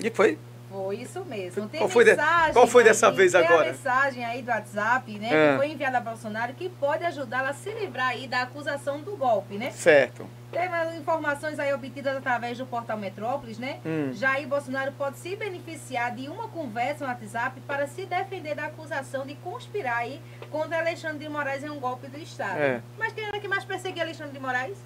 E 0.00 0.08
foi? 0.08 0.38
Foi 0.68 0.96
isso 0.96 1.24
mesmo. 1.24 1.66
Tem 1.68 1.78
Qual 1.80 1.88
foi 1.88 2.04
de- 2.04 2.10
mensagem 2.10 2.52
qual 2.52 2.66
foi 2.66 2.84
dessa 2.84 3.08
aí, 3.08 3.16
vez 3.16 3.32
tem 3.32 3.40
agora? 3.42 3.62
a 3.70 3.72
mensagem 3.72 4.24
aí 4.24 4.42
do 4.42 4.50
WhatsApp, 4.50 5.18
né? 5.18 5.28
É. 5.32 5.50
Que 5.52 5.56
foi 5.56 5.68
enviada 5.70 5.96
a 5.98 6.00
Bolsonaro 6.00 6.52
que 6.54 6.68
pode 6.68 7.04
ajudá-la 7.04 7.50
a 7.50 7.54
se 7.54 7.70
livrar 7.72 8.08
aí 8.08 8.28
da 8.28 8.42
acusação 8.42 9.00
do 9.00 9.16
golpe, 9.16 9.54
né? 9.56 9.70
Certo. 9.70 10.26
As 10.52 10.94
informações 10.94 11.58
aí 11.58 11.72
obtidas 11.74 12.16
através 12.16 12.56
do 12.58 12.64
portal 12.66 12.96
Metrópolis, 12.98 13.58
né? 13.58 13.80
Hum. 13.84 14.12
Jair 14.12 14.48
Bolsonaro 14.48 14.92
pode 14.92 15.18
se 15.18 15.36
beneficiar 15.36 16.14
de 16.14 16.28
uma 16.28 16.48
conversa 16.48 17.04
no 17.04 17.10
WhatsApp 17.10 17.60
para 17.66 17.86
se 17.86 18.06
defender 18.06 18.54
da 18.54 18.66
acusação 18.66 19.26
de 19.26 19.34
conspirar 19.36 19.98
aí 19.98 20.20
contra 20.50 20.78
Alexandre 20.78 21.18
de 21.18 21.28
Moraes 21.28 21.62
em 21.62 21.70
um 21.70 21.78
golpe 21.78 22.08
do 22.08 22.18
Estado. 22.18 22.58
É. 22.58 22.80
Mas 22.98 23.12
quem 23.12 23.24
era 23.24 23.38
que 23.38 23.46
mais 23.48 23.64
perseguia 23.64 24.02
Alexandre 24.02 24.32
de 24.32 24.40
Moraes? 24.40 24.78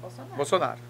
Bolsonaro. 0.00 0.36
Bolsonaro. 0.36 0.80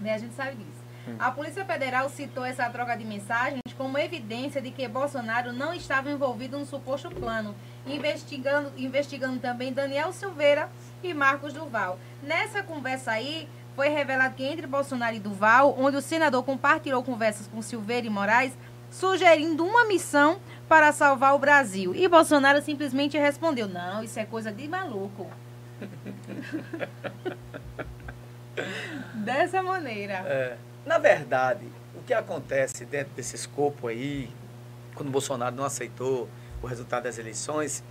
Né? 0.00 0.14
A 0.14 0.18
gente 0.18 0.34
sabe 0.34 0.56
disso. 0.56 0.81
A 1.18 1.30
Polícia 1.30 1.64
Federal 1.64 2.08
citou 2.08 2.44
essa 2.44 2.68
troca 2.70 2.96
de 2.96 3.04
mensagens 3.04 3.60
como 3.76 3.98
evidência 3.98 4.62
de 4.62 4.70
que 4.70 4.86
Bolsonaro 4.86 5.52
não 5.52 5.74
estava 5.74 6.10
envolvido 6.10 6.58
no 6.58 6.64
suposto 6.64 7.10
plano, 7.10 7.54
investigando, 7.86 8.72
investigando 8.76 9.40
também 9.40 9.72
Daniel 9.72 10.12
Silveira 10.12 10.68
e 11.02 11.12
Marcos 11.12 11.52
Duval. 11.52 11.98
Nessa 12.22 12.62
conversa 12.62 13.10
aí, 13.12 13.48
foi 13.74 13.88
revelado 13.88 14.34
que 14.34 14.44
entre 14.44 14.66
Bolsonaro 14.66 15.16
e 15.16 15.20
Duval, 15.20 15.74
onde 15.78 15.96
o 15.96 16.02
senador 16.02 16.44
compartilhou 16.44 17.02
conversas 17.02 17.48
com 17.48 17.62
Silveira 17.62 18.06
e 18.06 18.10
Moraes, 18.10 18.56
sugerindo 18.90 19.64
uma 19.64 19.86
missão 19.86 20.38
para 20.68 20.92
salvar 20.92 21.34
o 21.34 21.38
Brasil. 21.38 21.94
E 21.94 22.06
Bolsonaro 22.06 22.62
simplesmente 22.62 23.18
respondeu: 23.18 23.66
não, 23.66 24.04
isso 24.04 24.20
é 24.20 24.24
coisa 24.24 24.52
de 24.52 24.68
maluco. 24.68 25.28
Dessa 29.14 29.62
maneira. 29.62 30.22
É, 30.26 30.56
na 30.84 30.98
verdade, 30.98 31.64
o 31.94 32.02
que 32.02 32.12
acontece 32.14 32.84
dentro 32.84 33.12
desse 33.14 33.36
escopo 33.36 33.88
aí, 33.88 34.30
quando 34.94 35.08
o 35.08 35.12
Bolsonaro 35.12 35.54
não 35.54 35.64
aceitou 35.64 36.28
o 36.62 36.66
resultado 36.66 37.04
das 37.04 37.18
eleições, 37.18 37.82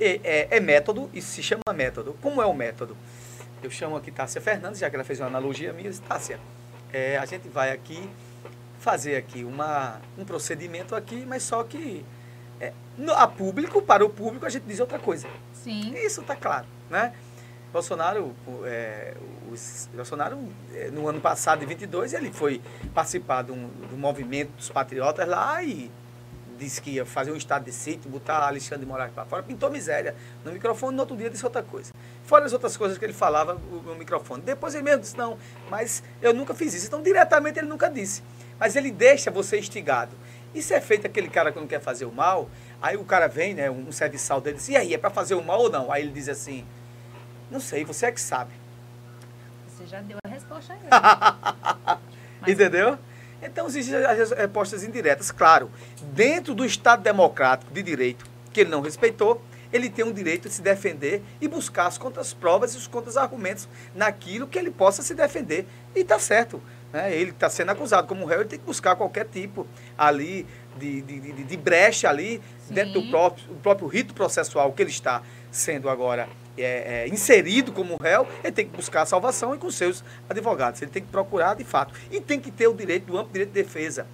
é, 0.00 0.20
é- 0.22 0.48
é 0.56 0.60
método, 0.60 1.10
isso 1.12 1.32
se 1.32 1.42
chama 1.42 1.62
método. 1.74 2.16
Como 2.22 2.40
é 2.42 2.46
o 2.46 2.54
método? 2.54 2.96
Eu 3.62 3.70
chamo 3.70 3.96
aqui 3.96 4.10
Tássia 4.10 4.40
Fernandes, 4.40 4.78
já 4.80 4.88
que 4.88 4.94
ela 4.96 5.04
fez 5.04 5.18
uma 5.20 5.26
analogia 5.26 5.72
minha, 5.72 5.90
Tássia, 6.06 6.38
é, 6.92 7.16
a 7.18 7.24
gente 7.26 7.48
vai 7.48 7.72
aqui 7.72 8.08
fazer 8.78 9.16
aqui 9.16 9.42
uma, 9.44 10.00
um 10.16 10.24
procedimento 10.24 10.94
aqui, 10.94 11.24
mas 11.26 11.42
só 11.42 11.64
que 11.64 12.04
é, 12.60 12.72
no- 12.96 13.12
a 13.12 13.26
público, 13.26 13.82
para 13.82 14.04
o 14.04 14.08
público, 14.10 14.46
a 14.46 14.48
gente 14.48 14.64
diz 14.64 14.78
outra 14.80 14.98
coisa. 14.98 15.26
Sim. 15.52 15.92
Isso 15.96 16.20
está 16.20 16.36
claro, 16.36 16.66
né? 16.90 17.12
Bolsonaro, 17.72 18.34
é, 18.64 19.14
Bolsonaro, 19.94 20.38
é, 20.74 20.90
no 20.90 21.08
ano 21.08 21.20
passado, 21.20 21.62
em 21.62 21.66
22, 21.66 22.14
ele 22.14 22.32
foi 22.32 22.62
participar 22.94 23.42
do 23.42 23.54
movimento 23.96 24.50
dos 24.56 24.70
patriotas 24.70 25.28
lá 25.28 25.62
e 25.62 25.90
disse 26.58 26.82
que 26.82 26.90
ia 26.90 27.06
fazer 27.06 27.30
um 27.30 27.36
estado 27.36 27.64
de 27.64 27.72
sítio, 27.72 28.10
botar 28.10 28.46
Alexandre 28.46 28.84
de 28.84 28.90
Moraes 28.90 29.12
para 29.12 29.24
fora, 29.24 29.42
pintou 29.42 29.70
miséria 29.70 30.14
no 30.44 30.50
microfone, 30.50 30.96
no 30.96 31.02
outro 31.02 31.16
dia 31.16 31.30
disse 31.30 31.44
outra 31.44 31.62
coisa. 31.62 31.92
Fora 32.24 32.44
as 32.44 32.52
outras 32.52 32.76
coisas 32.76 32.98
que 32.98 33.04
ele 33.04 33.12
falava 33.12 33.54
no 33.54 33.94
microfone. 33.94 34.42
Depois 34.42 34.74
ele 34.74 34.82
mesmo 34.82 35.00
disse, 35.02 35.16
não, 35.16 35.38
mas 35.70 36.02
eu 36.20 36.34
nunca 36.34 36.52
fiz 36.52 36.74
isso. 36.74 36.86
Então, 36.88 37.00
diretamente, 37.00 37.58
ele 37.58 37.68
nunca 37.68 37.88
disse. 37.88 38.22
Mas 38.58 38.74
ele 38.76 38.90
deixa 38.90 39.30
você 39.30 39.58
instigado. 39.58 40.14
Isso 40.54 40.74
é 40.74 40.80
feito 40.80 41.06
aquele 41.06 41.28
cara 41.28 41.52
que 41.52 41.58
não 41.58 41.66
quer 41.66 41.80
fazer 41.80 42.06
o 42.06 42.12
mal, 42.12 42.50
aí 42.82 42.96
o 42.96 43.04
cara 43.04 43.28
vem, 43.28 43.54
né, 43.54 43.70
um 43.70 43.92
serviçal 43.92 44.40
dele, 44.40 44.56
diz, 44.56 44.68
e 44.68 44.76
aí, 44.76 44.94
é 44.94 44.98
para 44.98 45.10
fazer 45.10 45.34
o 45.34 45.42
mal 45.42 45.60
ou 45.60 45.70
não? 45.70 45.92
Aí 45.92 46.02
ele 46.02 46.12
diz 46.12 46.28
assim, 46.28 46.64
não 47.50 47.60
sei, 47.60 47.84
você 47.84 48.06
é 48.06 48.12
que 48.12 48.20
sabe. 48.20 48.52
Você 49.68 49.86
já 49.86 50.00
deu 50.00 50.18
a 50.24 50.28
resposta 50.28 50.74
aí. 50.74 51.98
Entendeu? 52.52 52.98
Então 53.42 53.66
existem 53.66 53.94
as 53.96 54.30
respostas 54.30 54.82
indiretas. 54.82 55.30
Claro, 55.30 55.70
dentro 56.12 56.54
do 56.54 56.64
Estado 56.64 57.02
democrático 57.02 57.72
de 57.72 57.82
direito, 57.82 58.24
que 58.52 58.60
ele 58.60 58.70
não 58.70 58.80
respeitou, 58.80 59.42
ele 59.72 59.88
tem 59.90 60.04
o 60.04 60.12
direito 60.12 60.48
de 60.48 60.54
se 60.54 60.62
defender 60.62 61.22
e 61.40 61.46
buscar 61.46 61.86
as 61.86 61.98
contraprovas 61.98 62.74
e 62.74 62.78
os 62.78 62.86
contra-argumentos 62.86 63.68
naquilo 63.94 64.46
que 64.46 64.58
ele 64.58 64.70
possa 64.70 65.02
se 65.02 65.14
defender. 65.14 65.66
E 65.94 66.00
está 66.00 66.18
certo. 66.18 66.60
Né? 66.92 67.14
Ele 67.14 67.30
está 67.30 67.50
sendo 67.50 67.70
acusado 67.70 68.06
como 68.06 68.24
réu, 68.24 68.40
ele 68.40 68.48
tem 68.48 68.58
que 68.58 68.64
buscar 68.64 68.96
qualquer 68.96 69.26
tipo 69.26 69.66
ali 69.96 70.46
de, 70.78 71.02
de, 71.02 71.20
de, 71.20 71.44
de 71.44 71.56
brecha 71.56 72.08
ali 72.08 72.42
dentro 72.70 72.94
do 72.94 73.02
Sim. 73.02 73.10
próprio, 73.10 73.46
do 73.46 73.54
próprio 73.56 73.88
rito 73.88 74.14
processual 74.14 74.72
que 74.72 74.82
ele 74.82 74.90
está 74.90 75.22
sendo 75.50 75.88
agora 75.88 76.28
é, 76.62 77.04
é, 77.04 77.08
inserido 77.08 77.72
como 77.72 77.96
réu, 78.00 78.26
ele 78.42 78.52
tem 78.52 78.66
que 78.66 78.76
buscar 78.76 79.02
a 79.02 79.06
salvação 79.06 79.54
e 79.54 79.58
com 79.58 79.70
seus 79.70 80.04
advogados. 80.28 80.80
Ele 80.82 80.90
tem 80.90 81.02
que 81.02 81.08
procurar 81.08 81.54
de 81.54 81.64
fato. 81.64 81.94
E 82.10 82.20
tem 82.20 82.40
que 82.40 82.50
ter 82.50 82.66
o 82.66 82.74
direito, 82.74 83.06
do 83.06 83.18
amplo 83.18 83.32
direito 83.32 83.50
de 83.50 83.62
defesa. 83.62 84.06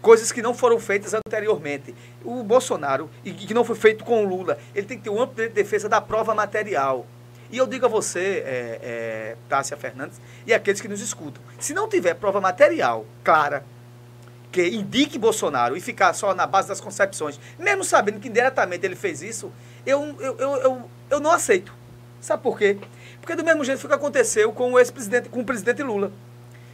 Coisas 0.00 0.32
que 0.32 0.42
não 0.42 0.52
foram 0.52 0.80
feitas 0.80 1.14
anteriormente. 1.14 1.94
O 2.24 2.42
Bolsonaro, 2.42 3.08
e 3.24 3.32
que 3.32 3.54
não 3.54 3.64
foi 3.64 3.76
feito 3.76 4.04
com 4.04 4.24
o 4.24 4.28
Lula, 4.28 4.58
ele 4.74 4.86
tem 4.86 4.98
que 4.98 5.04
ter 5.04 5.10
o 5.10 5.20
amplo 5.20 5.34
direito 5.34 5.54
de 5.54 5.62
defesa 5.62 5.88
da 5.88 6.00
prova 6.00 6.34
material. 6.34 7.06
E 7.52 7.58
eu 7.58 7.66
digo 7.66 7.84
a 7.84 7.88
você, 7.88 8.42
é, 8.46 8.80
é, 8.82 9.36
Tássia 9.48 9.76
Fernandes, 9.76 10.18
e 10.46 10.54
aqueles 10.54 10.80
que 10.80 10.88
nos 10.88 11.02
escutam, 11.02 11.42
se 11.58 11.74
não 11.74 11.86
tiver 11.86 12.14
prova 12.14 12.40
material 12.40 13.04
clara, 13.22 13.62
que 14.50 14.68
indique 14.68 15.18
Bolsonaro 15.18 15.76
e 15.76 15.80
ficar 15.80 16.12
só 16.14 16.34
na 16.34 16.46
base 16.46 16.68
das 16.68 16.80
concepções, 16.80 17.38
mesmo 17.58 17.84
sabendo 17.84 18.20
que 18.20 18.28
indiretamente 18.28 18.84
ele 18.84 18.94
fez 18.94 19.22
isso, 19.22 19.52
eu, 19.84 20.16
eu, 20.20 20.36
eu, 20.38 20.56
eu, 20.56 20.90
eu 21.12 21.20
não 21.20 21.30
aceito. 21.30 21.74
Sabe 22.20 22.42
por 22.42 22.56
quê? 22.56 22.78
Porque 23.20 23.36
do 23.36 23.44
mesmo 23.44 23.64
jeito 23.64 23.78
foi 23.78 23.88
o 23.88 23.90
que 23.90 23.96
aconteceu 23.96 24.52
com 24.52 24.72
o 24.72 24.78
ex-presidente, 24.78 25.28
com 25.28 25.40
o 25.40 25.44
presidente 25.44 25.82
Lula. 25.82 26.10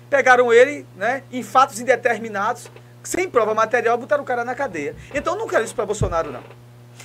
pegaram 0.08 0.52
ele, 0.52 0.86
né, 0.96 1.22
em 1.30 1.42
fatos 1.42 1.80
indeterminados, 1.80 2.70
sem 3.02 3.28
prova 3.28 3.54
material, 3.54 3.98
botaram 3.98 4.22
o 4.22 4.26
cara 4.26 4.44
na 4.44 4.54
cadeia. 4.54 4.94
Então 5.12 5.34
eu 5.34 5.38
não 5.38 5.48
quero 5.48 5.64
isso 5.64 5.74
para 5.74 5.84
Bolsonaro, 5.84 6.30
não. 6.30 6.42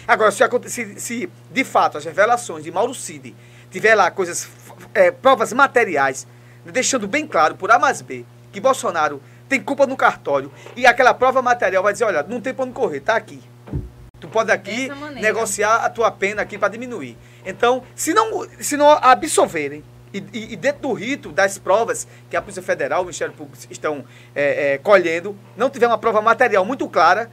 Agora, 0.08 0.32
se, 0.32 0.44
se, 0.70 1.00
se 1.00 1.30
de 1.52 1.64
fato 1.64 1.98
as 1.98 2.06
revelações 2.06 2.64
de 2.64 2.72
Mauro 2.72 2.94
Cid 2.94 3.36
tiver 3.72 3.96
lá 3.96 4.12
coisas, 4.12 4.48
é, 4.94 5.10
provas 5.12 5.52
materiais, 5.54 6.28
deixando 6.66 7.08
bem 7.08 7.26
claro 7.26 7.56
por 7.56 7.72
A 7.72 7.80
mais 7.80 8.02
B 8.02 8.26
que 8.52 8.60
Bolsonaro 8.60 9.22
tem 9.50 9.62
culpa 9.62 9.88
no 9.88 9.98
cartório 9.98 10.52
e 10.76 10.86
aquela 10.86 11.14
prova 11.14 11.42
material 11.42 11.82
vai 11.82 11.94
dizer, 11.94 12.06
olha, 12.06 12.24
não 12.24 12.40
tem 12.40 12.54
pra 12.54 12.64
onde 12.64 12.74
correr, 12.74 13.00
tá 13.00 13.16
aqui. 13.16 13.42
Tu 14.24 14.28
pode 14.30 14.50
aqui 14.54 14.88
negociar 15.22 15.84
a 15.84 15.90
tua 15.90 16.10
pena 16.10 16.42
aqui 16.44 16.58
para 16.58 16.70
diminuir. 16.70 17.18
Então, 17.46 17.84
se 17.94 18.14
não, 18.14 18.48
se 18.58 18.78
não 18.78 18.90
absolverem 18.90 19.84
e, 20.14 20.20
e- 20.32 20.54
e 20.54 20.56
dentro 20.56 20.84
do 20.84 20.94
rito 20.94 21.30
das 21.30 21.58
provas 21.58 22.08
que 22.30 22.38
a 22.38 22.42
Polícia 22.42 22.64
Federal, 22.64 23.02
o 23.02 23.04
Ministério 23.04 23.34
Público 23.34 23.58
estão 23.70 24.06
é, 24.34 24.76
é, 24.76 24.78
colhendo, 24.78 25.38
não 25.58 25.70
tiver 25.70 25.88
uma 25.88 25.98
prova 25.98 26.22
material 26.22 26.64
muito 26.64 26.88
clara, 26.88 27.30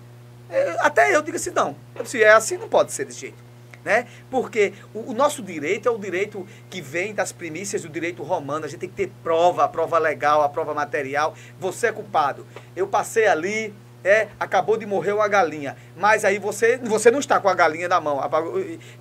é, 0.51 0.79
até 0.81 1.15
eu 1.15 1.23
digo 1.23 1.37
assim, 1.37 1.51
não. 1.51 1.77
Se 2.05 2.21
é 2.25 2.33
assim, 2.33 2.57
não 2.57 2.69
pode 2.69 2.91
ser 2.93 3.05
desse 3.05 3.21
jeito. 3.21 3.39
Né? 3.85 4.09
Porque 4.29 4.73
o, 4.93 5.13
o 5.13 5.15
nosso 5.15 5.45
direito 5.45 5.89
é 5.89 5.93
o 5.93 5.97
direito 5.97 6.45
que 6.69 6.83
vem 6.83 7.15
das 7.15 7.31
primícias 7.31 7.83
do 7.83 7.89
direito 7.89 8.21
romano. 8.25 8.65
A 8.65 8.69
gente 8.69 8.81
tem 8.81 8.89
que 8.89 8.97
ter 8.97 9.13
prova, 9.23 9.63
a 9.63 9.69
prova 9.69 9.97
legal, 9.97 10.43
a 10.43 10.49
prova 10.49 10.75
material. 10.75 11.35
Você 11.61 11.87
é 11.87 11.93
culpado. 11.93 12.45
Eu 12.75 12.89
passei 12.89 13.29
ali, 13.29 13.73
é, 14.05 14.29
acabou 14.39 14.77
de 14.77 14.87
morrer 14.87 15.13
uma 15.13 15.29
galinha. 15.29 15.77
Mas 15.97 16.25
aí 16.25 16.39
você, 16.39 16.79
você 16.79 17.11
não 17.11 17.19
está 17.19 17.39
com 17.41 17.49
a 17.49 17.55
galinha 17.55 17.89
na 17.89 18.01
mão. 18.01 18.21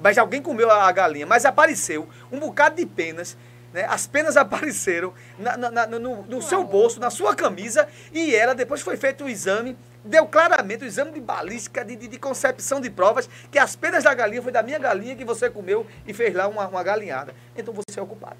Mas 0.02 0.18
alguém 0.18 0.42
comeu 0.42 0.70
a 0.70 0.92
galinha. 0.92 1.26
Mas 1.26 1.46
apareceu 1.46 2.08
um 2.32 2.40
bocado 2.40 2.76
de 2.76 2.86
penas. 2.86 3.38
Né? 3.74 3.86
As 3.90 4.08
penas 4.08 4.36
apareceram 4.38 5.14
na- 5.38 5.56
na- 5.58 5.72
na- 5.72 5.88
no, 5.88 6.24
no 6.24 6.42
seu 6.42 6.64
bolso, 6.64 7.00
na 7.00 7.10
sua 7.10 7.36
camisa, 7.36 7.88
e 8.12 8.34
ela, 8.36 8.54
depois 8.56 8.82
foi 8.82 8.98
feito 8.98 9.24
o 9.26 9.30
exame, 9.30 9.78
deu 10.04 10.26
claramente 10.26 10.84
o 10.84 10.88
exame 10.88 11.12
de 11.12 11.20
balística, 11.22 11.86
de, 11.86 11.96
de, 11.96 12.08
de 12.08 12.18
concepção 12.18 12.82
de 12.82 12.90
provas, 12.90 13.30
que 13.52 13.60
as 13.60 13.76
penas 13.76 14.04
da 14.04 14.14
galinha 14.14 14.42
foi 14.42 14.52
da 14.52 14.64
minha 14.64 14.80
galinha 14.80 15.16
que 15.16 15.24
você 15.24 15.50
comeu 15.52 15.86
e 16.08 16.14
fez 16.14 16.34
lá 16.34 16.48
uma, 16.48 16.68
uma 16.68 16.82
galinhada. 16.84 17.34
Então 17.56 17.74
você 17.74 18.00
é 18.00 18.02
o 18.04 18.08
culpado. 18.08 18.38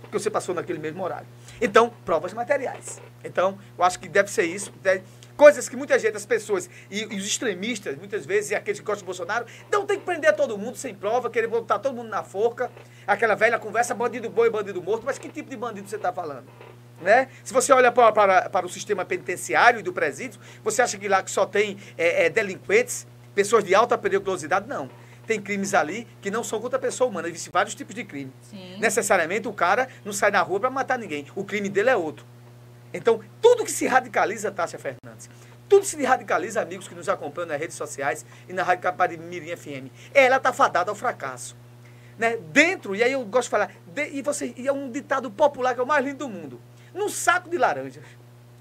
Porque 0.00 0.18
você 0.18 0.28
passou 0.30 0.54
naquele 0.54 0.78
mesmo 0.78 1.02
horário. 1.02 1.26
Então, 1.60 1.90
provas 2.04 2.34
materiais. 2.34 3.00
Então, 3.24 3.56
eu 3.78 3.84
acho 3.84 3.98
que 3.98 4.08
deve 4.08 4.30
ser 4.30 4.42
isso. 4.44 4.70
deve- 4.82 5.02
coisas 5.36 5.68
que 5.68 5.76
muita 5.76 5.98
gente, 5.98 6.16
as 6.16 6.26
pessoas, 6.26 6.68
e, 6.90 7.00
e 7.02 7.16
os 7.16 7.26
extremistas, 7.26 7.96
muitas 7.96 8.24
vezes, 8.24 8.50
e 8.50 8.54
aqueles 8.54 8.80
que 8.80 8.86
gostam 8.86 9.04
do 9.04 9.06
Bolsonaro, 9.06 9.46
não 9.70 9.86
tem 9.86 9.98
que 9.98 10.04
prender 10.04 10.34
todo 10.34 10.56
mundo 10.56 10.76
sem 10.76 10.94
prova, 10.94 11.30
querer 11.30 11.46
botar 11.46 11.78
todo 11.78 11.94
mundo 11.94 12.08
na 12.08 12.22
forca. 12.22 12.70
Aquela 13.06 13.34
velha 13.34 13.58
conversa, 13.58 13.94
bandido 13.94 14.28
bom 14.30 14.46
e 14.46 14.50
bandido 14.50 14.82
morto. 14.82 15.04
Mas 15.04 15.18
que 15.18 15.28
tipo 15.28 15.50
de 15.50 15.56
bandido 15.56 15.88
você 15.88 15.96
está 15.96 16.12
falando? 16.12 16.46
Né? 17.00 17.28
Se 17.42 17.52
você 17.52 17.72
olha 17.72 17.90
para, 17.90 18.12
para, 18.12 18.50
para 18.50 18.66
o 18.66 18.68
sistema 18.68 19.04
penitenciário 19.04 19.80
e 19.80 19.82
do 19.82 19.92
presídio, 19.92 20.40
você 20.62 20.82
acha 20.82 20.96
que 20.96 21.08
lá 21.08 21.22
que 21.22 21.30
só 21.30 21.44
tem 21.44 21.76
é, 21.98 22.26
é, 22.26 22.30
delinquentes, 22.30 23.06
pessoas 23.34 23.64
de 23.64 23.74
alta 23.74 23.98
periculosidade? 23.98 24.68
Não. 24.68 24.88
Tem 25.26 25.40
crimes 25.40 25.74
ali 25.74 26.06
que 26.20 26.30
não 26.30 26.44
são 26.44 26.60
contra 26.60 26.78
a 26.78 26.80
pessoa 26.80 27.08
humana, 27.08 27.28
existem 27.28 27.50
vários 27.52 27.74
tipos 27.74 27.94
de 27.94 28.04
crime. 28.04 28.32
Sim. 28.42 28.78
Necessariamente 28.78 29.48
o 29.48 29.52
cara 29.52 29.88
não 30.04 30.12
sai 30.12 30.30
na 30.30 30.40
rua 30.42 30.60
para 30.60 30.70
matar 30.70 30.98
ninguém. 30.98 31.26
O 31.34 31.44
crime 31.44 31.68
dele 31.68 31.90
é 31.90 31.96
outro. 31.96 32.24
Então, 32.92 33.20
tudo 33.40 33.64
que 33.64 33.70
se 33.72 33.86
radicaliza, 33.86 34.50
Tássia 34.50 34.78
Fernandes, 34.78 35.28
tudo 35.68 35.84
se 35.86 36.02
radicaliza, 36.04 36.60
amigos 36.60 36.86
que 36.86 36.94
nos 36.94 37.08
acompanham 37.08 37.48
nas 37.48 37.58
redes 37.58 37.76
sociais 37.76 38.24
e 38.48 38.52
na 38.52 38.62
Rádio 38.62 38.82
Capari 38.82 39.16
Mirim 39.16 39.56
FM, 39.56 39.90
ela 40.12 40.36
está 40.36 40.52
fadada 40.52 40.90
ao 40.90 40.94
fracasso. 40.94 41.56
Né? 42.18 42.36
Dentro, 42.36 42.94
e 42.94 43.02
aí 43.02 43.12
eu 43.12 43.24
gosto 43.24 43.44
de 43.44 43.50
falar, 43.50 43.70
de- 43.86 44.10
e, 44.10 44.20
você, 44.22 44.52
e 44.56 44.68
é 44.68 44.72
um 44.72 44.90
ditado 44.90 45.30
popular 45.30 45.74
que 45.74 45.80
é 45.80 45.82
o 45.82 45.86
mais 45.86 46.04
lindo 46.04 46.18
do 46.18 46.28
mundo. 46.28 46.60
Num 46.94 47.08
saco 47.08 47.48
de 47.48 47.56
laranjas, 47.56 48.04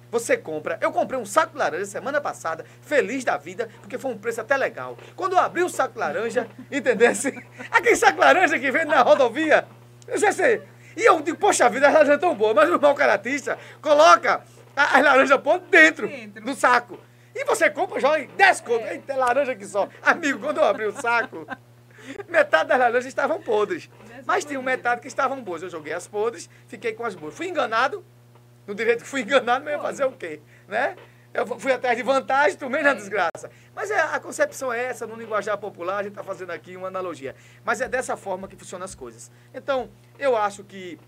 você 0.10 0.38
compra. 0.38 0.78
Eu 0.82 0.92
comprei 0.92 1.20
um 1.20 1.26
saco 1.26 1.52
de 1.54 1.58
laranja 1.60 1.86
semana 1.86 2.22
passada, 2.22 2.66
feliz 2.82 3.26
da 3.26 3.36
vida, 3.38 3.68
porque 3.82 3.98
foi 3.98 4.12
um 4.12 4.18
preço 4.18 4.40
até 4.40 4.56
legal. 4.56 4.98
Quando 5.16 5.34
eu 5.34 5.40
abri 5.40 5.64
o 5.64 5.70
saco 5.70 5.94
de 5.94 6.00
laranja, 6.00 6.48
entendesse? 6.72 7.28
Aquele 7.72 7.96
saco 7.98 8.14
de 8.14 8.20
laranja 8.20 8.58
que 8.58 8.72
vende 8.72 8.86
na 8.86 9.02
rodovia. 9.02 9.68
Eu 10.08 10.18
já 10.18 10.32
sei. 10.32 10.62
E 10.96 11.04
eu 11.06 11.22
digo, 11.22 11.38
poxa 11.38 11.70
vida, 11.70 11.88
a 11.88 11.92
laranja 11.92 12.14
é 12.14 12.18
tão 12.18 12.36
boa, 12.36 12.54
mas 12.54 12.70
o 12.70 12.80
mau 12.80 12.94
caratista 12.96 13.58
coloca 13.82 14.42
a- 14.76 14.98
as 14.98 15.04
laranjas 15.04 15.40
por 15.42 15.60
dentro, 15.60 16.10
do 16.44 16.54
saco. 16.54 17.00
E 17.34 17.46
você 17.46 17.70
compra, 17.70 18.00
joga 18.00 18.20
em 18.20 18.28
10 18.28 18.62
conto. 18.62 18.86
Eita, 18.86 19.14
é 19.14 19.16
laranja 19.16 19.54
aqui 19.54 19.66
só. 19.66 19.88
Amigo, 20.02 20.40
quando 20.40 20.58
eu 20.58 20.66
abri 20.66 20.86
o 20.86 20.92
saco, 20.92 21.48
metade 22.28 22.68
das 22.70 22.78
laranjas 22.80 23.06
estavam 23.06 23.42
podres. 23.42 23.90
Mas 24.26 24.44
tinha 24.44 24.62
metade 24.62 25.02
que 25.02 25.08
estavam 25.08 25.42
boas. 25.42 25.64
Eu 25.64 25.70
joguei 25.70 25.94
as 25.94 26.08
podres, 26.08 26.50
fiquei 26.68 26.94
com 26.94 27.06
as 27.06 27.16
boas. 27.16 27.34
Fui 27.34 27.48
enganado, 27.48 28.04
no 28.68 28.76
direito 28.76 29.04
que 29.04 29.10
fui 29.10 29.22
enganado, 29.24 29.64
mas 29.64 29.74
ia 29.74 29.80
fazer 29.80 30.06
o 30.06 30.12
quê? 30.12 30.42
Né? 30.68 30.96
Eu 31.34 31.48
fui 31.60 31.72
atrás 31.72 31.98
de 31.98 32.04
vantagem, 32.04 32.58
tomei 32.58 32.84
na 32.84 32.94
desgraça. 32.94 33.50
Mas 33.74 33.90
é, 33.90 34.00
a 34.00 34.20
concepção 34.20 34.72
é 34.72 34.84
essa, 34.84 35.08
no 35.08 35.16
linguajar 35.16 35.58
popular, 35.58 36.00
a 36.00 36.04
gente 36.04 36.12
está 36.12 36.24
fazendo 36.24 36.52
aqui 36.52 36.76
uma 36.76 36.88
analogia. 36.88 37.36
Mas 37.64 37.80
é 37.80 37.88
dessa 37.88 38.18
forma 38.18 38.48
que 38.48 38.56
funcionam 38.56 38.84
as 38.84 38.94
coisas. 38.94 39.32
Então, 39.54 39.90
eu 40.20 40.36
acho 40.36 40.64
que 40.64 41.00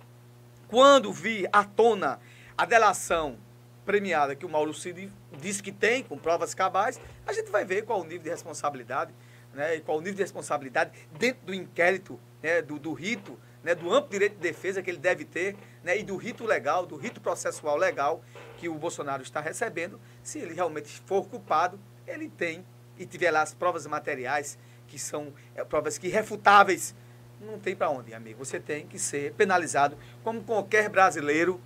quando 0.67 1.11
vi 1.11 1.45
à 1.51 1.63
tona 1.63 2.19
a 2.57 2.65
delação 2.65 3.37
premiada 3.85 4.35
que 4.35 4.45
o 4.45 4.49
Mauro 4.49 4.73
Cid 4.73 5.11
disse 5.39 5.61
que 5.61 5.71
tem, 5.71 6.03
com 6.03 6.17
provas 6.17 6.53
cabais, 6.53 7.01
a 7.27 7.33
gente 7.33 7.51
vai 7.51 7.65
ver 7.65 7.83
qual 7.83 7.99
o 7.99 8.03
nível 8.03 8.23
de 8.23 8.29
responsabilidade, 8.29 9.13
né, 9.53 9.75
e 9.75 9.81
qual 9.81 9.97
o 9.97 10.01
nível 10.01 10.15
de 10.15 10.21
responsabilidade 10.21 10.91
dentro 11.19 11.45
do 11.45 11.53
inquérito, 11.53 12.19
né, 12.41 12.61
do, 12.61 12.79
do 12.79 12.93
rito, 12.93 13.37
né, 13.63 13.73
do 13.73 13.91
amplo 13.93 14.09
direito 14.09 14.33
de 14.33 14.41
defesa 14.41 14.81
que 14.81 14.89
ele 14.89 14.97
deve 14.97 15.23
ter, 15.25 15.55
né, 15.83 15.97
e 15.97 16.03
do 16.03 16.15
rito 16.17 16.45
legal, 16.45 16.85
do 16.85 16.95
rito 16.95 17.21
processual 17.21 17.77
legal 17.77 18.23
que 18.57 18.67
o 18.67 18.75
Bolsonaro 18.75 19.23
está 19.23 19.39
recebendo, 19.39 19.99
se 20.21 20.39
ele 20.39 20.53
realmente 20.53 21.01
for 21.05 21.25
culpado, 21.27 21.79
ele 22.05 22.29
tem, 22.29 22.65
e 22.97 23.05
tiver 23.05 23.31
lá 23.31 23.41
as 23.41 23.53
provas 23.53 23.87
materiais, 23.87 24.57
que 24.87 24.99
são 24.99 25.33
é, 25.55 25.63
provas 25.63 25.97
que 25.97 26.07
irrefutáveis, 26.07 26.93
não 27.41 27.59
tem 27.59 27.75
para 27.75 27.89
onde, 27.89 28.13
amigo. 28.13 28.43
Você 28.43 28.59
tem 28.59 28.87
que 28.87 28.99
ser 28.99 29.33
penalizado 29.33 29.97
como 30.23 30.43
qualquer 30.43 30.89
brasileiro 30.89 31.59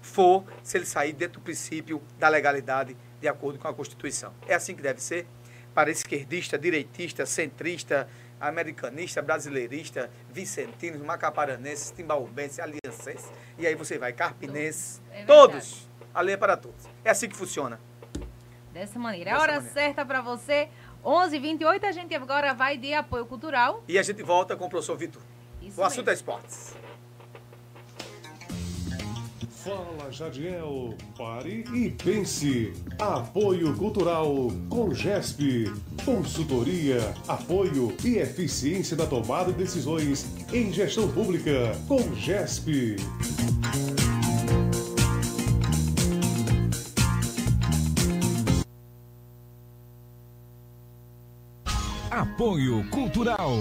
for, 0.00 0.44
se 0.62 0.78
ele 0.78 0.86
sair 0.86 1.12
dentro 1.12 1.40
do 1.40 1.44
princípio 1.44 2.02
da 2.18 2.28
legalidade, 2.28 2.96
de 3.20 3.28
acordo 3.28 3.58
com 3.58 3.68
a 3.68 3.74
Constituição. 3.74 4.32
É 4.48 4.54
assim 4.54 4.74
que 4.74 4.82
deve 4.82 5.00
ser 5.00 5.26
para 5.74 5.90
esquerdista, 5.90 6.58
direitista, 6.58 7.24
centrista, 7.24 8.08
americanista, 8.42 9.22
brasileirista, 9.22 10.10
vicentinos, 10.30 11.00
macaparanenses, 11.00 11.92
timbaúbenses, 11.92 12.58
aliancenses, 12.58 13.30
e 13.56 13.66
aí 13.66 13.74
você 13.74 13.98
vai, 13.98 14.12
carpinenses, 14.12 15.00
É 15.12 15.24
todos. 15.24 15.88
A 16.12 16.20
lei 16.20 16.34
é 16.34 16.36
para 16.36 16.56
todos. 16.56 16.84
É 17.04 17.10
assim 17.10 17.28
que 17.28 17.36
funciona. 17.36 17.80
Dessa 18.72 18.98
maneira. 18.98 19.30
Dessa 19.30 19.38
a 19.38 19.42
hora 19.42 19.52
maneira. 19.54 19.74
certa 19.74 20.04
para 20.04 20.20
você, 20.20 20.68
11h28, 21.04 21.84
a 21.84 21.92
gente 21.92 22.14
agora 22.14 22.52
vai 22.52 22.76
de 22.76 22.92
apoio 22.92 23.24
cultural. 23.24 23.82
E 23.86 23.98
a 23.98 24.02
gente 24.02 24.22
volta 24.22 24.56
com 24.56 24.66
o 24.66 24.68
professor 24.68 24.96
Vitor. 24.96 25.22
O 25.76 25.82
assunto 25.82 26.06
mesmo. 26.06 26.10
é 26.10 26.14
esportes. 26.14 26.74
Fala 29.62 30.10
Jadiel, 30.10 30.96
pare 31.16 31.64
e 31.72 31.88
pense. 31.90 32.72
Apoio 32.98 33.72
Cultural 33.76 34.48
com 34.68 34.92
GESP. 34.92 35.72
Consultoria, 36.04 37.14
apoio 37.28 37.96
e 38.04 38.16
eficiência 38.16 38.96
na 38.96 39.06
tomada 39.06 39.52
de 39.52 39.58
decisões 39.58 40.26
em 40.52 40.72
gestão 40.72 41.08
pública 41.12 41.78
com 41.86 42.12
GESP. 42.12 42.96
Apoio 52.10 52.90
Cultural. 52.90 53.52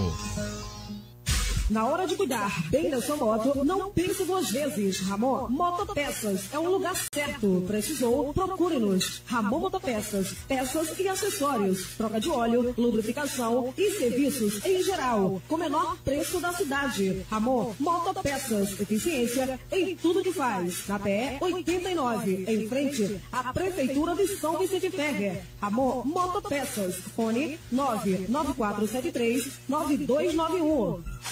Na 1.71 1.85
hora 1.85 2.05
de 2.05 2.17
cuidar 2.17 2.51
bem 2.69 2.89
da 2.89 3.01
sua 3.01 3.15
moto, 3.15 3.63
não 3.63 3.91
pense 3.91 4.25
duas 4.25 4.51
vezes. 4.51 4.99
Ramon 4.99 5.47
Motopeças 5.47 6.53
é 6.53 6.59
o 6.59 6.69
lugar 6.69 6.93
certo. 7.13 7.63
Precisou? 7.65 8.33
Procure-nos. 8.33 9.21
Ramon 9.25 9.59
Motopeças, 9.59 10.33
peças 10.49 10.99
e 10.99 11.07
acessórios, 11.07 11.95
troca 11.95 12.19
de 12.19 12.29
óleo, 12.29 12.73
lubrificação 12.77 13.73
e 13.77 13.89
serviços 13.91 14.65
em 14.65 14.83
geral, 14.83 15.41
com 15.47 15.55
menor 15.55 15.95
preço 16.03 16.41
da 16.41 16.51
cidade. 16.51 17.25
Ramon 17.31 17.73
Motopeças, 17.79 18.77
eficiência 18.77 19.57
em 19.71 19.95
tudo 19.95 20.21
que 20.21 20.33
faz. 20.33 20.85
Na 20.89 20.99
PE 20.99 21.37
89, 21.39 22.45
em 22.49 22.67
frente 22.67 23.21
à 23.31 23.53
Prefeitura 23.53 24.13
de 24.13 24.27
São 24.27 24.59
Vicente 24.59 24.89
Ferrer. 24.89 25.41
Ramon 25.61 26.03
Motopeças, 26.03 26.95
fone 27.15 27.57
99473 27.71 29.51
9291. 29.69 31.31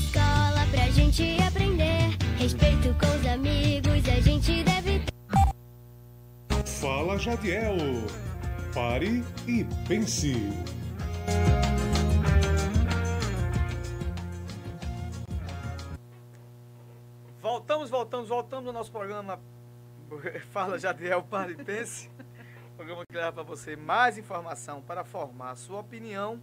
Gente 1.11 1.43
aprender. 1.43 2.17
Respeito 2.37 2.95
com 2.97 3.05
os 3.05 3.27
amigos, 3.27 4.07
a 4.07 4.21
gente 4.21 4.63
deve 4.63 4.99
ter. 4.99 6.65
Fala 6.65 7.17
Jadiel. 7.17 7.75
Pare 8.73 9.21
e 9.45 9.65
pense. 9.85 10.33
Voltamos, 17.41 17.89
voltamos, 17.89 18.29
voltamos 18.29 18.65
no 18.65 18.71
nosso 18.71 18.89
programa 18.89 19.37
Fala 20.51 20.79
Jadiel, 20.79 21.23
Pare 21.23 21.51
e 21.51 21.61
Pense. 21.61 22.09
Programa 22.77 23.03
que 23.05 23.17
leva 23.17 23.33
para 23.33 23.43
você 23.43 23.75
mais 23.75 24.17
informação 24.17 24.81
para 24.81 25.03
formar 25.03 25.51
a 25.51 25.55
sua 25.57 25.81
opinião. 25.81 26.41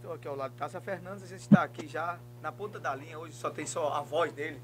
Estou 0.00 0.14
aqui 0.14 0.26
ao 0.26 0.34
lado 0.34 0.52
de 0.52 0.56
Tássia 0.56 0.80
Fernandes, 0.80 1.24
a 1.24 1.26
gente 1.26 1.42
está 1.42 1.62
aqui 1.62 1.86
já 1.86 2.18
na 2.40 2.50
ponta 2.50 2.80
da 2.80 2.94
linha, 2.94 3.18
hoje 3.18 3.34
só 3.34 3.50
tem 3.50 3.66
só 3.66 3.92
a 3.92 4.00
voz 4.00 4.32
dele. 4.32 4.58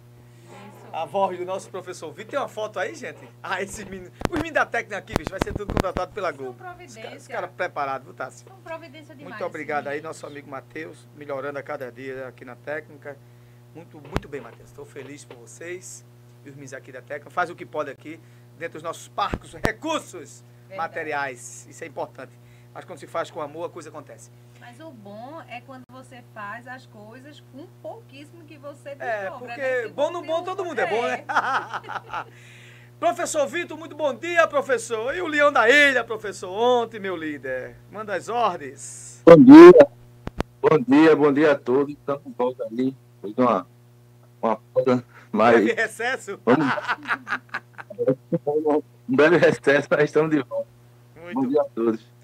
A 0.91 1.05
voz 1.05 1.37
do 1.37 1.45
nosso 1.45 1.69
professor 1.69 2.11
Vitor. 2.11 2.31
Tem 2.31 2.39
uma 2.39 2.49
foto 2.49 2.79
aí, 2.79 2.95
gente? 2.95 3.29
Ah, 3.43 3.61
esse 3.61 3.85
menino. 3.85 4.11
Os 4.31 4.39
meninos 4.39 4.55
da 4.55 4.65
técnica 4.65 4.97
aqui, 4.97 5.13
bicho, 5.13 5.29
vai 5.29 5.39
ser 5.45 5.53
tudo 5.53 5.75
contratado 5.75 6.11
pela 6.15 6.33
Globo. 6.33 6.53
Os 6.53 6.57
providência. 6.57 7.17
os 7.19 7.29
caras 7.29 7.51
preparados, 7.51 8.07
viu, 8.07 8.15
Tássia? 8.15 8.49
São 8.49 8.57
providência 8.63 9.15
demais. 9.15 9.35
Muito 9.35 9.45
obrigado 9.47 9.89
aí, 9.89 9.97
meninos. 9.97 10.17
nosso 10.17 10.27
amigo 10.27 10.49
Matheus, 10.49 11.07
melhorando 11.15 11.59
a 11.59 11.63
cada 11.63 11.93
dia 11.93 12.29
aqui 12.29 12.47
na 12.47 12.57
técnica. 12.57 13.19
Muito, 13.75 14.01
muito 14.01 14.27
bem, 14.27 14.41
Matheus. 14.41 14.71
Estou 14.71 14.87
feliz 14.87 15.23
por 15.23 15.37
vocês 15.37 16.03
e 16.47 16.49
os 16.49 16.55
meninos 16.55 16.73
aqui 16.73 16.91
da 16.91 17.03
técnica. 17.03 17.29
Faz 17.29 17.51
o 17.51 17.55
que 17.55 17.67
pode 17.67 17.91
aqui, 17.91 18.19
dentro 18.59 18.75
dos 18.79 18.83
nossos 18.83 19.09
parcos, 19.09 19.53
recursos 19.53 20.43
Verdade. 20.67 20.79
materiais. 20.79 21.67
Isso 21.69 21.85
é 21.85 21.87
importante. 21.87 22.33
Mas 22.77 22.85
quando 22.85 22.99
se 22.99 23.07
faz 23.07 23.31
com 23.31 23.41
amor, 23.41 23.65
a 23.65 23.69
coisa 23.71 23.89
acontece. 23.89 24.31
Mas 24.61 24.79
o 24.81 24.91
bom 24.91 25.41
é 25.49 25.63
quando 25.63 25.85
você 25.91 26.23
faz 26.35 26.69
as 26.69 26.85
coisas 26.85 27.43
com 27.51 27.67
pouquíssimo 27.81 28.45
que 28.45 28.59
você 28.59 28.91
É, 28.99 29.23
descobra, 29.23 29.49
porque 29.49 29.63
né? 29.63 29.89
Bom 29.89 30.13
no 30.13 30.23
bom 30.23 30.45
todo 30.45 30.63
mundo 30.63 30.79
é 30.79 30.87
bom, 30.87 31.03
né? 31.07 31.25
professor 33.01 33.47
Vitor, 33.47 33.79
muito 33.79 33.97
bom 33.97 34.13
dia, 34.13 34.47
professor. 34.47 35.17
E 35.17 35.23
o 35.23 35.27
Leão 35.27 35.51
da 35.51 35.71
Ilha, 35.71 36.05
professor, 36.05 36.51
ontem, 36.51 37.01
meu 37.01 37.17
líder. 37.17 37.77
Manda 37.91 38.15
as 38.15 38.29
ordens. 38.29 39.23
Bom 39.25 39.43
dia, 39.43 39.89
bom 40.61 40.79
dia, 40.87 41.17
bom 41.17 41.33
dia 41.33 41.53
a 41.53 41.59
todos. 41.59 41.95
Estamos 41.95 42.25
de 42.27 42.33
volta 42.37 42.63
ali. 42.65 42.95
Foi 43.23 43.33
uma, 43.39 43.67
uma 44.43 44.57
pausa, 44.75 45.03
mas 45.33 45.57
Teve 45.57 45.73
recesso? 45.73 46.39
vamos. 46.45 46.67
um 48.45 48.83
breve 49.09 49.39
recesso, 49.39 49.89
mas 49.91 50.03
estamos 50.05 50.31
de 50.31 50.43
volta. 50.43 50.69
Bom 51.15 51.23
Muito 51.23 51.49
dia 51.49 51.63
a 51.63 51.65
todos. 51.65 52.16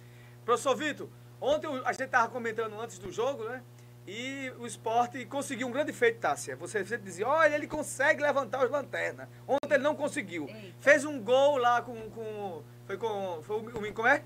Professor 0.45 0.75
Vitor, 0.75 1.09
ontem 1.41 1.69
a 1.85 1.93
gente 1.93 2.05
estava 2.05 2.29
comentando 2.29 2.79
antes 2.81 2.99
do 2.99 3.11
jogo, 3.13 3.45
né? 3.45 3.63
E 4.07 4.53
o 4.59 4.67
esporte 4.67 5.25
conseguiu 5.27 5.69
um 5.69 5.71
grande 5.71 5.93
feito, 5.93 6.19
Tássia. 6.19 6.57
Você 6.57 6.85
sempre 6.85 7.05
dizia, 7.05 7.27
olha, 7.29 7.55
ele 7.55 7.69
consegue 7.69 8.21
levantar 8.21 8.65
os 8.65 8.71
lanternas. 8.71 9.29
Ontem 9.47 9.75
ele 9.75 9.83
não 9.85 9.95
conseguiu. 9.95 10.49
Fez 10.81 11.05
um 11.05 11.21
gol 11.21 11.57
lá 11.57 11.81
com. 11.83 12.11
com 12.11 12.63
foi 12.85 12.97
com. 12.97 13.41
Foi 13.43 13.57
o, 13.57 13.61
o- 13.89 13.93
como 13.93 14.09
é? 14.09 14.25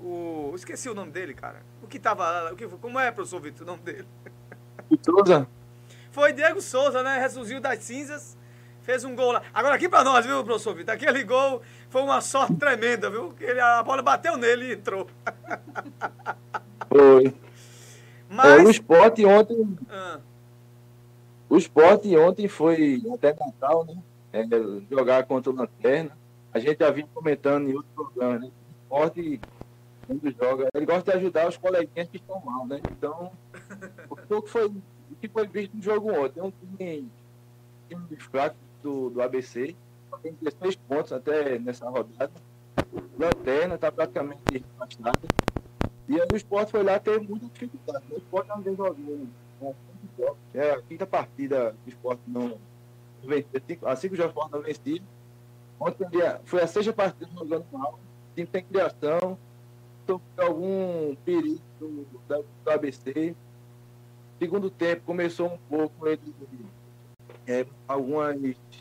O. 0.00 0.52
Esqueci 0.56 0.88
o 0.88 0.94
nome 0.94 1.12
dele, 1.12 1.32
cara. 1.32 1.62
O 1.80 1.86
que 1.86 1.98
tava 2.00 2.28
lá. 2.28 2.52
O 2.52 2.56
que, 2.56 2.66
como 2.66 2.98
é, 2.98 3.12
professor 3.12 3.40
Vitor, 3.40 3.62
o 3.62 3.70
nome 3.70 3.82
dele? 3.82 4.08
Souza, 5.04 5.46
Foi 6.10 6.32
Diego 6.32 6.60
Souza, 6.60 7.00
né? 7.02 7.18
Ressurgiu 7.18 7.60
das 7.60 7.78
cinzas. 7.84 8.36
Fez 8.82 9.04
um 9.04 9.14
gol 9.14 9.32
lá. 9.32 9.42
Agora 9.52 9.74
aqui 9.74 9.88
pra 9.88 10.02
nós, 10.02 10.24
viu, 10.26 10.42
professor 10.42 10.74
Vitor? 10.74 10.94
Aquele 10.94 11.22
gol 11.22 11.62
foi 11.90 12.02
uma 12.02 12.20
sorte 12.20 12.54
tremenda, 12.56 13.08
viu? 13.10 13.34
Ele- 13.40 13.60
a 13.60 13.82
bola 13.82 14.02
bateu 14.02 14.36
nele 14.36 14.66
e 14.66 14.72
entrou. 14.74 15.06
foi. 16.88 17.34
Mas. 18.28 18.60
É, 18.60 18.64
o 18.64 18.70
esporte 18.70 19.24
ontem, 19.24 19.78
Ah, 19.88 20.20
o 21.48 21.56
esporte 21.56 22.14
ontem 22.16 22.46
foi 22.48 23.02
até 23.14 23.34
Natal, 23.34 23.84
né? 23.86 23.96
É, 24.32 24.44
jogar 24.90 25.24
contra 25.24 25.50
o 25.50 25.54
Lanterna. 25.54 26.16
A 26.52 26.58
gente 26.58 26.78
já 26.78 26.90
vinha 26.90 27.08
comentando 27.14 27.68
em 27.68 27.74
outros 27.74 27.92
programas, 27.94 28.42
né? 28.42 28.48
O 28.48 28.82
esporte, 28.82 29.40
quando 30.06 30.30
joga, 30.38 30.68
ele 30.74 30.86
gosta 30.86 31.10
de 31.12 31.16
ajudar 31.18 31.48
os 31.48 31.56
coleguinhas 31.56 32.08
que 32.08 32.16
estão 32.18 32.40
mal, 32.44 32.66
né? 32.66 32.80
Então, 32.90 33.32
o 34.30 34.42
que 34.42 34.48
foi, 34.50 34.66
o 34.66 34.82
que 35.20 35.28
foi 35.28 35.46
visto 35.46 35.74
no 35.74 35.82
jogo 35.82 36.12
ontem? 36.12 36.40
É 36.40 36.42
um 36.42 36.50
time, 36.52 37.10
time 37.88 38.16
fraco 38.18 38.56
do, 38.82 39.08
do 39.10 39.22
ABC, 39.22 39.74
tem 40.22 40.32
16 40.40 40.76
pontos 40.76 41.12
até 41.12 41.58
nessa 41.58 41.88
rodada. 41.88 42.30
Lanterna 43.18 43.74
está 43.74 43.90
praticamente 43.92 44.64
afastado. 44.78 45.28
E 46.08 46.20
aí 46.20 46.26
o 46.32 46.36
esporte 46.36 46.70
foi 46.70 46.82
lá 46.82 46.98
ter 46.98 47.20
muita 47.20 47.46
dificuldade. 47.46 48.04
O 48.10 48.16
esporte 48.16 48.48
não? 48.48 48.62
Cinco 48.62 48.76
jogos. 48.76 50.36
É 50.54 50.70
a 50.72 50.82
quinta 50.82 51.06
partida 51.06 51.74
que 51.84 51.90
o 51.90 51.92
esporte 51.92 52.22
não 52.26 52.58
venceu. 53.22 53.60
A 53.82 53.96
cinco 53.96 54.16
jogos 54.16 54.50
não 54.50 54.62
vencido. 54.62 55.04
Ontem 55.78 56.06
ele- 56.12 56.38
foi 56.44 56.62
a 56.62 56.66
sexta 56.66 56.92
partida 56.92 57.30
jogando 57.32 57.66
mal. 57.72 57.94
O 57.94 58.34
time 58.34 58.46
tem 58.46 58.64
criação. 58.64 59.38
Sofreu 60.06 60.46
algum 60.46 61.14
perigo 61.16 61.60
do, 61.78 62.06
da- 62.26 62.38
do 62.64 62.70
ABC. 62.70 63.34
Segundo 64.38 64.70
tempo 64.70 65.02
começou 65.04 65.52
um 65.52 65.58
pouco 65.68 66.06
ele 66.06 66.34
é, 67.46 67.66
algumas 67.86 68.36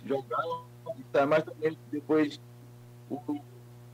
jogadas, 0.06 0.46
mas 1.28 1.44
também 1.44 1.78
depois 1.92 2.40
o, 3.10 3.20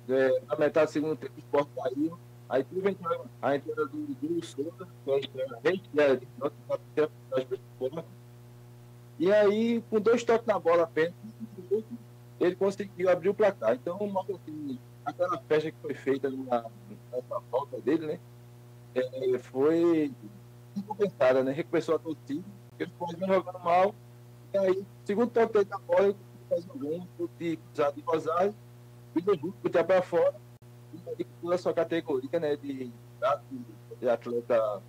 é, 0.10 0.42
na 0.48 0.56
metade 0.56 0.88
do 0.88 0.94
segundo 0.94 1.16
tempo 1.16 1.34
o 1.36 1.40
esporte 1.40 1.70
caiu. 1.76 2.20
Aí 2.50 2.64
teve 2.64 2.88
a 2.88 2.92
entrada- 2.92 3.26
a 3.42 3.56
entrada 3.56 3.86
do 3.88 4.16
Júlio 4.22 4.46
Souza, 4.46 4.88
que 5.04 5.12
é 5.12 5.16
a 5.16 5.62
terceira 5.62 6.22
passagem 6.40 7.48
pelo 7.48 7.62
esporte. 7.90 8.08
E 9.20 9.32
aí, 9.32 9.84
com 9.90 10.00
dois 10.00 10.24
toques 10.24 10.46
na 10.46 10.60
bola 10.60 10.84
apenas, 10.84 11.14
ele 12.40 12.56
conseguiu 12.56 13.10
abrir 13.10 13.30
o 13.30 13.34
placar. 13.34 13.74
Então, 13.76 13.98
mostra 14.08 14.36
assim, 14.36 14.78
aquela 15.06 15.38
festa 15.48 15.72
que 15.72 15.78
foi 15.82 15.94
feita 15.94 16.30
na, 16.30 16.66
nessa 17.12 17.42
falta 17.50 17.80
dele, 17.82 18.08
né? 18.08 18.20
é, 18.96 19.40
foi 19.40 20.12
recompensada, 20.76 21.44
né? 21.44 21.52
Recompensou 21.52 21.96
a 21.96 22.00
torcida, 22.00 22.44
porque 22.70 22.88
pode 22.98 23.16
vir 23.16 23.28
jogando 23.28 23.60
mal. 23.60 23.96
E 24.54 24.58
aí, 24.58 24.86
segundo 25.06 25.30
toque 25.32 25.66
na 25.66 25.78
bola, 25.80 26.16
faz 26.54 26.68
um 26.70 27.08
cruzado 27.18 27.96
de 27.96 28.02
Rosário, 28.02 28.56
vida 29.16 29.34
justo, 29.36 29.58
botar 29.62 29.84
para 29.84 30.02
fora, 30.02 30.36
e 31.18 31.24
toda 31.24 31.56
a 31.56 31.58
sua 31.58 31.74
categoria, 31.74 32.40
né? 32.40 32.56
De, 32.56 32.92
de 34.00 34.10
atleta, 34.10 34.82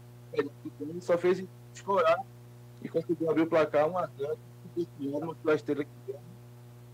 só 1.01 1.17
fez 1.17 1.45
escorar 1.73 2.19
e 2.83 2.89
conseguiu 2.89 3.31
abrir 3.31 3.43
o 3.43 3.47
placar 3.47 3.89
1 3.89 3.99
a 3.99 4.07
0 4.07 4.39
uma 4.99 5.55
estrela 5.55 5.85
que 5.85 5.91
o 6.13 6.17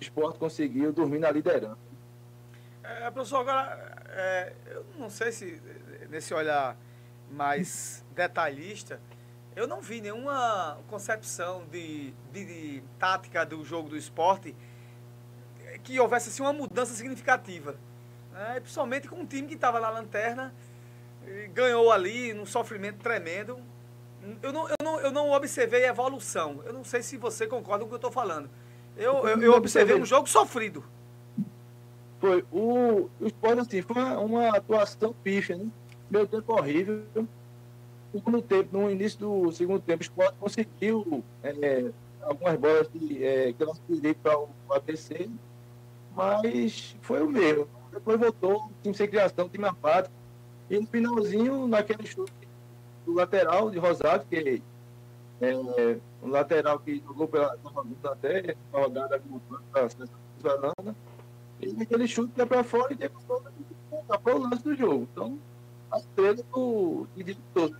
esporte 0.00 0.38
conseguiu 0.38 0.92
dormir 0.92 1.18
na 1.18 1.30
liderança. 1.30 1.78
É, 2.82 3.10
professor, 3.10 3.38
agora, 3.38 4.04
é, 4.10 4.52
eu 4.66 4.84
não 4.98 5.08
sei 5.08 5.32
se 5.32 5.60
nesse 6.10 6.34
olhar 6.34 6.76
mais 7.30 8.04
detalhista, 8.14 9.00
eu 9.56 9.66
não 9.66 9.80
vi 9.80 10.00
nenhuma 10.00 10.78
concepção 10.88 11.64
de, 11.70 12.12
de, 12.32 12.44
de 12.44 12.82
tática 12.98 13.44
do 13.44 13.64
jogo 13.64 13.88
do 13.88 13.96
esporte 13.96 14.54
que 15.82 15.98
houvesse 15.98 16.28
assim, 16.28 16.42
uma 16.42 16.52
mudança 16.52 16.94
significativa. 16.94 17.76
Né? 18.32 18.60
Principalmente 18.60 19.08
com 19.08 19.16
um 19.16 19.26
time 19.26 19.48
que 19.48 19.54
estava 19.54 19.80
na 19.80 19.90
lanterna, 19.90 20.52
e 21.26 21.48
ganhou 21.48 21.90
ali 21.90 22.32
num 22.32 22.46
sofrimento 22.46 22.98
tremendo. 22.98 23.58
Eu 24.42 24.52
não, 24.52 24.68
eu, 24.68 24.76
não, 24.82 25.00
eu 25.00 25.10
não 25.10 25.30
observei 25.32 25.84
evolução. 25.86 26.60
Eu 26.64 26.72
não 26.72 26.84
sei 26.84 27.02
se 27.02 27.16
você 27.16 27.46
concorda 27.46 27.80
com 27.80 27.86
o 27.86 27.88
que 27.88 27.94
eu 27.94 28.08
estou 28.08 28.12
falando. 28.12 28.48
Eu, 28.96 29.26
eu, 29.26 29.40
eu 29.40 29.52
observei 29.54 29.96
um 29.96 30.04
jogo 30.04 30.28
sofrido. 30.28 30.84
Foi. 32.20 32.44
O, 32.52 33.08
o 33.18 33.26
esporte, 33.26 33.60
assim, 33.60 33.82
foi 33.82 33.96
uma, 33.96 34.18
uma 34.18 34.56
atuação 34.56 35.14
picha, 35.24 35.56
né? 35.56 35.66
Meu 36.10 36.26
tempo 36.26 36.52
horrível. 36.52 37.02
Segundo 38.12 38.42
tempo, 38.42 38.76
no 38.76 38.90
início 38.90 39.18
do 39.20 39.52
segundo 39.52 39.80
tempo, 39.80 40.00
o 40.00 40.02
esporte 40.02 40.34
conseguiu 40.40 41.24
é, 41.42 41.90
algumas 42.22 42.58
bolas 42.58 42.88
que, 42.88 43.24
é, 43.24 43.52
que 43.52 43.54
transferiram 43.54 44.14
para 44.22 44.38
o 44.38 44.48
ABC, 44.70 45.30
mas 46.14 46.96
foi 47.02 47.22
o 47.22 47.30
mesmo. 47.30 47.68
Depois 47.92 48.18
voltou, 48.18 48.70
time 48.82 48.94
sem 48.94 49.08
criação, 49.08 49.48
time 49.48 49.64
apático. 49.64 50.14
E 50.68 50.78
no 50.78 50.86
finalzinho, 50.86 51.66
naquele 51.66 52.06
chute 52.06 52.32
do 53.04 53.14
lateral 53.14 53.70
de 53.70 53.78
Rosário, 53.78 54.24
que 54.28 54.62
é 55.40 55.56
um 56.22 56.28
lateral 56.28 56.78
que 56.78 57.00
jogou 57.00 57.26
pela 57.26 57.56
até 58.04 58.56
uma 58.72 58.82
rodada 58.82 59.20
para 59.72 59.86
a 59.86 60.94
e 61.62 61.82
aquele 61.82 62.08
chute 62.08 62.32
para 62.46 62.64
fora 62.64 62.92
e 62.92 62.96
depois 62.96 63.42
foi 64.22 64.34
o 64.34 64.38
lance 64.38 64.62
do 64.62 64.74
jogo. 64.74 65.08
Então, 65.12 65.38
a 65.90 65.98
estrela 65.98 66.42
do 66.52 67.06
diretor. 67.14 67.76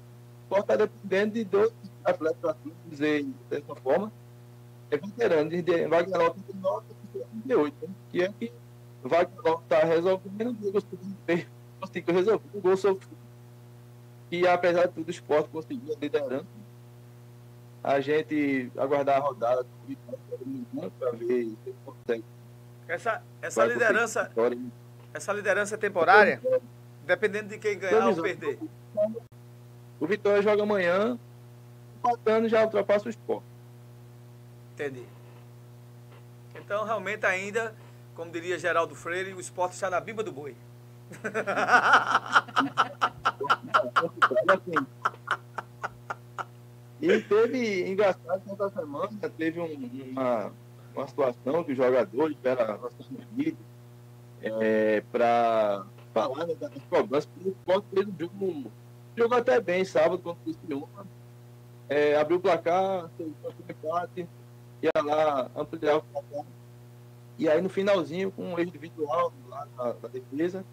Pode 0.51 0.63
estar 0.63 0.77
dependendo 0.77 1.35
de 1.35 1.45
dois 1.45 1.73
atletas, 2.05 2.45
assim, 2.45 2.73
dizer 2.89 3.25
dessa 3.49 3.75
forma. 3.77 4.13
É 4.91 4.97
veterano, 4.97 5.49
de 5.49 5.87
Wagner 5.87 6.19
Lopes 6.19 6.43
39 6.43 6.87
e 6.91 7.19
38, 7.19 7.87
né? 7.87 7.95
que 8.11 8.23
é 8.23 8.33
que 8.33 8.53
Wagner 9.05 9.41
Lopes 9.45 9.63
está 9.63 9.79
resolvendo, 9.87 10.53
Diego 10.55 10.83
conseguiu 11.81 12.15
resolver 12.15 12.49
o 12.53 12.61
gol 12.61 12.77
sofrido. 12.77 13.17
E 14.29 14.47
apesar 14.47 14.87
de 14.87 14.95
tudo, 14.95 15.07
o 15.07 15.11
esporte 15.11 15.49
conseguiu 15.51 15.97
liderando. 16.01 16.47
A 17.83 18.01
gente 18.01 18.71
aguardar 18.77 19.19
a 19.19 19.21
rodada 19.21 19.65
para 20.99 21.11
ver 21.13 21.45
se 21.65 21.75
consegue. 21.85 22.25
Essa, 22.89 23.23
essa 23.41 23.65
liderança. 23.65 24.33
Essa 25.15 25.33
liderança 25.33 25.77
é 25.77 25.79
temporária, 25.79 26.43
dependendo 27.07 27.51
de 27.51 27.59
quem 27.59 27.79
ganhar 27.79 28.09
ou 28.09 28.21
perder. 28.21 28.59
O 30.01 30.07
Vitória 30.07 30.43
joga 30.43 30.63
amanhã, 30.63 31.19
empatando 31.99 32.49
já 32.49 32.65
ultrapassa 32.65 33.07
o 33.07 33.11
esporte. 33.11 33.45
Entendi. 34.75 35.05
Então, 36.55 36.85
realmente, 36.85 37.27
ainda, 37.27 37.75
como 38.15 38.33
diria 38.33 38.59
Geraldo 38.59 38.95
Freire, 38.95 39.35
o 39.35 39.41
esporte 39.41 39.75
está 39.75 39.91
na 39.91 40.01
bimba 40.01 40.23
do 40.23 40.33
boi. 40.33 40.57
e 47.01 47.21
teve, 47.21 47.91
engraçado, 47.91 48.43
essa 48.51 48.71
semana, 48.71 49.11
teve 49.37 49.61
um, 49.61 49.91
uma, 50.13 50.53
uma 50.95 51.09
situação 51.09 51.65
que 51.65 51.73
os 51.73 51.77
jogadores 51.77 52.37
tiveram 52.37 52.81
nossas 52.81 53.09
medidas 53.11 53.59
é, 54.43 55.03
para 55.13 55.85
falar 56.15 56.47
né, 56.47 56.55
das 56.55 56.73
problemas, 56.89 57.27
porque 57.27 57.49
o 57.49 57.53
esporte 57.53 57.87
fez 57.93 58.07
um 58.07 58.15
jogo, 58.19 58.71
jogou 59.17 59.39
até 59.39 59.61
bem 59.61 59.85
sábado 59.85 60.19
contra 60.19 60.41
o 60.41 60.45
Criciúma, 60.45 61.07
é, 61.89 62.17
abriu 62.17 62.39
o 62.39 62.41
placar, 62.41 63.11
fez 63.17 63.29
o 63.29 63.71
empate, 63.71 64.29
ia 64.83 65.03
lá 65.03 65.51
ampliar 65.57 65.97
o 65.97 66.03
placar. 66.03 66.45
E 67.39 67.49
aí 67.49 67.61
no 67.61 67.69
finalzinho, 67.69 68.31
com 68.31 68.43
um 68.43 68.59
erro 68.59 68.69
individual 68.69 69.33
lá 69.49 69.67
na, 69.77 69.85
na 69.95 70.09
defesa, 70.09 70.65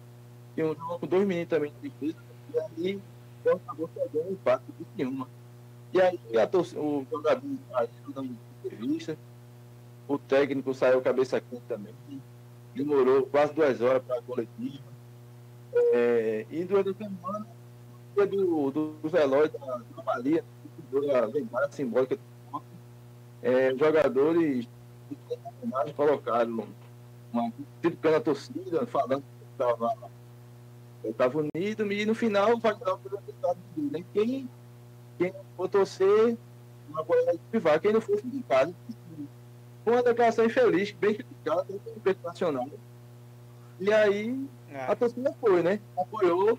tinha 0.54 0.66
um 0.66 0.74
jogo 0.74 0.98
com 1.00 1.06
dois 1.06 1.26
meninos 1.26 1.48
também 1.48 1.72
de 1.80 1.88
defesa, 1.88 2.18
e 2.54 2.58
aí 2.58 3.02
então, 3.40 3.56
acabou 3.56 3.88
pegando 3.88 4.28
o 4.28 4.32
empate 4.32 4.64
do 4.66 4.84
Criciúma. 4.84 5.28
E 5.92 6.00
aí 6.00 6.20
o 6.26 6.28
jogador 6.28 6.64
saiu 6.64 7.06
dando 8.14 8.36
entrevista, 8.64 9.16
o 10.06 10.18
técnico 10.18 10.74
saiu 10.74 11.00
cabeça 11.00 11.40
quente 11.40 11.62
também. 11.68 11.94
Demorou 12.74 13.26
quase 13.26 13.52
duas 13.54 13.80
horas 13.80 14.02
para 14.02 14.18
a 14.18 14.22
coletiva. 14.22 14.84
É, 15.92 16.46
e 16.50 16.64
durante 16.64 16.90
a 16.90 16.94
semana, 16.94 17.46
dia 18.26 18.44
do, 18.44 18.70
do, 18.70 18.92
do 19.02 19.08
velório 19.08 19.50
da, 19.50 19.80
da 19.96 20.02
Maria, 20.04 20.44
a 20.92 21.26
lembrada 21.26 21.70
simbólica 21.70 22.16
do 22.16 22.62
é, 23.42 23.74
jogadores 23.76 24.68
colocaram 25.94 26.66
uma 27.32 27.52
criticando 27.80 28.16
a 28.16 28.20
torcida, 28.20 28.86
falando 28.86 29.22
que 29.22 29.52
estava 29.52 29.94
estava 31.04 31.38
unido, 31.38 31.92
e 31.92 32.04
no 32.04 32.14
final 32.14 32.54
o 32.54 32.60
Wagner 32.60 32.98
né? 33.76 34.04
Quem, 34.12 34.48
quem 35.18 35.32
for 35.56 35.68
torcer, 35.68 36.36
uma 36.88 37.02
bola 37.02 37.32
de 37.32 37.80
quem 37.80 37.92
não 37.92 38.00
for, 38.00 38.20
casa. 38.48 38.74
Foi 39.84 39.92
uma 39.92 40.02
declaração 40.02 40.44
infeliz, 40.44 40.90
bem 40.92 41.14
criticada 41.14 41.64
pelo 41.64 41.80
governo 41.94 42.22
nacional. 42.24 42.68
E 43.80 43.92
aí 43.92 44.48
é. 44.70 44.84
a 44.84 44.96
torcida 44.96 45.34
foi, 45.40 45.62
né? 45.62 45.80
Apoiou. 45.96 46.58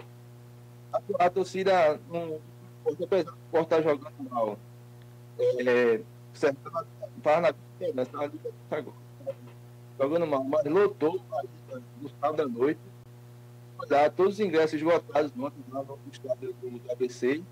A, 1.20 1.30
torcida 1.30 2.00
não. 2.10 2.40
Apesar 2.86 3.32
de 3.52 3.60
estar 3.60 3.82
jogando 3.82 4.30
mal. 4.30 4.58
É, 5.40 6.02
estava 6.34 7.42
na 7.42 7.50
estava 7.80 8.32
agora. 8.72 8.98
Jogando 10.00 10.28
mal, 10.28 10.44
mas 10.44 10.66
lotou 10.66 11.22
no 12.02 12.10
sábado 12.22 12.42
à 12.42 12.48
noite. 12.48 12.80
Todos 14.16 14.34
os 14.36 14.40
ingressos 14.40 14.74
esgotados 14.74 15.32
ontem 15.38 15.64
no 15.72 15.98
estado 16.12 16.54
do 16.54 16.92
ABC. 16.92 17.44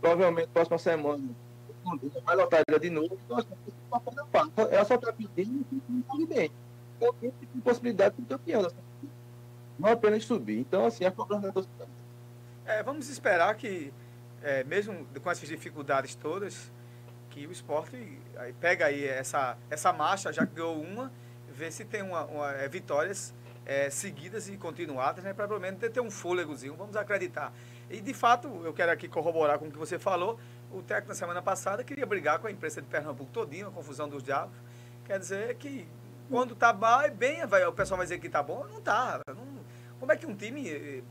Provavelmente 0.00 0.48
próxima 0.48 0.78
semana 0.78 1.22
vai 2.24 2.36
lotar 2.36 2.62
de 2.80 2.90
novo, 2.90 3.18
então 3.24 3.38
ela 4.70 4.84
só 4.84 4.94
está 4.94 5.12
pedindo 5.12 5.64
que 5.64 5.82
não 5.88 6.02
pague 6.02 6.26
bem. 6.26 6.50
Então 6.96 7.12
tem 7.14 7.32
possibilidade 7.62 8.14
de 8.16 8.22
campeão, 8.22 8.68
não 9.78 9.90
apenas 9.90 10.24
subir. 10.24 10.60
Então, 10.60 10.86
assim, 10.86 11.04
a 11.04 11.10
cobrança 11.10 11.48
da 11.48 11.52
torcida. 11.52 11.88
É, 12.64 12.82
vamos 12.82 13.08
esperar 13.08 13.54
que, 13.56 13.92
é, 14.42 14.62
mesmo 14.64 15.06
com 15.20 15.30
essas 15.30 15.48
dificuldades 15.48 16.14
todas, 16.14 16.70
que 17.28 17.46
o 17.46 17.52
esporte 17.52 17.96
aí, 18.36 18.52
pega 18.52 18.86
aí 18.86 19.04
essa, 19.06 19.56
essa 19.68 19.92
marcha, 19.92 20.32
já 20.32 20.46
que 20.46 20.54
ganhou 20.54 20.80
uma, 20.80 21.12
vê 21.48 21.70
se 21.70 21.84
tem 21.84 22.02
uma, 22.02 22.24
uma 22.24 22.52
é, 22.52 22.68
vitórias 22.68 23.34
é, 23.66 23.90
seguidas 23.90 24.48
e 24.48 24.56
continuadas, 24.56 25.24
né, 25.24 25.32
para 25.32 25.48
pelo 25.48 25.60
menos 25.60 25.80
ter, 25.80 26.00
um 26.00 26.10
fôlegozinho. 26.10 26.74
Vamos 26.76 26.96
acreditar. 26.96 27.52
E, 27.90 28.00
de 28.00 28.14
fato, 28.14 28.48
eu 28.64 28.72
quero 28.72 28.92
aqui 28.92 29.08
corroborar 29.08 29.58
com 29.58 29.66
o 29.66 29.70
que 29.70 29.78
você 29.78 29.98
falou, 29.98 30.38
o 30.70 30.82
técnico 30.82 31.08
na 31.08 31.14
semana 31.14 31.42
passada 31.42 31.82
queria 31.82 32.06
brigar 32.06 32.38
com 32.38 32.46
a 32.46 32.50
imprensa 32.50 32.80
de 32.80 32.88
Pernambuco 32.88 33.30
todinho, 33.32 33.68
a 33.68 33.70
confusão 33.70 34.08
dos 34.08 34.22
diabos. 34.22 34.56
Quer 35.04 35.18
dizer 35.18 35.56
que 35.56 35.86
quando 36.30 36.54
tá 36.54 36.72
bem, 37.14 37.44
vai, 37.46 37.64
o 37.66 37.72
pessoal 37.72 37.98
vai 37.98 38.06
dizer 38.06 38.18
que 38.18 38.28
tá 38.28 38.42
bom, 38.42 38.66
não 38.66 38.80
tá. 38.80 39.20
Não, 39.26 39.62
como 39.98 40.10
é 40.10 40.16
que 40.16 40.26
um 40.26 40.34
time 40.34 40.68
eh, 40.68 41.02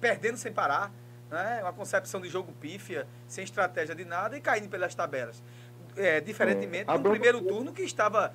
perdendo 0.00 0.36
sem 0.36 0.52
parar, 0.52 0.92
né? 1.30 1.60
uma 1.62 1.72
concepção 1.72 2.20
de 2.20 2.28
jogo 2.28 2.52
pífia, 2.60 3.06
sem 3.26 3.44
estratégia 3.44 3.94
de 3.94 4.04
nada 4.04 4.36
e 4.36 4.40
caindo 4.40 4.68
pelas 4.68 4.94
tabelas. 4.94 5.42
É, 5.96 6.20
diferentemente 6.20 6.90
é, 6.90 6.98
do 6.98 7.10
primeiro 7.10 7.42
turno 7.42 7.72
que 7.72 7.82
estava 7.82 8.32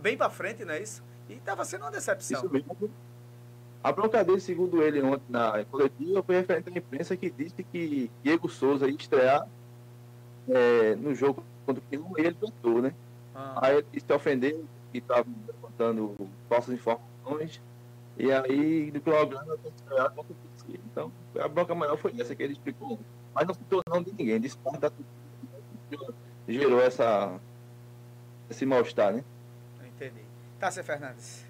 bem 0.00 0.16
para 0.16 0.30
frente, 0.30 0.64
não 0.64 0.74
é 0.74 0.82
isso? 0.82 1.02
E 1.28 1.34
estava 1.34 1.64
sendo 1.64 1.82
uma 1.82 1.90
decepção. 1.90 2.38
Isso 2.38 2.52
mesmo. 2.52 2.90
A 3.82 3.92
bronca 3.92 4.24
dele, 4.24 4.40
segundo 4.40 4.82
ele 4.82 5.00
ontem 5.00 5.24
na 5.28 5.64
coletiva, 5.66 6.22
foi 6.22 6.36
referente 6.36 6.68
à 6.68 6.72
imprensa 6.72 7.16
que 7.16 7.30
disse 7.30 7.62
que 7.62 8.10
Diego 8.22 8.48
Souza 8.48 8.88
ia 8.88 8.96
estrear 8.96 9.46
é, 10.48 10.96
no 10.96 11.14
jogo 11.14 11.44
quando 11.64 11.78
o 11.78 12.18
ele 12.18 12.36
vetou, 12.40 12.82
né? 12.82 12.94
Ah. 13.34 13.66
Aí 13.66 13.76
ele 13.76 13.86
se 14.00 14.12
ofendeu 14.12 14.64
que 14.90 14.98
estava 14.98 15.26
levantando 15.46 16.16
falsas 16.48 16.74
informações. 16.74 17.60
E 18.18 18.32
aí, 18.32 18.90
no 18.92 19.00
programa, 19.00 19.52
eu 19.52 19.58
contra 19.58 20.32
o 20.32 20.36
Então, 20.74 21.12
a 21.38 21.48
bronca 21.48 21.74
maior 21.74 21.96
foi 21.96 22.14
essa 22.20 22.34
que 22.34 22.42
ele 22.42 22.52
explicou. 22.52 22.98
Mas 23.34 23.46
não 23.46 23.54
ficou 23.54 23.82
não 23.88 24.02
de 24.02 24.12
ninguém. 24.12 24.40
Disse 24.40 24.56
que 26.46 26.52
gerou 26.52 26.80
essa, 26.80 27.38
esse 28.48 28.64
mal-estar, 28.66 29.12
né? 29.12 29.24
Entendi. 29.84 30.22
Tássia 30.58 30.82
Fernandes. 30.84 31.44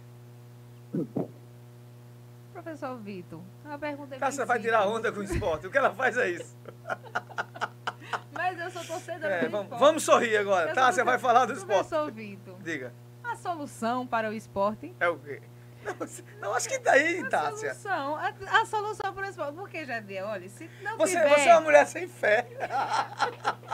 Professor 2.52 2.96
Vitor, 2.98 3.40
uma 3.64 3.78
pergunta 3.78 4.16
Tássia 4.16 4.46
vai 4.46 4.58
tirar 4.58 4.86
onda 4.88 5.12
com 5.12 5.20
o 5.20 5.22
esporte. 5.22 5.66
O 5.66 5.70
que 5.70 5.76
ela 5.78 5.92
faz 5.92 6.16
é 6.16 6.30
isso. 6.30 6.56
Mas 8.32 8.58
eu 8.58 8.70
sou 8.70 8.84
torcedora 8.84 9.34
É, 9.34 9.48
vamos, 9.48 9.64
esporte. 9.64 9.80
vamos 9.80 10.02
sorrir 10.04 10.36
agora. 10.36 10.72
Tá, 10.72 10.90
você 10.92 11.04
vai 11.04 11.18
falar 11.18 11.46
do 11.46 11.52
esporte. 11.52 11.88
Professor 11.88 12.10
Vitor, 12.12 12.56
Diga. 12.62 12.92
a 13.22 13.36
solução 13.36 14.06
para 14.06 14.30
o 14.30 14.32
esporte 14.32 14.94
É 14.98 15.08
o 15.08 15.18
quê? 15.18 15.42
Não, 16.40 16.54
acho 16.54 16.68
que 16.68 16.78
daí, 16.78 17.20
A 17.20 17.28
Tássia. 17.28 17.74
solução, 17.74 18.16
a, 18.16 18.32
a 18.60 18.66
solução 18.66 19.12
para 19.12 19.26
o 19.26 19.30
esporte. 19.30 19.54
Porque, 19.54 19.84
Jadiel, 19.84 20.26
olha, 20.26 20.48
se 20.48 20.70
não 20.82 20.96
Você, 20.98 21.16
tiver. 21.16 21.28
você 21.28 21.48
é 21.48 21.54
uma 21.54 21.60
mulher 21.62 21.86
sem 21.86 22.08
fé. 22.08 22.46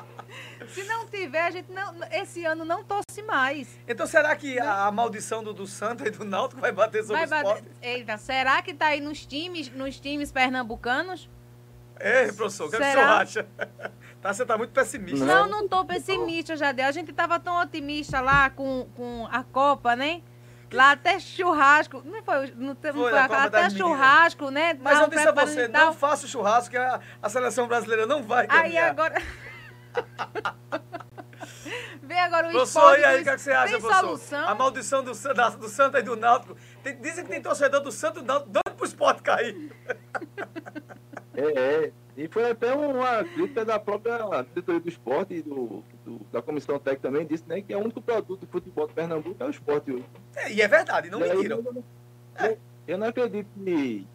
Se 0.68 0.82
não 0.84 1.06
tiver, 1.06 1.42
a 1.42 1.50
gente 1.50 1.70
não, 1.70 1.94
esse 2.10 2.44
ano 2.46 2.64
não 2.64 2.82
torce 2.82 3.22
mais. 3.26 3.68
Então 3.86 4.06
será 4.06 4.34
que 4.34 4.58
a, 4.58 4.86
a 4.86 4.90
maldição 4.90 5.44
do, 5.44 5.52
do 5.52 5.66
Santo 5.66 6.06
e 6.06 6.10
do 6.10 6.24
Náutico 6.24 6.58
vai 6.60 6.72
bater 6.72 7.04
sobre 7.04 7.26
Vai 7.26 7.38
o 7.40 7.42
esporte? 7.42 7.64
bater. 7.64 7.86
Eita, 7.86 8.16
será 8.16 8.62
que 8.62 8.72
tá 8.72 8.86
aí 8.86 9.00
nos 9.00 9.26
times, 9.26 9.68
nos 9.70 10.00
times 10.00 10.32
pernambucanos? 10.32 11.28
Ei, 12.00 12.32
professor, 12.32 12.66
o 12.66 12.70
que, 12.70 12.76
é 12.76 12.78
que 12.78 12.84
o 12.86 12.92
senhor 12.92 13.08
acha? 13.08 13.46
Tá, 14.22 14.32
você 14.32 14.46
tá 14.46 14.56
muito 14.56 14.70
pessimista. 14.70 15.24
Não, 15.24 15.48
não 15.48 15.66
tô 15.66 15.84
pessimista, 15.84 16.56
Jadel. 16.56 16.86
A 16.86 16.92
gente 16.92 17.12
tava 17.12 17.40
tão 17.40 17.60
otimista 17.60 18.20
lá 18.20 18.50
com, 18.50 18.88
com 18.94 19.26
a 19.32 19.42
Copa, 19.42 19.96
né? 19.96 20.22
Lá 20.72 20.92
até 20.92 21.18
churrasco. 21.20 22.02
Não 22.04 22.22
foi, 22.22 22.52
não, 22.56 22.74
Foi 22.76 22.92
foi, 22.92 23.12
a 23.18 23.24
aquela- 23.24 23.44
Copa 23.44 23.58
até 23.58 23.70
churrasco, 23.70 24.50
né? 24.50 24.74
Mas 24.80 25.00
eu 25.00 25.08
disse 25.08 25.28
a 25.28 25.32
você, 25.32 25.68
não 25.68 25.92
faça 25.92 26.26
o 26.26 26.28
churrasco 26.28 26.70
que 26.70 26.76
a, 26.76 27.00
a 27.20 27.28
seleção 27.28 27.66
brasileira 27.68 28.06
não 28.06 28.22
vai 28.22 28.46
ganhar. 28.46 28.62
Aí 28.62 28.78
agora. 28.78 29.14
Vê 32.02 32.18
agora 32.18 32.48
o 32.48 32.50
Professor, 32.50 32.80
esporte. 32.80 33.00
e 33.00 33.04
aí, 33.04 33.20
o 33.20 33.22
que, 33.24 33.28
é 33.30 33.34
que 33.34 33.40
você 33.40 33.52
acha, 33.52 33.78
professor? 33.78 34.00
solução? 34.00 34.48
A 34.48 34.54
maldição 34.54 35.02
do, 35.04 35.12
da- 35.34 35.48
do 35.50 35.68
Santa 35.68 35.98
e 35.98 36.02
do 36.02 36.16
Náutico. 36.16 36.56
Tem- 36.82 36.96
dizem 37.00 37.24
que 37.24 37.30
tem 37.30 37.40
torcedor 37.40 37.80
do 37.80 37.92
Santo 37.92 38.18
e 38.18 38.22
do 38.22 38.26
Náutico 38.26 38.50
dando 38.50 38.76
pro 38.76 38.86
esporte 38.86 39.22
cair. 39.22 39.70
É, 41.34 41.86
é. 41.86 41.92
E 42.14 42.28
foi 42.28 42.50
até 42.50 42.74
uma 42.74 43.24
crítica 43.24 43.64
da 43.64 43.78
própria 43.80 44.18
diretoria 44.52 44.80
do 44.82 44.88
esporte 44.90 45.32
e 45.32 45.40
do, 45.42 45.82
do- 46.04 46.20
da 46.32 46.42
comissão 46.42 46.78
técnica 46.78 47.08
também, 47.08 47.26
disse 47.26 47.44
né, 47.48 47.60
que 47.60 47.72
é 47.72 47.76
o 47.76 47.80
único 47.80 48.00
produto 48.02 48.40
do 48.40 48.46
futebol 48.46 48.86
de 48.88 48.94
Pernambuco 48.94 49.36
é 49.42 49.46
o 49.46 49.50
esporte 49.50 49.92
hoje. 49.92 50.04
É, 50.36 50.52
e 50.52 50.60
é 50.60 50.68
verdade, 50.68 51.08
não 51.10 51.24
E 51.24 51.28
mentiram. 51.28 51.58
eu, 51.58 51.84
eu- 52.46 52.58
eu 52.88 52.98
não 52.98 53.06
acredito 53.06 53.46
que, 53.64 54.06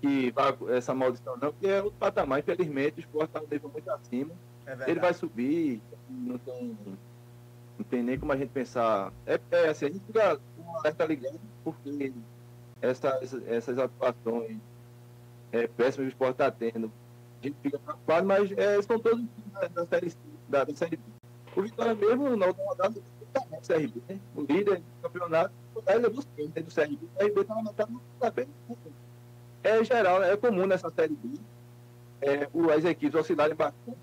que 0.00 0.32
essa 0.70 0.94
maldição 0.94 1.36
não, 1.36 1.52
porque 1.52 1.66
é 1.66 1.82
outro 1.82 1.98
patamar. 1.98 2.38
Infelizmente, 2.38 2.98
o 2.98 3.00
esporte 3.00 3.28
está 3.30 3.40
um 3.40 3.46
nível 3.50 3.68
muito 3.70 3.90
acima. 3.90 4.32
É. 4.66 4.90
Ele 4.90 5.00
vai 5.00 5.12
subir, 5.12 5.80
não 6.08 6.38
tem, 6.38 6.76
não 7.78 7.84
tem 7.90 8.02
nem 8.02 8.18
como 8.18 8.32
a 8.32 8.36
gente 8.36 8.50
pensar. 8.50 9.12
É, 9.26 9.40
é 9.50 9.68
assim, 9.68 9.86
a 9.86 9.88
gente 9.90 10.04
fica 10.06 10.36
com 10.56 10.76
alerta 10.78 11.04
ligado, 11.04 11.40
porque 11.64 12.12
essa, 12.80 13.18
essa- 13.22 13.42
essas 13.48 13.78
atuações 13.78 14.56
é, 15.50 15.66
péssimas 15.66 15.94
que 15.96 16.02
o 16.02 16.08
esporte 16.08 16.32
está 16.32 16.50
tendo, 16.50 16.90
a 17.40 17.46
gente 17.46 17.56
fica 17.60 17.78
preocupado, 17.78 18.26
mas 18.26 18.52
é, 18.52 18.80
são 18.82 18.98
todos 19.00 19.24
da, 19.52 19.66
da, 19.66 19.86
série, 19.86 20.12
da, 20.48 20.64
da 20.64 20.74
Série 20.76 20.96
B. 20.96 21.02
O 21.56 21.62
Vitória 21.62 21.94
mesmo, 21.94 22.36
na 22.36 22.46
última 22.46 22.64
rodada, 22.66 23.00
também 23.32 23.60
do 23.60 23.66
CRB, 23.66 24.02
né? 24.08 24.20
O 24.34 24.40
líder 24.42 24.78
do 24.80 25.02
campeonato, 25.02 25.52
ele 25.86 25.98
levou 25.98 26.18
os 26.20 26.24
três, 26.26 26.50
né, 26.54 26.62
do 26.62 26.70
CRB. 26.74 26.98
O 27.04 27.18
CRB 27.18 27.40
está 27.42 27.54
na 27.54 27.62
metade 27.62 27.92
da 28.20 28.32
frente. 28.32 28.50
É 29.62 29.84
geral, 29.84 30.22
é 30.22 30.36
comum 30.36 30.66
nessa 30.66 30.90
Série 30.90 31.14
B. 31.14 31.38
É, 32.20 32.48
o- 32.52 32.70
as 32.70 32.84
equipes 32.84 33.14
oscilarem 33.18 33.54
bastante 33.54 33.98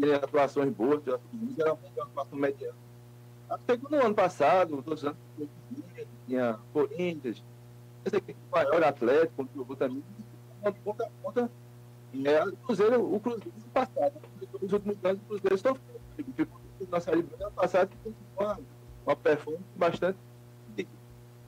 tem 0.00 0.12
atuações 0.14 0.70
boas, 0.72 1.02
geralmente 1.04 1.92
é 1.96 2.02
uma 2.02 2.04
atuação 2.04 2.38
mediana. 2.38 2.74
Até 3.48 3.76
que 3.76 3.90
no 3.90 4.04
ano 4.04 4.14
passado, 4.14 4.82
os 4.86 5.04
anos, 5.04 5.16
tinha 6.26 6.58
Corinthians, 6.72 7.42
essa 8.04 8.16
equipe 8.16 8.38
maior, 8.50 8.82
Atlético, 8.82 9.48
jogou 9.54 9.76
também, 9.76 10.02
uma 10.62 10.72
ponta 10.72 11.04
a 11.04 11.10
ponta. 11.22 11.50
É, 12.24 12.44
o 12.44 12.56
Cruzeiro, 12.56 13.14
o 13.14 13.20
Cruzeiro 13.20 13.52
passado, 13.72 14.14
nos 14.60 14.72
últimos 14.72 14.96
anos, 15.04 15.20
o 15.22 15.26
Cruzeiro 15.26 15.58
sofreu. 15.58 16.00
Ficou 16.36 16.60
na 16.90 17.00
Série 17.00 17.22
B 17.22 17.36
no 17.38 17.46
ano 17.46 17.54
passado, 17.54 17.88
que 17.88 17.96
teve 17.98 18.16
uma, 18.38 18.58
uma 19.06 19.16
performance 19.16 19.64
bastante 19.76 20.18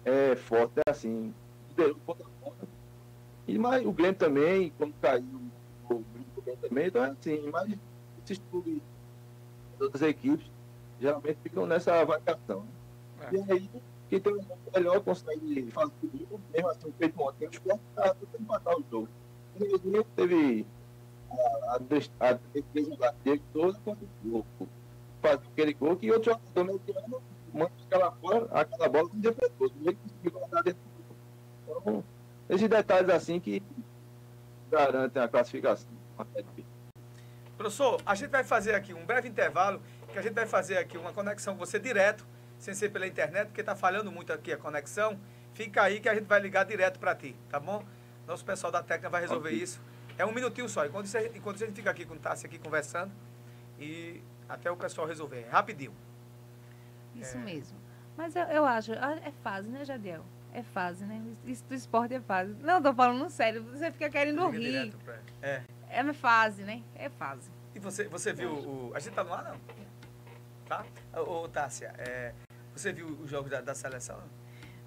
é, 0.05 0.37
forte, 0.37 0.73
né, 0.77 0.83
assim, 0.89 1.35
liderou 1.71 1.97
ponta 2.07 2.25
a 2.25 2.45
ponta. 2.45 2.69
E, 3.47 3.59
mas 3.59 3.85
o 3.85 3.93
Grêmio 3.93 4.17
também, 4.17 4.73
quando 4.79 4.95
caiu, 5.01 5.41
o 5.91 6.05
Grêmio 6.43 6.61
também, 6.61 6.87
então 6.87 7.05
é 7.05 7.11
assim, 7.11 7.51
mas 7.51 7.77
esses 8.25 8.41
clubes 8.51 8.81
das 9.73 9.81
outras 9.83 10.03
equipes 10.03 10.51
geralmente 11.01 11.39
ficam 11.43 11.67
nessa 11.67 12.05
vacação. 12.05 12.67
Né? 13.19 13.31
E 13.33 13.53
aí, 13.53 13.71
quem 14.09 14.21
tem 14.21 14.33
um 14.33 14.43
jogo 14.43 14.59
melhor 14.75 15.01
consegue 15.01 15.71
fazer 15.71 15.93
tudo, 16.01 16.41
mesmo 16.53 16.69
assim, 16.69 16.93
feito 16.99 17.21
ontem, 17.21 17.47
o 17.47 17.51
esporte 17.51 17.81
está 17.91 18.15
tentando 18.15 18.43
empatar 18.43 18.75
o 18.79 18.85
jogo. 18.91 19.09
O 19.55 19.59
Brasil 19.59 20.07
teve 20.15 20.67
a, 21.31 21.75
a, 21.75 21.79
defesa 22.53 22.97
da 22.97 23.11
dele 23.25 23.43
toda 23.53 23.79
contra 23.81 24.05
o 24.05 24.29
gol. 24.29 24.47
Fazer 25.23 25.41
aquele 25.53 25.75
gol 25.75 25.97
que 25.97 26.11
outro 26.11 26.33
jogador 26.33 26.65
mediano 26.65 27.23
manda 27.53 27.73
aquela 27.87 28.11
bola, 28.11 28.49
aquela 28.53 28.89
bola 28.89 29.09
com 29.09 29.19
defensor. 29.19 29.71
Ele 29.85 29.95
conseguiu 29.97 30.31
guardar 30.33 30.63
dentro 30.63 30.81
do 30.81 31.75
gol. 31.75 31.81
Então, 31.81 32.05
esses 32.49 32.69
detalhes 32.69 33.11
assim 33.11 33.41
que 33.41 33.63
garantem 34.71 35.23
a 35.23 35.29
classificação. 35.29 35.89
Professor, 37.57 38.01
a 38.05 38.15
gente 38.15 38.31
vai 38.31 38.45
fazer 38.45 38.75
aqui 38.75 38.93
um 38.93 39.05
breve 39.05 39.29
intervalo, 39.29 39.81
que 40.13 40.19
a 40.19 40.23
gente 40.23 40.35
vai 40.35 40.47
fazer 40.47 40.77
aqui 40.77 40.99
uma 40.99 41.13
conexão 41.13 41.55
com 41.55 41.65
você 41.65 41.79
direto, 41.79 42.27
sem 42.59 42.75
ser 42.75 42.91
pela 42.91 43.07
internet, 43.07 43.47
porque 43.47 43.61
está 43.61 43.75
falhando 43.75 44.11
muito 44.13 44.33
aqui 44.33 44.53
a 44.53 44.57
conexão. 44.59 45.19
Fica 45.55 45.83
aí 45.83 46.01
que 46.01 46.09
a 46.09 46.15
gente 46.15 46.27
vai 46.27 46.39
ligar 46.39 46.65
direto 46.65 46.99
para 46.99 47.15
ti, 47.15 47.35
tá 47.49 47.59
bom? 47.59 47.83
Nosso 48.27 48.45
pessoal 48.45 48.71
da 48.71 48.83
técnica 48.83 49.09
vai 49.09 49.23
resolver 49.23 49.49
Ok. 49.49 49.63
isso. 49.63 49.81
É 50.19 50.27
um 50.27 50.33
minutinho 50.33 50.69
só, 50.69 50.85
enquanto, 50.85 51.07
você, 51.07 51.31
enquanto 51.35 51.57
a 51.63 51.67
gente 51.67 51.77
fica 51.77 51.91
aqui 51.91 52.05
com 52.05 52.15
o 52.15 52.19
Tassi 52.19 52.47
aqui 52.47 52.59
conversando 52.59 53.11
e 53.79 54.23
até 54.49 54.71
o 54.71 54.77
pessoal 54.77 55.07
resolver. 55.07 55.41
É 55.41 55.49
rapidinho. 55.49 55.95
Isso 57.15 57.39
mesmo. 57.39 57.79
Mas 58.17 58.35
eu, 58.35 58.45
eu 58.45 58.65
acho, 58.65 58.93
ah, 58.95 59.17
é 59.25 59.31
fase, 59.43 59.69
né, 59.69 59.85
Jadiel? 59.85 60.25
É 60.53 60.63
fase, 60.63 61.05
né? 61.05 61.23
Isso 61.45 61.65
do 61.65 61.75
esporte 61.75 62.15
é 62.15 62.21
fase. 62.21 62.55
Não, 62.63 62.83
tô 62.83 62.95
falando 62.95 63.29
sério. 63.29 63.63
Você 63.65 63.91
fica 63.93 64.09
querendo 64.09 64.49
Liga 64.51 64.85
rir. 64.85 64.95
pra- 65.05 65.19
É. 65.43 65.63
É 65.91 66.13
fase, 66.13 66.63
né? 66.63 66.83
É 66.95 67.09
fase. 67.11 67.51
E 67.75 67.79
você, 67.79 68.09
você 68.09 68.33
viu 68.33 68.53
o. 68.53 68.93
A 68.95 68.99
gente 68.99 69.15
tá 69.15 69.23
no 69.23 69.33
ar, 69.35 69.45
não? 69.45 69.57
Tá? 70.67 70.85
Ô, 71.15 71.43
ô 71.45 71.49
Tássia, 71.49 71.93
é, 71.99 72.33
você 72.75 72.93
viu 72.93 73.07
os 73.07 73.29
jogos 73.31 73.51
da, 73.51 73.61
da 73.61 73.75
seleção? 73.75 74.19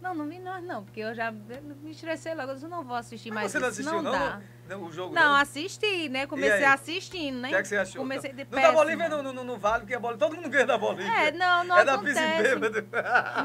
Não, 0.02 0.14
não 0.15 0.27
vi 0.27 0.40
nós 0.40 0.64
não, 0.64 0.84
porque 0.84 1.02
eu 1.02 1.14
já 1.14 1.31
me 1.31 1.91
estressei 1.91 2.34
logo. 2.34 2.52
Eu 2.52 2.56
disse, 2.56 2.68
não 2.68 2.84
vou 2.84 2.95
assistir 2.95 3.31
mais 3.31 3.52
você 3.52 3.60
não 3.60 3.68
assistiu, 3.68 4.02
não? 4.02 4.11
dá. 4.11 4.41
Não, 4.69 4.83
o 4.83 4.91
jogo? 4.91 5.15
Não, 5.15 5.35
assisti, 5.35 6.07
né? 6.09 6.27
Comecei 6.27 6.63
assistindo, 6.63 7.39
né? 7.39 7.47
O 7.47 7.51
que, 7.51 7.57
é 7.57 7.61
que 7.63 7.67
você 7.67 7.77
achou? 7.77 8.01
Comecei 8.01 8.31
de 8.31 8.43
no 8.45 8.51
da. 8.51 8.71
Bolívia 8.71 9.09
não, 9.09 9.23
não, 9.23 9.43
não 9.43 9.57
vale, 9.57 9.79
porque 9.79 9.95
a 9.95 9.99
Bolívia, 9.99 10.27
todo 10.27 10.35
mundo 10.37 10.47
ganha 10.49 10.65
da 10.67 10.77
Bolívia. 10.77 11.11
É, 11.11 11.31
não, 11.31 11.63
não 11.63 11.77
É 11.77 11.83
da 11.83 11.95
acontece. 11.95 12.19
pise 12.21 12.43
bêbado. 12.55 12.87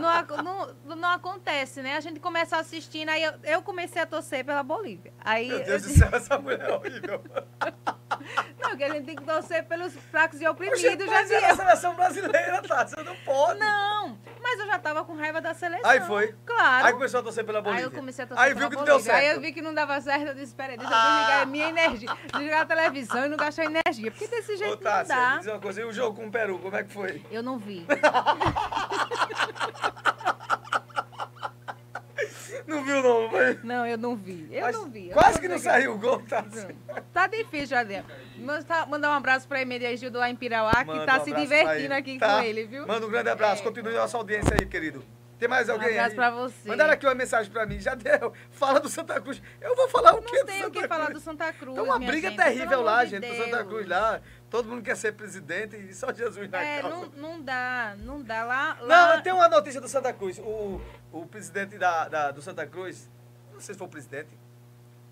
Não, 0.01 0.09
ac- 0.09 0.43
não, 0.43 0.97
não 0.97 1.09
acontece, 1.11 1.81
né? 1.81 1.97
A 1.97 2.01
gente 2.01 2.21
começa 2.21 2.59
assistindo, 2.59 3.09
aí 3.09 3.23
eu, 3.23 3.33
eu 3.43 3.63
comecei 3.63 4.03
a 4.03 4.07
torcer 4.07 4.45
pela 4.45 4.63
Bolívia. 4.63 5.13
Aí 5.25 5.49
Meu 5.49 5.59
eu 5.61 5.65
Deus 5.65 5.83
do 5.83 5.89
disse, 5.89 5.99
céu, 6.01 6.11
essa 6.13 6.39
mulher 6.39 6.61
é 6.69 6.73
horrível. 6.75 7.25
não, 8.61 8.77
que 8.77 8.85
a 8.85 8.93
gente 8.93 9.07
tem 9.07 9.17
que 9.17 9.25
torcer 9.25 9.65
pelos 9.65 9.95
fracos 10.11 10.41
e 10.41 10.47
oprimidos, 10.47 10.83
já 11.07 11.11
mas 11.11 11.31
é 11.31 11.51
a 11.51 11.57
seleção 11.57 11.95
brasileira, 11.95 12.63
tá? 12.63 12.87
Você 12.87 13.03
não 13.03 13.17
pode. 13.25 13.59
Não, 13.59 14.19
mas 14.43 14.61
eu 14.61 14.67
já 14.67 14.79
tava 14.79 15.05
com 15.05 15.15
raiva 15.17 15.41
da 15.41 15.55
seleção. 15.55 15.89
Aí 15.91 16.01
foi. 16.03 16.35
Claro. 16.45 16.87
Aí 16.87 16.93
começou 16.93 17.21
a 17.21 17.23
torcer 17.23 17.45
pela 17.45 17.61
Bolívia. 17.63 17.87
Aí 17.87 17.91
eu 17.91 17.97
comecei 17.97 18.25
a 18.25 18.29
torcer 18.29 18.45
Aí 18.45 18.55
pela 18.55 18.61
viu 18.61 18.71
que 18.71 18.77
não 18.77 18.85
Bolívia. 18.85 19.05
deu 19.05 19.15
certo. 19.15 19.27
Aí 19.31 19.35
eu 19.37 19.41
vi 19.41 19.53
que 19.53 19.63
não 19.63 19.75
dava 19.75 20.01
certo, 20.01 20.27
eu 20.29 20.35
disse, 20.35 20.55
peraí, 20.55 20.77
deixa 20.77 20.93
eu 20.93 20.97
desligar 21.15 21.43
a 21.43 21.47
minha 21.47 21.69
energia. 21.69 22.17
Desligar 22.33 22.61
a 22.61 22.67
televisão 22.67 23.27
e 23.27 23.29
não 23.29 23.37
gastar 23.37 23.65
energia. 23.65 24.11
Porque 24.11 24.27
desse 24.29 24.57
jeito 24.57 24.75
Ô, 24.75 24.77
Tássia, 24.77 25.15
não 25.15 25.23
dá. 25.23 25.39
diz 25.39 25.47
uma 25.47 25.61
coisa, 25.61 25.81
e 25.81 25.85
o 25.85 25.93
jogo 25.93 26.17
com 26.17 26.27
o 26.27 26.31
Peru, 26.31 26.59
como 26.59 26.77
é 26.77 26.83
que 26.83 26.93
foi? 26.93 27.23
Eu 27.31 27.43
não 27.43 27.59
vi. 27.59 27.87
Não 32.67 32.83
viu 32.83 33.03
não, 33.03 33.31
foi? 33.31 33.59
Não, 33.63 33.87
eu 33.87 33.99
não 33.99 34.17
vi. 34.17 34.49
Eu 34.51 34.63
Mas 34.63 34.77
não 34.77 34.91
vi. 34.91 35.09
Eu 35.09 35.13
Quase 35.13 35.35
não 35.35 35.41
que 35.43 35.49
não 35.49 35.59
saiu 35.59 35.95
o 35.95 35.99
gol, 35.99 36.21
Tássia. 36.23 36.75
Tá 37.13 37.27
difícil, 37.27 37.67
Jadel. 37.67 38.05
Manda 38.39 38.87
mandar 38.87 39.11
um 39.11 39.13
abraço 39.13 39.47
pra 39.47 39.61
Emília 39.61 39.95
Gil 39.97 40.11
do 40.11 40.25
Impirauá, 40.25 40.73
que 40.85 40.87
Manda 40.87 41.07
tá 41.07 41.21
um 41.21 41.25
se 41.25 41.33
divertindo 41.33 41.93
aqui 41.95 42.19
tá? 42.19 42.39
com 42.39 42.43
ele, 42.43 42.65
viu? 42.65 42.87
Manda 42.87 43.07
um 43.07 43.11
grande 43.11 43.29
abraço, 43.29 43.63
continue 43.63 43.93
nossa 43.95 44.17
audiência 44.17 44.57
aí, 44.59 44.67
querido. 44.67 45.05
Tem 45.45 45.49
mais 45.51 45.69
alguém 45.69 45.89
Um 45.89 45.91
abraço 45.93 46.11
aí? 46.11 46.17
pra 46.17 46.31
você. 46.31 46.69
Mandaram 46.69 46.93
aqui 46.95 47.05
uma 47.07 47.15
mensagem 47.15 47.53
pra 47.53 47.67
mim, 47.67 47.79
já 47.79 47.95
deu. 47.95 48.33
Fala 48.51 48.81
do 48.81 48.89
Santa 48.89 49.21
Cruz. 49.21 49.43
Eu 49.61 49.77
vou 49.77 49.87
falar 49.91 50.15
o 50.15 50.23
quê 50.23 50.37
Não 50.39 50.41
do 50.41 50.47
tem 50.47 50.57
Santa 50.57 50.69
o 50.69 50.71
que 50.73 50.79
Cruz? 50.79 50.89
falar 50.89 51.11
do 51.13 51.21
Santa 51.21 51.53
Cruz. 51.53 51.75
Tem 51.75 51.85
uma 51.85 51.99
briga 51.99 52.31
gente, 52.31 52.43
terrível 52.43 52.81
lá, 52.81 53.05
de 53.05 53.11
gente, 53.11 53.27
do 53.29 53.37
Santa 53.37 53.57
Deus. 53.59 53.69
Cruz 53.69 53.87
lá. 53.87 54.21
Todo 54.49 54.69
mundo 54.71 54.83
quer 54.83 54.97
ser 54.97 55.13
presidente 55.13 55.77
e 55.77 55.93
só 55.93 56.11
Jesus 56.15 56.49
na 56.49 56.63
É, 56.65 56.81
causa. 56.81 56.97
não, 56.97 57.09
não 57.35 57.43
dá, 57.43 57.95
não 57.99 58.23
dá. 58.23 58.43
Lá, 58.45 58.77
Não, 58.81 58.87
lá... 58.89 59.21
tem 59.21 59.35
uma 59.35 59.49
notícia 59.51 59.83
do 59.83 59.89
Santa 59.89 60.15
Cruz. 60.15 60.39
O, 60.39 60.81
o 61.13 61.27
presidente 61.27 61.77
da, 61.77 62.09
da- 62.09 62.31
do 62.31 62.41
Santa 62.41 62.67
Cruz, 62.67 63.11
não 63.53 63.61
sei 63.61 63.75
se 63.75 63.79
foi 63.79 63.87
o 63.87 63.91
presidente, 63.91 64.31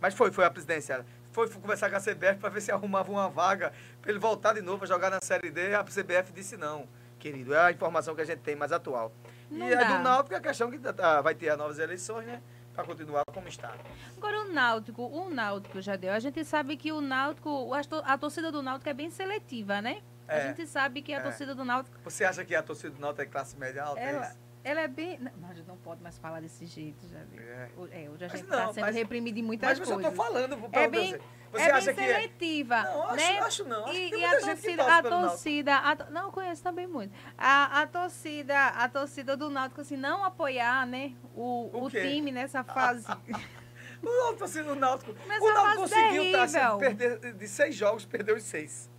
mas 0.01 0.15
foi, 0.15 0.33
foi 0.33 0.47
a 0.47 0.51
presidência. 0.51 1.05
Foi 1.31 1.47
conversar 1.51 1.91
com 1.91 1.97
a 1.97 2.01
CBF 2.01 2.37
para 2.41 2.49
ver 2.49 2.63
se 2.63 2.73
arrumava 2.73 3.11
uma 3.13 3.29
vaga 3.29 3.71
para 4.01 4.11
ele 4.11 4.19
voltar 4.19 4.55
de 4.55 4.63
novo 4.63 4.79
para 4.79 4.87
jogar 4.89 5.11
na 5.11 5.19
Série 5.23 5.51
D. 5.51 5.75
A 5.75 5.85
CBF 5.85 6.33
disse 6.33 6.57
não, 6.57 6.89
querido. 7.19 7.55
É 7.55 7.61
a 7.67 7.71
informação 7.71 8.15
que 8.15 8.23
a 8.23 8.25
gente 8.25 8.41
tem 8.41 8.57
mais 8.57 8.73
atual. 8.73 9.13
Não 9.53 9.69
e 9.69 9.75
a 9.75 9.79
dá. 9.79 9.97
do 9.97 10.03
Náutico 10.03 10.35
é 10.35 10.39
a 10.39 10.41
questão 10.41 10.71
que 10.71 10.79
tá- 10.79 11.21
vai 11.21 11.35
ter 11.35 11.51
as 11.51 11.59
novas 11.59 11.79
eleições, 11.79 12.27
né? 12.27 12.41
Para 12.75 12.85
continuar 12.85 13.23
como 13.27 13.47
está. 13.49 13.75
Agora 14.17 14.41
o 14.45 14.53
Náutico, 14.53 15.03
o 15.03 15.29
Náutico, 15.29 15.81
Jadel, 15.83 16.15
a 16.15 16.19
gente 16.19 16.43
sabe 16.45 16.77
que 16.77 16.91
o 16.91 17.01
Náutico, 17.03 17.73
a 17.75 17.85
to- 17.85 18.03
a 18.05 18.17
torcida 18.17 18.51
do 18.51 18.63
Náutico 18.63 18.89
é 18.89 18.95
bem 18.95 19.11
seletiva, 19.11 19.83
né? 19.83 20.01
A 20.27 20.37
É. 20.37 20.49
gente 20.49 20.67
sabe 20.67 21.03
que 21.03 21.13
a 21.13 21.19
É. 21.19 21.21
torcida 21.21 21.55
do 21.55 21.65
Náutico, 21.65 21.99
Você 22.05 22.25
acha 22.25 22.45
que 22.45 22.55
a 22.55 22.63
torcida 22.63 22.91
do 22.95 23.01
Náutico 23.01 23.23
é 23.23 23.27
classe 23.27 23.57
média 23.59 23.85
alta? 23.85 24.01
é 24.01 24.15
ela, 24.15 24.27
isso? 24.27 24.39
Ela 24.65 24.81
é 24.81 24.89
bem... 24.89 25.19
Não, 25.19 25.31
mas 25.41 25.51
a 25.51 25.55
gente 25.55 25.67
não 25.69 25.77
pode 25.77 26.03
mais 26.03 26.19
falar 26.19 26.41
desse 26.41 26.67
jeito, 26.67 27.07
já 27.09 27.19
viu? 27.25 27.41
É. 27.43 27.69
O- 27.77 27.87
É, 27.87 28.09
hoje 28.11 28.25
a 28.25 28.29
Mas 28.29 28.33
gente 28.39 28.43
está 28.51 28.73
sendo 28.73 28.85
mas- 28.85 28.95
reprimido 28.97 29.39
em 29.39 29.43
muitas 29.43 29.79
Mas 29.79 29.89
eu 29.89 29.95
coisas. 29.97 30.05
só 30.05 30.11
tô 30.11 30.17
falando. 30.33 30.71
pra 30.71 30.81
É 30.83 30.89
bem, 30.89 31.19
Você 31.51 31.63
é 31.63 31.73
bem 31.73 31.89
é? 31.89 31.95
seletiva, 31.95 32.83
Não, 32.83 33.03
acho, 33.09 33.17
né? 33.17 33.39
acho 33.41 33.65
não. 33.65 33.85
Acho 33.87 33.95
E, 33.95 34.11
e 34.11 34.25
a 34.25 34.41
torcida, 34.41 34.97
a 34.99 35.03
torcida, 35.03 35.77
a 35.77 35.97
to- 35.97 36.11
não 36.11 36.25
eu 36.27 36.33
conheço 36.33 36.63
também 36.63 36.87
muito. 36.87 37.13
A, 37.37 37.83
a 37.83 37.87
torcida, 37.87 38.69
a 38.69 38.89
torcida 38.89 39.37
do 39.37 39.51
Náutico 39.51 39.81
assim 39.83 39.97
não 39.97 40.25
apoiar, 40.25 40.87
né, 40.87 41.13
o, 41.35 41.69
O 41.73 41.85
o, 41.85 41.91
time 41.91 42.31
nessa 42.33 42.63
fase. 42.65 43.07
O 44.03 44.05
Náutico, 44.05 44.39
torcida 44.39 44.65
do 44.65 44.75
Náutico. 44.75 45.15
Mas 45.29 45.41
o 45.41 45.49
é 45.49 45.53
Náutico 45.53 45.77
conseguiu 45.83 46.33
tá, 46.33 46.43
assim, 46.43 46.79
perder 46.81 47.35
de 47.35 47.47
seis 47.47 47.73
jogos, 47.77 48.05
perdeu 48.05 48.35
os 48.35 48.43
seis. 48.43 48.91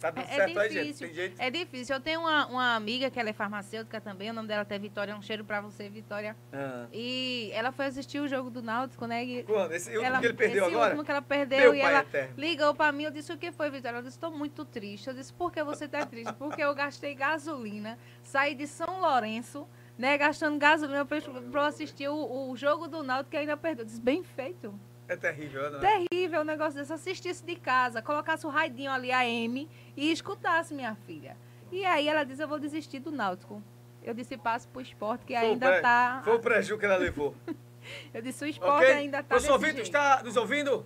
Tá 0.00 0.10
dando 0.10 0.26
É, 0.28 0.32
é 0.32 0.34
certo 0.36 0.58
aí, 0.60 0.70
gente? 0.70 0.82
difícil. 0.84 1.06
Tem 1.08 1.16
jeito? 1.16 1.40
É 1.40 1.50
difícil. 1.50 1.96
Eu 1.96 2.00
tenho 2.00 2.20
uma, 2.20 2.46
uma 2.46 2.76
amiga 2.76 3.10
que 3.10 3.18
ela 3.18 3.30
é 3.30 3.32
farmacêutica 3.32 4.00
também, 4.00 4.30
o 4.30 4.32
nome 4.32 4.46
dela 4.46 4.62
até 4.62 4.78
Vitória, 4.78 5.14
um 5.16 5.20
cheiro 5.22 5.44
pra 5.44 5.60
você, 5.60 5.88
Vitória. 5.88 6.36
Ah. 6.52 6.86
E 6.92 7.50
ela 7.52 7.72
foi 7.72 7.86
assistir 7.86 8.20
o 8.20 8.28
jogo 8.28 8.48
do 8.50 8.62
Náutico, 8.62 9.06
né? 9.06 9.24
E 9.24 9.42
Quando? 9.42 9.72
Esse 9.72 9.88
último 9.90 10.06
ela, 10.06 10.20
que 10.20 10.26
ele 10.26 10.34
perdeu 10.34 10.64
esse 10.66 10.74
agora? 10.74 10.84
último 10.90 11.04
que 11.04 11.10
ela 11.10 11.22
perdeu 11.22 11.58
Meu 11.58 11.74
e 11.74 11.80
ela 11.80 12.00
eterno. 12.00 12.34
ligou 12.36 12.74
pra 12.74 12.92
mim, 12.92 13.04
eu 13.04 13.10
disse, 13.10 13.32
o 13.32 13.36
que 13.36 13.50
foi, 13.50 13.70
Vitória? 13.70 13.96
Ela 13.96 14.02
disse, 14.02 14.16
estou 14.16 14.30
muito 14.30 14.64
triste. 14.64 15.08
Eu 15.08 15.14
disse, 15.14 15.32
por 15.32 15.50
que 15.52 15.62
você 15.64 15.88
tá 15.88 16.06
triste? 16.06 16.32
Porque 16.34 16.62
eu 16.62 16.74
gastei 16.74 17.14
gasolina, 17.14 17.98
saí 18.22 18.54
de 18.54 18.66
São 18.66 19.00
Lourenço, 19.00 19.66
né, 19.96 20.16
gastando 20.16 20.58
gasolina 20.58 21.04
pra, 21.04 21.20
pra 21.50 21.66
assistir 21.66 22.08
o, 22.08 22.50
o 22.50 22.56
jogo 22.56 22.86
do 22.86 23.02
Náutico 23.02 23.30
que 23.32 23.36
ainda 23.36 23.56
perdeu. 23.56 23.82
Eu 23.82 23.86
disse, 23.86 24.00
bem 24.00 24.22
feito. 24.22 24.78
É 25.08 25.16
terrível, 25.16 25.70
não 25.70 25.78
é? 25.78 26.06
Terrível 26.10 26.42
o 26.42 26.44
negócio 26.44 26.78
desse. 26.78 26.92
Assistisse 26.92 27.42
de 27.42 27.56
casa, 27.56 28.02
colocasse 28.02 28.46
o 28.46 28.50
raidinho 28.50 28.90
ali, 28.90 29.10
a 29.10 29.26
M, 29.26 29.68
e 29.96 30.12
escutasse 30.12 30.74
minha 30.74 30.94
filha. 30.94 31.36
E 31.72 31.84
aí 31.84 32.06
ela 32.06 32.24
disse, 32.24 32.42
eu 32.42 32.48
vou 32.48 32.58
desistir 32.58 32.98
do 32.98 33.10
Náutico. 33.10 33.62
Eu 34.02 34.12
disse, 34.14 34.36
passo 34.36 34.68
pro 34.68 34.80
esporte, 34.80 35.24
que 35.24 35.34
Foi 35.34 35.46
ainda 35.48 35.66
pré- 35.66 35.80
tá... 35.80 36.20
Foi 36.24 36.36
o 36.36 36.40
prejuízo 36.40 36.78
que 36.78 36.84
ela 36.84 36.96
levou. 36.96 37.34
Eu 38.12 38.20
disse, 38.20 38.44
o 38.44 38.46
esporte 38.46 38.84
ok? 38.84 38.94
ainda 38.96 39.18
tá 39.22 39.28
Professor 39.36 39.58
Vitor, 39.58 39.80
está 39.80 40.22
nos 40.22 40.36
ouvindo? 40.36 40.84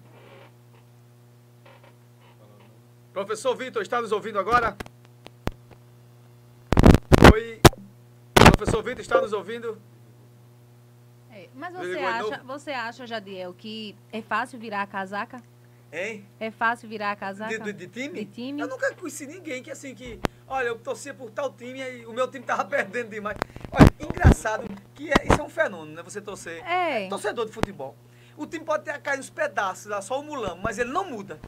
Professor 3.12 3.56
Vitor, 3.56 3.82
está 3.82 4.00
nos 4.00 4.12
ouvindo 4.12 4.38
agora? 4.38 4.76
Oi. 7.32 7.60
Professor 8.56 8.82
Vitor, 8.82 9.00
está 9.00 9.20
nos 9.20 9.32
ouvindo? 9.32 9.80
É, 11.44 11.48
mas 11.54 11.74
você 11.74 11.98
acha, 11.98 12.42
você 12.44 12.70
acha, 12.70 13.06
Jadiel, 13.06 13.54
que 13.54 13.96
é 14.12 14.22
fácil 14.22 14.58
virar 14.58 14.82
a 14.82 14.86
casaca? 14.86 15.42
Hein? 15.92 16.24
É 16.40 16.50
fácil 16.50 16.88
virar 16.88 17.10
a 17.10 17.16
casaca? 17.16 17.58
De, 17.58 17.72
de- 17.72 17.86
de 17.86 17.86
time? 17.86 18.14
De 18.20 18.24
time? 18.24 18.62
Eu 18.62 18.68
nunca 18.68 18.94
conheci 18.94 19.26
ninguém 19.26 19.62
que 19.62 19.70
assim, 19.70 19.94
que, 19.94 20.18
olha, 20.48 20.68
eu 20.68 20.78
torcia 20.78 21.12
por 21.12 21.30
tal 21.30 21.52
time 21.52 21.80
e 21.80 22.06
o 22.06 22.12
meu 22.12 22.28
time 22.28 22.44
tava 22.44 22.64
perdendo 22.66 23.10
demais. 23.10 23.36
Olha, 23.70 23.88
engraçado 24.00 24.64
que 24.94 25.10
é- 25.10 25.26
isso 25.30 25.40
é 25.40 25.44
um 25.44 25.50
fenômeno, 25.50 25.96
né? 25.96 26.02
Você 26.02 26.20
torcer. 26.20 26.64
É. 26.66 27.08
Torcedor 27.08 27.44
de 27.46 27.52
futebol. 27.52 27.94
O 28.36 28.46
time 28.46 28.64
pode 28.64 28.84
ter 28.84 28.98
caído 29.00 29.18
nos 29.18 29.28
pedaços, 29.28 29.86
lá, 29.86 30.00
só 30.00 30.18
o 30.18 30.24
mulamo, 30.24 30.62
mas 30.62 30.78
ele 30.78 30.90
não 30.90 31.04
muda. 31.10 31.38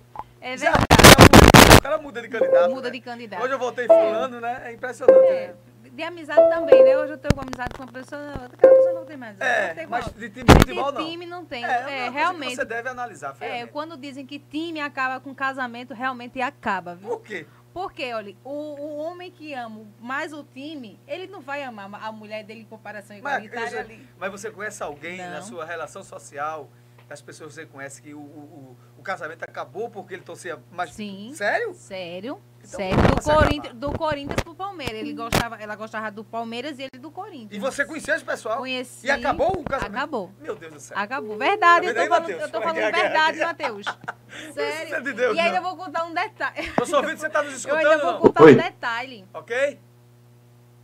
É 0.41 0.57
Já- 0.59 0.73
verdade. 0.73 1.79
O 1.79 1.83
cara 1.83 1.97
muda 1.99 2.21
de 2.21 2.29
candidato. 2.29 2.71
Muda 2.71 2.89
né? 2.89 2.91
de 2.91 3.01
candidato. 3.01 3.43
Hoje 3.43 3.55
eu 3.55 3.59
voltei 3.59 3.87
fulano, 3.87 4.41
né? 4.41 4.63
É 4.67 4.73
impressionante. 4.75 5.27
É, 5.27 5.49
né? 5.49 5.55
De 5.95 6.03
amizade 6.03 6.49
também, 6.51 6.83
né? 6.85 6.97
Hoje 6.99 7.13
eu 7.13 7.19
tenho 7.19 7.41
amizade 7.41 7.71
com 7.77 7.85
uma 7.85 7.93
pessoa, 7.93 8.21
aquela 8.53 8.75
pessoa 8.75 8.93
não 8.95 9.05
tem 9.05 9.17
mais. 9.17 9.41
É, 9.41 9.87
mas 9.87 10.07
de 10.07 10.29
time 10.31 10.45
de 10.45 10.53
Mas 10.53 10.59
futebol, 10.63 10.93
não. 10.93 11.05
time 11.07 11.27
não 11.27 11.45
tem. 11.45 11.65
É, 11.65 11.69
É, 11.69 12.05
que 12.07 12.11
realmente. 12.15 12.57
você 12.57 12.65
deve 12.65 12.89
analisar 12.89 13.37
É, 13.41 13.65
quando 13.67 13.97
dizem 13.97 14.27
que 14.27 14.39
time 14.39 14.81
acaba 14.81 15.21
com 15.21 15.35
casamento, 15.35 15.95
realmente 15.95 16.41
acaba, 16.41 16.95
viu? 16.97 17.09
Por 17.11 17.23
quê? 17.23 17.47
Porque, 17.73 18.13
olha, 18.15 18.37
o, 18.45 18.51
o 18.51 18.97
homem 18.99 19.31
que 19.33 19.53
ama 19.53 19.85
mais 20.01 20.33
o 20.33 20.45
time, 20.45 21.01
ele 21.09 21.27
não 21.27 21.41
vai 21.41 21.63
amar 21.65 21.89
a 21.93 22.13
mulher 22.13 22.45
dele 22.45 22.61
em 22.61 22.65
comparação 22.65 23.17
Mas, 23.21 23.45
igualitária 23.45 23.77
eu- 23.77 23.81
ali. 23.81 24.09
mas 24.19 24.31
você 24.31 24.51
conhece 24.51 24.83
alguém 24.83 25.19
na 25.19 25.37
Não. 25.37 25.43
sua 25.43 25.65
relação 25.65 26.03
social, 26.05 26.71
das 27.09 27.21
pessoas 27.21 27.51
que 27.51 27.55
você 27.57 27.67
conhece, 27.67 28.01
que 28.01 28.15
o, 28.15 28.19
o, 28.21 28.23
o- 28.23 28.77
o 28.99 29.03
casamento 29.03 29.43
acabou 29.43 29.91
porque 29.91 30.15
ele 30.15 30.23
torcia 30.23 30.59
mais. 30.71 30.91
Sim. 30.93 31.33
Sério? 31.35 31.75
Sério. 31.75 32.41
Então, 32.67 32.79
Sério. 32.79 32.97
como 32.97 33.15
Do 33.15 33.23
Corinthians, 33.23 33.75
do 33.75 33.93
Corinthians 33.93 34.43
pro 34.43 34.55
Palmeiras. 34.55 34.95
Ele 34.97 35.13
gostava, 35.13 35.57
ela 35.57 35.77
gostava 35.77 36.11
do 36.11 36.25
Palmeiras 36.25 36.79
e 36.79 36.83
ele 36.83 36.99
do 37.01 37.11
Corinthians. 37.11 37.53
E 37.53 37.59
você 37.59 37.85
conhecia 37.85 38.17
esse 38.17 38.25
pessoal? 38.25 38.57
Conheci. 38.59 39.07
E 39.07 39.11
acabou 39.11 39.61
o 39.61 39.65
casamento? 39.65 39.97
Acabou. 39.97 40.33
Meu 40.41 40.57
Deus 40.57 40.73
do 40.73 40.81
céu. 40.81 40.97
Acabou. 40.99 41.37
Verdade, 41.37 41.93
Tá 41.93 41.93
eu 41.93 41.95
tô 41.95 42.09
falando, 42.09 42.23
Matheus? 42.23 42.43
eu 42.43 42.51
tô 42.51 42.61
falando 42.63 42.77
verdade. 42.77 43.39
Matheus. 43.41 43.87
Sério. 44.55 45.03
De 45.05 45.13
Deus, 45.13 45.37
e 45.37 45.41
ainda 45.41 45.61
não. 45.61 45.69
vou 45.77 45.85
contar 45.85 46.05
um 46.05 46.15
detalhe. 46.15 46.71
Professor 46.73 47.03
Vitor, 47.03 47.19
você 47.19 47.27
está 47.27 47.43
nos 47.43 47.53
Eu 47.53 47.57
escutando? 47.59 47.87
ainda 47.87 48.13
vou 48.13 48.21
contar 48.21 48.43
um 48.45 48.55
detalhe. 48.57 49.25
Ok? 49.35 49.81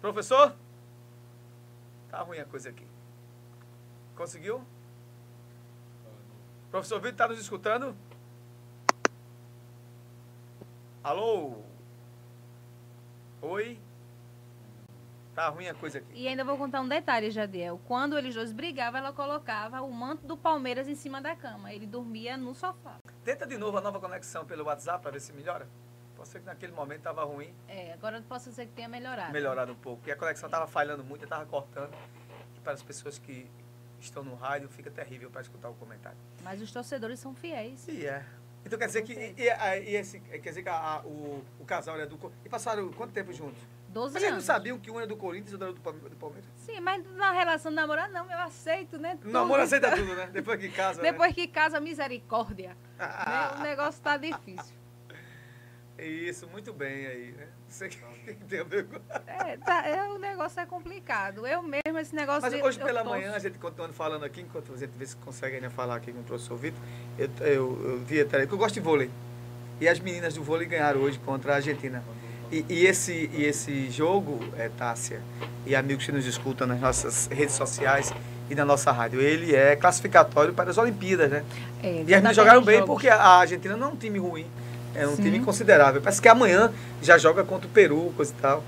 Professor? 0.01 0.55
Tá 2.11 2.19
ruim 2.21 2.39
a 2.39 2.45
coisa 2.45 2.69
aqui. 2.69 2.87
Conseguiu? 4.15 4.63
Professor 6.71 6.97
Vitor, 6.99 7.11
está 7.13 7.29
nos 7.29 7.41
escutando? 7.41 7.97
Alô? 11.03 11.63
Oi? 13.43 13.79
Tá 15.35 15.49
ruim 15.49 15.69
a 15.69 15.75
coisa 15.75 15.99
aqui. 15.99 16.09
E 16.13 16.29
ainda 16.29 16.45
vou 16.45 16.59
contar 16.59 16.81
um 16.81 16.89
detalhe, 16.89 17.31
Jadiel. 17.31 17.81
Quando 17.87 18.19
eles 18.19 18.35
dois 18.35 18.53
brigavam, 18.53 18.99
ela 18.99 19.13
colocava 19.13 19.81
o 19.81 19.93
manto 19.93 20.27
do 20.27 20.37
Palmeiras 20.37 20.89
em 20.89 20.95
cima 20.95 21.21
da 21.21 21.35
cama. 21.37 21.73
Ele 21.73 21.87
dormia 21.87 22.37
no 22.37 22.55
sofá. 22.55 22.97
Tenta 23.25 23.47
de 23.47 23.57
novo 23.57 23.79
a 23.79 23.81
nova 23.81 24.01
conexão 24.01 24.45
pelo 24.45 24.65
WhatsApp 24.65 25.01
para 25.03 25.13
ver 25.13 25.21
se 25.21 25.33
melhora. 25.33 25.67
Pode 26.17 26.29
ser 26.29 26.41
que 26.41 26.47
naquele 26.47 26.73
momento 26.73 26.99
estava 26.99 27.25
ruim, 27.25 27.55
É, 27.67 27.95
agora 27.95 28.23
posso 28.29 28.53
ser 28.53 28.67
que 28.67 28.73
tenha 28.73 28.89
melhorado. 28.89 29.33
melhorado 29.33 29.73
um 29.73 29.77
pouco. 29.77 29.99
Porque 30.01 30.11
a 30.11 30.17
conexão 30.17 30.49
estava 30.49 30.67
falhando 30.67 31.03
muito, 31.03 31.25
estava 31.25 31.47
cortando. 31.47 31.95
E 32.57 32.61
para 32.61 32.75
as 32.75 32.83
pessoas 32.83 33.19
que 33.19 33.51
estão 33.99 34.23
no 34.23 34.35
rádio, 34.35 34.69
fica 34.69 34.91
terrível 34.91 35.31
para 35.31 35.41
escutar 35.41 35.71
o 35.71 35.75
comentário. 35.75 36.19
Mas 36.43 36.61
os 36.61 36.71
torcedores 36.71 37.19
são 37.21 37.35
fiéis. 37.35 37.87
E 37.89 38.05
é. 38.05 38.27
Então 38.65 38.79
quer 38.79 38.87
dizer 38.87 39.03
que 39.03 39.13
e, 39.13 39.35
e- 39.39 39.97
esse, 39.97 40.21
quer 40.21 40.39
dizer 40.51 40.63
que 40.63 40.69
a- 40.69 40.75
a- 40.97 41.03
o, 41.05 41.43
o 41.59 41.65
casal 41.65 41.97
era 41.97 42.07
do 42.07 42.17
Co- 42.19 42.31
E 42.45 42.49
passaram 42.49 42.89
quanto 42.93 43.13
tempo 43.13 43.33
juntos? 43.33 43.59
12 43.89 44.15
Mas 44.15 44.23
eles 44.23 44.31
não 44.31 44.35
anos. 44.37 44.45
sabiam 44.45 44.79
que 44.79 44.89
um 44.91 44.99
era 44.99 45.07
do 45.07 45.17
Corinthians 45.17 45.51
e 45.51 45.55
outro 45.55 45.67
era 45.67 45.75
do 45.75 45.81
Palme- 45.81 46.01
do 46.11 46.17
Palmeiras? 46.17 46.49
Sim, 46.59 46.79
mas 46.81 47.05
na 47.17 47.33
relação 47.33 47.73
de 47.73 47.77
namorar, 47.77 48.09
não, 48.11 48.31
eu 48.31 48.39
aceito, 48.39 48.99
né? 48.99 49.19
Tudo. 49.21 49.33
Namoro 49.33 49.63
aceita 49.63 49.91
tudo, 49.97 50.15
né? 50.15 50.29
Depois 50.33 50.61
que 50.61 50.69
casa, 50.69 51.03
né? 51.03 51.11
Depois 51.11 51.35
que 51.35 51.49
casa, 51.49 51.81
misericórdia. 51.81 52.77
Ah. 52.99 53.55
Né? 53.55 53.61
O 53.61 53.63
negócio 53.65 54.01
tá 54.01 54.17
difícil. 54.17 54.77
Isso, 56.05 56.47
muito 56.49 56.73
bem 56.73 57.07
aí, 57.07 57.35
né? 57.37 57.47
Você 57.69 57.89
que 57.89 57.99
entendeu? 58.31 58.87
É, 59.27 59.57
tá, 59.59 59.87
é, 59.87 60.03
o 60.09 60.19
negócio 60.19 60.61
é 60.61 60.67
complicado. 60.67 61.47
Eu 61.47 61.63
mesmo, 61.63 61.99
esse 61.99 62.15
negócio... 62.15 62.43
Mas 62.43 62.53
de- 62.53 62.63
hoje 62.63 62.79
pela 62.79 63.03
torço. 63.03 63.09
manhã, 63.09 63.33
a 63.35 63.39
gente 63.39 63.59
continuando 63.59 63.93
falando 63.95 64.25
aqui, 64.25 64.41
enquanto 64.41 64.73
a 64.73 64.77
gente 64.77 64.91
vê 64.97 65.07
se 65.07 65.17
consegue 65.17 65.57
ainda 65.57 65.71
falar 65.71 65.97
aqui 65.97 66.13
com 66.13 66.21
o 66.21 66.25
professor 66.25 66.57
Vitor, 66.57 66.81
eu, 67.19 67.29
eu, 67.41 67.91
eu 67.91 67.99
vi 67.99 68.21
até, 68.21 68.39
porque 68.41 68.55
eu 68.55 68.59
gosto 68.59 68.75
de 68.75 68.81
vôlei. 68.81 69.11
E 69.81 69.89
as 69.89 69.99
meninas 70.01 70.35
do 70.35 70.43
vôlei 70.43 70.67
ganharam 70.67 71.01
hoje 71.01 71.19
contra 71.19 71.53
a 71.53 71.57
Argentina. 71.57 72.03
E, 72.53 72.65
e 72.69 72.87
esse, 72.87 73.31
e 73.33 73.45
esse 73.45 73.91
jogo, 73.91 74.41
é, 74.59 74.69
Tássia, 74.69 75.21
e 75.65 75.75
amigos 75.77 76.05
que 76.05 76.13
nos 76.13 76.27
escutam 76.27 76.67
nas 76.67 76.81
nossas 76.81 77.27
redes 77.29 77.55
sociais 77.55 78.13
e 78.51 78.55
na 78.57 78.65
nossa 78.65 78.91
rádio, 78.91 79.21
ele 79.21 79.55
é 79.55 79.77
classificatório 79.77 80.53
para 80.53 80.69
as 80.71 80.77
Olimpíadas, 80.77 81.31
né? 81.31 81.45
É, 81.83 81.87
E 81.95 82.01
as 82.01 82.07
meninas 82.07 82.35
jogaram 82.37 82.61
tem 82.61 82.67
bem 82.67 82.75
jogos. 82.81 82.89
porque 82.95 83.09
a 83.09 83.23
Argentina 83.23 83.77
não 83.77 83.91
é 83.91 83.93
um 83.93 83.97
time 83.97 84.19
ruim. 84.19 84.47
É 84.95 85.07
um 85.07 85.15
Sim. 85.17 85.23
time 85.23 85.41
considerável. 85.41 86.01
Parece 86.01 86.21
que 86.21 86.29
amanhã 86.29 86.73
já 87.01 87.17
joga 87.17 87.45
contra 87.45 87.67
o 87.69 87.71
Peru, 87.71 88.13
coisa 88.17 88.33
e 88.37 88.41
tal. 88.41 88.65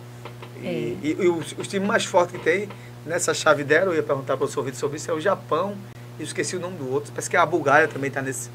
E, 0.61 0.66
É. 0.66 0.70
e- 0.70 1.16
e 1.20 1.28
os, 1.28 1.55
os 1.59 1.66
times 1.66 1.86
mais 1.89 2.05
fortes 2.05 2.36
que 2.36 2.43
tem 2.43 2.69
nessa 3.05 3.35
chave 3.35 3.65
dela, 3.65 3.86
eu 3.93 3.97
ia 3.97 4.03
perguntar 4.03 4.28
para 4.28 4.35
o 4.36 4.39
professor 4.39 4.62
Vitor 4.62 4.78
sobre 4.78 4.97
isso, 4.99 5.11
é 5.11 5.15
o 5.15 5.20
Japão. 5.20 5.77
E 6.19 6.23
eu 6.23 6.27
esqueci 6.27 6.57
o 6.57 6.61
nome 6.61 6.77
do 6.77 6.90
outro. 6.93 7.11
Parece 7.12 7.28
que 7.28 7.36
a 7.36 7.44
Bulgária 7.44 7.89
também 7.89 8.09
está 8.09 8.23
nesse, 8.23 8.49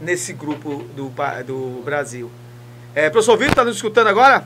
nesse 0.00 0.32
grupo 0.32 0.84
do, 0.94 1.08
do 1.46 1.82
Brasil. 1.84 2.30
É, 2.94 3.08
professor 3.08 3.36
Vitor, 3.36 3.52
está 3.52 3.64
nos 3.64 3.76
escutando 3.76 4.08
agora? 4.08 4.44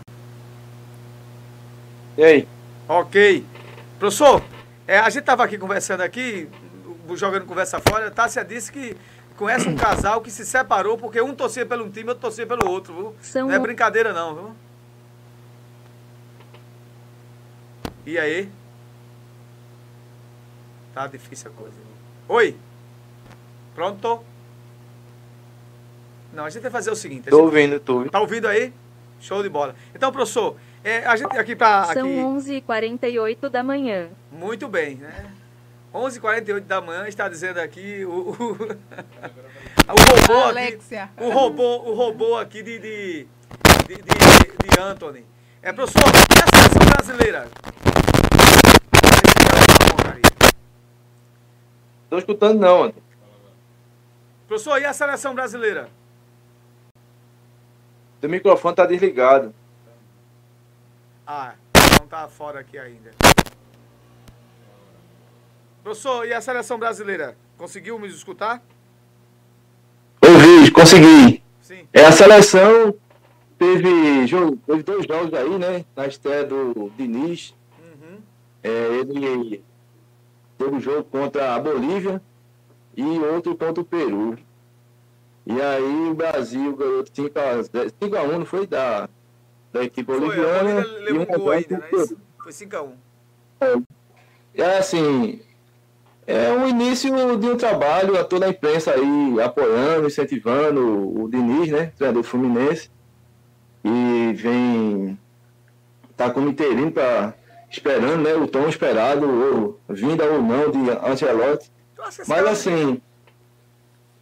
E 2.17 2.25
aí? 2.25 2.49
Ok. 2.89 3.45
Professor, 3.99 4.43
é, 4.87 4.99
a 4.99 5.09
gente 5.11 5.21
estava 5.21 5.45
aqui 5.45 5.59
conversando 5.59 6.03
aqui, 6.03 6.49
jogando 7.15 7.45
conversa 7.47 7.81
fora, 7.81 8.11
Tássia 8.11 8.45
disse 8.45 8.71
que 8.71 8.97
conhece 9.39 9.69
um 9.69 9.77
casal 9.77 10.21
que 10.21 10.31
se 10.31 10.45
separou 10.45 10.99
porque 10.99 11.21
um 11.21 11.35
torcia 11.35 11.65
pelo 11.65 11.85
um 11.85 11.91
time 11.91 12.07
e 12.07 12.09
outro 12.09 12.21
torcia 12.23 12.47
pelo 12.47 12.69
outro, 12.69 12.93
viu? 12.93 13.15
São 13.23 13.47
Não 13.47 13.55
é 13.55 13.59
brincadeira 13.59 14.13
não, 14.13 14.35
viu? 14.35 14.57
E 18.05 18.19
aí? 18.19 18.51
Tá 20.93 21.07
difícil 21.07 21.51
a 21.51 21.55
coisa. 21.55 21.77
Oi? 22.29 22.57
Pronto? 23.75 24.25
Não, 26.33 26.45
a 26.45 26.51
gente 26.51 26.63
vai 26.63 26.71
fazer 26.71 26.91
o 26.91 26.97
seguinte. 26.97 27.31
Tô 27.31 27.37
gente- 27.37 27.45
ouvindo, 27.45 27.81
tô 27.81 27.95
ouvindo. 27.95 28.11
Tá 28.11 28.21
ouvindo 28.21 28.49
aí? 28.49 28.73
Show 29.21 29.43
de 29.43 29.49
bola. 29.49 29.75
Então, 29.95 30.11
professor, 30.11 30.57
é, 30.83 31.05
a 31.07 31.15
gente 31.17 31.37
aqui 31.37 31.55
para 31.55 31.85
São 31.93 32.03
aqui 32.03 32.17
11h48 32.17 33.49
da 33.49 33.63
manhã. 33.63 34.09
muito 34.33 34.69
bem, 34.69 34.97
né? 34.97 35.33
11h48 35.99 36.61
da 36.61 36.81
manhã 36.81 37.09
está 37.09 37.29
dizendo 37.29 37.59
aqui 37.59 38.05
o, 38.05 38.11
o, 38.11 38.53
o 38.55 39.97
robô 40.11 40.45
aqui, 40.59 40.79
o 41.19 41.31
robô, 41.31 41.77
o 41.91 41.95
robô 41.95 42.37
aqui 42.37 42.63
de, 42.63 42.79
de, 42.79 43.29
de, 43.87 43.97
de, 43.97 44.69
de 44.69 44.81
Anthony. 44.81 45.27
É, 45.61 45.73
professor, 45.73 46.09
e 46.09 46.43
a 46.43 46.47
seleção 46.57 46.87
brasileira? 46.87 47.49
Tô 52.09 52.19
escutando 52.19 52.61
não. 52.61 52.95
Professor, 54.47 54.81
e 54.81 54.85
a 54.85 54.93
seleção 54.93 55.35
brasileira? 55.35 55.89
Teu 58.21 58.31
microfone 58.31 58.75
tá 58.75 58.87
desligado. 58.87 59.55
Ah, 61.27 61.55
não 62.01 62.07
tá 62.07 62.27
fora 62.29 62.61
aqui 62.61 62.79
ainda. 62.79 63.11
Professor, 65.89 66.27
e 66.27 66.35
a 66.35 66.41
seleção 66.43 66.79
brasileira? 66.79 67.35
Conseguiu 67.57 67.99
me 67.99 68.09
escutar? 68.09 68.63
Ouvi, 70.23 70.71
consegui. 70.71 71.43
Sim. 71.63 71.89
É, 71.95 72.05
a 72.05 72.13
seleção 72.13 72.95
teve, 73.59 74.27
jogo, 74.27 74.59
teve 74.67 74.83
dois 74.83 75.07
jogos 75.07 75.33
aí, 75.33 75.59
né? 75.59 75.87
Na 75.97 76.07
estreia 76.07 76.45
do 76.45 76.93
Diniz. 76.95 77.55
É, 78.63 78.69
ele 78.69 79.65
teve 80.59 80.75
um 80.75 80.81
jogo 80.81 81.05
contra 81.05 81.55
a 81.55 81.59
Bolívia 81.59 82.21
e 82.95 83.19
outro 83.21 83.57
contra 83.57 83.81
o 83.81 83.87
Peru. 83.87 84.37
E 85.47 85.59
aí 85.59 86.11
o 86.11 86.15
Brasil 86.15 86.77
ganhou 86.77 87.03
5x1, 87.03 88.39
não 88.39 88.45
foi 88.45 88.67
da, 88.67 89.09
da 89.73 89.85
equipe 89.85 90.05
Foi, 90.05 90.17
a 90.17 90.21
boliviana. 90.21 90.83
Bolívia 90.83 91.01
levou 91.01 91.23
e 91.23 91.23
um 91.23 91.39
gol 91.39 91.51
ainda, 91.51 91.89
é 91.91 91.97
isso? 91.97 92.19
Foi 92.43 92.53
5x1. 92.53 92.93
É 94.55 94.77
assim, 94.77 95.41
é 96.31 96.53
o 96.53 96.69
início 96.69 97.11
de 97.39 97.47
um 97.49 97.57
trabalho, 97.57 98.19
a 98.21 98.23
toda 98.23 98.45
a 98.45 98.51
imprensa 98.51 98.93
aí 98.93 99.41
apoiando, 99.43 100.07
incentivando 100.07 101.23
o 101.23 101.29
Diniz, 101.31 101.71
né, 101.71 101.87
treinador 101.97 102.23
do 102.23 102.29
Fluminense, 102.29 102.91
e 103.83 104.33
vem, 104.35 105.19
tá 106.17 106.29
como 106.29 106.51
interino 106.51 106.93
para 106.93 107.33
esperando, 107.71 108.23
né, 108.23 108.35
o 108.35 108.47
tão 108.47 108.69
esperado, 108.69 109.27
ou 109.27 109.81
vinda 109.89 110.25
ou 110.27 110.43
não 110.43 110.71
de 110.71 110.91
Ancelotti. 110.91 111.71
Mas 112.27 112.47
assim, 112.47 113.01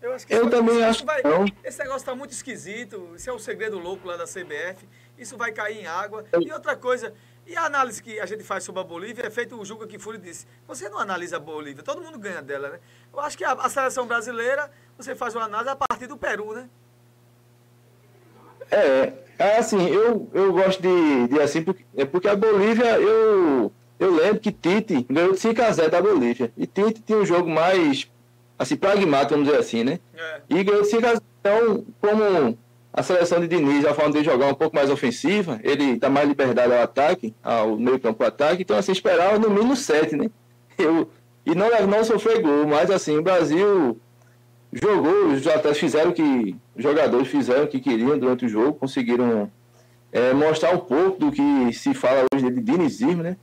Eu, 0.01 0.13
acho 0.13 0.27
Eu 0.31 0.49
também 0.49 0.85
acho 0.85 1.05
vai- 1.05 1.21
que 1.21 1.27
não. 1.29 1.45
Esse 1.65 1.79
negócio 1.81 2.07
tá 2.07 2.15
muito 2.15 2.31
esquisito. 2.31 3.11
Isso 3.17 3.29
é 3.29 3.33
um 3.33 3.41
segredo 3.41 3.77
louco 3.81 4.07
lá 4.07 4.17
da 4.17 4.25
CBF. 4.25 4.87
Isso 5.19 5.37
vai 5.37 5.51
cair 5.51 5.79
em 5.81 5.87
água. 5.87 6.25
E 6.41 6.53
outra 6.53 6.77
coisa, 6.77 7.13
e 7.47 7.57
a 7.57 7.65
análise 7.65 8.03
que 8.03 8.19
a 8.19 8.27
gente 8.27 8.43
faz 8.43 8.65
sobre 8.65 8.81
a 8.81 8.85
Bolívia 8.85 9.27
é 9.27 9.31
feito 9.31 9.59
o 9.59 9.65
Juca 9.65 9.87
Kifuri 9.87 10.19
disse. 10.19 10.47
Você 10.67 10.89
não 10.89 10.99
analisa 10.99 11.37
a 11.37 11.41
Bolívia, 11.41 11.83
todo 11.83 12.03
mundo 12.03 12.19
ganha 12.19 12.43
dela, 12.43 12.71
né? 12.71 12.81
Eu 13.13 13.21
acho 13.21 13.39
que 13.39 13.45
a, 13.45 13.53
a 13.53 13.69
seleção 13.69 14.07
brasileira, 14.07 14.71
você 14.99 15.15
faz 15.15 15.35
uma 15.35 15.45
análise 15.45 15.71
a 15.71 15.77
partir 15.77 16.09
do 16.09 16.17
Peru, 16.17 16.53
né? 16.53 16.69
É, 18.71 19.13
é 19.39 19.59
assim, 19.59 19.89
eu, 19.89 20.29
eu 20.35 20.53
gosto 20.53 20.83
de, 20.83 21.29
de 21.29 21.41
assim, 21.41 21.63
porque, 21.63 21.85
é 21.97 22.05
porque 22.05 22.29
a 22.29 22.35
Bolívia, 22.35 22.99
eu, 22.99 23.73
eu 23.99 24.15
lembro 24.15 24.41
que 24.41 24.51
Tite 24.51 25.07
ganhou 25.09 25.33
de 25.33 25.39
5x0 25.39 25.89
da 25.89 26.03
Bolívia. 26.03 26.53
E 26.57 26.67
Tite 26.67 27.01
tinha 27.01 27.19
um 27.19 27.27
jogo 27.27 27.49
mais, 27.49 28.11
assim, 28.59 28.77
pragmático, 28.77 29.35
vamos 29.35 29.47
dizer 29.47 29.61
assim, 29.61 29.85
né? 29.85 30.01
E 30.49 30.65
ganhou 30.65 30.83
de 30.83 30.89
5x0. 30.89 31.23
Então, 31.41 31.87
como 32.01 32.59
a 32.97 33.03
seleção 33.03 33.39
de 33.39 33.47
Diniz, 33.47 33.85
a 33.85 33.93
forma 33.93 34.11
de 34.13 34.25
jogar 34.25 34.47
um 34.47 34.55
pouco 34.55 34.75
mais 34.75 34.89
ofensiva, 34.89 35.61
ele 35.63 35.97
dá 35.97 36.09
mais 36.09 36.27
liberdade 36.27 36.73
ao 36.73 36.81
ataque, 36.81 37.35
ao 37.45 37.77
meio 37.77 38.01
campo 38.01 38.25
ataque, 38.25 38.63
então 38.63 38.77
assim, 38.77 38.93
esperava 38.93 39.39
no 39.39 39.51
mínimo 39.51 39.77
7, 39.77 40.17
né? 40.17 40.31
Eu, 40.79 41.07
e 41.45 41.55
não, 41.55 41.69
não 41.87 42.03
sofrer 42.03 42.41
gol, 42.41 42.67
mas 42.67 42.91
assim, 42.91 43.19
o 43.19 43.23
Brasil 43.23 44.01
jogou, 44.73 45.27
os 45.27 45.47
atletas 45.47 45.77
fizeram 45.77 46.11
o 46.11 46.15
que 46.15 46.57
os 46.75 46.83
jogadores 46.83 47.29
fizeram 47.29 47.65
o 47.65 47.69
que 47.69 47.81
queriam 47.81 48.19
durante 48.19 48.47
o 48.47 48.49
jogo, 48.49 48.73
conseguiram 48.75 49.51
é, 50.11 50.33
mostrar 50.33 50.71
um 50.73 50.79
pouco 50.79 51.19
do 51.21 51.31
que 51.31 51.73
se 51.75 51.93
fala 51.93 52.25
hoje 52.35 52.51
de 52.51 52.63
dinizismo, 52.63 53.23
né? 53.23 53.37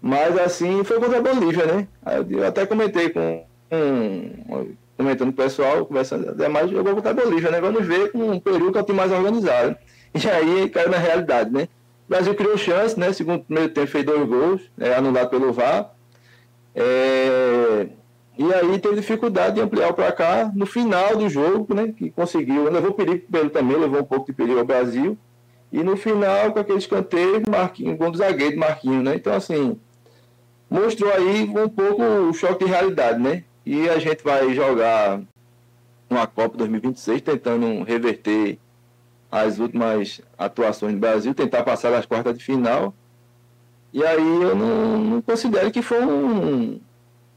Mas 0.00 0.38
assim, 0.38 0.84
foi 0.84 1.00
contra 1.00 1.18
a 1.18 1.22
Bolívia, 1.22 1.66
né? 1.66 1.88
Eu 2.30 2.46
até 2.46 2.64
comentei 2.64 3.10
com, 3.10 3.44
com 3.68 4.68
comentando 4.96 5.28
com 5.28 5.40
o 5.40 5.44
pessoal, 5.44 5.84
conversando, 5.86 6.42
é 6.42 6.48
mais 6.48 6.70
jogou 6.70 6.94
contra 6.94 7.10
a 7.10 7.14
Bolívia, 7.14 7.50
né? 7.50 7.60
Vamos 7.60 7.86
ver 7.86 8.12
com 8.12 8.30
o 8.30 8.40
Peru 8.40 8.70
que 8.72 8.78
é 8.78 8.80
o 8.80 8.84
time 8.84 8.98
mais 8.98 9.12
organizado. 9.12 9.76
E 10.16 10.30
aí 10.30 10.68
caiu 10.68 10.90
na 10.90 10.96
realidade, 10.96 11.50
né? 11.50 11.64
O 12.06 12.10
Brasil 12.10 12.36
criou 12.36 12.56
chance, 12.56 12.96
né? 12.96 13.12
Segundo 13.12 13.42
primeiro 13.42 13.72
tempo 13.72 13.88
fez 13.88 14.04
dois 14.04 14.28
gols, 14.28 14.62
é, 14.78 14.94
anulado 14.94 15.28
pelo 15.28 15.52
VAR. 15.52 15.90
É, 16.72 17.88
e 18.38 18.52
aí 18.52 18.78
teve 18.78 18.94
dificuldade 18.94 19.56
de 19.56 19.60
ampliar 19.60 19.90
o 19.90 19.94
placar 19.94 20.56
no 20.56 20.66
final 20.66 21.16
do 21.16 21.28
jogo, 21.28 21.74
né? 21.74 21.92
Que 21.96 22.10
conseguiu, 22.10 22.70
levou 22.70 22.92
perigo 22.92 23.24
Peru 23.30 23.50
também, 23.50 23.76
levou 23.76 24.02
um 24.02 24.04
pouco 24.04 24.26
de 24.26 24.32
perigo 24.32 24.60
ao 24.60 24.64
Brasil. 24.64 25.18
E 25.72 25.82
no 25.82 25.96
final, 25.96 26.52
com 26.52 26.60
aquele 26.60 26.78
escanteio, 26.78 27.42
Marquinhos, 27.48 27.98
gol 27.98 28.12
do 28.12 28.18
zagueiro 28.18 28.56
Marquinhos, 28.56 29.02
né? 29.02 29.16
Então, 29.16 29.32
assim, 29.32 29.76
mostrou 30.70 31.12
aí 31.12 31.42
um 31.42 31.68
pouco 31.68 32.02
o 32.02 32.32
choque 32.32 32.64
de 32.64 32.70
realidade, 32.70 33.20
né? 33.20 33.42
E 33.66 33.88
a 33.88 33.98
gente 33.98 34.22
vai 34.22 34.52
jogar 34.54 35.20
uma 36.08 36.26
Copa 36.26 36.58
2026 36.58 37.22
tentando 37.22 37.82
reverter 37.82 38.58
as 39.30 39.58
últimas 39.58 40.20
atuações 40.38 40.92
do 40.94 41.00
Brasil, 41.00 41.34
tentar 41.34 41.62
passar 41.62 41.90
das 41.90 42.06
quartas 42.06 42.36
de 42.38 42.44
final. 42.44 42.94
E 43.92 44.04
aí 44.04 44.42
eu 44.42 44.54
não, 44.54 44.98
não 44.98 45.22
considero 45.22 45.70
que 45.70 45.82
foi 45.82 46.04
um. 46.04 46.80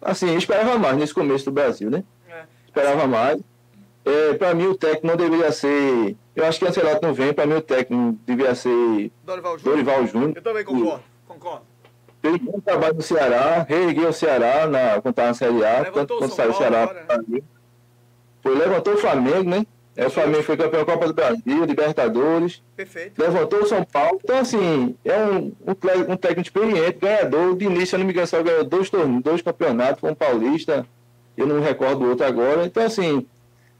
Assim, 0.02 0.30
eu 0.30 0.38
esperava 0.38 0.78
mais 0.78 0.98
nesse 0.98 1.14
começo 1.14 1.46
do 1.46 1.52
Brasil, 1.52 1.90
né? 1.90 2.04
Esperava 2.68 3.08
mais. 3.08 3.40
É, 4.06 4.34
para 4.36 4.54
mim, 4.54 4.68
o 4.68 4.76
técnico 4.76 5.08
não 5.08 5.16
deveria 5.18 5.52
ser. 5.52 6.16
Eu 6.36 6.46
acho 6.46 6.60
que 6.60 6.66
o 6.66 6.68
Ancelotti 6.68 7.02
não 7.04 7.14
vem, 7.14 7.34
para 7.34 7.46
mim, 7.46 7.56
o 7.56 7.62
técnico 7.62 8.18
deveria 8.26 8.56
ser 8.56 9.12
Dorival 9.24 9.58
Júnior. 9.58 9.76
Dorival 9.76 10.08
Júnior. 10.08 10.34
Eu 10.36 10.42
também 10.42 10.64
concordo. 10.64 11.04
Fez 12.32 12.56
um 12.56 12.62
trabalho 12.62 12.96
no 12.96 13.02
Ceará, 13.02 13.66
reergueu 13.68 14.10
o 14.10 14.14
Ceará 14.14 14.68
na, 14.68 15.02
quando 15.02 15.14
estava 15.14 15.28
na 15.30 15.34
Série 15.34 15.66
A, 15.66 15.86
tanto 15.86 16.18
quando 16.18 16.32
saiu 16.32 16.52
o 16.52 16.54
Ceará. 16.54 16.96
Foi, 18.42 18.56
levantou 18.56 18.94
o 18.94 18.98
Flamengo, 18.98 19.50
né? 19.50 19.66
É, 19.96 20.06
o 20.06 20.12
Flamengo 20.12 20.44
foi 20.44 20.56
campeão 20.56 20.86
da 20.86 20.92
Copa 20.92 21.08
do 21.08 21.14
Brasil, 21.14 21.66
Libertadores. 21.66 22.62
Perfeito. 22.76 23.20
Levantou 23.20 23.64
o 23.64 23.66
São 23.66 23.84
Paulo. 23.84 24.20
Então, 24.24 24.38
assim, 24.38 24.96
é 25.04 25.18
um, 25.18 25.52
um, 25.66 26.12
um 26.12 26.18
técnico 26.18 26.42
experiente, 26.42 27.00
ganhador. 27.02 27.56
De 27.56 27.66
início, 27.66 27.88
se 27.88 27.96
eu 27.96 28.00
não 28.00 28.06
me 28.06 28.12
engano, 28.12 28.28
só 28.28 28.44
ganhou 28.44 28.64
dois 28.64 28.92
torneios, 28.92 29.24
dois 29.24 29.42
campeonatos, 29.42 30.00
foi 30.00 30.12
um 30.12 30.16
paulista. 30.16 30.86
Eu 31.36 31.48
não 31.48 31.56
me 31.56 31.62
recordo 31.62 32.02
do 32.02 32.10
outro 32.10 32.28
agora. 32.28 32.66
Então, 32.66 32.84
assim, 32.86 33.26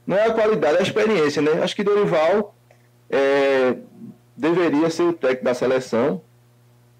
não 0.04 0.16
é 0.16 0.26
a 0.26 0.34
qualidade, 0.34 0.78
é 0.78 0.80
a 0.80 0.82
experiência, 0.82 1.40
né? 1.40 1.62
Acho 1.62 1.76
que 1.76 1.84
Dorival 1.84 2.52
é, 3.08 3.76
deveria 4.36 4.90
ser 4.90 5.04
o 5.04 5.12
técnico 5.12 5.44
da 5.44 5.54
seleção. 5.54 6.20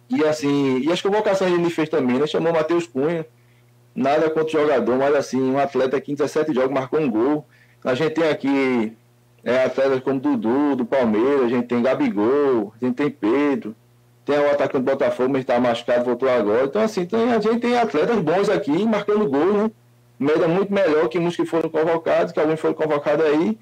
E 0.08 0.24
assim, 0.24 0.78
e 0.78 0.90
as 0.90 1.02
convocações 1.02 1.52
ele 1.52 1.70
fez 1.70 1.88
também, 1.88 2.18
né? 2.18 2.26
Chamou 2.26 2.52
Matheus 2.52 2.86
Cunha, 2.86 3.26
nada 3.94 4.30
contra 4.30 4.46
o 4.46 4.62
jogador, 4.62 4.96
mas 4.96 5.14
assim, 5.14 5.40
um 5.40 5.58
atleta 5.58 6.00
que 6.00 6.12
em 6.12 6.14
17 6.14 6.54
jogos 6.54 6.72
marcou 6.72 7.00
um 7.00 7.10
gol. 7.10 7.46
A 7.84 7.94
gente 7.94 8.14
tem 8.14 8.28
aqui 8.28 8.96
é, 9.44 9.64
atletas 9.64 10.00
como 10.00 10.20
Dudu, 10.20 10.76
do 10.76 10.86
Palmeiras, 10.86 11.44
a 11.44 11.48
gente 11.48 11.66
tem 11.66 11.82
Gabigol, 11.82 12.72
a 12.80 12.84
gente 12.84 12.96
tem 12.96 13.10
Pedro, 13.10 13.74
tem 14.24 14.38
o 14.38 14.50
atacante 14.50 14.84
do 14.84 14.90
Botafogo, 14.90 15.30
mas 15.30 15.42
está 15.42 15.58
machucado, 15.58 16.04
voltou 16.04 16.28
agora. 16.28 16.64
Então, 16.64 16.82
assim, 16.82 17.04
tem, 17.04 17.32
a 17.32 17.40
gente 17.40 17.60
tem 17.60 17.78
atletas 17.78 18.18
bons 18.18 18.48
aqui, 18.48 18.84
marcando 18.84 19.28
gol, 19.28 19.52
né? 19.52 19.70
Média 20.18 20.48
muito 20.48 20.72
melhor 20.72 21.08
que 21.08 21.18
muitos 21.18 21.36
que 21.36 21.46
foram 21.46 21.68
convocados, 21.68 22.32
que 22.32 22.40
alguns 22.40 22.58
foram 22.58 22.74
convocados 22.74 23.24
aí, 23.24 23.56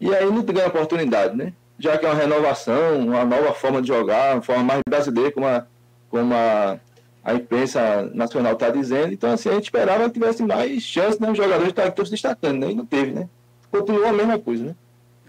e 0.00 0.12
aí 0.12 0.26
não 0.26 0.42
ganha 0.42 0.66
oportunidade, 0.66 1.36
né? 1.36 1.52
Já 1.78 1.96
que 1.96 2.04
é 2.04 2.08
uma 2.08 2.18
renovação, 2.18 2.98
uma 2.98 3.24
nova 3.24 3.52
forma 3.52 3.80
de 3.80 3.88
jogar, 3.88 4.34
uma 4.34 4.42
forma 4.42 4.64
mais 4.64 4.80
brasileira, 4.86 5.30
como 5.30 5.46
a, 5.46 5.64
como 6.12 6.34
a, 6.34 6.78
a 7.24 7.32
imprensa 7.32 8.02
nacional 8.14 8.52
está 8.52 8.68
dizendo. 8.68 9.14
Então, 9.14 9.32
assim, 9.32 9.48
a 9.48 9.54
gente 9.54 9.64
esperava 9.64 10.04
que 10.04 10.20
tivesse 10.20 10.42
mais 10.42 10.82
chance, 10.82 11.18
né? 11.18 11.30
Os 11.30 11.38
jogadores 11.38 11.72
estão 11.74 12.04
se 12.04 12.10
destacando, 12.10 12.58
né? 12.60 12.70
E 12.70 12.74
não 12.74 12.84
teve, 12.84 13.12
né? 13.12 13.30
Continuou 13.70 14.06
a 14.06 14.12
mesma 14.12 14.38
coisa, 14.38 14.66
né? 14.66 14.76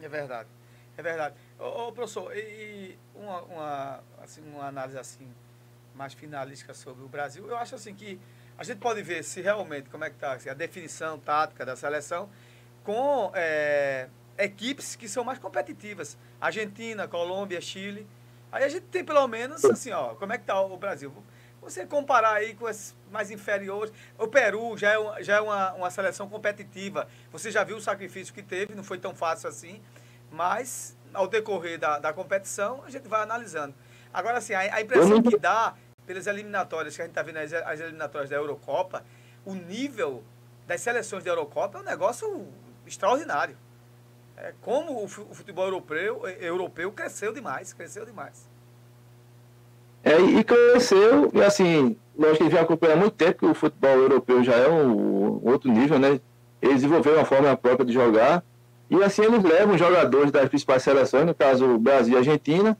É 0.01 0.09
verdade, 0.09 0.49
é 0.97 1.01
verdade. 1.01 1.35
Ô, 1.57 1.87
ô, 1.87 1.91
professor, 1.93 2.35
e, 2.35 2.97
uma, 3.15 3.41
uma, 3.43 3.99
assim, 4.21 4.41
uma 4.53 4.67
análise 4.67 4.97
assim, 4.97 5.25
mais 5.95 6.13
finalística 6.13 6.73
sobre 6.73 7.05
o 7.05 7.07
Brasil, 7.07 7.47
eu 7.47 7.55
acho 7.55 7.75
assim 7.75 7.95
que 7.95 8.19
a 8.57 8.63
gente 8.65 8.79
pode 8.79 9.01
ver 9.01 9.23
se 9.23 9.39
realmente, 9.39 9.89
como 9.89 10.03
é 10.03 10.09
que 10.09 10.17
está 10.17 10.33
a 10.33 10.53
definição 10.53 11.17
tática 11.17 11.65
da 11.65 11.77
seleção 11.77 12.29
com 12.83 13.31
é, 13.33 14.09
equipes 14.37 14.97
que 14.97 15.07
são 15.07 15.23
mais 15.23 15.39
competitivas. 15.39 16.17
Argentina, 16.41 17.07
Colômbia, 17.07 17.61
Chile. 17.61 18.05
Aí 18.53 18.63
a 18.63 18.69
gente 18.69 18.83
tem 18.83 19.03
pelo 19.03 19.27
menos 19.27 19.65
assim, 19.65 19.89
ó, 19.91 20.13
como 20.13 20.31
é 20.31 20.37
que 20.37 20.43
está 20.43 20.61
o 20.61 20.77
Brasil. 20.77 21.11
Você 21.59 21.87
comparar 21.87 22.33
aí 22.33 22.53
com 22.53 22.69
esses 22.69 22.95
mais 23.11 23.31
inferiores. 23.31 23.91
O 24.15 24.27
Peru 24.27 24.77
já 24.77 24.93
é, 24.93 25.23
já 25.23 25.37
é 25.37 25.41
uma, 25.41 25.73
uma 25.73 25.89
seleção 25.89 26.29
competitiva. 26.29 27.07
Você 27.31 27.49
já 27.49 27.63
viu 27.63 27.77
o 27.77 27.81
sacrifício 27.81 28.31
que 28.31 28.43
teve, 28.43 28.75
não 28.75 28.83
foi 28.83 28.99
tão 28.99 29.15
fácil 29.15 29.49
assim. 29.49 29.81
Mas, 30.31 30.95
ao 31.11 31.27
decorrer 31.27 31.79
da, 31.79 31.97
da 31.97 32.13
competição, 32.13 32.83
a 32.85 32.91
gente 32.91 33.07
vai 33.07 33.23
analisando. 33.23 33.73
Agora, 34.13 34.37
assim, 34.37 34.53
a, 34.53 34.59
a 34.59 34.81
impressão 34.81 35.23
que 35.23 35.37
dá 35.37 35.73
pelas 36.05 36.27
eliminatórias, 36.27 36.95
que 36.95 37.01
a 37.01 37.05
gente 37.05 37.11
está 37.11 37.23
vendo 37.23 37.37
as, 37.37 37.51
as 37.53 37.79
eliminatórias 37.79 38.29
da 38.29 38.35
Eurocopa, 38.35 39.03
o 39.43 39.55
nível 39.55 40.23
das 40.67 40.79
seleções 40.81 41.23
da 41.23 41.31
Eurocopa 41.31 41.79
é 41.79 41.81
um 41.81 41.85
negócio 41.85 42.47
extraordinário. 42.85 43.57
É, 44.37 44.53
como 44.61 45.03
o 45.03 45.07
fu- 45.07 45.27
o 45.29 45.33
futebol 45.33 45.65
europeu, 45.65 46.21
eh, 46.25 46.37
europeu 46.41 46.91
cresceu 46.91 47.33
demais, 47.33 47.73
cresceu 47.73 48.05
demais. 48.05 48.49
É, 50.03 50.19
e 50.19 50.43
cresceu, 50.43 51.31
e 51.33 51.41
assim, 51.41 51.95
nós 52.17 52.37
que 52.37 52.43
vem 52.49 52.59
acompanhando 52.59 52.97
há 52.97 52.99
muito 53.01 53.13
tempo 53.15 53.39
que 53.39 53.45
o 53.45 53.53
futebol 53.53 53.97
europeu 53.97 54.43
já 54.43 54.55
é 54.55 54.67
um, 54.67 55.39
um 55.43 55.49
outro 55.49 55.71
nível, 55.71 55.97
né? 55.97 56.19
Eles 56.61 56.75
desenvolveram 56.75 57.19
uma 57.19 57.25
forma 57.25 57.55
própria 57.55 57.85
de 57.85 57.93
jogar, 57.93 58.43
e 58.89 59.01
assim 59.01 59.23
eles 59.23 59.43
levam 59.43 59.77
jogadores 59.77 60.29
das 60.31 60.49
principais 60.49 60.83
seleções, 60.83 61.25
no 61.25 61.33
caso 61.33 61.77
Brasil 61.77 62.15
e 62.15 62.17
Argentina, 62.17 62.77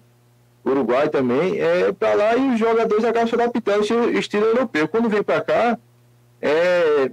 Uruguai 0.65 1.09
também, 1.09 1.59
é, 1.59 1.91
para 1.91 2.13
lá 2.13 2.35
e 2.37 2.53
os 2.53 2.59
jogadores 2.59 3.03
acabam 3.03 3.27
se 3.27 3.35
adaptando 3.35 3.89
ao 3.93 4.09
estilo 4.11 4.45
europeu. 4.45 4.87
Quando 4.87 5.09
vem 5.09 5.23
para 5.23 5.41
cá, 5.41 5.77
é, 6.41 7.11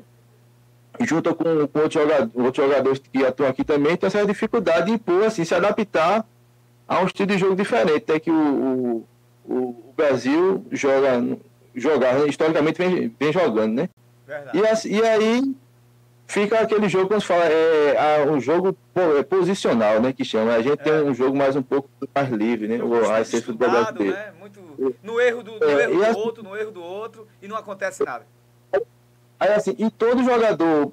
junto 1.07 1.35
com, 1.35 1.45
com 1.67 1.79
outros, 1.81 1.95
jogadores, 2.03 2.31
outros 2.35 2.65
jogadores 2.67 2.99
que 2.99 3.25
atuam 3.25 3.49
aqui 3.49 3.65
também, 3.65 3.97
tem 3.97 4.07
essa 4.07 4.25
dificuldade 4.27 4.87
de 4.87 4.93
impor, 4.93 5.25
assim, 5.25 5.45
se 5.45 5.55
adaptar 5.55 6.27
a 6.87 7.01
um 7.01 7.07
estilo 7.07 7.29
de 7.29 7.39
jogo 7.39 7.55
diferente, 7.57 7.97
até 7.97 8.19
que 8.21 8.31
o, 8.31 9.05
o, 9.47 9.53
o 9.53 9.95
Brasil 9.97 10.65
joga, 10.73 11.23
jogar, 11.75 12.27
historicamente 12.29 12.79
vem, 12.79 13.15
vem 13.19 13.33
jogando, 13.33 13.75
né? 13.75 13.89
E, 14.55 14.67
assim- 14.67 14.91
e 14.91 15.03
aí 15.03 15.55
fica 16.27 16.61
aquele 16.61 16.89
jogo, 16.89 17.09
como 17.09 17.21
se 17.21 17.27
fala, 17.27 17.45
é, 17.45 17.97
a- 18.23 18.31
um 18.31 18.41
jogo 18.41 18.77
é, 18.95 19.23
posicional, 19.23 20.01
né? 20.01 20.13
Que 20.13 20.25
chama. 20.25 20.55
A 20.55 20.63
gente 20.63 20.77
tem 20.79 20.93
um 21.03 21.15
jogo 21.15 21.37
mais 21.37 21.57
um 21.57 21.63
pouco 21.63 21.89
mais 22.15 22.29
livre, 22.29 22.69
né? 22.69 22.83
O 22.83 23.11
a 23.11 23.25
ser 23.25 23.41
futebol 23.43 23.69
brasileiro. 23.71 24.15
né? 24.17 24.33
Muito, 24.39 24.61
no 25.03 25.21
erro 25.21 25.43
do, 25.43 25.59
no 25.59 25.65
É, 25.69 25.83
erro 25.85 25.95
do 25.97 26.05
assim- 26.05 26.21
outro, 26.21 26.43
no 26.45 26.57
erro 26.57 26.71
do 26.71 26.83
outro, 26.83 27.27
e 27.43 27.49
não 27.49 27.57
acontece 27.57 28.05
nada. 28.05 28.25
Aí 29.41 29.53
assim, 29.55 29.75
e 29.79 29.91
todo 29.91 30.23
jogador, 30.23 30.93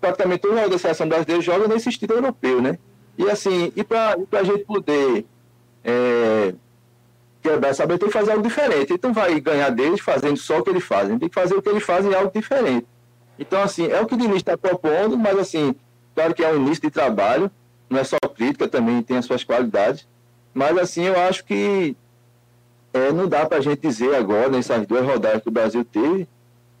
praticamente 0.00 0.40
todo 0.40 0.52
jogador 0.52 0.70
da 0.70 0.78
seleção 0.78 1.06
brasileira 1.06 1.42
joga 1.42 1.68
nesse 1.68 1.90
estilo 1.90 2.14
europeu, 2.14 2.62
né? 2.62 2.78
E 3.18 3.28
assim, 3.30 3.70
e 3.76 3.84
para 3.84 4.16
a 4.32 4.42
gente 4.42 4.64
poder 4.64 5.26
é, 5.84 6.54
quebrar, 7.42 7.74
saber, 7.74 7.98
tem 7.98 8.08
que 8.08 8.14
fazer 8.14 8.32
algo 8.32 8.42
diferente. 8.42 8.94
Então 8.94 9.12
vai 9.12 9.38
ganhar 9.40 9.68
deles 9.68 10.00
fazendo 10.00 10.38
só 10.38 10.58
o 10.58 10.62
que 10.62 10.70
eles 10.70 10.84
fazem. 10.84 11.18
Tem 11.18 11.28
que 11.28 11.34
fazer 11.34 11.54
o 11.54 11.60
que 11.60 11.68
eles 11.68 11.82
fazem 11.82 12.14
algo 12.14 12.32
diferente. 12.32 12.86
Então, 13.38 13.60
assim, 13.60 13.86
é 13.86 14.00
o 14.00 14.06
que 14.06 14.14
o 14.14 14.16
Diniz 14.16 14.36
está 14.36 14.56
propondo, 14.56 15.18
mas 15.18 15.38
assim, 15.38 15.74
claro 16.14 16.32
que 16.32 16.44
é 16.44 16.52
um 16.52 16.56
início 16.56 16.82
de 16.82 16.90
trabalho, 16.90 17.50
não 17.90 17.98
é 17.98 18.04
só 18.04 18.16
crítica, 18.34 18.68
também 18.68 19.02
tem 19.02 19.18
as 19.18 19.26
suas 19.26 19.44
qualidades. 19.44 20.06
Mas 20.54 20.78
assim, 20.78 21.02
eu 21.04 21.18
acho 21.18 21.44
que 21.44 21.96
é, 22.92 23.10
não 23.10 23.26
dá 23.26 23.44
para 23.44 23.58
a 23.58 23.60
gente 23.60 23.80
dizer 23.80 24.14
agora, 24.14 24.48
nessas 24.48 24.86
duas 24.86 25.04
rodadas 25.04 25.42
que 25.42 25.48
o 25.48 25.52
Brasil 25.52 25.84
teve, 25.84 26.28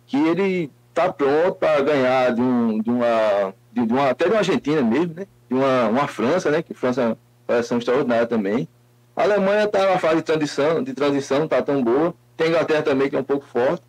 que 0.06 0.16
ele 0.16 0.70
está 0.92 1.12
pronto 1.12 1.54
para 1.54 1.80
ganhar 1.80 2.34
de, 2.34 2.40
um, 2.40 2.78
de, 2.80 2.90
uma, 2.90 3.54
de, 3.72 3.86
de 3.86 3.92
uma. 3.92 4.10
até 4.10 4.26
de 4.26 4.30
uma 4.30 4.38
Argentina 4.38 4.82
mesmo, 4.82 5.14
né? 5.14 5.26
De 5.48 5.54
uma, 5.54 5.88
uma 5.88 6.06
França, 6.06 6.50
né? 6.50 6.62
Que 6.62 6.74
França 6.74 7.02
é 7.02 7.06
uma 7.06 7.16
seleção 7.48 7.78
extraordinária 7.78 8.26
também. 8.26 8.68
A 9.16 9.22
Alemanha 9.24 9.64
está 9.64 9.86
numa 9.86 9.98
fase 9.98 10.16
de 10.16 10.22
transição, 10.22 10.82
de 10.82 10.94
transição, 10.94 11.38
não 11.38 11.44
está 11.46 11.60
tão 11.60 11.82
boa. 11.82 12.14
Tem 12.36 12.46
a 12.46 12.50
Inglaterra 12.50 12.82
também, 12.82 13.10
que 13.10 13.16
é 13.16 13.18
um 13.18 13.24
pouco 13.24 13.44
forte. 13.44 13.82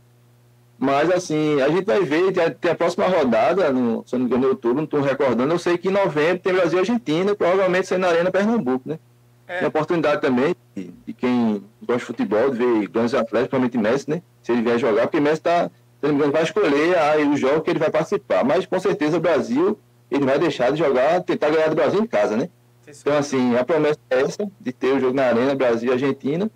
Mas, 0.77 1.09
assim, 1.11 1.61
a 1.61 1.69
gente 1.69 1.85
vai 1.85 2.03
ver, 2.03 2.34
tem 2.34 2.43
a, 2.43 2.51
tem 2.51 2.71
a 2.71 2.75
próxima 2.75 3.07
rodada, 3.07 3.71
no, 3.71 4.03
se 4.05 4.13
não 4.13 4.21
me 4.21 4.25
engano, 4.25 4.43
em 4.45 4.49
outubro, 4.49 4.77
não 4.77 4.84
estou 4.84 5.01
recordando. 5.01 5.53
Eu 5.53 5.59
sei 5.59 5.77
que 5.77 5.88
em 5.88 5.91
novembro 5.91 6.39
tem 6.39 6.51
Brasil 6.51 6.77
e 6.77 6.81
Argentina, 6.81 7.35
provavelmente 7.35 7.88
sendo 7.88 8.01
na 8.01 8.07
Arena 8.07 8.31
Pernambuco, 8.31 8.89
né? 8.89 8.99
Tem 9.47 9.63
a 9.63 9.67
oportunidade 9.67 10.21
também 10.21 10.55
de, 10.75 10.91
de 11.05 11.13
quem 11.13 11.63
gosta 11.81 11.99
de 11.99 12.05
futebol, 12.05 12.49
de 12.49 12.57
ver 12.57 12.88
grandes 12.88 13.13
atletas, 13.13 13.49
principalmente 13.49 13.77
Messi, 13.77 14.09
né? 14.09 14.21
Se 14.41 14.51
ele 14.51 14.61
vier 14.61 14.80
jogar, 14.80 15.03
porque 15.03 15.19
Messi 15.19 15.41
tá, 15.41 15.69
se 16.07 16.11
não 16.11 16.13
me 16.13 16.15
engano, 16.15 16.34
vai 16.34 16.43
escolher 16.43 16.97
aí 16.97 17.25
o 17.25 17.38
jogo 17.38 17.61
que 17.61 17.69
ele 17.69 17.80
vai 17.80 17.89
participar. 17.89 18.43
Mas 18.43 18.65
com 18.65 18.80
certeza 18.80 19.17
o 19.17 19.21
Brasil, 19.21 19.80
ele 20.11 20.25
vai 20.25 20.38
deixar 20.38 20.71
de 20.71 20.77
jogar, 20.77 21.21
tentar 21.21 21.49
ganhar 21.49 21.69
do 21.69 21.75
Brasil 21.75 22.01
em 22.01 22.07
casa, 22.07 22.35
né? 22.35 22.49
Então, 22.85 23.17
assim, 23.17 23.55
a 23.55 23.63
promessa 23.63 23.97
é 24.09 24.21
essa, 24.21 24.45
de 24.59 24.73
ter 24.73 24.93
o 24.93 24.99
jogo 24.99 25.15
na 25.15 25.27
Arena, 25.27 25.55
Brasil 25.55 25.89
e 25.89 25.93
Argentina. 25.93 26.51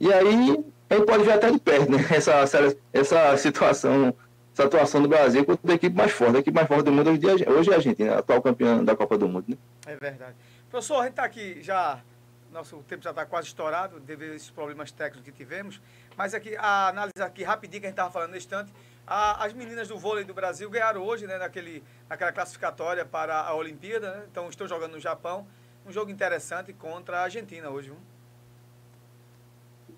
E 0.00 0.12
aí, 0.12 0.56
gente 0.90 1.06
pode 1.06 1.22
ver 1.22 1.32
até 1.32 1.50
de 1.50 1.58
perto, 1.60 1.90
né? 1.92 1.98
Essa, 2.10 2.32
essa, 2.34 2.76
essa 2.92 3.36
situação, 3.36 4.12
essa 4.52 4.64
atuação 4.64 5.00
do 5.00 5.08
Brasil 5.08 5.44
contra 5.44 5.70
a 5.70 5.74
equipe 5.74 5.96
mais 5.96 6.10
forte. 6.10 6.36
A 6.36 6.40
equipe 6.40 6.54
mais 6.54 6.66
forte 6.66 6.84
do 6.84 6.92
mundo 6.92 7.10
hoje, 7.10 7.44
é- 7.44 7.50
hoje 7.50 7.70
é 7.70 7.74
a 7.74 7.76
Argentina, 7.76 8.14
a 8.14 8.18
atual 8.18 8.42
campeã 8.42 8.82
da 8.84 8.96
Copa 8.96 9.16
do 9.16 9.28
Mundo, 9.28 9.44
né? 9.48 9.56
É 9.86 9.94
verdade. 9.94 10.34
Professor, 10.68 10.96
a 10.96 11.02
gente 11.02 11.10
está 11.10 11.24
aqui 11.24 11.62
já, 11.62 12.00
nosso 12.52 12.76
tempo 12.88 13.02
já 13.02 13.10
está 13.10 13.24
quase 13.24 13.46
estourado, 13.46 14.00
devido 14.00 14.32
a 14.32 14.34
esses 14.34 14.50
problemas 14.50 14.90
técnicos 14.90 15.22
que 15.24 15.32
tivemos, 15.32 15.80
mas 16.20 16.34
aqui, 16.34 16.54
a 16.58 16.88
análise 16.88 17.14
aqui 17.22 17.42
rapidinho 17.42 17.80
que 17.80 17.86
a 17.86 17.88
gente 17.88 17.94
estava 17.94 18.10
falando 18.10 18.32
no 18.32 18.36
instante, 18.36 18.70
a- 19.06 19.42
as 19.42 19.54
meninas 19.54 19.88
do 19.88 19.96
vôlei 19.96 20.22
do 20.22 20.34
Brasil 20.34 20.68
ganharam 20.68 21.00
hoje, 21.02 21.26
né, 21.26 21.38
naquele, 21.38 21.82
naquela 22.10 22.30
classificatória 22.30 23.06
para 23.06 23.40
a 23.40 23.54
Olimpíada, 23.54 24.10
né? 24.16 24.22
então 24.30 24.46
estão 24.50 24.68
jogando 24.68 24.92
no 24.92 25.00
Japão, 25.00 25.46
um 25.86 25.90
jogo 25.90 26.10
interessante 26.10 26.74
contra 26.74 27.20
a 27.20 27.22
Argentina 27.22 27.70
hoje. 27.70 27.88
viu? 27.88 27.96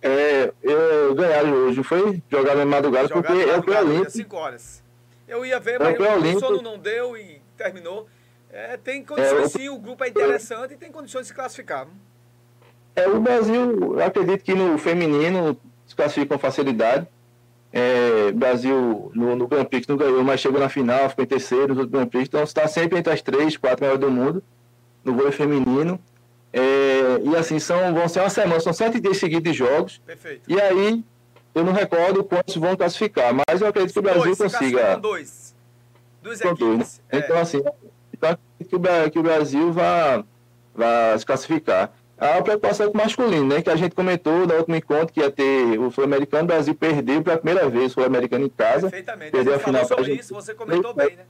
É, 0.00 0.52
eu 0.62 1.12
ganharam 1.16 1.50
hoje, 1.54 1.82
foi? 1.82 2.22
Jogaram 2.30 2.60
na 2.60 2.66
madrugada, 2.66 3.08
Jogaram 3.08 3.34
porque 3.36 3.50
é 3.50 3.56
o 3.56 3.62
pré-olímpico. 3.64 4.10
5 4.12 4.36
horas. 4.36 4.80
Eu 5.26 5.44
ia 5.44 5.58
ver, 5.58 5.80
É 5.80 5.98
o 5.98 6.20
mas 6.20 6.36
o 6.36 6.38
sono 6.38 6.62
não 6.62 6.78
deu 6.78 7.16
e 7.16 7.42
terminou. 7.56 8.06
É, 8.48 8.76
tem 8.76 9.04
condições 9.04 9.56
É, 9.56 9.58
sim, 9.58 9.68
o 9.68 9.78
grupo 9.78 10.04
é 10.04 10.08
interessante 10.08 10.74
e 10.74 10.76
tem 10.76 10.92
condições 10.92 11.22
de 11.22 11.28
se 11.28 11.34
classificar. 11.34 11.88
É, 12.94 13.08
o 13.08 13.20
Brasil, 13.20 13.98
eu 13.98 14.04
acredito 14.04 14.44
que 14.44 14.54
no 14.54 14.78
feminino 14.78 15.58
se 15.92 15.96
classifica 15.96 16.34
com 16.34 16.38
facilidade. 16.38 17.06
É, 17.72 18.28
o 18.30 18.34
Brasil 18.34 19.10
no, 19.14 19.36
no 19.36 19.46
Grand 19.46 19.64
Prix 19.64 19.86
não 19.86 19.96
ganhou, 19.96 20.22
mas 20.24 20.40
chegou 20.40 20.60
na 20.60 20.68
final, 20.68 21.08
ficou 21.08 21.24
em 21.24 21.28
terceiro 21.28 21.74
no 21.74 21.86
Grand 21.86 22.06
Prix. 22.06 22.28
Então 22.28 22.42
está 22.42 22.66
sempre 22.66 22.98
entre 22.98 23.12
as 23.12 23.22
três, 23.22 23.56
quatro 23.56 23.84
maiores 23.84 24.00
do 24.00 24.10
mundo 24.10 24.42
no 25.04 25.14
vôlei 25.14 25.32
feminino. 25.32 26.00
É, 26.52 27.18
e 27.22 27.36
assim, 27.36 27.58
são, 27.58 27.94
vão 27.94 28.08
ser 28.08 28.20
uma 28.20 28.30
semana, 28.30 28.60
são 28.60 28.72
sete 28.72 29.00
dias 29.00 29.16
seguidos 29.16 29.50
de 29.50 29.56
jogos. 29.56 30.00
Perfeito. 30.04 30.50
E 30.50 30.60
aí, 30.60 31.02
eu 31.54 31.64
não 31.64 31.72
recordo 31.72 32.24
quantos 32.24 32.56
vão 32.56 32.76
classificar, 32.76 33.32
mas 33.34 33.60
eu 33.60 33.68
acredito 33.68 33.92
que 33.92 33.98
o 33.98 34.02
Brasil 34.02 34.36
Dois, 34.36 34.38
consiga. 34.38 34.96
dois. 34.96 35.54
Duas 36.22 36.38
São 36.38 36.54
dois, 36.54 36.68
né? 36.68 36.74
equipes. 36.76 37.00
É. 37.10 37.18
Então, 37.18 37.38
assim, 37.38 37.62
então, 38.12 38.38
que 38.68 38.76
o, 38.76 39.10
que 39.10 39.18
o 39.18 39.22
Brasil 39.22 39.72
vai, 39.72 40.24
vai 40.74 41.18
se 41.18 41.26
classificar. 41.26 41.90
A 42.22 42.40
preocupação 42.40 42.86
com 42.86 42.98
o 42.98 43.02
masculino, 43.02 43.48
né? 43.48 43.60
Que 43.60 43.68
a 43.68 43.74
gente 43.74 43.96
comentou 43.96 44.46
no 44.46 44.54
último 44.54 44.76
encontro 44.76 45.12
que 45.12 45.18
ia 45.18 45.30
ter 45.30 45.76
o 45.76 45.90
Sul-Americano, 45.90 46.44
o 46.44 46.46
Brasil 46.46 46.72
perdeu 46.72 47.20
pela 47.20 47.36
primeira 47.36 47.68
vez 47.68 47.90
o 47.90 47.94
Sul-Americano 47.94 48.44
em 48.44 48.48
casa. 48.48 48.82
Perfeitamente. 48.82 49.32
Perdeu 49.32 49.54
a 49.56 49.58
final 49.58 49.84
sobre 49.84 50.04
gente. 50.04 50.20
isso, 50.20 50.32
você 50.32 50.54
comentou 50.54 50.94
bem, 50.94 51.16
né? 51.16 51.24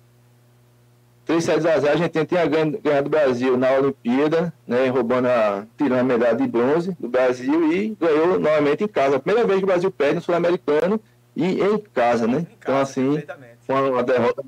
3 1.24 1.42
sets 1.42 1.64
a 1.64 1.78
0, 1.78 1.92
a 1.92 1.96
gente 1.96 2.26
tinha 2.26 2.44
ganhado 2.44 3.06
o 3.06 3.10
Brasil 3.10 3.56
na 3.56 3.70
Olimpíada, 3.72 4.52
né, 4.66 4.88
roubando 4.88 5.28
a, 5.28 5.64
tirando 5.78 6.00
a 6.00 6.04
medalha 6.04 6.36
de 6.36 6.46
bronze 6.46 6.96
do 6.98 7.08
Brasil 7.08 7.72
e 7.72 7.96
ganhou 7.98 8.40
novamente 8.40 8.84
em 8.84 8.88
casa. 8.88 9.16
A 9.16 9.20
primeira 9.20 9.46
vez 9.46 9.60
que 9.60 9.64
o 9.64 9.68
Brasil 9.68 9.90
perde 9.90 10.16
no 10.16 10.20
Sul-Americano 10.20 11.00
e 11.34 11.62
em 11.62 11.78
casa, 11.78 12.26
né? 12.26 12.44
então, 12.58 12.76
assim, 12.76 13.22
foi 13.60 13.90
uma 13.90 14.02
derrota 14.02 14.42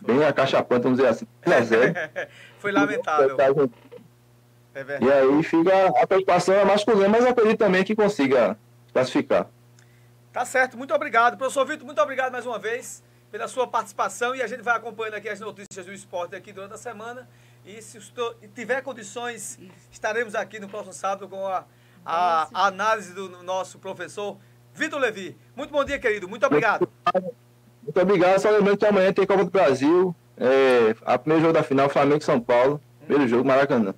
bem 0.00 0.24
acachapante, 0.24 0.82
vamos 0.82 0.98
dizer 0.98 1.10
assim, 1.10 1.26
3 1.42 1.60
a 1.60 1.64
0. 1.64 1.94
Foi 2.58 2.72
lamentável. 2.72 3.36
É 4.74 4.98
E 5.00 5.12
aí 5.12 5.42
fica 5.42 5.86
a 6.02 6.06
preocupação 6.06 6.54
é 6.54 6.64
masculina, 6.64 7.08
mas 7.08 7.24
eu 7.24 7.30
acredito 7.30 7.58
também 7.58 7.84
que 7.84 7.94
consiga 7.94 8.56
classificar. 8.92 9.46
Tá 10.32 10.44
certo, 10.44 10.76
muito 10.76 10.92
obrigado. 10.92 11.36
Professor 11.36 11.64
Vitor, 11.64 11.86
muito 11.86 12.00
obrigado 12.00 12.32
mais 12.32 12.44
uma 12.44 12.58
vez 12.58 13.02
pela 13.30 13.46
sua 13.48 13.66
participação 13.66 14.34
e 14.34 14.42
a 14.42 14.46
gente 14.46 14.62
vai 14.62 14.76
acompanhando 14.76 15.14
aqui 15.14 15.28
as 15.28 15.38
notícias 15.40 15.86
do 15.86 15.92
esporte 15.92 16.34
aqui 16.34 16.52
durante 16.52 16.74
a 16.74 16.78
semana. 16.78 17.28
E 17.64 17.80
se 17.80 17.98
tiver 18.54 18.82
condições, 18.82 19.58
estaremos 19.92 20.34
aqui 20.34 20.58
no 20.58 20.68
próximo 20.68 20.92
sábado 20.92 21.28
com 21.28 21.46
a, 21.46 21.64
a- 22.04 22.48
a 22.52 22.66
análise 22.66 23.12
do 23.14 23.28
nosso 23.42 23.78
professor 23.78 24.36
Vitor 24.74 24.98
Levi. 25.00 25.36
Muito 25.56 25.70
bom 25.70 25.84
dia, 25.84 25.98
querido. 25.98 26.28
Muito 26.28 26.44
obrigado. 26.46 26.88
Muito 27.82 28.00
obrigado, 28.00 28.38
só 28.40 28.50
lembrando 28.50 28.76
que 28.78 28.86
amanhã 28.86 29.12
tem 29.12 29.26
Copa 29.26 29.44
do 29.44 29.50
Brasil, 29.50 30.14
é, 30.36 30.94
a 31.04 31.16
primeiro 31.18 31.42
jogo 31.42 31.52
da 31.54 31.62
final, 31.62 31.88
Flamengo 31.88 32.18
e 32.22 32.24
São 32.24 32.40
Paulo, 32.40 32.80
primeiro 33.06 33.28
jogo 33.28 33.46
Maracanã. 33.46 33.94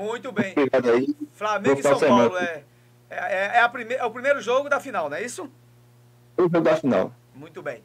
Muito 0.00 0.32
bem. 0.32 0.52
Obrigado 0.52 0.90
aí. 0.90 1.16
Flamengo 1.32 1.78
e 1.78 1.82
São 1.82 1.98
semana. 1.98 2.30
Paulo 2.30 2.38
é, 2.38 2.64
é, 3.10 3.44
é 3.56 3.60
a 3.60 3.68
prime, 3.68 3.94
é 3.94 4.04
o 4.04 4.10
primeiro 4.10 4.40
jogo 4.40 4.68
da 4.68 4.80
final, 4.80 5.10
não 5.10 5.16
é 5.16 5.22
isso? 5.22 5.50
O 6.36 6.42
jogo 6.42 6.60
da 6.60 6.76
final. 6.76 7.12
Muito 7.34 7.62
bem. 7.62 7.84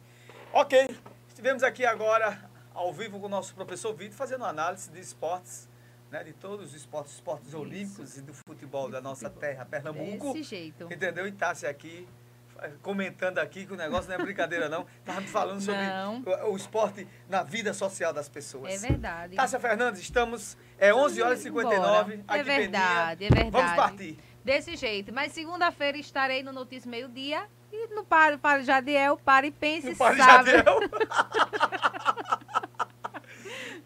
Ok, 0.54 0.88
estivemos 1.28 1.62
aqui 1.64 1.86
agora 1.86 2.50
ao 2.74 2.94
vivo 2.94 3.20
com 3.20 3.26
o 3.26 3.30
nosso 3.30 3.54
professor 3.54 3.94
Vitor 3.94 4.16
fazendo 4.16 4.46
análise 4.46 4.90
de 4.90 5.00
esportes, 5.00 5.68
né, 6.10 6.24
de 6.24 6.32
todos 6.32 6.68
os 6.68 6.74
esportes, 6.74 7.14
esportes 7.14 7.54
olímpicos 7.54 8.18
e 8.18 8.22
do 8.22 8.34
futebol 8.34 8.90
da 8.90 9.02
nossa 9.02 9.30
terra, 9.30 9.66
Pernambuco. 9.66 10.34
Desse 10.34 10.44
jeito. 10.44 10.86
Entendeu? 10.86 11.28
E 11.28 11.32
Tassi 11.34 11.68
aqui 11.68 12.08
comentando 12.82 13.40
aqui 13.40 13.66
que 13.66 13.74
o 13.74 13.76
negócio 13.76 14.10
não 14.10 14.16
é 14.16 14.24
brincadeira 14.24 14.68
não. 14.70 14.86
Tava 15.04 15.22
falando 15.22 15.62
sobre 15.62 15.82
Não. 15.86 16.24
o, 16.48 16.54
o 16.54 16.58
esporte 16.58 17.08
na 17.30 17.44
vida 17.44 17.74
social 17.74 18.12
das 18.14 18.28
pessoas. 18.30 18.74
É 18.84 18.88
verdade. 18.88 19.36
Tássia 19.36 19.60
Fernandes, 19.60 20.02
estamos 20.02 20.58
é 20.78 20.94
11 20.94 21.22
horas 21.22 21.40
e 21.40 21.44
59 21.44 22.14
Embora. 22.16 22.24
aqui 22.28 22.40
É 22.40 22.42
em 22.42 22.46
Peninha. 22.46 22.60
verdade, 22.72 23.26
é 23.26 23.30
verdade. 23.30 23.52
Vamos 23.52 23.72
partir. 23.76 24.20
Desse 24.44 24.76
jeito. 24.76 25.12
Mas 25.14 25.32
segunda-feira 25.32 25.98
estarei 25.98 26.44
no 26.44 26.52
Notícia 26.52 26.90
Meio 26.90 27.10
Dia 27.10 27.48
e 27.74 27.88
no 27.94 28.04
Pare, 28.06 28.38
Pare 28.38 28.64
Jadiel, 28.64 29.18
Pare 29.18 29.48
e 29.48 29.52
Pense 29.52 29.90
No 29.90 29.96
Pare 29.96 30.18
sábado. 30.18 30.46
Jadiel? 30.52 30.80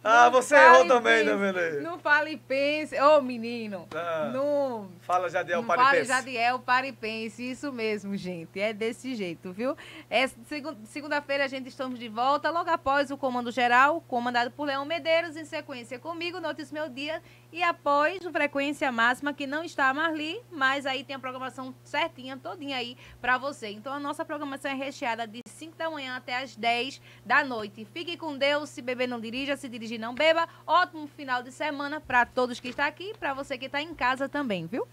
Ah, 0.01 0.29
você 0.29 0.55
errou 0.55 0.87
também, 0.87 1.25
pense, 1.25 1.29
Damelê. 1.29 1.81
Não 1.81 1.99
fale 1.99 2.31
e 2.31 2.37
pense. 2.37 2.97
Ô, 3.01 3.21
menino. 3.21 3.85
Ah. 3.93 4.29
Não 4.33 4.89
Fala, 5.01 5.29
Jadiel, 5.29 5.59
não 5.61 5.67
para 5.67 5.81
e 5.81 5.85
fale 5.85 5.97
pense. 5.97 6.07
Jadiel, 6.09 6.59
para 6.59 6.87
e 6.87 6.93
pense. 6.93 7.51
Isso 7.51 7.71
mesmo, 7.73 8.15
gente. 8.15 8.59
É 8.61 8.71
desse 8.71 9.13
jeito, 9.13 9.51
viu? 9.51 9.75
É, 10.09 10.25
segun- 10.27 10.77
Segunda-feira 10.85 11.43
a 11.43 11.47
gente 11.47 11.67
estamos 11.67 11.99
de 11.99 12.07
volta, 12.07 12.49
logo 12.49 12.69
após 12.69 13.11
o 13.11 13.17
Comando 13.17 13.51
Geral, 13.51 13.99
comandado 14.07 14.51
por 14.51 14.65
Leão 14.65 14.85
Medeiros, 14.85 15.35
em 15.35 15.43
sequência 15.43 15.99
comigo, 15.99 16.39
Notícia 16.39 16.73
Meu 16.73 16.87
Dia, 16.87 17.21
e 17.51 17.63
após 17.63 18.23
o 18.25 18.31
Frequência 18.31 18.91
Máxima, 18.91 19.33
que 19.33 19.47
não 19.47 19.63
está 19.63 19.89
a 19.89 19.93
Marli, 19.93 20.39
mas 20.51 20.85
aí 20.85 21.03
tem 21.03 21.15
a 21.15 21.19
programação 21.19 21.73
certinha, 21.83 22.37
todinha 22.37 22.77
aí 22.77 22.95
pra 23.19 23.37
você. 23.37 23.69
Então 23.69 23.91
a 23.91 23.99
nossa 23.99 24.23
programação 24.23 24.69
é 24.69 24.75
recheada 24.75 25.25
de 25.25 25.41
5 25.45 25.75
da 25.75 25.89
manhã 25.89 26.15
até 26.15 26.37
as 26.37 26.55
10 26.55 27.01
da 27.25 27.43
noite. 27.43 27.85
Fique 27.85 28.15
com 28.17 28.37
Deus, 28.37 28.69
se 28.69 28.81
beber 28.81 29.07
não 29.07 29.19
dirija, 29.19 29.57
se 29.57 29.67
dirigir 29.67 29.99
não 29.99 30.13
beba. 30.13 30.47
Ótimo 30.65 31.07
final 31.07 31.41
de 31.41 31.51
semana 31.51 31.99
pra 31.99 32.25
todos 32.25 32.59
que 32.59 32.69
estão 32.69 32.85
aqui 32.85 33.11
e 33.11 33.17
pra 33.17 33.33
você 33.33 33.57
que 33.57 33.65
está 33.65 33.81
em 33.81 33.95
casa 33.95 34.29
também, 34.29 34.67
viu? 34.67 34.87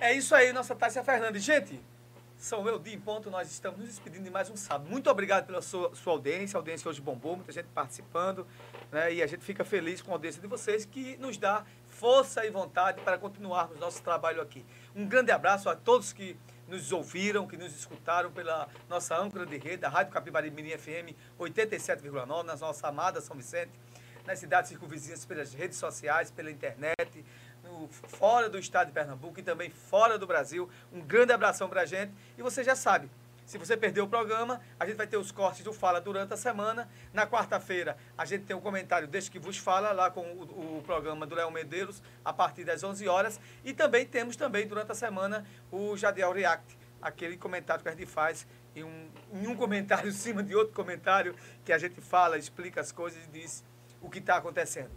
É 0.00 0.12
isso 0.12 0.34
aí, 0.34 0.52
nossa 0.52 0.74
Tássia 0.74 1.04
Fernandes. 1.04 1.44
Gente, 1.44 1.80
são 2.36 2.62
meu 2.62 2.78
dia 2.78 2.94
em 2.94 3.00
ponto, 3.00 3.30
nós 3.30 3.50
estamos 3.50 3.78
nos 3.78 3.88
despedindo 3.88 4.24
de 4.24 4.30
mais 4.30 4.50
um 4.50 4.56
sábado. 4.56 4.90
Muito 4.90 5.08
obrigado 5.08 5.46
pela 5.46 5.62
sua, 5.62 5.94
sua 5.94 6.12
audiência, 6.12 6.56
a 6.56 6.58
audiência 6.58 6.90
hoje 6.90 7.00
bombou, 7.00 7.36
muita 7.36 7.52
gente 7.52 7.68
participando, 7.74 8.46
né? 8.92 9.14
E 9.14 9.22
a 9.22 9.26
gente 9.26 9.42
fica 9.42 9.64
feliz 9.64 10.02
com 10.02 10.10
a 10.10 10.14
audiência 10.14 10.42
de 10.42 10.46
vocês, 10.46 10.84
que 10.84 11.16
nos 11.16 11.38
dá 11.38 11.64
força 11.98 12.44
e 12.44 12.50
vontade 12.50 13.00
para 13.02 13.16
continuarmos 13.16 13.78
nosso 13.78 14.02
trabalho 14.02 14.40
aqui. 14.42 14.64
Um 14.94 15.06
grande 15.06 15.30
abraço 15.30 15.68
a 15.70 15.76
todos 15.76 16.12
que 16.12 16.36
nos 16.68 16.90
ouviram, 16.92 17.46
que 17.46 17.56
nos 17.56 17.74
escutaram 17.74 18.30
pela 18.32 18.68
nossa 18.88 19.16
âncora 19.16 19.46
de 19.46 19.56
rede, 19.58 19.84
a 19.84 19.88
Rádio 19.88 20.12
Capibari 20.12 20.50
Mirim 20.50 20.76
FM 20.76 21.14
87,9, 21.38 22.42
nas 22.42 22.60
nossas 22.60 22.82
amadas 22.84 23.24
São 23.24 23.36
Vicente, 23.36 23.70
nas 24.26 24.38
cidades 24.38 24.70
circunvizinhas, 24.70 25.24
pelas 25.24 25.52
redes 25.54 25.78
sociais, 25.78 26.30
pela 26.30 26.50
internet, 26.50 27.24
no- 27.62 27.88
fora 27.88 28.48
do 28.48 28.58
estado 28.58 28.88
de 28.88 28.92
Pernambuco 28.92 29.38
e 29.38 29.42
também 29.42 29.70
fora 29.70 30.18
do 30.18 30.26
Brasil. 30.26 30.68
Um 30.92 31.00
grande 31.00 31.32
abração 31.32 31.68
pra 31.68 31.84
gente. 31.84 32.12
E 32.36 32.42
você 32.42 32.64
já 32.64 32.74
sabe, 32.74 33.08
se 33.44 33.58
você 33.58 33.76
perdeu 33.76 34.04
o 34.04 34.08
programa, 34.08 34.60
a 34.80 34.86
gente 34.86 34.96
vai 34.96 35.06
ter 35.06 35.18
os 35.18 35.30
cortes 35.30 35.62
do 35.62 35.72
Fala 35.72 36.00
durante 36.00 36.32
a 36.32 36.36
semana. 36.36 36.88
Na 37.12 37.26
quarta-feira, 37.26 37.96
a 38.16 38.24
gente 38.24 38.44
tem 38.44 38.56
um 38.56 38.60
comentário 38.60 39.06
Deixa 39.06 39.30
que 39.30 39.38
vos 39.38 39.58
fala, 39.58 39.92
lá 39.92 40.10
com 40.10 40.22
o, 40.22 40.78
o 40.78 40.82
programa 40.82 41.26
do 41.26 41.34
Léo 41.34 41.50
Medeiros, 41.50 42.02
a 42.24 42.32
partir 42.32 42.64
das 42.64 42.82
11 42.82 43.06
horas. 43.06 43.38
E 43.62 43.74
também 43.74 44.06
temos 44.06 44.34
também, 44.34 44.66
durante 44.66 44.92
a 44.92 44.94
semana, 44.94 45.44
o 45.70 45.96
Jadiel 45.96 46.32
React, 46.32 46.78
aquele 47.02 47.36
comentário 47.36 47.82
que 47.82 47.88
a 47.88 47.92
gente 47.92 48.06
faz 48.06 48.46
em 48.74 48.82
um, 48.82 49.10
em 49.32 49.46
um 49.46 49.54
comentário 49.54 50.08
em 50.10 50.12
cima 50.12 50.42
de 50.42 50.54
outro 50.54 50.74
comentário, 50.74 51.34
que 51.64 51.72
a 51.72 51.78
gente 51.78 52.00
fala, 52.00 52.38
explica 52.38 52.80
as 52.80 52.90
coisas 52.90 53.22
e 53.24 53.28
diz 53.28 53.62
o 54.00 54.08
que 54.08 54.20
está 54.20 54.36
acontecendo. 54.36 54.90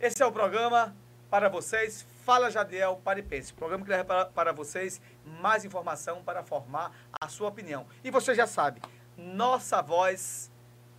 Esse 0.00 0.22
é 0.22 0.26
o 0.26 0.32
programa 0.32 0.96
para 1.30 1.48
vocês. 1.48 2.06
Fala 2.24 2.50
Jadiel 2.50 2.96
Paripense. 3.04 3.52
Programa 3.52 3.84
que 3.84 3.90
leva 3.90 4.04
para, 4.04 4.24
para 4.26 4.52
vocês 4.52 5.00
mais 5.24 5.64
informação 5.64 6.22
para 6.22 6.42
formar 6.42 6.92
a 7.20 7.28
sua 7.28 7.48
opinião. 7.48 7.86
E 8.02 8.10
você 8.10 8.34
já 8.34 8.46
sabe, 8.46 8.80
nossa 9.16 9.80
voz 9.80 10.50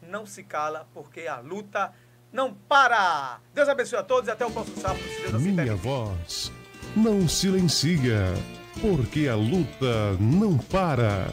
não 0.01 0.25
se 0.25 0.43
cala 0.43 0.87
porque 0.93 1.27
a 1.27 1.39
luta 1.39 1.93
não 2.31 2.53
para. 2.53 3.39
Deus 3.53 3.69
abençoe 3.69 3.99
a 3.99 4.03
todos 4.03 4.27
e 4.27 4.31
até 4.31 4.45
o 4.45 4.51
próximo 4.51 4.77
sábado, 4.77 5.03
se 5.03 5.21
Deus 5.21 5.35
assim 5.35 5.51
Minha 5.51 5.75
voz 5.75 6.51
não 6.95 7.27
silencia, 7.27 8.33
porque 8.81 9.27
a 9.27 9.35
luta 9.35 10.13
não 10.19 10.57
para. 10.57 11.27